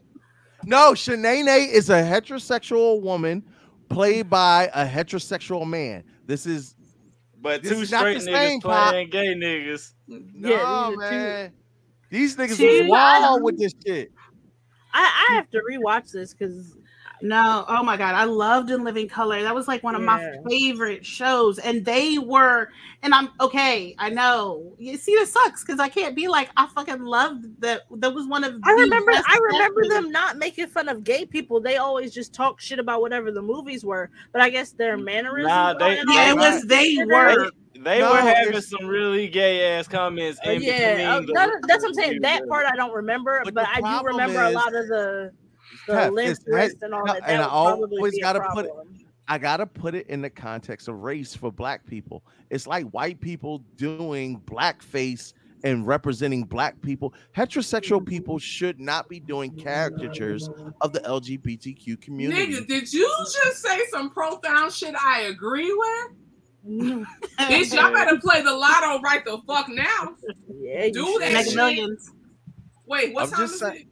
[0.65, 3.43] No, Sheneneh is a heterosexual woman
[3.89, 6.03] played by a heterosexual man.
[6.25, 6.75] This is
[7.39, 8.89] But This two is not the straight same, niggas Pop.
[8.89, 9.93] playing gay niggas.
[10.07, 11.53] no man.
[12.09, 14.11] These niggas two- was wild with this shit.
[14.93, 16.75] I, I have to rewatch this because
[17.21, 19.41] No, oh my god, I loved In Living Color.
[19.43, 22.69] That was like one of my favorite shows, and they were.
[23.03, 23.95] And I'm okay.
[23.97, 24.73] I know.
[24.77, 27.83] You see, this sucks because I can't be like I fucking loved that.
[27.91, 28.55] That was one of.
[28.63, 29.93] I remember best I remember shows.
[29.93, 31.59] them not making fun of gay people.
[31.59, 34.09] They always just talk shit about whatever the movies were.
[34.31, 35.47] But I guess their mannerisms.
[35.49, 36.63] Nah, they- it Yeah, it were was.
[36.65, 37.49] They were.
[37.79, 41.51] They No, were having some really gay ass comments Uh, in yeah, uh, the- that-
[41.67, 42.21] that's what I'm saying.
[42.21, 45.31] That part I don't remember, But but, I do problem remember a lot of the
[45.87, 47.23] the limp wrist and all no, that.
[47.27, 48.71] and That I always gotta put it-
[49.29, 52.23] I gotta put it in the context of race for black people.
[52.49, 57.13] It's like white people doing blackface and representing black people.
[57.35, 58.05] Heterosexual mm-hmm.
[58.05, 60.69] people should not be doing caricatures mm-hmm.
[60.81, 62.53] of the LGBTQ community.
[62.53, 66.11] Nigga, did you just say some profound shit I agree with?
[67.39, 70.15] Bitch, y'all better play the lotto right the fuck now.
[70.49, 71.55] Yeah, you Do that shit.
[71.55, 72.11] Millions.
[72.85, 73.87] Wait, what I'm time just is saying- it?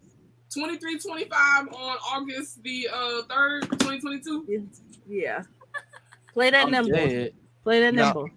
[0.56, 4.68] 23 25 on August the uh 3rd, 2022.
[5.08, 5.44] Yeah,
[6.34, 6.92] play that I'm nimble.
[6.92, 7.34] dead.
[7.64, 8.06] Play that No.
[8.06, 8.30] nimble.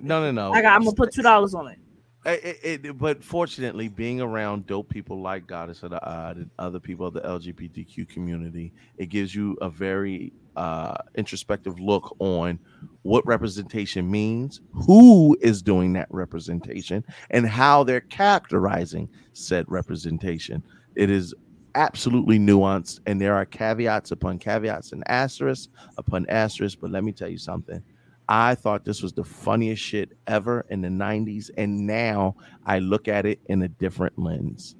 [0.00, 0.52] No, no, no.
[0.52, 0.74] I got.
[0.74, 1.78] I'm gonna put two dollars on it.
[2.24, 6.50] It, it, it- but fortunately, being around dope people like Goddess of the Odd and
[6.58, 12.58] other people of the LGBTQ community, it gives you a very uh, introspective look on
[13.02, 20.64] what representation means, who is doing that representation, and how they're characterizing said representation.
[20.96, 21.32] It is
[21.76, 26.78] absolutely nuanced, and there are caveats upon caveats and asterisks upon asterisks.
[26.80, 27.82] But let me tell you something.
[28.28, 31.50] I thought this was the funniest shit ever in the 90s.
[31.56, 34.74] And now I look at it in a different lens.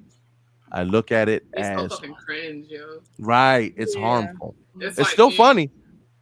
[0.73, 3.01] I look at it It's as fucking cringe, yo.
[3.21, 4.01] right, it's Yeah.
[4.03, 4.57] harmful.
[4.81, 5.71] It's, It's, like still you- funny.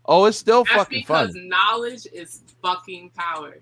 [0.04, 1.48] Oh, it's still That's fucking because funny.
[1.48, 3.56] knowledge is fucking power.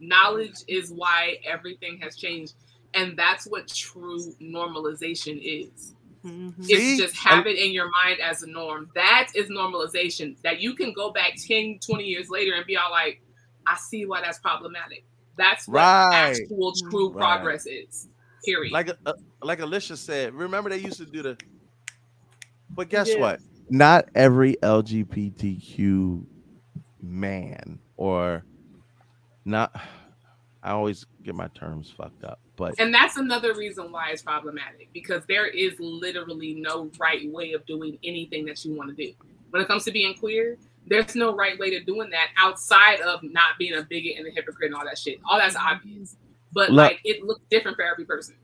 [0.00, 2.54] Knowledge is why everything has changed.
[2.92, 5.94] And that's what true normalization is.
[6.24, 6.54] Mhm.
[6.68, 8.90] It's just have it in your mind as a norm.
[8.94, 10.36] That is normalization.
[10.42, 13.22] That you can go back 10, 20 years later and be all like,
[13.66, 15.04] I see why that's problematic.
[15.36, 16.30] That's what Right.
[16.40, 17.18] actual true Right.
[17.18, 18.08] progress is.
[18.44, 18.72] Period.
[18.72, 21.36] Like uh, like Alicia said, remember they used to do the
[22.70, 23.20] But guess Yeah.
[23.20, 23.40] what?
[23.70, 26.26] Not every LGBTQ
[27.02, 28.44] man or
[29.44, 29.74] not
[30.62, 34.88] I always get my terms fucked up, but And that's another reason why it's problematic
[34.94, 39.12] because there is literally no right way of doing anything that you want to do.
[39.50, 43.22] When it comes to being queer, there's no right way to doing that outside of
[43.22, 45.18] not being a bigot and a hypocrite and all that shit.
[45.28, 46.16] All that's obvious.
[46.52, 48.36] But Lo- like it looks different for every person.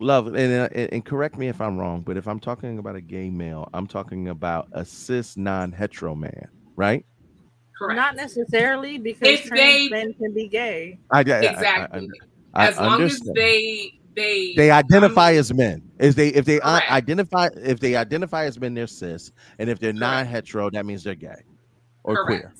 [0.00, 2.96] love and, uh, and and correct me if I'm wrong, but if I'm talking about
[2.96, 7.04] a gay male, I'm talking about a cis non-hetero man, right?
[7.78, 7.96] Correct.
[7.96, 10.98] Not necessarily because If trans they- men can be gay.
[11.10, 12.10] I, I- I- I- Exactly.
[12.54, 15.82] I, as long as they they they identify as men.
[16.00, 16.90] If they if they Correct.
[16.90, 21.14] identify if they identify as men, they're cis, and if they're non-hetero, that means they're
[21.14, 21.36] gay
[22.02, 22.52] or queer.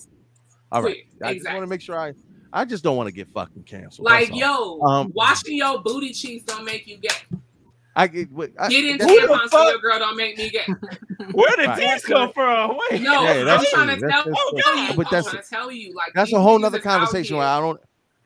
[0.71, 2.13] All right, Queer, I just want to make sure I
[2.53, 4.05] I just don't want to get fucking canceled.
[4.05, 7.09] Like yo, Um, washing your booty cheeks don't make you gay.
[7.99, 10.65] I get what I, Getting that's- tampons for your girl don't make me gay.
[11.33, 11.79] Where did Right.
[11.95, 12.79] these come from?
[12.91, 13.03] Wait.
[13.03, 13.95] No, Yeah, I'm trying true.
[13.97, 14.95] to That's- tell, that's- tell you.
[14.95, 15.95] but I'm trying to tell you.
[15.95, 17.81] Like That's a whole niggas nother conversation where I don't.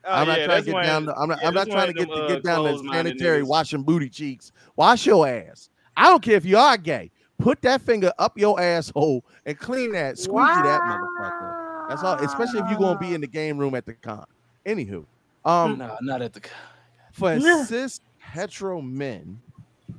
[0.04, 1.04] Oh, I'm not yeah, trying to get one- down.
[1.06, 1.44] To, I'm not.
[1.44, 3.46] I'm not trying to get to uh, get down to sanitary niggas.
[3.46, 4.52] washing booty cheeks.
[4.76, 5.70] Wash your ass.
[5.96, 7.10] I don't care if you are gay.
[7.38, 10.18] Put that finger up your asshole and clean that.
[10.18, 11.88] Squeegee that motherfucker.
[11.88, 12.14] That's all.
[12.16, 14.24] Especially if you're gonna be in the game room at the con.
[14.66, 15.04] Anywho,
[15.46, 16.40] um, No, not at the.
[16.40, 16.52] con.
[17.12, 17.64] for Yeah.
[17.64, 19.40] cis hetero men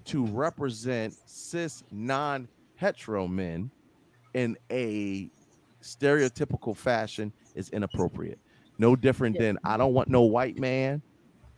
[0.05, 3.69] to represent cis non hetero men
[4.33, 5.29] in a
[5.81, 8.39] stereotypical fashion is inappropriate.
[8.79, 11.01] No different than I don't want no white man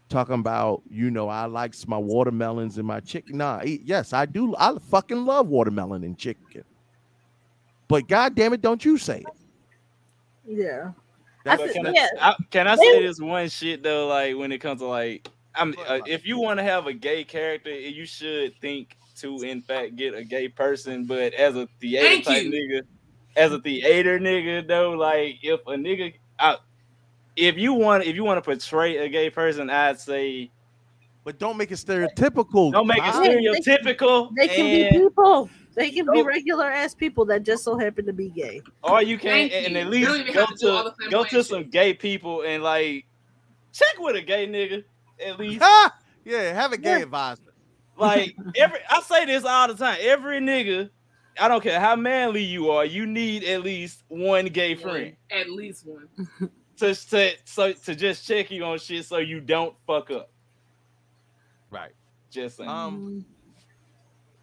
[0.10, 3.38] talking about, you know, I likes my watermelons and my chicken.
[3.38, 4.56] Nah, yes, I do.
[4.58, 6.64] I fucking love watermelon and chicken.
[7.88, 9.26] But god damn it, don't you say it.
[10.48, 10.92] Yeah.
[11.46, 12.08] I But said- can, yeah.
[12.20, 14.08] I, I, can I say this one shit though?
[14.08, 17.24] Like when it comes to like, I'm uh, if you want to have a gay
[17.24, 21.06] character, you should think to in fact get a gay person.
[21.06, 22.52] But as a theater Thank type you.
[22.52, 22.82] nigga,
[23.36, 26.58] as a theater nigga though, like if a nigga, I,
[27.36, 30.52] if you want if you want to portray a gay person, I'd say
[31.24, 32.72] But don't make it stereotypical.
[32.72, 34.32] don't make it stereotypical.
[34.36, 35.50] They can and- be people.
[35.76, 38.62] They can be regular ass people that just so happen to be gay.
[38.82, 39.80] Or you can Thank and you.
[39.80, 43.06] at least go to to go to some gay people and like
[43.74, 44.86] check with a gay nigga
[45.24, 45.62] at least.
[45.64, 47.04] Ah, yeah, have a gay Yeah.
[47.04, 47.42] advisor.
[47.98, 49.98] Like every I say this all the time.
[50.02, 50.90] Every nigga,
[51.40, 55.50] I don't care how manly you are, you need at least one gay friend At
[55.50, 56.08] least one.
[56.78, 60.30] to to so to just check you on shit so you don't fuck up.
[61.70, 61.92] Right.
[62.30, 62.70] Just saying.
[62.70, 63.26] Um,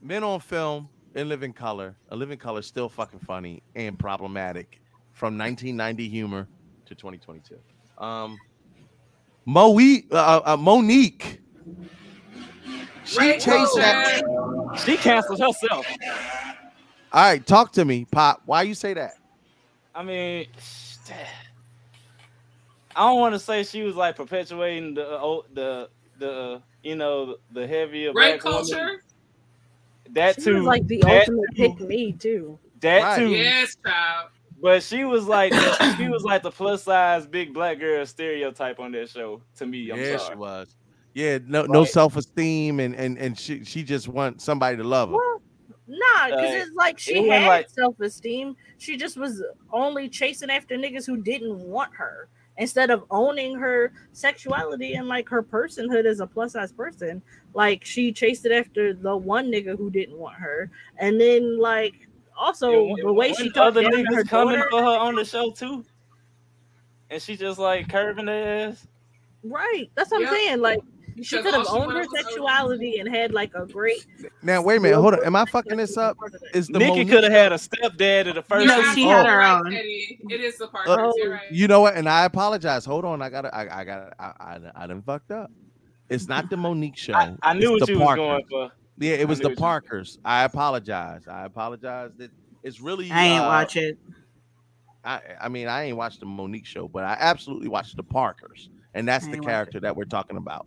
[0.01, 1.94] Men on Film in Living Color.
[2.09, 4.81] A Living Color still fucking funny and problematic
[5.12, 6.49] from 1990 humor
[6.86, 7.57] to 2022.
[8.02, 8.36] Um,
[9.47, 9.79] Moe,
[10.11, 11.39] uh, uh, Mo'Nique.
[13.05, 14.23] She Right, chased that.
[14.85, 15.87] she canceled herself.
[17.12, 18.43] All right, talk to me, Pop.
[18.47, 19.12] Why you say that?
[19.95, 20.47] I mean,
[22.97, 27.37] I don't want to say she was like perpetuating the uh, the the you know
[27.53, 28.65] the heavier Rape black woman.
[28.65, 29.03] culture.
[30.11, 30.55] That She too.
[30.55, 32.59] was like the that ultimate pick me too.
[32.81, 33.19] That Right.
[33.19, 33.31] too.
[33.31, 34.29] Yes, child.
[34.62, 35.52] But she was like
[35.97, 39.91] she was like the plus size big black girl stereotype on that show to me.
[39.91, 40.34] I'm yeah, sorry.
[40.34, 40.76] she was.
[41.15, 45.10] Yeah, no, no self esteem, and and and she she just wants somebody to love
[45.10, 45.16] her.
[45.16, 45.42] Well,
[45.89, 48.57] nah, because it's like she wasn't had like- self esteem.
[48.78, 49.42] She just was
[49.73, 55.28] only chasing after niggas who didn't want her instead of owning her sexuality and like
[55.28, 57.20] her personhood as a plus size person.
[57.52, 62.08] Like she chased it after the one nigga who didn't want her, and then like
[62.36, 65.15] also Yeah, the way she talked other down niggas her coming daughter, for her on
[65.17, 65.85] the show too,
[67.11, 68.86] and she just like curving their ass.
[69.44, 69.91] right?
[69.94, 70.31] That's what Yep.
[70.31, 70.61] I'm saying.
[70.61, 70.81] Like
[71.23, 72.17] she could have owned her wanted was over.
[72.23, 74.07] sexuality and had like a great.
[74.43, 75.25] Now wait a minute, hold on.
[75.25, 76.17] Am I fucking this up?
[76.55, 78.67] Is the Nikki Mo'Nique- could have had a stepdad at the first.
[78.67, 79.73] No, she had her own.
[79.75, 80.19] Eddie.
[80.31, 80.89] It is the part.
[80.89, 81.52] Uh, you're right.
[81.52, 81.97] You know what?
[81.97, 82.85] And I apologize.
[82.86, 83.20] Hold on.
[83.20, 83.55] I gotta.
[83.55, 84.12] I, I gotta.
[84.19, 85.51] I, I, I done fucked up.
[86.09, 87.12] It's not the Mo'Nique show.
[87.15, 88.73] I, I knew it's what the you was going for.
[88.99, 90.19] Yeah, it was the Parkers.
[90.25, 91.27] I apologize.
[91.27, 92.11] I apologize.
[92.19, 92.31] That
[92.62, 93.11] it's really.
[93.11, 93.99] I ain't uh, watch it.
[95.05, 98.71] I, I mean, I ain't watched the Mo'Nique show, but I absolutely watched the Parkers,
[98.95, 100.67] and that's the character that we're talking about.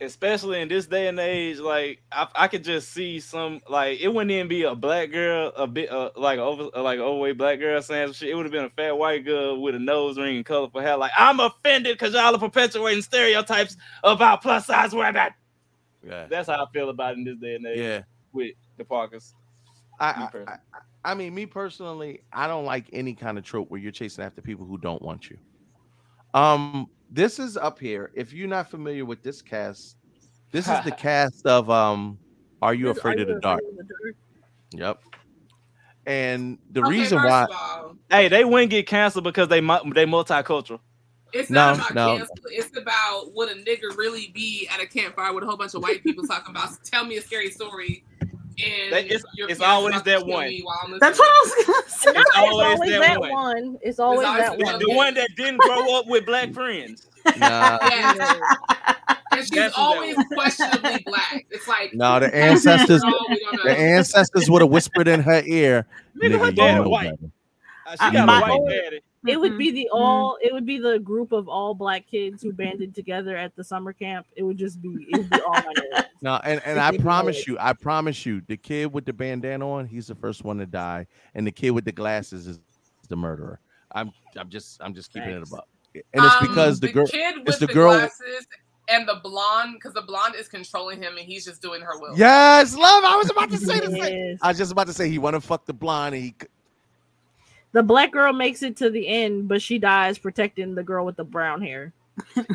[0.00, 4.08] especially in this day and age, like I, I could just see some like it
[4.08, 7.04] wouldn't even be a black girl, a bit uh, like a over uh, like an
[7.04, 8.30] overweight black girl saying some shit.
[8.30, 10.96] It would have been a fat white girl with a nose ring and colorful hair.
[10.96, 15.30] Like I'm offended because y'all are perpetuating stereotypes about plus size women.
[16.06, 16.26] Yeah.
[16.28, 18.02] That's how I feel about it in this day and age Yeah.
[18.32, 19.34] with the Parkers.
[20.00, 20.52] I, I.
[20.52, 20.56] I,
[21.04, 24.40] I mean, me personally, I don't like any kind of trope where you're chasing after
[24.42, 25.38] people who don't want you.
[26.34, 28.10] Um, this is up here.
[28.14, 29.96] If you're not familiar with this cast,
[30.52, 32.18] this is the cast of um,
[32.62, 33.60] Are You Afraid of the Dark?
[34.72, 35.00] Yep.
[36.06, 40.06] And the Okay, reason why, all, Hey, they wouldn't get canceled because they mu- they
[40.06, 40.80] multicultural.
[41.32, 42.16] It's No, not about no.
[42.18, 42.36] cancel.
[42.46, 45.82] It's about would a nigga really be at a campfire with a whole bunch of
[45.82, 48.04] white people talking about tell me a scary story.
[48.20, 50.48] And That- it's- it's always that one.
[50.48, 52.12] me while I'm That's what I was gonna say.
[52.12, 53.30] No, it's always always that that one.
[53.30, 53.78] one.
[53.82, 54.78] It's always always that that one.
[54.80, 57.06] The, the one that didn't grow up with black friends.
[57.36, 58.40] nah, Yes.
[59.30, 61.46] And she's That's always questionably black.
[61.50, 65.86] It's like no, the ancestors, we gonna- the ancestors would have whispered in her ear,
[66.16, 67.10] Nigga, her "Nigga, you dad white.
[67.20, 67.30] better."
[67.86, 69.00] Uh, she got my- a white daddy.
[69.28, 69.74] It would be Mhm.
[69.74, 70.38] the all.
[70.42, 73.92] It would be the group of all black kids who banded together at the summer
[73.92, 74.26] camp.
[74.36, 74.88] It would just be.
[75.10, 75.82] It would be all minorities.
[76.20, 79.86] No, and, and I promise you, I promise you, the kid with the bandana on,
[79.86, 82.58] he's the first one to die, and the kid with the glasses is
[83.08, 83.60] the murderer.
[83.92, 85.48] I'm I'm just I'm just keeping Thanks.
[85.48, 85.64] it above.
[85.94, 88.46] And it's Um, because the girl kid it's the the girl- glasses
[88.88, 92.18] and the blonde, because the blonde is controlling him and he's just doing her will.
[92.18, 93.04] Yes, love.
[93.04, 94.38] I was about to say the same.
[94.42, 96.16] I was just about to say he want to fuck the blonde.
[96.16, 96.48] And he c-
[97.72, 101.16] The black girl makes it to the end, but she dies protecting the girl with
[101.16, 101.92] the brown hair.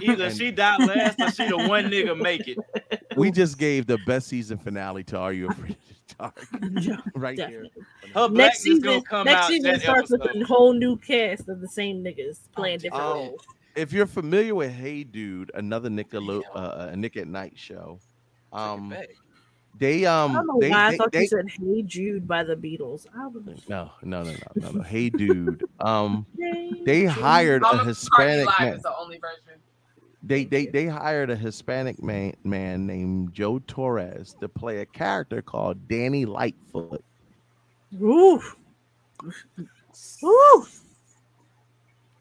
[0.02, 2.58] Either she died last or she the one nigga make it.
[3.16, 5.78] we just gave the best season finale to Are You Afraid
[6.10, 6.46] to Talk?
[7.16, 7.68] right here.
[8.14, 11.48] Her next season, gonna come next out season that starts with a whole new cast
[11.48, 13.42] of the same niggas playing different Um, roles.
[13.76, 18.00] if you're familiar with Hey Dude, another Nickelode, uh, a Nick at Night show,
[18.52, 18.94] um,
[19.80, 22.28] they I um don't know they, why I they, thought they- you said "Hey Jude"
[22.28, 23.06] by the Beatles.
[23.16, 23.28] I
[23.68, 26.26] no no no no no no Hey Dude, um,
[26.86, 28.74] they hired a Hispanic Live man.
[28.76, 29.60] is the only version.
[30.26, 35.42] They they they hired a Hispanic man man named Joe Torres to play a character
[35.42, 37.04] called Danny Lightfoot.
[38.02, 38.42] Ooh.
[40.24, 40.66] Ooh.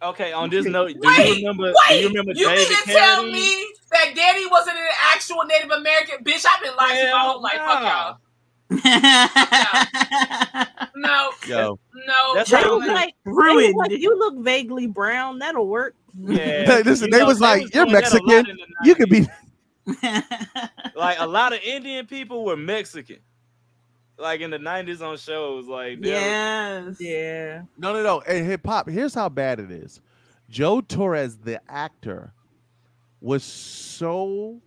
[0.03, 1.65] Okay, on this note, do Wait, you remember?
[1.65, 5.45] wait, do you remember you David mean to tell me that Danny wasn't an actual
[5.45, 6.25] Native American?
[6.25, 7.59] Bitch, I've been lying to my whole life.
[7.59, 8.19] Fuck y'all.
[10.95, 12.35] No, Yo, no.
[12.35, 13.75] That's They how was like, they Ruined.
[13.77, 15.39] like, you look vaguely brown.
[15.41, 15.95] That'll work.
[16.17, 18.59] Yeah, listen, you they know, was like, was "You're doing that a lot Mexican.
[18.85, 19.27] You could be."
[20.95, 23.19] like a lot of Indian people were Mexican.
[24.19, 26.97] Like in the nineties on shows, like Yes.
[27.01, 27.63] Yeah.
[27.79, 28.21] No, no, no.
[28.21, 28.89] And hip hop.
[28.89, 30.01] Here's how bad it is.
[30.49, 32.35] Joe Torres, the actor,
[33.21, 34.61] was so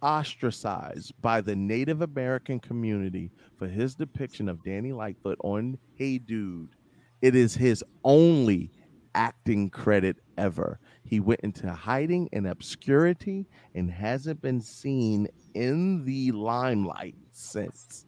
[0.00, 6.70] ostracized by the Native American community for his depiction of Danny Lightfoot on Hey Dude.
[7.20, 8.70] It is his only
[9.14, 10.78] acting credit ever.
[11.04, 18.06] He went into hiding and obscurity and hasn't been seen in the limelight since.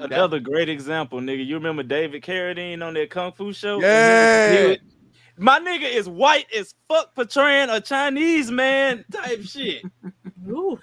[0.00, 1.44] Another great example, nigga.
[1.46, 3.80] You remember David Carradine on that kung fu show?
[3.80, 4.66] Yeah.
[4.68, 4.78] Was-
[5.38, 9.82] My nigga is white as fuck, portraying a Chinese man type shit.
[10.48, 10.78] Ooh.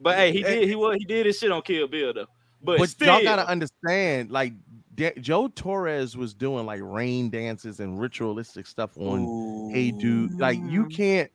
[0.00, 2.26] But hey, he did he was he did his shit on Kill Bill though.
[2.62, 4.52] But, But still, y'all gotta understand, like
[4.94, 10.38] Da- Joe Torres was doing like rain dances and ritualistic stuff on Hey Dude.
[10.40, 11.30] Like you can't,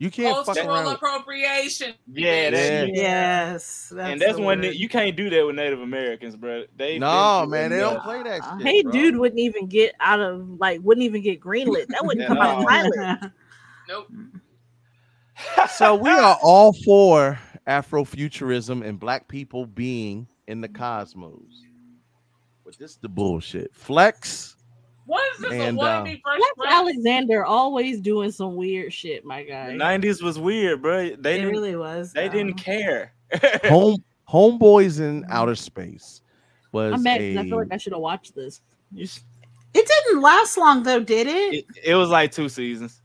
[0.00, 0.94] you can't fuck Cultural around.
[0.94, 1.94] appropriation.
[2.12, 2.94] yeah, that, Yeah.
[3.02, 3.92] Yes.
[3.96, 6.64] and that's the one that you can't do that with Native Americans, bro.
[6.76, 8.66] They No, man, they doing don't play that shit.
[8.66, 8.90] Hey, bro.
[8.92, 11.86] dude wouldn't even get out of like wouldn't even get greenlit.
[11.88, 12.66] That wouldn't come out of No.
[12.66, 13.32] pilot.
[13.88, 14.08] Nope.
[15.70, 21.42] So we are all for Afrofuturism and black people being in the cosmos.
[22.64, 23.74] But this is the bullshit.
[23.74, 24.56] Flex.
[25.10, 25.52] What is this?
[25.54, 26.72] And, a uh, wannabe fresh Lex prince?
[26.72, 29.66] Alexander always doing some weird shit, my guy.
[29.66, 31.16] The nineties was weird, bro.
[31.16, 32.12] They It really was.
[32.12, 32.34] they though.
[32.34, 33.12] didn't care.
[33.64, 33.96] Home
[34.28, 36.22] Homeboys in Outer Space
[36.70, 38.60] was I'm mad a because I feel like I should have watched this.
[38.92, 39.04] You
[39.74, 41.54] It didn't last long though, did it?
[41.54, 43.02] it, it was like two seasons.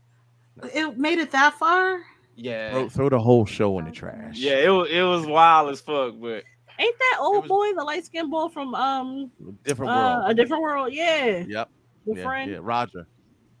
[0.72, 2.02] It made it that far.
[2.36, 2.70] Yeah.
[2.70, 4.38] throw, throw the whole show in the trash.
[4.38, 6.44] Yeah, it was it was wild as fuck, but
[6.78, 9.32] Ain't that old boy the light skinned boy from um
[9.64, 10.30] Different uh, world.
[10.30, 10.92] a different world?
[10.92, 11.70] Yeah, Yep.
[12.06, 12.50] The yeah, friend.
[12.50, 13.06] yeah, Roger.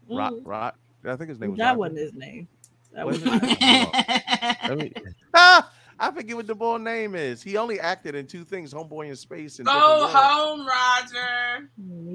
[0.08, 0.46] Rock, Mhm.
[0.46, 0.78] rock.
[1.04, 1.78] I think his name was That Roger.
[1.78, 2.48] wasn't his name.
[2.92, 5.02] That Was was it?
[5.34, 7.42] Ah, I forget what the boy name is.
[7.42, 10.10] He only acted in two things: Homeboy in Space and Go Different World.
[10.14, 11.70] home, Roger.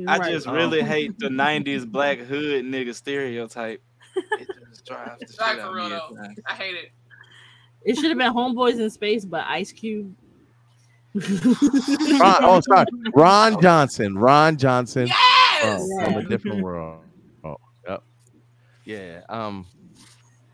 [0.09, 0.31] I right.
[0.31, 3.81] just Um, really hate the '90s black hood nigga stereotype.
[4.15, 5.89] It just drives the shit Like out for of me.
[5.89, 5.95] though.
[5.95, 6.39] at times.
[6.47, 6.91] I hate it.
[7.83, 10.15] It should have been Homeboys in Space, but Ice Cube.
[11.13, 14.17] Ron, oh, sorry, Ron Johnson.
[14.17, 15.17] Ron Johnson Yes.
[15.61, 17.03] From, from a different world.
[17.43, 17.57] Oh,
[17.87, 18.03] yep.
[18.85, 19.21] Yeah.
[19.29, 19.65] Um.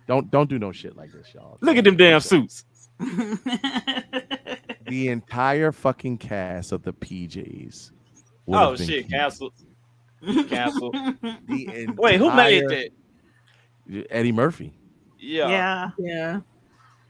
[0.07, 1.57] Don't don't do no shit like this, y'all.
[1.61, 2.63] Look at them damn suits.
[4.87, 7.91] The entire fucking cast of the PJs.
[8.47, 9.03] Oh shit, key.
[9.03, 9.51] cancel.
[10.47, 10.91] Cancel.
[10.91, 12.89] The Wait, who made entire-
[13.89, 14.05] that?
[14.09, 14.73] Eddie Murphy.
[15.19, 15.49] Yeah.
[15.49, 15.89] Yeah.
[15.99, 16.39] Yeah.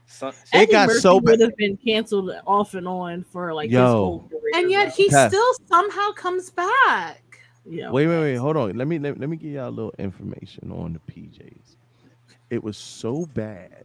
[0.06, 3.70] Some- It Eddie got Murphy so would have been canceled off and on for like
[3.70, 4.40] his whole career.
[4.56, 5.28] And yet he Okay.
[5.28, 7.22] still somehow comes back.
[7.68, 7.90] Yeah.
[7.90, 8.34] Wait, wait, wait.
[8.36, 8.76] Hold on.
[8.76, 11.76] Let me let, let me give y'all a little information on the PJs.
[12.50, 13.84] It was so bad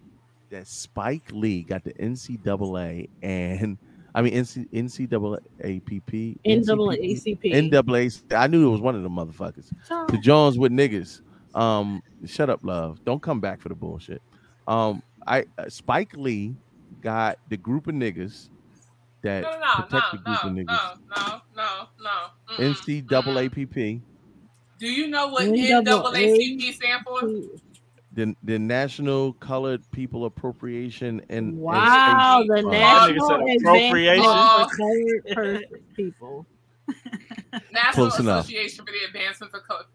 [0.49, 3.77] that Spike Lee got the NCAA and
[4.15, 7.51] I mean NC, NCAAPP NAACP.
[7.51, 8.35] NAACP.
[8.35, 9.71] I knew it was one of the motherfuckers.
[10.09, 11.21] The Jones with niggas.
[11.55, 13.03] Um, shut up, love.
[13.05, 14.21] Don't come back for the bullshit.
[14.67, 16.55] Um, I uh, Spike Lee
[17.01, 18.49] got the group of niggas
[19.23, 20.99] that No, no, protect no, the group no, of niggas.
[21.17, 21.41] no, no.
[22.57, 24.01] NCAAPP.
[24.79, 27.21] Do you know what NAACP NAACP stand for?
[28.13, 32.69] the the National Colored People Appropriation and and Wow, Space the Fund.
[32.71, 34.23] National Advancement appropriation.
[34.23, 34.67] for
[35.35, 35.65] Colored
[35.95, 36.47] People.
[37.71, 38.45] National Close enough.
[38.45, 39.85] Association for the Advancement for Code.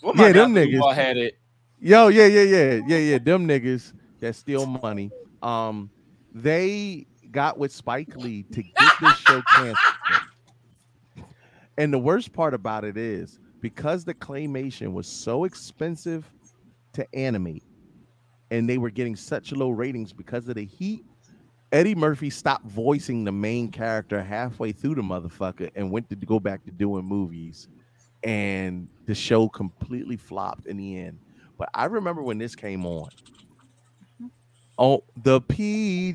[0.00, 0.80] What my Yeah, them niggas.
[0.80, 1.38] all had it.
[1.80, 3.18] Yo, yeah, yeah, yeah, yeah, yeah.
[3.18, 5.10] Them niggas that steal money.
[5.42, 5.90] Um,
[6.32, 9.78] they got with Spike Lee to get this show canceled.
[11.78, 16.28] And the worst part about it is because the claymation was so expensive
[16.92, 17.62] to animate,
[18.50, 21.04] and they were getting such low ratings because of the heat.
[21.70, 26.40] Eddie Murphy stopped voicing the main character halfway through the motherfucker and went to go
[26.40, 27.68] back to doing movies.
[28.24, 31.20] And the show completely flopped in the end.
[31.58, 33.10] But I remember when this came on.
[34.80, 36.12] Oh, the PJs,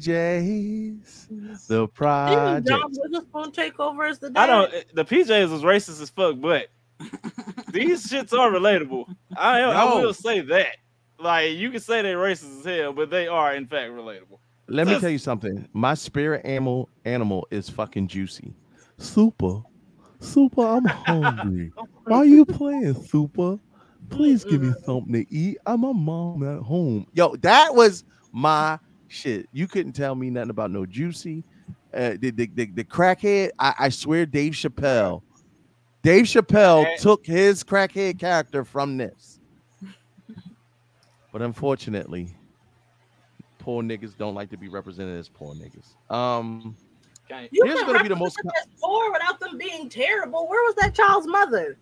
[1.67, 2.67] the Didn't project.
[2.67, 4.41] John Witherspoon take over as the dad?
[4.41, 4.71] I don't.
[4.93, 6.69] The PJs was racist as fuck, but
[7.73, 9.13] these shits are relatable.
[9.35, 10.77] I I will say that.
[11.19, 14.39] Like you can say they're racist as hell, but they are in fact relatable.
[14.67, 15.67] Let me tell you something.
[15.73, 18.53] My spirit animal animal is fucking juicy.
[18.97, 19.61] Super.
[20.21, 21.73] Super, I'm hungry.
[22.05, 23.59] Why are you playing, Super?
[24.09, 25.57] Please give me something to eat.
[25.65, 27.07] I'm a mom at home.
[27.13, 29.47] Yo, that was my shit.
[29.53, 31.45] You couldn't tell me nothing about no juicy.
[31.93, 35.21] Uh, the, the, the, the crackhead, I, I swear Dave Chappelle.
[36.01, 39.39] Dave Chappelle took his crackhead character from this.
[41.31, 42.35] But unfortunately,
[43.59, 45.93] poor niggas don't like to be represented as poor niggas.
[46.13, 46.75] Um,
[47.51, 50.47] You here's gonna be the most represent poor without them being terrible.
[50.47, 51.77] Where was that child's mother?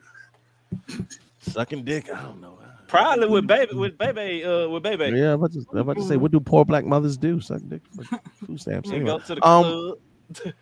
[1.40, 2.14] sucking dick.
[2.14, 2.60] I don't know.
[2.92, 5.18] Probably with baby, with baby, uh, with baby.
[5.18, 7.40] Yeah, I'm about, to, I'm about to say, what do poor black mothers do?
[7.40, 8.04] Suck dick for
[8.46, 8.92] food stamps.
[8.92, 9.96] Anyway, go to the um,
[10.34, 10.54] club.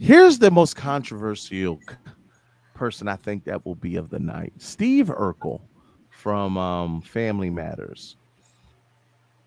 [0.00, 1.78] here's the most controversial
[2.74, 4.52] person I think that will be of the night.
[4.58, 5.60] Steve Urkel
[6.10, 8.16] from um, Family Matters.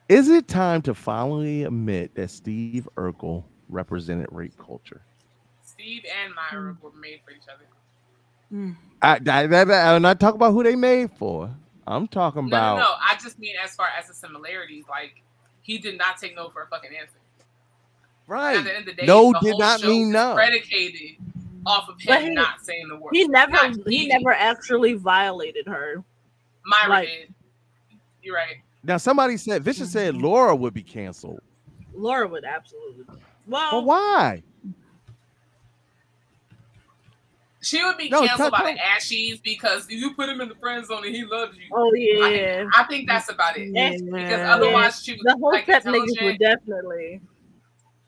[0.07, 5.01] Is it time to finally admit that Steve Urkel represented rape culture?
[5.65, 7.65] Steve and Myra were made for each other.
[9.01, 11.53] I, I, I, I'm not talking about who they made for.
[11.87, 12.89] I'm talking No, about no, no.
[13.01, 14.85] I just mean as far as the similarities.
[14.89, 15.21] Like
[15.61, 17.17] he did not take no for a fucking answer.
[18.27, 18.57] right.
[18.57, 20.33] At the end of the day, no the did not mean no.
[20.35, 21.17] Predicated
[21.65, 23.11] off of him he- not saying the word.
[23.13, 24.07] He never Not he he.
[24.07, 26.03] never actually violated her.
[26.65, 27.33] Myra like- did.
[28.21, 28.57] You're right.
[28.83, 30.23] Now somebody said Vicious said mm-hmm.
[30.23, 31.39] Laura would be canceled.
[31.93, 33.05] Laura would absolutely.
[33.47, 34.43] Well, But why?
[37.63, 40.85] She would be No, canceled by the Ashies because you put him in the friend
[40.85, 41.63] zone and he loves you.
[41.71, 42.65] Oh yeah.
[42.73, 43.69] I, I think that's about it.
[43.71, 43.91] Yeah.
[43.91, 47.21] Because otherwise, she was the whole like pet niggas would definitely.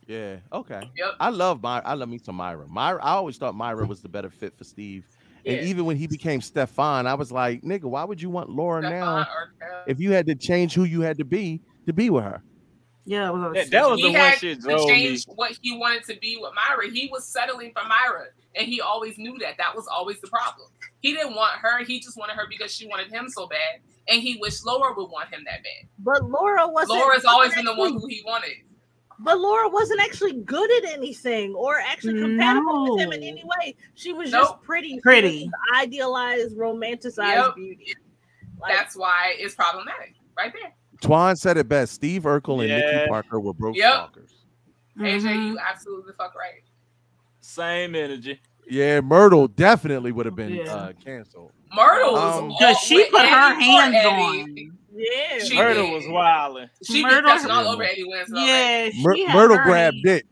[0.08, 0.38] Yeah.
[0.54, 0.92] Okay.
[0.98, 1.10] Yep.
[1.20, 1.82] I love my.
[1.84, 2.68] I love me some Myra.
[2.68, 3.04] Myra.
[3.04, 5.08] I always thought Myra was the better fit for Steve.
[5.46, 5.64] And Yeah.
[5.64, 9.00] even when he became Stefan, I was like, nigga, why would you want Laura Stefan
[9.00, 9.20] now?
[9.22, 12.42] or If you had to change who you had to be to be with her.
[13.06, 14.94] Yeah, it was That, that was he the one had shit to drove me.
[14.96, 16.90] change what he wanted to be with Myra.
[16.92, 18.26] He was settling for Myra,
[18.56, 19.58] and he always knew that.
[19.58, 20.68] That was always the problem.
[21.02, 21.84] He didn't want her.
[21.84, 25.10] He just wanted her because she wanted him so bad, and he wished Laura would
[25.12, 25.88] want him that bad.
[26.00, 27.00] But Laura wasn't.
[27.00, 28.54] Laura's always been the one who he wanted.
[29.20, 33.76] But Laura wasn't actually good at anything or actually compatible with him in any way.
[33.94, 35.00] She was just pretty.
[35.00, 35.50] Pretty.
[35.74, 37.56] idealized, romanticized Yep.
[37.56, 37.94] beauty.
[38.60, 40.74] Like, That's why it's problematic, right there.
[41.02, 41.94] Twan said it best.
[41.94, 42.80] Steve Urkel and Yeah.
[42.80, 43.94] Nikki Parker were broke Yep.
[43.94, 44.32] stalkers.
[45.00, 46.64] AJ, you absolutely fuck right.
[47.42, 48.40] Same energy.
[48.68, 50.74] Yeah, Myrtle definitely would have been Yeah.
[50.74, 51.52] uh, canceled.
[51.74, 54.08] Myrtle was Um, Cause she put her Eddie for hands Eddie.
[54.08, 54.78] on.
[54.96, 55.40] yeah.
[55.44, 55.94] She Myrtle did.
[55.94, 56.70] was wilding.
[56.84, 58.38] She Myrtle- was all over Eddie Winslow.
[58.38, 60.04] like, Yeah, she Myr- had Myrtle grabbed hands.
[60.04, 60.26] dick.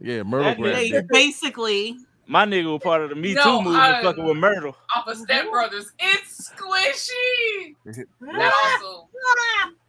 [0.00, 1.06] Yeah, Myrtle That grabbed They dick.
[1.08, 1.96] basically.
[2.26, 4.76] My nigga was part of the Me No, Too movement, uh, fucking with Myrtle.
[4.94, 5.90] off of Step Brothers.
[5.98, 7.74] It's squishy.
[8.20, 9.08] That Ah, also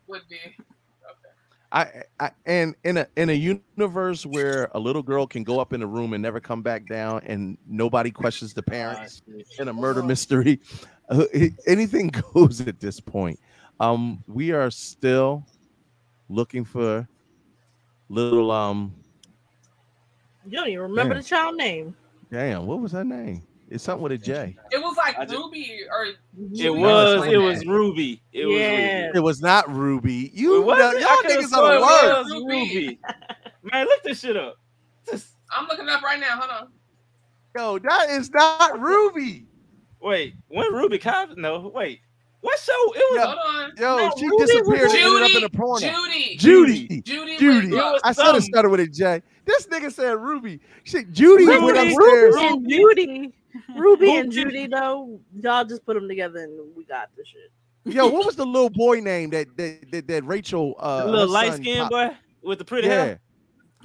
[0.10, 0.38] would be.
[0.38, 1.34] Okay.
[1.72, 5.72] I, I and in a in a universe where a little girl can go up
[5.74, 9.22] in a room and never come back down, and nobody questions the parents
[9.60, 10.60] in a murder mystery,
[11.10, 11.26] uh,
[11.68, 13.40] anything goes at this point.
[13.80, 15.46] Um, we are still
[16.28, 17.08] looking for
[18.10, 18.94] little um.
[20.46, 21.22] You don't even remember Yeah.
[21.22, 21.96] the child name.
[22.32, 23.44] Damn, what was her name?
[23.72, 24.56] It's something with a J.
[24.72, 28.22] It was like just- Ruby or It was, it was Ruby.
[28.34, 29.06] It was Yeah.
[29.06, 29.18] Ruby.
[29.18, 30.32] It was not Ruby.
[30.34, 33.00] You It was know, y'all I could've niggas are it was Ruby.
[33.72, 34.56] Man, look this shit up.
[35.10, 36.38] Just- I'm looking up right now.
[36.40, 36.68] Hold on.
[37.56, 39.46] Yo, that is not Ruby.
[40.02, 41.36] wait, when Ruby Cop?
[41.38, 42.00] No, wait.
[42.42, 42.72] What show?
[42.74, 43.16] It was.
[43.16, 43.26] Yeah.
[43.26, 43.72] Hold on.
[43.78, 45.80] Yo, No, she Ruby was disappeared and ended up in a porno.
[45.80, 46.38] Judy.
[46.38, 47.02] Judy.
[47.02, 47.38] Judy.
[47.38, 47.78] Judy.
[47.78, 48.42] I said it something.
[48.44, 49.22] started with a J.
[49.46, 50.62] This nigga said Ruby.
[50.86, 52.36] Shit, Judy went Ruby, upstairs.
[52.36, 53.34] Ruby and Judy,
[53.76, 57.94] Ruby and Judy, though, y'all just put them together and we got the shit.
[57.94, 61.30] Yo, what was the little boy name that that, that, that Rachel uh the little
[61.30, 62.10] light son skinned boy
[62.44, 63.04] with the pretty Yeah.
[63.06, 63.20] hair.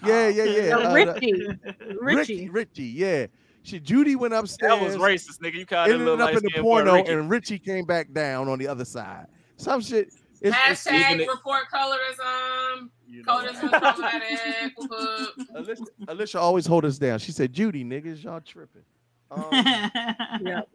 [0.05, 0.77] Yeah, yeah, yeah.
[0.77, 2.49] Uh, uh, Richie, Richie, Richie.
[2.51, 3.27] Richie, yeah.
[3.63, 4.79] She Judy went upstairs.
[4.79, 5.55] That was racist, nigga.
[5.55, 7.13] You called ended up in the porno, Ricky.
[7.13, 9.27] and Richie came back down on the other side.
[9.57, 10.09] some shit.
[10.09, 12.91] It's, it's, Hashtag it's, report colorism.
[13.25, 14.73] Colorism is problematic.
[15.55, 17.19] Alicia, Alicia always hold us down.
[17.19, 18.83] She said, "Judy, niggas, y'all tripping."
[19.35, 20.69] Um, Yep.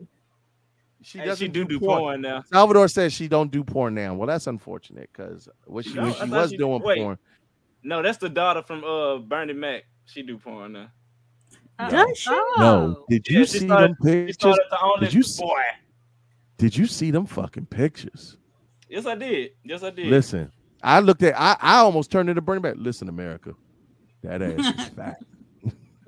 [1.02, 2.44] she doesn't she do do porn now.
[2.52, 4.14] Salvador says she don't do porn now.
[4.14, 6.98] Well, that's unfortunate because what she No, when she was she- doing wait.
[7.00, 7.18] porn.
[7.84, 9.84] No, that's the daughter from uh Bernie Mac.
[10.06, 10.88] She do porn now.
[11.90, 12.30] Does she?
[12.58, 14.36] No, did you Yeah, see started- them pictures?
[14.36, 15.62] started to own Did you see, boy.
[16.58, 18.36] did you see them fucking pictures?
[18.90, 19.52] Yes, I did.
[19.64, 20.08] Yes, I did.
[20.08, 20.52] Listen,
[20.84, 22.74] I looked at I, I almost turned into Bernie Mac.
[22.78, 23.54] Listen, America,
[24.24, 25.18] that ass is fat.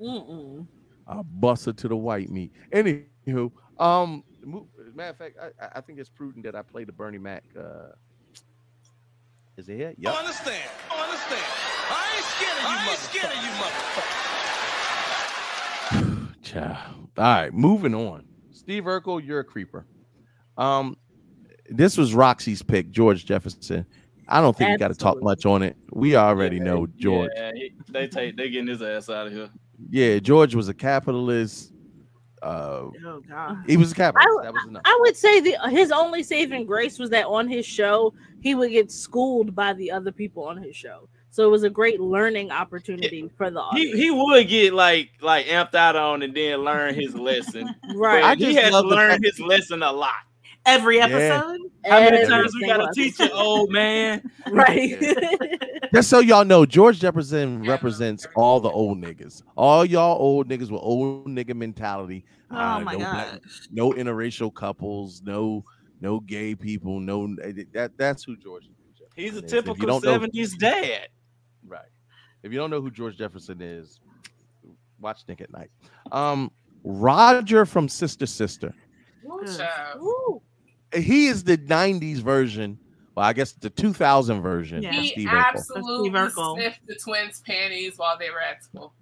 [0.00, 0.66] Mm-mm.
[1.06, 2.52] I bust her to the white meat.
[2.72, 6.84] Anywho, um, mo- matter of fact, I, I- I think it's prudent that I play
[6.84, 7.44] the Bernie Mac.
[7.58, 7.92] Uh,
[9.56, 9.94] is it here?
[9.98, 10.14] Yep.
[10.14, 10.70] Understand?
[10.90, 11.42] Understand?
[11.90, 13.50] I ain't scared of you, I ain't scared of you,
[16.22, 16.36] mother.
[16.42, 17.08] Child.
[17.18, 18.24] All right, moving on.
[18.52, 19.86] Steve Urkel, you're a creeper.
[20.56, 20.96] Um,
[21.68, 23.84] this was Roxy's pick, George Jefferson.
[24.28, 25.76] I don't think we got to talk much on it.
[25.90, 27.30] We already know George.
[27.36, 29.50] Yeah, he- they take they getting his ass out of here.
[29.90, 31.72] Yeah, George was a capitalist.
[32.42, 33.58] Uh, Oh god.
[33.68, 34.42] he was a capitalist.
[34.42, 34.82] That was enough.
[34.84, 38.70] I would say the his only saving grace was that on his show he would
[38.72, 41.08] get schooled by the other people on his show.
[41.30, 43.98] So it was a great learning opportunity for the He audience.
[44.00, 47.72] he would get like like amped out on and then learn his lesson.
[47.94, 48.22] Right.
[48.22, 50.14] But I he just had to learn his lesson a lot.
[50.64, 51.06] Every Yeah.
[51.06, 51.58] episode.
[51.84, 54.22] How many Every times we gotta teach it, old man?
[54.52, 54.98] Right.
[55.94, 59.42] Just so y'all know, George Jefferson represents all the old niggas.
[59.56, 62.24] All y'all old niggas with old nigga mentality.
[62.50, 63.38] Uh, Oh my no gosh.
[63.70, 65.64] no interracial couples, no
[66.00, 67.34] no gay people, no
[67.72, 68.68] that that's who George.
[69.16, 69.50] He's a is.
[69.50, 71.08] Typical seventies dad.
[71.66, 71.80] Right.
[72.42, 74.00] If you don't know who George Jefferson is,
[75.00, 75.70] watch Nick at Night.
[76.10, 76.50] Um,
[76.84, 78.74] Roger from Sister Sister.
[79.24, 80.42] Ooh, child.
[80.94, 82.78] He is the '90s version.
[83.14, 84.84] Well, I guess the 2000 version.
[84.86, 85.44] of He Steve Urkel.
[85.44, 88.94] absolutely sniffed the twins' panties while they were at school.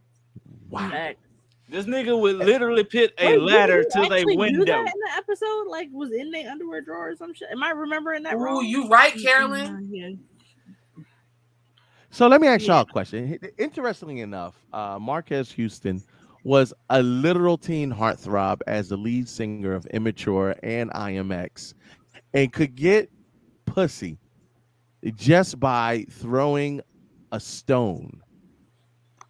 [0.68, 1.12] Wow.
[1.68, 4.64] This nigga would literally pit a Wait, ladder to their window.
[4.64, 5.68] that in the episode?
[5.68, 7.48] Like, was in their underwear drawer or some shit?
[7.52, 8.64] Am I remembering that Ooh, wrong?
[8.64, 9.88] you right, Carolyn.
[9.92, 10.10] Yeah.
[12.10, 13.38] So let me ask y'all a question.
[13.56, 16.02] Interestingly enough, uh, Marques Houston
[16.44, 21.74] was a literal teen heartthrob as the lead singer of Immature and IMX,
[22.32, 23.10] and could get
[23.66, 24.18] pussy
[25.14, 26.80] just by throwing
[27.32, 28.20] a stone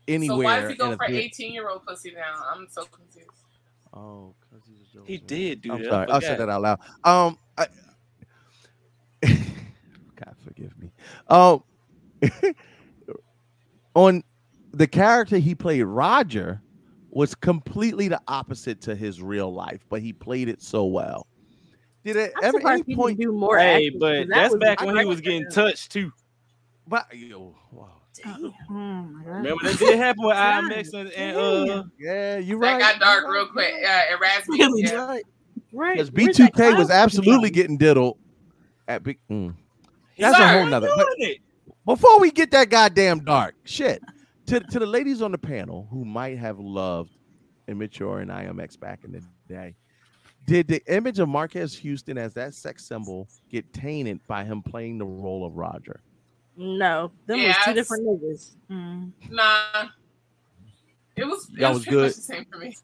[0.08, 0.36] anywhere.
[0.36, 2.44] So why does he go for eighteen-year-old pussy now?
[2.52, 3.28] I'm so confused.
[3.92, 5.06] Oh, because he's a joke.
[5.06, 6.06] He did do I'm sorry.
[6.10, 6.78] I'll say that out loud.
[7.04, 7.66] Um, I,
[10.16, 10.92] God forgive me.
[11.28, 11.62] Um,
[13.94, 14.22] on
[14.72, 16.62] the character he played, Roger,
[17.10, 21.26] was completely the opposite to his real life, but he played it so well.
[22.04, 23.20] Did it I'm ever any point?
[23.20, 25.48] do more Hey, acting, but 'cause that that's was back a when he was getting
[25.50, 26.12] touched too.
[26.86, 27.88] But yo, wow.
[28.26, 28.52] Oh.
[28.70, 32.80] Remember that did happen with IMX and, and uh Yeah, you're That right.
[32.80, 33.72] got dark real quick.
[33.80, 34.58] Yeah, Erasmus.
[34.58, 34.90] Really yeah.
[34.90, 35.22] good.
[35.72, 35.96] Right.
[35.96, 38.18] Because B2K was clown absolutely getting diddled
[38.88, 39.18] at big.
[39.30, 39.54] mm.
[40.18, 40.88] That's Sir, a whole nother.
[40.94, 41.38] But doing it.
[41.86, 44.02] before we get that goddamn dark shit,
[44.50, 47.16] to, to the ladies on the panel who might have loved
[47.68, 49.76] Immature and IMX back in the day,
[50.46, 54.98] did the image of Marques Houston as that sex symbol get tainted by him playing
[54.98, 56.00] the role of Roger?
[56.56, 58.56] No, them was two different niggas.
[58.70, 59.12] Mm.
[59.30, 59.84] Nah.
[61.16, 62.08] It was, it That was, was pretty much good.
[62.08, 62.76] the same for me.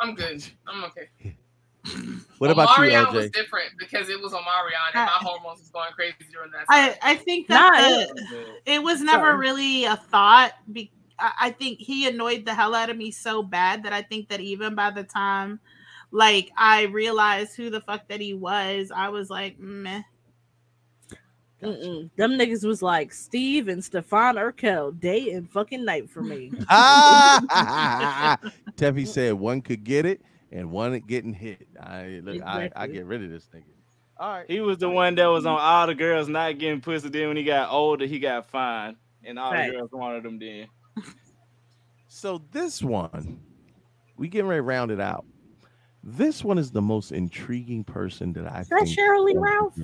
[0.00, 0.44] I'm good.
[0.66, 1.36] I'm okay.
[2.38, 5.90] What about you, Omarion was different because it was Omarion and my hormones was going
[5.94, 6.98] crazy during that I, time.
[7.02, 9.38] I think Nah, that it- the- it was never Sorry.
[9.38, 10.52] really a thought.
[10.70, 14.02] Be, I, I think he annoyed the hell out of me so bad that I
[14.02, 15.60] think that even by the time,
[16.10, 20.02] like, I realized who the fuck that he was, I was like, meh.
[21.62, 22.10] Mm-mm.
[22.16, 26.52] Them niggas was like Steve and Stefan Urkel, day and fucking night for me.
[26.68, 28.38] ah,
[28.76, 30.20] Teffy said one could get it
[30.52, 31.66] and one getting hit.
[31.80, 33.64] I look, I, I get rid of this nigga.
[34.18, 34.50] All right.
[34.50, 37.08] He was the one that was on all the girls not getting pussy.
[37.08, 39.70] Then when he got older, he got fined, and all Right.
[39.70, 40.38] the girls wanted him.
[40.38, 40.68] Then
[42.08, 43.40] So this one,
[44.16, 45.26] we getting ready to round it out.
[46.02, 48.98] This one is the most intriguing person that I Is that think.
[48.98, 49.74] Sheryl Ralph?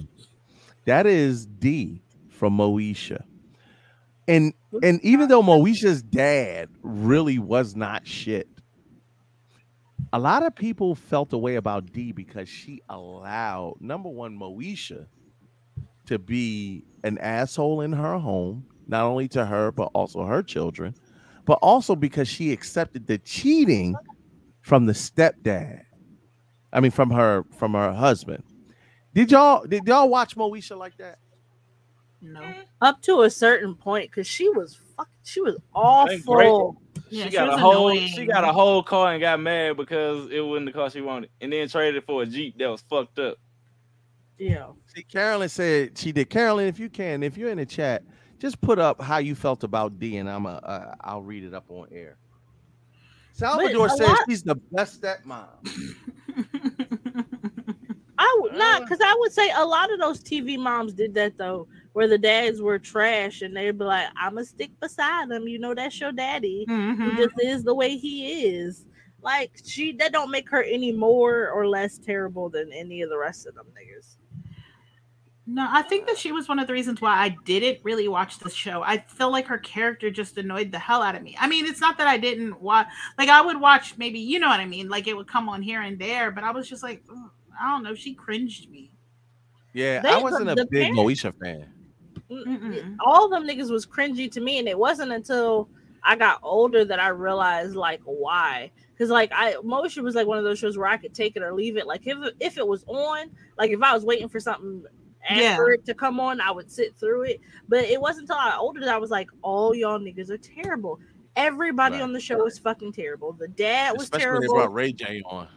[0.86, 2.00] That is Dee
[2.30, 3.24] from Moesha.
[4.28, 8.48] And and even though Moesha's dad really was not shit,
[10.12, 15.06] a lot of people felt a way about Dee because she allowed number one Moesha
[16.06, 20.94] to be an asshole in her home, not only to her but also her children,
[21.46, 23.94] but also because she accepted the cheating
[24.60, 25.82] from the stepdad.
[26.72, 28.42] I mean, from her from her husband.
[29.14, 31.18] Did y'all did y'all watch Moesha like that?
[32.20, 32.40] No.
[32.80, 35.56] Up to a certain point, because she was fuck, she was
[36.08, 36.76] Ain't
[37.12, 37.24] great.
[37.24, 37.30] awful.
[37.30, 40.66] She got a whole she got a whole car and got mad because it wasn't
[40.66, 43.36] the car she wanted, and then traded it for a Jeep that was fucked up.
[44.38, 44.68] Yeah.
[44.94, 46.28] See, Carolyn said she did.
[46.30, 48.02] Carolyn, if you can, if you're in the chat,
[48.38, 51.54] just put up how you felt about Dee, and I'm a, uh, I'll read it
[51.54, 52.16] up on air.
[53.32, 55.46] Salvador a says lot- she's the best stepmom.
[58.18, 61.36] I would not, because I would say a lot of those TV moms did that
[61.38, 65.58] though, where the dads were trash and they'd be like, "I'ma stick beside him." You
[65.58, 66.64] know, that's your daddy.
[66.68, 67.16] He Mhm.
[67.16, 68.86] just is the way he is.
[69.22, 73.18] Like she, that don't make her any more or less terrible than any of the
[73.18, 74.16] rest of them niggas.
[75.44, 78.38] No, I think that she was one of the reasons why I didn't really watch
[78.38, 78.82] the show.
[78.82, 81.36] I feel like her character just annoyed the hell out of me.
[81.38, 82.86] I mean, it's not that I didn't watch,
[83.18, 84.88] like, I would watch maybe, you know what I mean?
[84.88, 87.02] Like, it would come on here and there, but I was just like,
[87.60, 87.94] I don't know.
[87.96, 88.92] She cringed me.
[89.74, 91.66] Yeah, They- I wasn't a big parents- Moesha fan.
[92.32, 95.68] Mm, All them niggas was cringy to me, and it wasn't until
[96.02, 98.70] I got older that I realized like why.
[98.92, 101.42] Because like I Moesha was like one of those shows where I could take it
[101.42, 101.86] or leave it.
[101.86, 104.84] Like if it, if it was on, like if I was waiting for something
[105.28, 105.74] after Yeah.
[105.74, 107.40] it to come on, I would sit through it.
[107.68, 110.38] But it wasn't until I got older that I was like, all y'all niggas are
[110.38, 110.98] terrible.
[111.36, 112.02] Everybody Right.
[112.02, 113.32] on the show was fucking terrible.
[113.32, 114.54] The dad was Especially when they terrible.
[114.66, 115.48] brought Ray J on.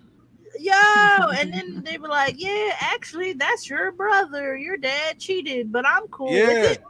[0.60, 4.58] Yo, and then they were like, "Yeah, actually, that's your brother.
[4.58, 6.48] Your dad cheated, but I'm cool Yeah.
[6.48, 6.84] with it."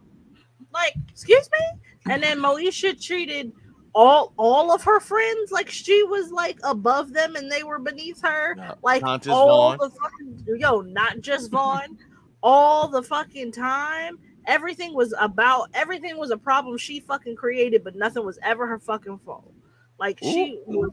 [0.74, 2.12] Like, excuse me.
[2.12, 3.52] And then Moesha treated
[3.96, 8.22] all all of her friends like she was like above them and they were beneath
[8.22, 8.76] her.
[8.84, 9.78] Like not just all Vaughn.
[9.80, 11.98] the fucking yo, not just Vaughn,
[12.44, 14.20] all the fucking time.
[14.48, 18.80] Everything was about everything was a problem she fucking created, but nothing was ever her
[18.80, 19.52] fucking fault.
[19.98, 20.92] Like she was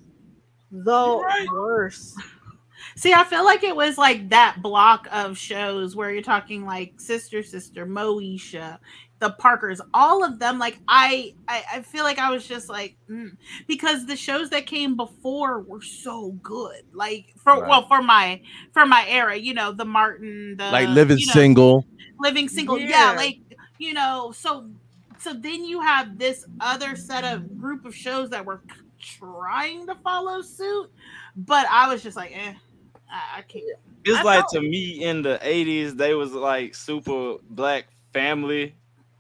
[0.71, 2.17] the worst.
[2.97, 7.01] See, I feel like it was like that block of shows where you're talking like
[7.01, 8.79] Sister Sister, Moesha,
[9.19, 10.59] the Parkers, all of them.
[10.59, 13.37] Like I, I, I feel like I was just like mm.
[13.67, 16.83] because the shows that came before were so good.
[16.93, 17.69] Like for Right.
[17.69, 18.41] well for my
[18.73, 21.87] for my era, you know, the Martin, the like living you know, single.
[22.19, 23.13] living single yeah.
[23.13, 23.13] Yeah.
[23.13, 23.39] like
[23.83, 24.71] you know so
[25.19, 28.63] so then you have this other set of group of shows that were
[29.01, 30.89] trying to follow suit
[31.35, 32.55] but i was just like eh,
[33.13, 33.65] I, I can't
[34.05, 38.75] It's I like felt- to me in the '80s, they was like super black family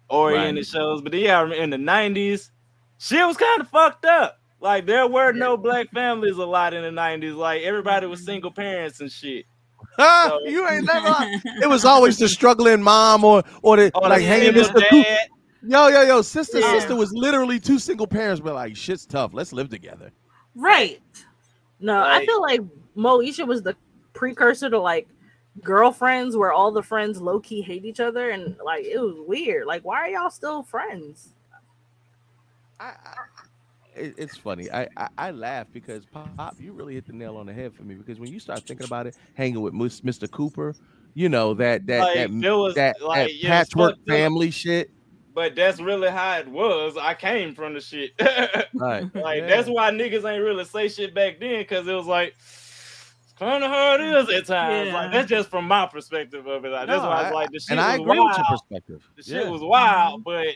[0.09, 2.51] oriented shows, but then yeah, in the '90s,
[2.99, 4.39] shit was kind of fucked up.
[4.61, 7.37] Like there were no black families a lot in the '90s.
[7.37, 8.27] Like everybody was mm-hmm.
[8.27, 9.45] single parents and shit.
[9.99, 11.15] So- you ain't never.
[11.63, 14.89] It was always the struggling mom or or the Or the like hanging single Mr.
[14.89, 15.05] Coop.
[15.05, 15.29] dad.
[15.65, 16.73] Yo, yo, yo, sister, Yeah.
[16.73, 19.33] sister was literally two single parents, but like shit's tough.
[19.35, 20.11] Let's live together.
[20.57, 21.01] right
[21.79, 22.61] No, I feel like
[22.97, 23.77] Moesha was the
[24.13, 25.09] precursor to like
[25.63, 29.67] girlfriends where all the friends low key hate each other and like it was weird.
[29.67, 31.35] Like, why are y'all still friends?
[33.95, 34.71] It, it's funny.
[34.71, 37.75] I, I I laugh because Pop, Pop, you really hit the nail on the head
[37.75, 37.95] for me.
[37.95, 40.31] Because when you start thinking about it, hanging with Mr.
[40.31, 40.75] Cooper,
[41.15, 44.11] you know that that Like, that, there was, that, like, that it was patchwork fucked
[44.11, 44.17] up.
[44.17, 44.91] family shit.
[45.35, 46.97] But that's really how it was.
[46.97, 48.13] I came from the shit.
[48.75, 49.15] Right.
[49.15, 49.47] Like Yeah.
[49.49, 52.35] that's why niggas ain't really say shit back then because it was like
[53.43, 54.89] it's kind of how it is at times.
[54.89, 54.95] Yeah.
[54.95, 56.69] Like that's just from my perspective of it.
[56.71, 58.29] Like, that's why I was like the shit and I was agree wild.
[58.31, 59.09] with your perspective.
[59.17, 59.51] The shit Yeah.
[59.51, 60.49] was wild, but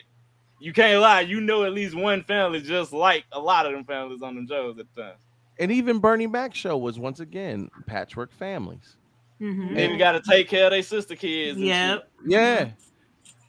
[0.59, 1.21] you can't lie.
[1.21, 4.47] You know at least one family just like a lot of them families on them
[4.47, 5.15] shows at the time.
[5.59, 8.95] And even Bernie Mac show was once again patchwork families.
[9.41, 9.77] Mhm.
[9.77, 11.57] And you got to take care of their sister kids.
[11.57, 12.09] and Yep.
[12.25, 12.69] Yeah.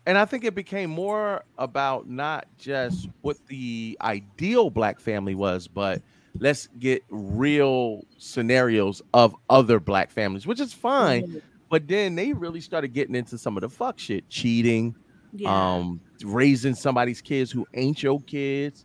[0.07, 5.69] And I think it became more about not just what the ideal black family was,
[5.69, 6.01] but
[6.39, 11.41] let's get real scenarios of other black families, which is fine.
[11.71, 14.95] But then they really started getting into some of the fuck shit, cheating,
[15.35, 15.75] Yeah.
[15.77, 18.85] um, raising somebody's kids who ain't your kids.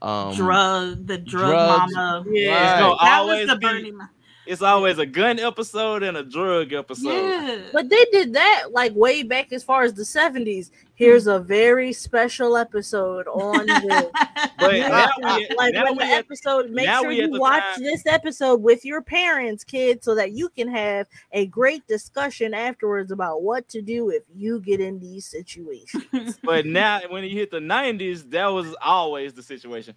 [0.00, 1.94] Um, drug the drug drugs.
[1.94, 4.06] mama Yeah, it's gonna that always was the be- Bernie Ma-
[4.46, 7.12] It's always a gun episode and a drug episode.
[7.12, 10.70] yeah But they did that like way back as far as the 70s.
[10.94, 14.10] Here's a very special episode on this.
[14.58, 18.04] But now we, like now when we the episode, make sure you watch time- this
[18.06, 23.42] episode with your parents, kids, so that you can have a great discussion afterwards about
[23.42, 26.38] what to do if you get in these situations.
[26.44, 29.94] But now, when you hit the '90s, that was always the situation.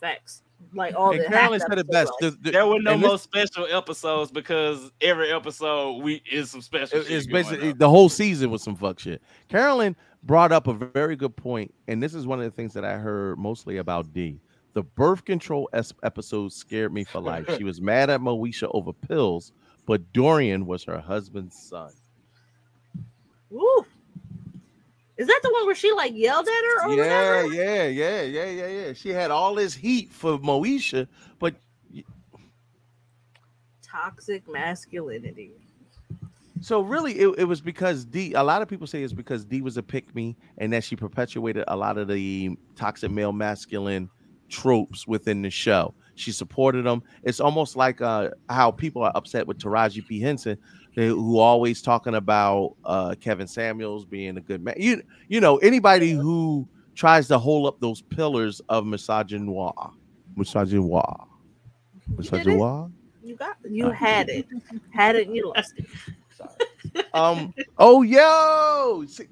[0.00, 0.42] Facts.
[0.74, 2.12] Like all and the Carolyn hacked said it best.
[2.20, 6.22] like- The- the- There were no and this- more special episodes because every episode we
[6.30, 6.98] is some special.
[7.00, 7.78] It- shit it's basically on.
[7.78, 9.22] the whole season was some fuck shit.
[9.48, 9.94] Carolyn
[10.24, 12.96] brought up a very good point, and this is one of the things that I
[12.96, 14.40] heard mostly about Dee.
[14.74, 17.46] The birth control es- episode scared me for life.
[17.56, 19.52] she was mad at Moesha over pills,
[19.86, 21.92] but Dorian was her husband's son.
[23.50, 23.84] Woo.
[25.18, 27.02] Is that the one where she like yelled at her or Yeah,
[27.42, 27.54] whatever?
[27.54, 28.92] yeah, yeah, yeah, yeah, yeah.
[28.92, 31.54] She had all this heat for Moesha, but
[33.82, 35.50] Toxic masculinity.
[36.60, 38.32] So really, it, it was because Dee.
[38.34, 40.94] A lot of people say it's because Dee was a pick me, and that she
[40.96, 44.08] perpetuated a lot of the toxic male masculine
[44.48, 45.94] tropes within the show.
[46.16, 47.02] She supported them.
[47.22, 50.58] It's almost like uh, how people are upset with Taraji P Henson,
[50.98, 54.74] they, who always talking about uh, Kevin Samuels being a good man.
[54.76, 59.92] You you know anybody who tries to hold up those pillars of misogynoir,
[60.36, 61.28] misogynoir,
[62.16, 62.90] misogynoir.
[63.22, 64.46] You got you had it.
[64.90, 67.06] Had it you lost it.
[67.14, 67.54] Um.
[67.78, 69.28] Oh, yo, see-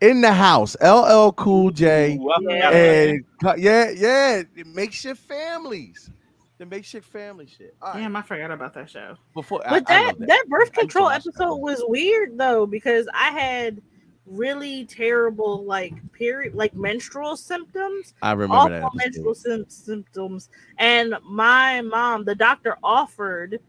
[0.00, 3.24] in the house, LL Cool J, Ooh, I forgot about and
[3.56, 6.10] yeah, yeah, it makeshift families,
[6.58, 7.76] the makeshift family shit.
[7.82, 9.16] All right, Damn, I forgot about that show.
[9.34, 12.66] before But I that, love that birth I used to control episode was weird though
[12.66, 13.82] because I had
[14.26, 18.14] really terrible like period like menstrual symptoms.
[18.22, 18.96] I remember awful that episode.
[18.96, 23.60] menstrual sym- symptoms, and my mom, the doctor offered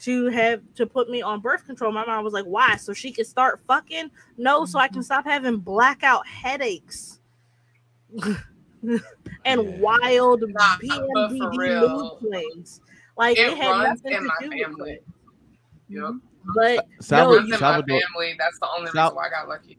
[0.00, 1.90] to have to put me on birth control.
[1.90, 2.76] My mom was like, "Why?
[2.76, 4.10] So she could start fucking?
[4.36, 5.02] No, so I can mm-hmm.
[5.02, 7.18] stop having blackout headaches."
[9.44, 12.80] and wild but for PMDD real, mood swings.
[13.16, 14.76] Like it it, had runs nothing in to my do family.
[14.80, 15.04] with it.
[15.88, 16.10] Yep.
[16.54, 18.36] But Salvador- it runs in Salvador- my family.
[18.38, 19.78] That's the only Sal- reason why I got lucky.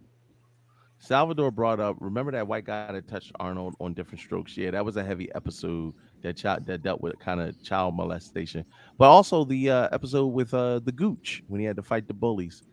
[1.01, 1.95] Salvador brought up.
[2.01, 4.57] Remember that white guy that touched Arnold on different strokes?
[4.57, 8.65] Yeah, that was a heavy episode that child that dealt with kind of child molestation,
[8.97, 12.13] but also the uh, episode with uh, the Gooch when he had to fight the
[12.13, 12.63] bullies.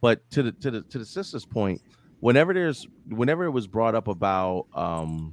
[0.00, 1.80] But to the to the to the sister's point,
[2.18, 5.32] whenever there's whenever it was brought up about um,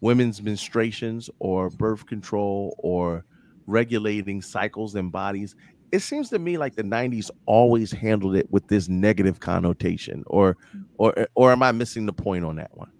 [0.00, 3.24] women's menstruations or birth control or
[3.66, 5.54] regulating cycles and bodies,
[5.92, 10.56] it seems to me like the 90s always handled it with this negative connotation or
[10.98, 12.90] or or am i missing the point on that one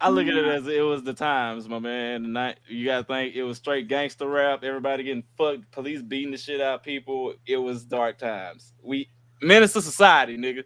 [0.00, 2.32] I look at it as it was the times, my man.
[2.32, 6.38] Night you gotta think it was straight gangster rap, everybody getting fucked, police beating the
[6.38, 7.34] shit out people.
[7.46, 8.72] It was dark times.
[8.80, 9.10] We
[9.42, 10.62] menace to society, nigga.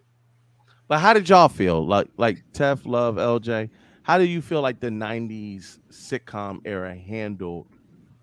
[0.87, 3.71] but how did y'all feel like like Tef, Love, LJ?
[4.03, 7.67] How do you feel like the 90s sitcom era handled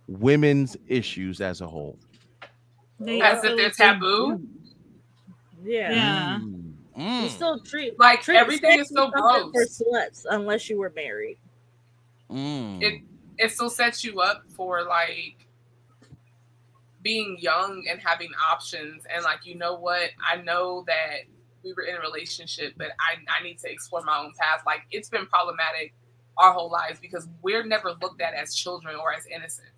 [0.07, 1.99] women's issues as a whole?
[3.01, 4.41] As if they're taboo.
[5.65, 5.91] Yeah.
[5.93, 6.39] Yeah.
[6.99, 7.23] Mm.
[7.23, 9.53] You still treat Like, treat everything sex is so as gross.
[9.53, 11.39] for sluts unless you were married.
[12.31, 12.83] Mm.
[12.83, 13.03] It
[13.39, 15.47] it still sets you up for like
[17.03, 21.21] being young and having options and like you know what I know that
[21.63, 24.63] we were in a relationship but I, I need to explore my own path.
[24.67, 25.93] Like it's been problematic
[26.39, 29.69] our whole lives because we're never looked at as children or as innocent.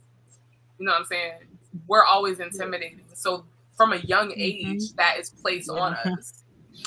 [0.79, 1.33] You know what I'm saying?
[1.87, 3.45] We're always intimidating so
[3.77, 6.45] from a young age that is placed on us.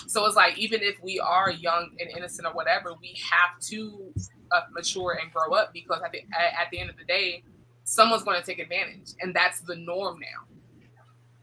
[0.07, 4.13] So it's like even if we are young and innocent or whatever, we have to
[4.51, 7.43] uh, mature and grow up because at the at the end of the day,
[7.83, 10.55] someone's going to take advantage, and that's the norm now.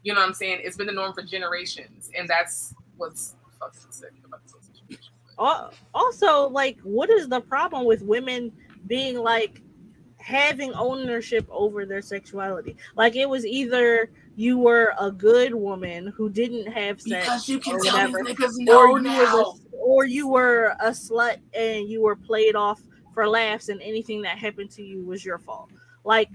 [0.03, 0.59] You know what I'm saying?
[0.63, 3.35] It's been the norm for generations, and that's what's
[3.73, 5.13] fucking sick about this situation.
[5.93, 8.51] Also, like, what is the problem with women
[8.87, 9.61] being like
[10.17, 12.75] having ownership over their sexuality?
[12.95, 17.59] Like, it was either you were a good woman who didn't have sex, Because you
[17.59, 19.41] can or tell whatever, niggas or you now.
[19.41, 22.81] a, or you were a slut and you were played off
[23.13, 25.69] for laughs, and anything that happened to you was your fault.
[26.03, 26.29] Like,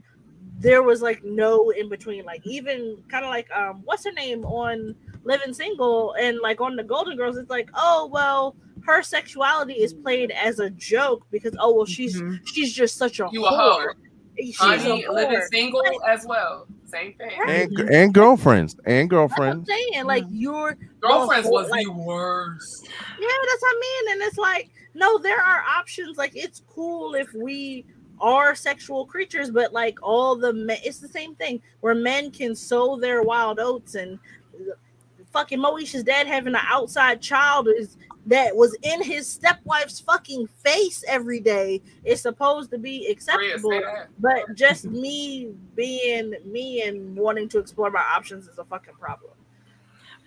[0.60, 2.24] there was like no in between.
[2.24, 6.76] Like, even kind of like um, what's her name on Living Single and like on
[6.76, 11.54] the Golden Girls, it's like, oh well, her sexuality is played as a joke because
[11.58, 13.34] oh well, she's she's just such a Mm-hmm.
[13.34, 13.82] You a whore.
[13.86, 13.92] hoe.
[14.40, 15.48] She's Honey, a living whore.
[15.50, 16.66] single as well.
[16.86, 17.30] Same thing.
[17.48, 19.68] And and girlfriends and I'm girlfriends.
[19.68, 22.86] saying like you're Girlfriends the whole- was like, the worst.
[23.20, 24.12] yeah, that's what I mean.
[24.12, 26.16] And it's like, no, there are options.
[26.16, 27.84] Like, it's cool if we
[28.20, 32.54] are sexual creatures, but like all the men, it's the same thing where men can
[32.56, 34.18] sow their wild oats and
[35.38, 41.04] fucking Moesha's dad having an outside child is that was in his stepwife's fucking face
[41.06, 43.80] every day is supposed to be acceptable.
[44.18, 49.32] But just me being me and wanting to explore my options is a fucking problem.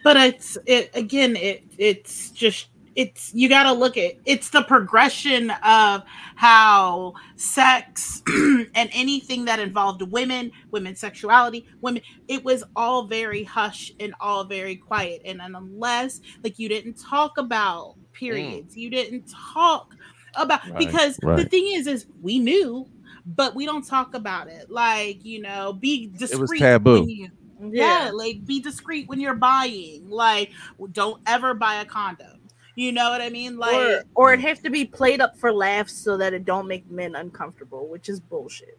[0.03, 4.61] but it's it again it it's just it's you got to look at it's the
[4.63, 6.03] progression of
[6.35, 13.91] how sex and anything that involved women women's sexuality women it was all very hush
[13.99, 19.23] and all very quiet and then unless like you didn't talk about periods you didn't
[19.53, 19.95] talk
[20.35, 22.87] about Right, because the thing is is we knew
[23.25, 27.01] but we don't talk about it like you know be discreet taboo.
[27.01, 27.29] when you-
[27.71, 30.09] yeah, like be discreet when you're buying.
[30.09, 30.49] Like,
[30.93, 32.39] don't ever buy a condom.
[32.75, 33.57] You know what I mean?
[33.57, 36.67] Like or, or it has to be played up for laughs so that it don't
[36.67, 38.77] make men uncomfortable, which is bullshit.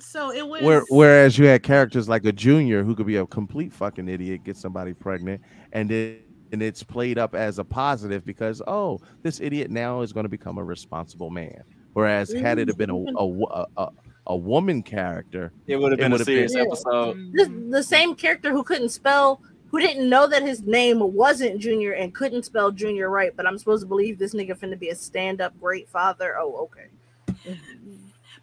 [0.00, 3.26] so it was Where, whereas you had characters like a junior who could be a
[3.26, 5.40] complete fucking idiot, get somebody pregnant,
[5.72, 6.18] and then
[6.52, 10.28] and it's played up as a positive because oh, this idiot now is going to
[10.30, 11.62] become a responsible man.
[11.92, 13.16] Whereas had it have been a mm-hmm.
[13.16, 13.88] a, a, a,
[14.28, 16.62] a woman character, It would have been a serious Yeah.
[16.62, 17.16] episode.
[17.16, 17.36] Mm-hmm.
[17.70, 21.92] The, the same character who couldn't spell, who didn't know that his name wasn't Junior
[21.92, 24.94] and couldn't spell Junior right, but I'm supposed to believe this nigga finna be a
[24.94, 26.36] stand up great father.
[26.38, 27.56] Oh, okay.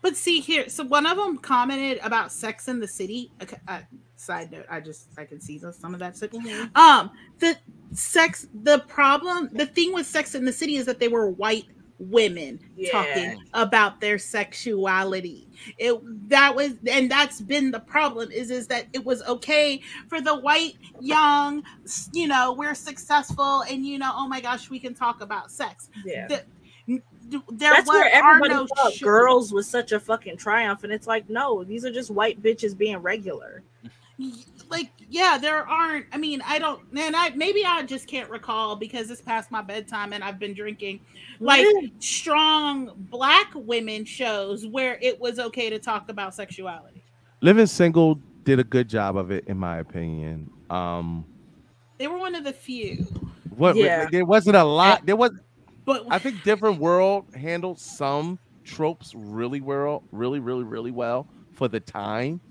[0.01, 3.31] But see here, so one of them commented about Sex in the City.
[3.41, 3.80] Okay, uh,
[4.15, 6.31] side note, I just I can see some of that stuff.
[6.75, 7.57] Um, the
[7.91, 11.65] sex, the problem, the thing with Sex in the City is that they were white
[12.00, 12.92] women Yeah.
[12.92, 15.48] talking about their sexuality.
[15.77, 20.22] It that was, and that's been the problem is is that it was okay for
[20.22, 21.64] the white young,
[22.14, 25.90] you know, we're successful, and you know, oh my gosh, we can talk about sex.
[26.06, 26.27] Yeah.
[26.27, 26.43] The-
[27.51, 31.08] there That's where everybody no thought sh- girls was such a fucking triumph, and it's
[31.08, 33.64] like, no, these are just white bitches being regular.
[34.69, 38.75] Like yeah there aren't i mean i don't and i maybe i just can't recall
[38.75, 40.99] because it's past my bedtime and i've been drinking
[41.39, 41.87] like Yeah.
[41.99, 47.01] strong black women shows where it was okay to talk about sexuality
[47.41, 50.49] Living Single did a good job of it, in my opinion.
[50.71, 51.23] Um,
[51.99, 53.05] they were one of the few
[53.49, 54.07] what Yeah.
[54.11, 55.05] there wasn't a lot.
[55.05, 55.31] There was,
[55.85, 61.67] but I think different world handled some tropes really well, really, really, really well for
[61.67, 62.41] the time.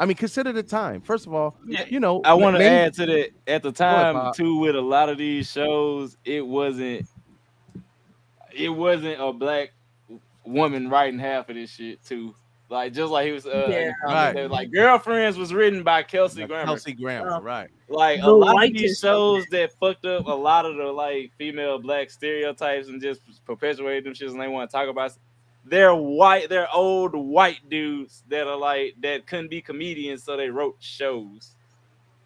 [0.00, 1.02] I mean, consider the time.
[1.02, 1.56] First of all,
[1.88, 3.30] you know, I want to name- add to that.
[3.46, 4.34] At the time, Bob.
[4.34, 7.06] too, with a lot of these shows, it wasn't.
[8.52, 9.72] It wasn't a black
[10.44, 12.34] woman writing half of this shit too.
[12.68, 13.90] Like just like he was, uh, Yeah.
[14.04, 14.34] right.
[14.34, 14.50] Right.
[14.50, 16.66] like girlfriends was written by Kelsey Grammer.
[16.66, 17.40] Kelsey Grammer, Oh.
[17.40, 17.68] right?
[17.88, 21.32] Like a The lot of these shows that fucked up a lot of the like
[21.36, 25.12] female black stereotypes and just perpetuated them shits and they want to talk about.
[25.64, 30.48] They're white, they're old white dudes that are like that couldn't be comedians, so they
[30.50, 31.54] wrote shows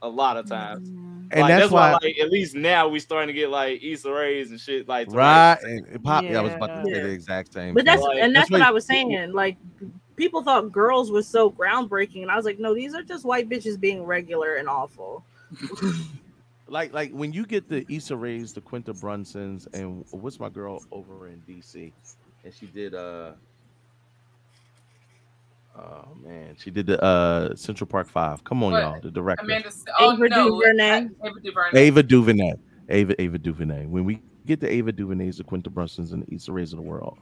[0.03, 0.89] a lot of times.
[0.89, 1.11] Mm-hmm.
[1.33, 4.51] And Like, that's why- like at least now we starting to get like Issa Rae's
[4.51, 6.23] and shit like Right, write- and it pop.
[6.25, 6.39] Yeah.
[6.39, 7.03] I was about to say Yeah.
[7.05, 7.75] the exact same.
[7.75, 8.19] But that's thing.
[8.21, 9.33] and that's what why- I was saying.
[9.33, 9.57] Like
[10.17, 13.49] people thought girls were so groundbreaking, and I was like, no, these are just white
[13.49, 15.25] bitches being regular and awful.
[16.69, 20.83] like like when you get the Issa Rae's, the Quinta Brunsons, and what's my girl
[20.93, 21.93] over in DC,
[22.45, 23.33] and she did uh
[25.77, 28.45] oh man, she did the uh Central Park Five.
[28.45, 28.83] Come on, What?
[28.83, 29.71] y'all, the director Amanda.
[29.99, 31.09] Oh Ava no, DuVernay.
[31.25, 31.81] Ava DuVernay.
[31.81, 32.53] Ava DuVernay,
[32.89, 33.87] Ava Ava DuVernay.
[33.87, 36.83] When we get the Ava DuVernays, the Quinta Brunsons, and the Issa Rae's of the
[36.83, 37.19] world,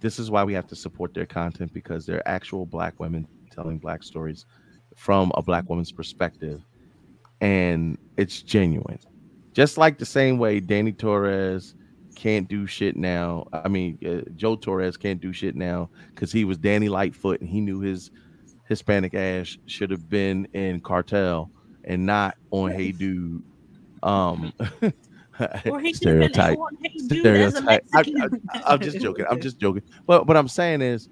[0.00, 3.78] this is why we have to support their content because they're actual black women telling
[3.78, 4.46] black stories
[4.96, 6.62] from a black woman's perspective,
[7.40, 8.98] and it's genuine.
[9.52, 11.74] Just like the same way Danny Torres
[12.14, 13.46] can't do shit now.
[13.52, 17.48] I mean, uh, Joe Torres can't do shit now because he was Danny Lightfoot and
[17.48, 18.10] he knew his
[18.68, 21.50] Hispanic ass should have been in Cartel
[21.84, 23.42] and not on Hey Dude.
[24.02, 24.52] Um,
[25.66, 26.58] Or he should have been stereotype.
[26.80, 27.84] Hey Dude as a Stereotype.
[28.66, 29.26] I, am just joking.
[29.28, 29.82] I'm just joking.
[30.06, 31.08] But what I'm saying is,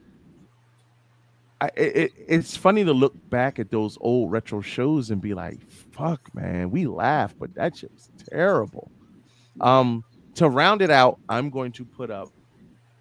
[1.61, 5.35] I, it, it- it's funny to look back at those old retro shows and be
[5.35, 5.59] like,
[5.91, 8.93] "Fuck, man, we laugh, but that shit was terrible."
[9.61, 10.05] Um,
[10.35, 12.31] to round it out, I'm going to put up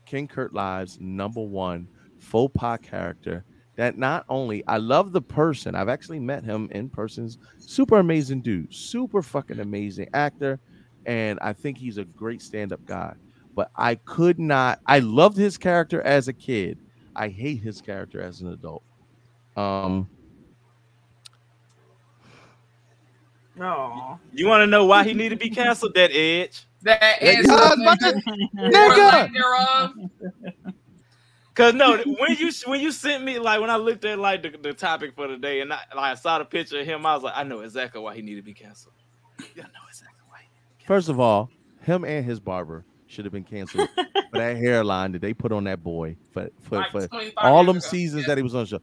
[0.05, 1.87] King Kurt Live's number one
[2.19, 3.43] faux pas character.
[3.77, 7.29] That not only I love the person, I've actually met him in person.
[7.57, 10.59] Super amazing dude, super fucking amazing actor,
[11.05, 13.13] and I think he's a great stand-up guy.
[13.55, 14.79] But I could not.
[14.85, 16.77] I loved his character as a kid.
[17.15, 18.83] I hate his character as an adult.
[19.57, 20.09] Um,
[23.59, 25.93] Oh, You want to know why he need to be canceled?
[25.93, 26.65] That edge.
[26.83, 28.21] That Yeah, is I was about to-
[28.57, 29.33] Nigga.
[29.33, 30.09] Nigga!
[31.53, 34.51] Cause no, when you when you sent me like when I looked at like the,
[34.61, 37.13] the topic for the day and I like I saw the picture of him, I
[37.13, 38.93] was like, I know exactly why he needed to be canceled.
[40.87, 41.49] First of all,
[41.81, 43.87] him and his barber should have been canceled
[44.29, 47.09] for that hairline that they put on that boy for for, Like for
[47.41, 47.85] all them ago.
[47.87, 48.79] seasons that he was on the show.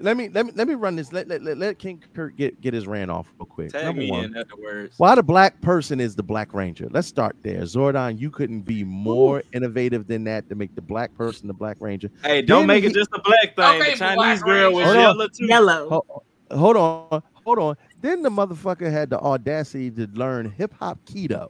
[0.00, 1.12] Let me let me let me run this.
[1.12, 3.72] Let let, let, let King Kurt get, get his rant off real quick.
[3.72, 4.24] Tag Number me one.
[4.26, 4.94] in afterwards.
[4.96, 6.86] Why the black person is the Black Ranger?
[6.90, 7.62] Let's start there.
[7.62, 11.76] Zordon, you couldn't be more innovative than that to make the black person the Black
[11.80, 12.10] Ranger.
[12.22, 13.82] Hey, don't Then make he- it just a black thing.
[13.82, 15.02] Okay, the Chinese Black girl was Hold on.
[15.02, 15.46] yellow too.
[15.46, 15.88] Yellow.
[15.90, 16.22] Ho-
[16.52, 17.76] Hold on, hold on.
[18.00, 21.48] Then the motherfucker had the audacity to learn hip hop kido.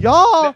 [0.00, 0.54] Y'all,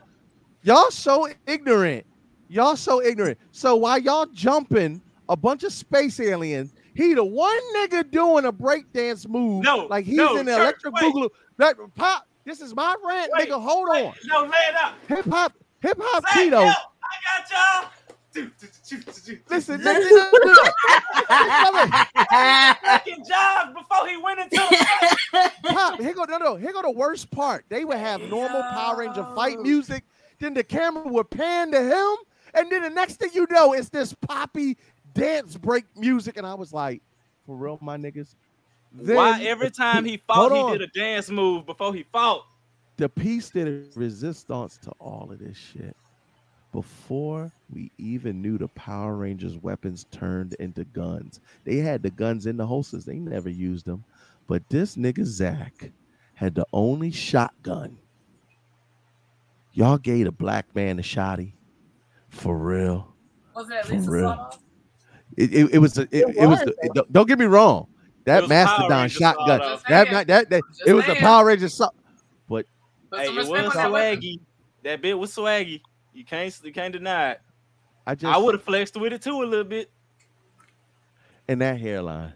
[0.62, 2.06] y'all so ignorant.
[2.48, 3.38] Y'all so ignorant.
[3.52, 8.52] So while y'all jumping a bunch of space aliens, he the one nigga doing a
[8.52, 9.62] breakdance move.
[9.62, 11.04] No, like he's no, in the electric wait.
[11.04, 11.30] boogaloo.
[11.58, 13.62] That pop, This is my rant, Wait, nigga.
[13.62, 14.14] Hold wait, on.
[14.24, 14.92] No, lay it out.
[14.92, 16.58] Uh, hip hop, hip hop Zach, kido.
[16.58, 16.74] I
[17.38, 17.90] got y'all.
[19.50, 20.70] Listen, no, no, no, no, no.
[22.84, 26.90] Fucking jobs before he went into the Pop, here go no no here go the
[26.90, 27.64] worst part.
[27.68, 30.04] They would have normal Power Ranger fight music,
[30.40, 32.16] then the camera would pan to him,
[32.54, 34.76] and then the next thing you know, it's this poppy
[35.14, 37.02] dance break music, and I was like,
[37.46, 38.34] for real, my niggas.
[38.92, 42.44] Why every time he fought, he did a dance move before he fought?
[43.00, 45.96] the piece did a resistance to all of this shit.
[46.70, 52.44] Before we even knew the Power Rangers weapons turned into guns, they had the guns
[52.44, 53.06] in the holsters.
[53.06, 54.04] They never used them.
[54.46, 55.90] But this nigga Zach
[56.34, 57.96] had the only shotgun.
[59.72, 61.52] Y'all gave a black man a shotty.
[62.28, 63.14] For real.
[63.54, 64.28] Was that For Lisa real.
[64.30, 64.60] Sawdust?
[65.36, 67.38] It, it, it was a- it, It it was, was, the- it- don't- don't get
[67.38, 67.86] me wrong.
[68.24, 69.58] That It was Power Mastodon shotgun.
[69.88, 71.20] That, that, that, that- it was the saying.
[71.22, 71.74] Power Rangers.
[71.74, 71.88] So,
[72.48, 72.66] but
[73.14, 74.40] Hey, it was swaggy.
[74.82, 75.80] That bit was swaggy.
[76.12, 77.40] You can't you can't deny it.
[78.06, 79.90] I just I would have flexed with it too a little bit.
[81.48, 82.32] and that hairline,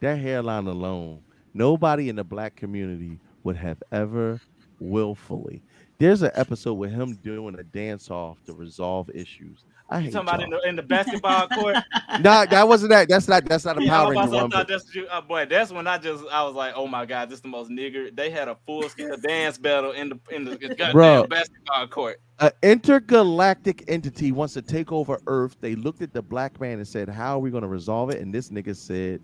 [0.00, 1.22] that hairline alone,
[1.54, 4.40] nobody in the black community would have ever
[4.78, 5.62] willfully.
[6.00, 9.64] There's an episode with him doing a dance off to resolve issues.
[9.90, 11.76] I You hate talking about in the in the basketball court?
[12.20, 13.08] no, that wasn't that.
[13.08, 13.44] That's not.
[13.44, 14.50] That's not a Yeah, Power I, was about Ranger to say, I one.
[14.50, 15.46] but- that's you, uh, boy.
[15.46, 18.14] That's when I just I was like, oh my god, this is the most nigger.
[18.16, 21.28] They had a full scale dance battle in the in the goddamn Bruh.
[21.28, 22.20] basketball court.
[22.38, 25.56] An intergalactic entity wants to take over Earth.
[25.60, 28.22] They looked at the black man and said, "How are we going to resolve it?"
[28.22, 29.20] And this nigga said,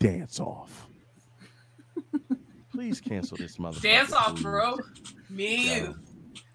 [0.00, 0.88] "Dance off."
[2.72, 3.82] Please cancel this motherfucker.
[3.82, 4.78] Dance off, bro.
[5.30, 5.94] Me and you.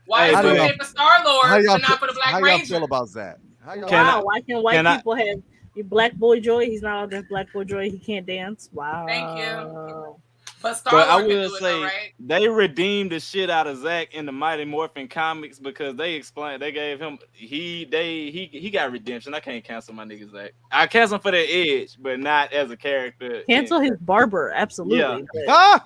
[0.05, 2.07] Why Hey, is how we y'all- pick for Star Lord, how y'all but not for
[2.07, 2.73] the Black how Black y'all Ranger?
[2.75, 3.37] feel about that?
[3.65, 4.25] How y'all wow, feel?
[4.25, 5.37] why can't white can I- people have
[5.75, 6.65] you black boy joy?
[6.65, 7.89] He's not allowed to have black boy joy.
[7.89, 8.69] He can't dance.
[8.73, 9.05] Wow.
[9.07, 10.15] Thank you.
[10.61, 12.13] But Star But I will do it say though, right?
[12.19, 16.61] they redeemed the shit out of Zach in the Mighty Morphin comics because they explained
[16.61, 19.33] they gave him he they he he got redemption.
[19.33, 20.51] I can't cancel my nigga Zach.
[20.71, 23.41] I cancel him for the edge, but not as a character.
[23.49, 24.99] Cancel his barber, absolutely.
[24.99, 25.19] Yeah.
[25.33, 25.83] but- Ah!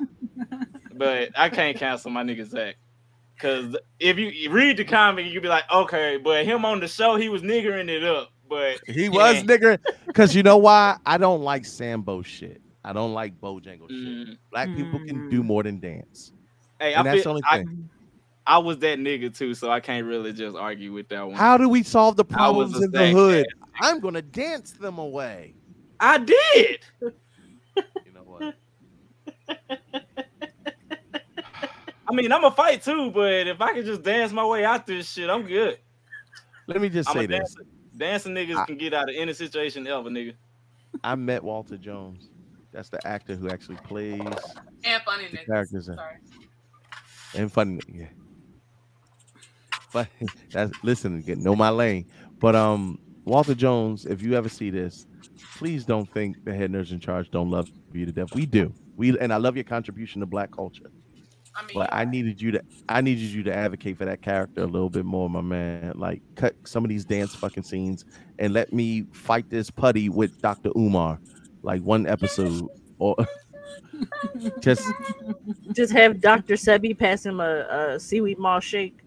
[0.94, 2.76] but I can't cancel my nigga Zach.
[3.38, 7.16] Cause if you read the comic, you'd be like, okay, but him on the show,
[7.16, 8.32] he was niggering it up.
[8.50, 9.78] But He was nigger.
[10.06, 10.98] Because you know why?
[11.06, 12.62] I don't like Sambo shit.
[12.84, 14.38] I don't like Bojangle shit.
[14.50, 16.32] Black people can do more than dance.
[16.32, 16.38] Mm.
[16.80, 17.90] Hey, and I that's the feel, only I, thing.
[18.46, 21.36] I was that nigga too, so I can't really just argue with that one.
[21.36, 23.46] How do we solve the problems in the hood?
[23.82, 25.54] I'm gonna dance them away.
[26.00, 26.80] I did.
[27.02, 27.14] You
[28.14, 28.56] know what?
[32.10, 34.88] I mean, I'm a fight too, but if I could just dance my way out
[34.88, 35.78] this shit, I'm good.
[36.68, 37.56] Let me just I'm say this.
[37.96, 40.34] Dancing niggas can get out of any situation ever, nigga.
[41.04, 42.30] I met Walter Jones.
[42.72, 44.20] That's the actor who actually plays
[44.84, 45.46] And funny the niggas.
[45.46, 46.18] characters Sorry.
[47.36, 47.80] and funny.
[47.92, 48.06] Yeah.
[49.92, 50.08] But
[50.52, 52.06] that's listen, get know my lane.
[52.40, 55.08] But um, Walter Jones, if you ever see this,
[55.56, 58.36] please don't think the head nerds in charge don't love you to death.
[58.36, 58.72] We do.
[58.96, 60.92] We and I love your contribution to black culture.
[61.74, 64.90] But I needed you to I needed you to advocate for that character a little
[64.90, 65.94] bit more, my man.
[65.96, 68.06] Like cut some of these dance fucking scenes
[68.40, 70.72] and let me fight this putty with Dr.
[70.78, 71.20] Umar,
[71.64, 72.68] like one episode
[73.00, 73.16] or
[74.60, 74.88] just
[75.74, 76.54] Just have Dr.
[76.56, 79.00] Sebi pass him a, a seaweed mall shake.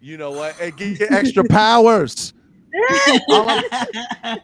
[0.00, 2.32] you know what and get your extra powers.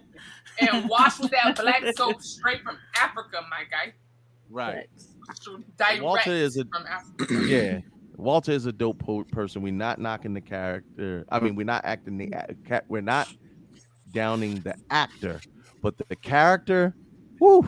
[0.60, 3.94] And wash with that black soap straight from Africa, my guy.
[4.50, 4.86] right.
[5.76, 7.34] Direct Walter is a from Africa.
[7.46, 7.80] yeah.
[8.16, 9.62] Walter is a dope po- person.
[9.62, 11.24] We're not knocking the character.
[11.30, 12.34] I mean, we're not acting the
[12.88, 13.28] we're not
[14.12, 15.40] downing the actor,
[15.82, 16.94] but the, the character,
[17.40, 17.66] whoo,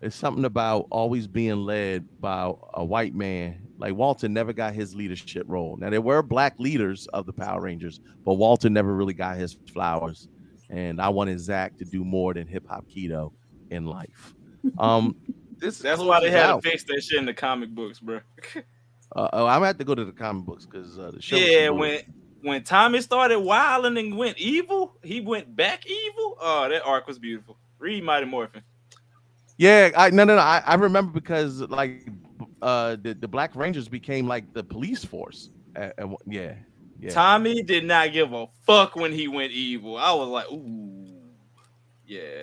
[0.00, 3.60] it's something about always being led by a white man.
[3.78, 5.76] Like Walter never got his leadership role.
[5.76, 9.56] Now there were black leaders of the Power Rangers, but Walter never really got his
[9.72, 10.28] flowers.
[10.70, 13.32] And I wanted Zach to do more than hip hop kido
[13.70, 14.34] in life.
[14.78, 15.16] Um,
[15.58, 16.62] this That's why they had out.
[16.62, 18.20] to fix that shit in the comic books, bro.
[19.16, 21.36] Uh, oh, I'm gonna have to go to the comic books because uh, the show.
[21.36, 22.00] yeah, when
[22.42, 26.36] when Tommy started wilding and went evil, he went back evil.
[26.40, 27.56] Oh, that arc was beautiful.
[27.78, 28.62] Read Mighty Morphin.
[29.56, 30.42] yeah, I no no no.
[30.42, 32.06] I, I remember because like
[32.60, 35.50] uh the, the Black Rangers became like the police force.
[35.74, 36.54] Uh, uh, yeah,
[37.00, 37.10] yeah.
[37.10, 39.96] Tommy did not give a fuck when he went evil.
[39.96, 41.06] I was like, ooh,
[42.06, 42.42] yeah.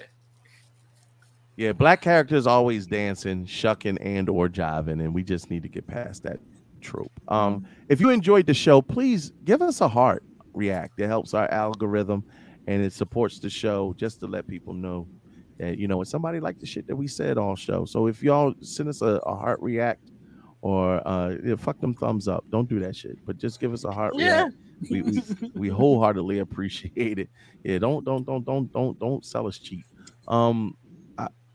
[1.58, 5.88] Yeah, black characters always dancing, shucking, and or jiving, and we just need to get
[5.88, 6.40] past that
[6.82, 7.11] trope.
[7.27, 11.00] Um, if you enjoyed the show, please give us a heart react.
[11.00, 12.24] It helps our algorithm
[12.67, 15.08] and it supports the show just to let people know
[15.59, 17.85] that you know somebody like the shit that we said all show.
[17.85, 20.11] So if y'all send us a, a heart react
[20.61, 22.43] or uh, yeah, fuck them thumbs up.
[22.50, 23.24] Don't do that shit.
[23.25, 24.14] But just give us a heart.
[24.16, 24.50] Yeah.
[24.92, 25.24] We, we,
[25.56, 27.30] we wholeheartedly appreciate it.
[27.64, 29.85] Yeah, don't don't don't don't don't don't sell us cheap.
[30.27, 30.75] Um,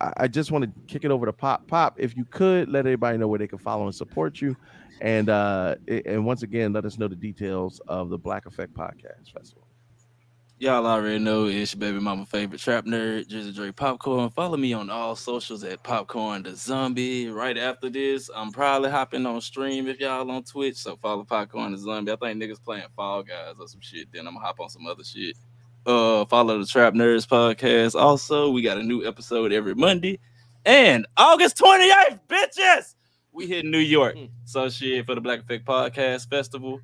[0.01, 1.67] I, just want to kick it over to Pop.
[1.67, 4.57] Pop, if you could let everybody know where they can follow and support you,
[5.01, 9.33] and uh, and once again, let us know the details of the Black Effect Podcast
[9.33, 9.67] Festival.
[10.59, 14.29] Y'all already know it's your baby mama favorite trap nerd, Drizzy Dre Popcorn.
[14.29, 17.31] Follow me on all socials at Popcorn the Zombie.
[17.31, 20.77] Right after this, I'm probably hopping on stream if y'all on Twitch.
[20.77, 22.13] So follow Popcorn the Zombie.
[22.13, 24.13] I think niggas playing Fall Guys or some shit.
[24.13, 25.35] Then I'm gonna hop on some other shit.
[25.87, 27.99] Uh, follow the Trap Nerds podcast.
[27.99, 30.19] Also, we got a new episode every Monday.
[30.65, 32.95] And August 28th, bitches,
[33.33, 34.17] we hit New York.
[34.45, 36.81] So shit for the Black Effect Podcast Festival.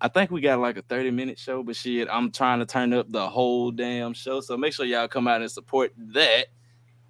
[0.00, 2.92] I think we got like a 30 minute show, but shit, I'm trying to turn
[2.92, 4.40] up the whole damn show.
[4.40, 6.46] So make sure y'all come out and support that.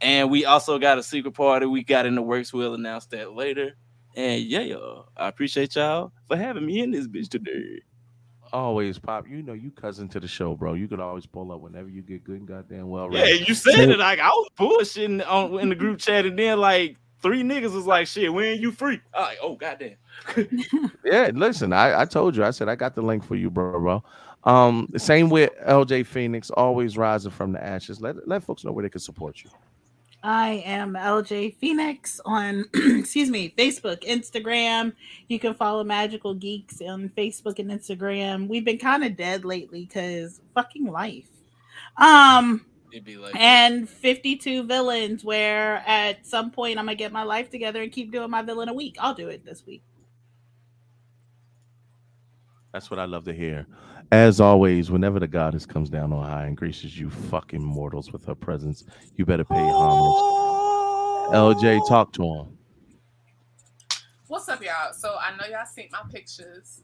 [0.01, 2.53] And we also got a secret party we got in the works.
[2.53, 3.77] We'll announce that later.
[4.15, 7.81] And yeah, y'all, I appreciate y'all for having me in this bitch today.
[8.53, 9.27] Always, Pop.
[9.29, 10.75] You know you cousin to the show, bro.
[10.75, 13.09] You could always pull up whenever you get good and goddamn well.
[13.11, 16.59] Yeah, you said it like I was bullshitting on in the group chat, and then
[16.59, 19.97] like three niggas was like, "Shit, when you free?" I like, "Oh goddamn."
[21.05, 23.79] Yeah, listen, I, I told you, I said I got the link for you, bro,
[23.79, 24.05] bro.
[24.45, 28.01] Um, same with LJ Phoenix, always rising from the ashes.
[28.01, 29.51] Let let folks know where they can support you.
[30.23, 34.93] I am LJ Phoenix on, excuse me, Facebook, Instagram.
[35.29, 38.49] You can follow Magical Geeks on Facebook and Instagram.
[38.49, 41.29] We've been kind of dead lately because fucking life.
[41.97, 47.25] Um, It'd be like and 52 villains, where at some point I'm gonna get my
[47.25, 48.97] life together and keep doing my villain a week.
[49.01, 49.83] I'll do it this week.
[52.73, 53.67] That's what I love to hear.
[54.13, 58.25] As always, whenever the goddess comes down on high and graces you fucking mortals with
[58.25, 58.85] her presence,
[59.17, 61.35] you better pay homage.
[61.35, 62.59] LJ, talk to him.
[64.29, 64.93] What's up, y'all?
[64.95, 66.83] So I know y'all seen my pictures.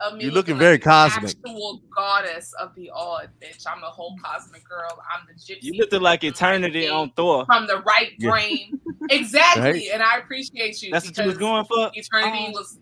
[0.00, 1.36] Of me You're looking looking very cosmic.
[1.46, 3.64] Actual goddess of the odd, bitch.
[3.66, 4.88] I'm the whole cosmic girl.
[5.14, 5.58] I'm the gypsy.
[5.62, 7.44] You looked at like eternity on Thor.
[7.46, 8.30] from the right Yeah.
[8.30, 8.80] brain.
[9.10, 9.62] Exactly.
[9.62, 9.82] Right?
[9.92, 10.90] And I appreciate you.
[10.90, 11.90] That's what you was going for?
[11.94, 12.52] Eternity Oh.
[12.52, 12.78] was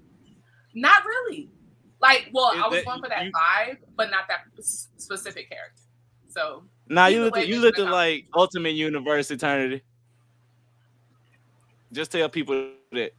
[0.74, 1.50] not really.
[2.00, 5.50] Like, well, Is I was that- going for that vibe, but not that s- specific
[5.50, 5.82] character.
[6.28, 9.82] So Nah, you either looked way, you bitch, looked that's like Ultimate Universe Eternity.
[11.92, 13.12] Just tell people that.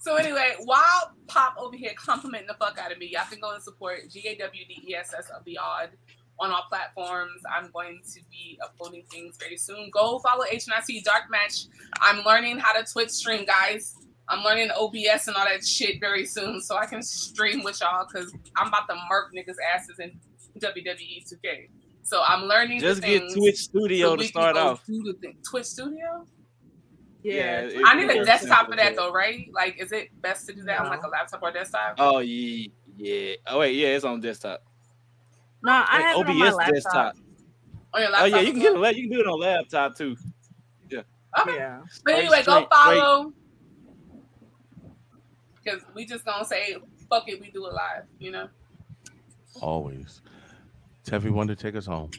[0.00, 3.52] So anyway, while Pop over here complimenting the fuck out of me, y'all can go
[3.54, 5.90] and support G A W D E S S of the Odd
[6.38, 7.40] on all platforms.
[7.50, 9.88] I'm going to be uploading things very soon.
[9.90, 11.66] Go follow HNIC Dark Match.
[12.00, 13.96] I'm learning how to Twitch stream, guys.
[14.28, 18.06] I'm learning OBS and all that shit very soon, so I can stream with y'all
[18.10, 20.18] because I'm about to murk niggas' asses in
[20.58, 21.68] WWE 2K.
[22.02, 22.80] So I'm learning.
[22.80, 24.84] the Just get Twitch Studio so to start off.
[24.86, 25.36] do the thing.
[25.48, 26.26] Twitch Studio.
[27.22, 29.48] Yeah, it- I need a desktop for that though, right?
[29.52, 31.94] Like, is it best to do that on like a laptop or desktop?
[31.98, 33.34] Oh yeah, yeah.
[33.46, 34.62] Oh wait, yeah, it's on desktop.
[35.62, 36.74] No, I Like, have it on my OBS laptop.
[36.74, 37.16] desktop.
[37.94, 40.14] On your Oh yeah, you can get a you can do it on laptop too.
[40.90, 41.00] Yeah.
[41.40, 41.54] Okay.
[41.56, 41.78] Yeah.
[41.82, 43.32] But Straight, anyway, go straight, follow.
[45.64, 46.76] Because we just gonna say,
[47.08, 48.48] fuck it, we do it live, you know?
[49.60, 50.20] Always.
[51.04, 52.10] Teffy to take us home.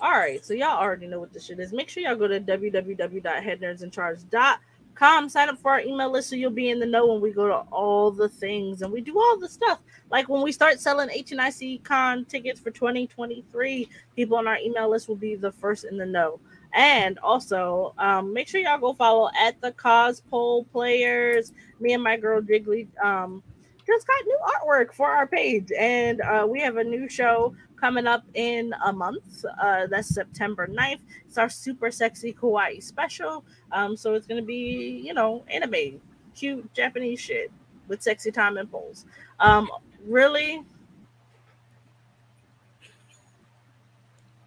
[0.00, 1.72] All right, so y'all already know what this shit is.
[1.72, 5.28] Make sure y'all go to www.headnerdsincharge.com.
[5.28, 7.46] Sign up for our email list so you'll be in the know when we go
[7.46, 9.78] to all the things and we do all the stuff.
[10.10, 15.08] Like when we start selling HNIC Con tickets for 2023, people on our email list
[15.08, 16.40] will be the first in the know.
[16.76, 21.52] And also, um, make sure y'all go follow at the Cospoll Players.
[21.80, 23.42] Me and my girl Jiggly um,
[23.86, 28.06] just got new artwork for our page, and uh, we have a new show coming
[28.06, 29.42] up in a month.
[29.58, 31.00] Uh, that's September 9th.
[31.26, 33.42] It's our super sexy kawaii special.
[33.72, 35.98] Um, so it's gonna be, you know, anime,
[36.34, 37.50] cute Japanese shit
[37.88, 39.06] with sexy time and poles.
[39.40, 39.70] Um,
[40.04, 40.62] really?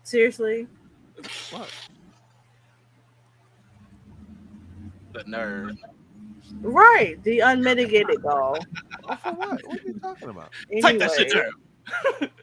[0.03, 0.67] Seriously?
[1.49, 1.71] What?
[5.13, 5.77] The nerve.
[6.61, 8.65] Right, the unmitigated doll.
[9.23, 9.65] For what?
[9.67, 10.51] What are you talking about?
[10.81, 11.49] Take that shit Anyway.
[12.19, 12.29] down.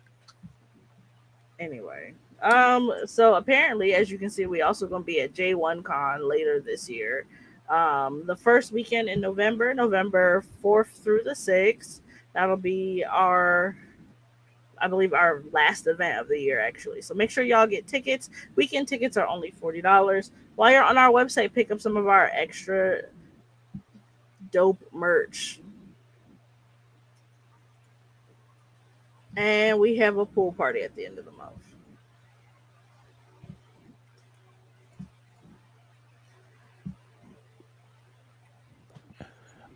[1.58, 2.12] anyway
[2.42, 6.28] um so apparently as you can see we also going to be at j1 con
[6.28, 7.24] later this year
[7.70, 12.00] um the first weekend in november november 4th through the 6th
[12.34, 13.76] that'll be our
[14.78, 18.28] i believe our last event of the year actually so make sure y'all get tickets
[18.54, 22.30] weekend tickets are only $40 while you're on our website pick up some of our
[22.34, 23.02] extra
[24.50, 25.60] dope merch
[29.36, 31.52] and we have a pool party at the end of the month.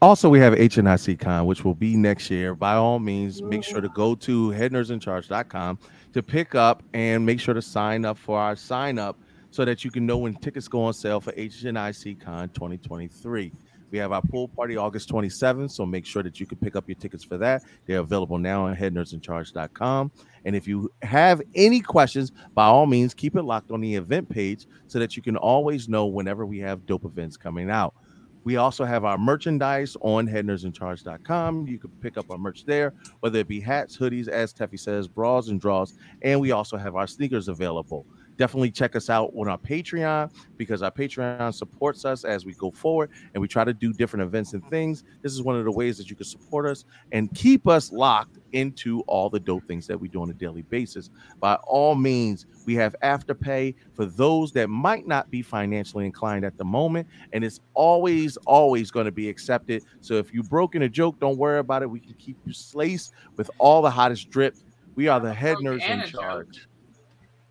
[0.02, 2.54] Also, we have HNIC Con, which will be next year.
[2.54, 3.96] By all means, make sure to mm-hmm.
[3.96, 5.78] go to headnerdsincharge.com
[6.14, 9.18] to pick up and make sure to sign up for our sign up
[9.50, 13.52] so that you can know when tickets go on sale for HNIC Con 2023.
[13.90, 16.88] We have our pool party August 27th, so make sure that you can pick up
[16.88, 17.64] your tickets for that.
[17.86, 20.12] They're available now on headnerdsincharge.com.
[20.44, 24.28] And if you have any questions, by all means, keep it locked on the event
[24.28, 27.94] page so that you can always know whenever we have dope events coming out.
[28.42, 31.66] We also have our merchandise on headnerdsincharge.com.
[31.66, 35.08] You can pick up our merch there, whether it be hats, hoodies, as Teffy says,
[35.08, 35.94] bras and draws.
[36.22, 38.06] And we also have our sneakers available.
[38.40, 42.70] Definitely check us out on our Patreon because our Patreon supports us as we go
[42.70, 45.04] forward and we try to do different events and things.
[45.20, 48.38] This is one of the ways that you can support us and keep us locked
[48.52, 51.10] into all the dope things that we do on a daily basis.
[51.38, 56.56] By all means, we have afterpay for those that might not be financially inclined at
[56.56, 59.84] the moment, and it's always, always going to be accepted.
[60.00, 61.90] So if you broke in a joke, don't worry about it.
[61.90, 64.56] We can keep you laced with all the hottest drip.
[64.94, 66.66] We are the head nerds in charge.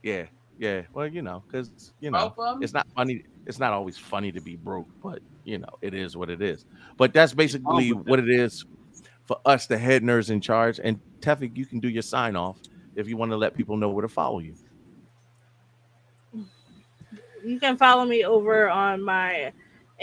[0.02, 0.26] Yeah,
[0.60, 0.82] yeah.
[0.94, 2.64] Well, you know, because you know, Both of 'em?
[2.64, 3.24] it's not funny.
[3.48, 6.66] It's not always funny to be broke, but you know, it is what it is.
[6.98, 8.66] But that's basically what it is
[9.26, 10.80] for us, the head nurse in charge.
[10.84, 12.60] And Tefik, you can do your sign off
[12.96, 14.54] if you want to let people know where to follow you.
[17.44, 19.54] You can follow me over on my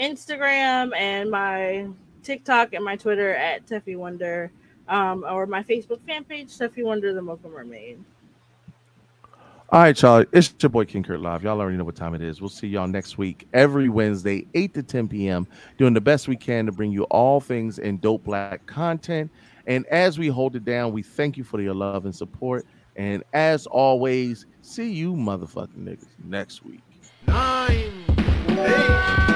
[0.01, 1.87] Instagram and my
[2.23, 4.51] TikTok and my Twitter at Teffy Wonder,
[4.87, 8.03] um, or my Facebook fan page, Teffy Wonder, the Mocha Mermaid.
[9.69, 10.23] All right, y'all.
[10.31, 11.43] It's your boy King Kurt Live.
[11.43, 12.39] Y'all already know what time it is.
[12.39, 15.45] We'll see y'all next week, every Wednesday, 8 to 10 p.m.,
[15.77, 19.29] doing the best we can to bring you all things in dope black content.
[19.65, 22.65] And as we hold it down, we thank you for your love and support.
[22.95, 26.79] And as always, see you motherfucking niggas next week.
[27.27, 27.91] Nine,
[28.47, 29.26] eight,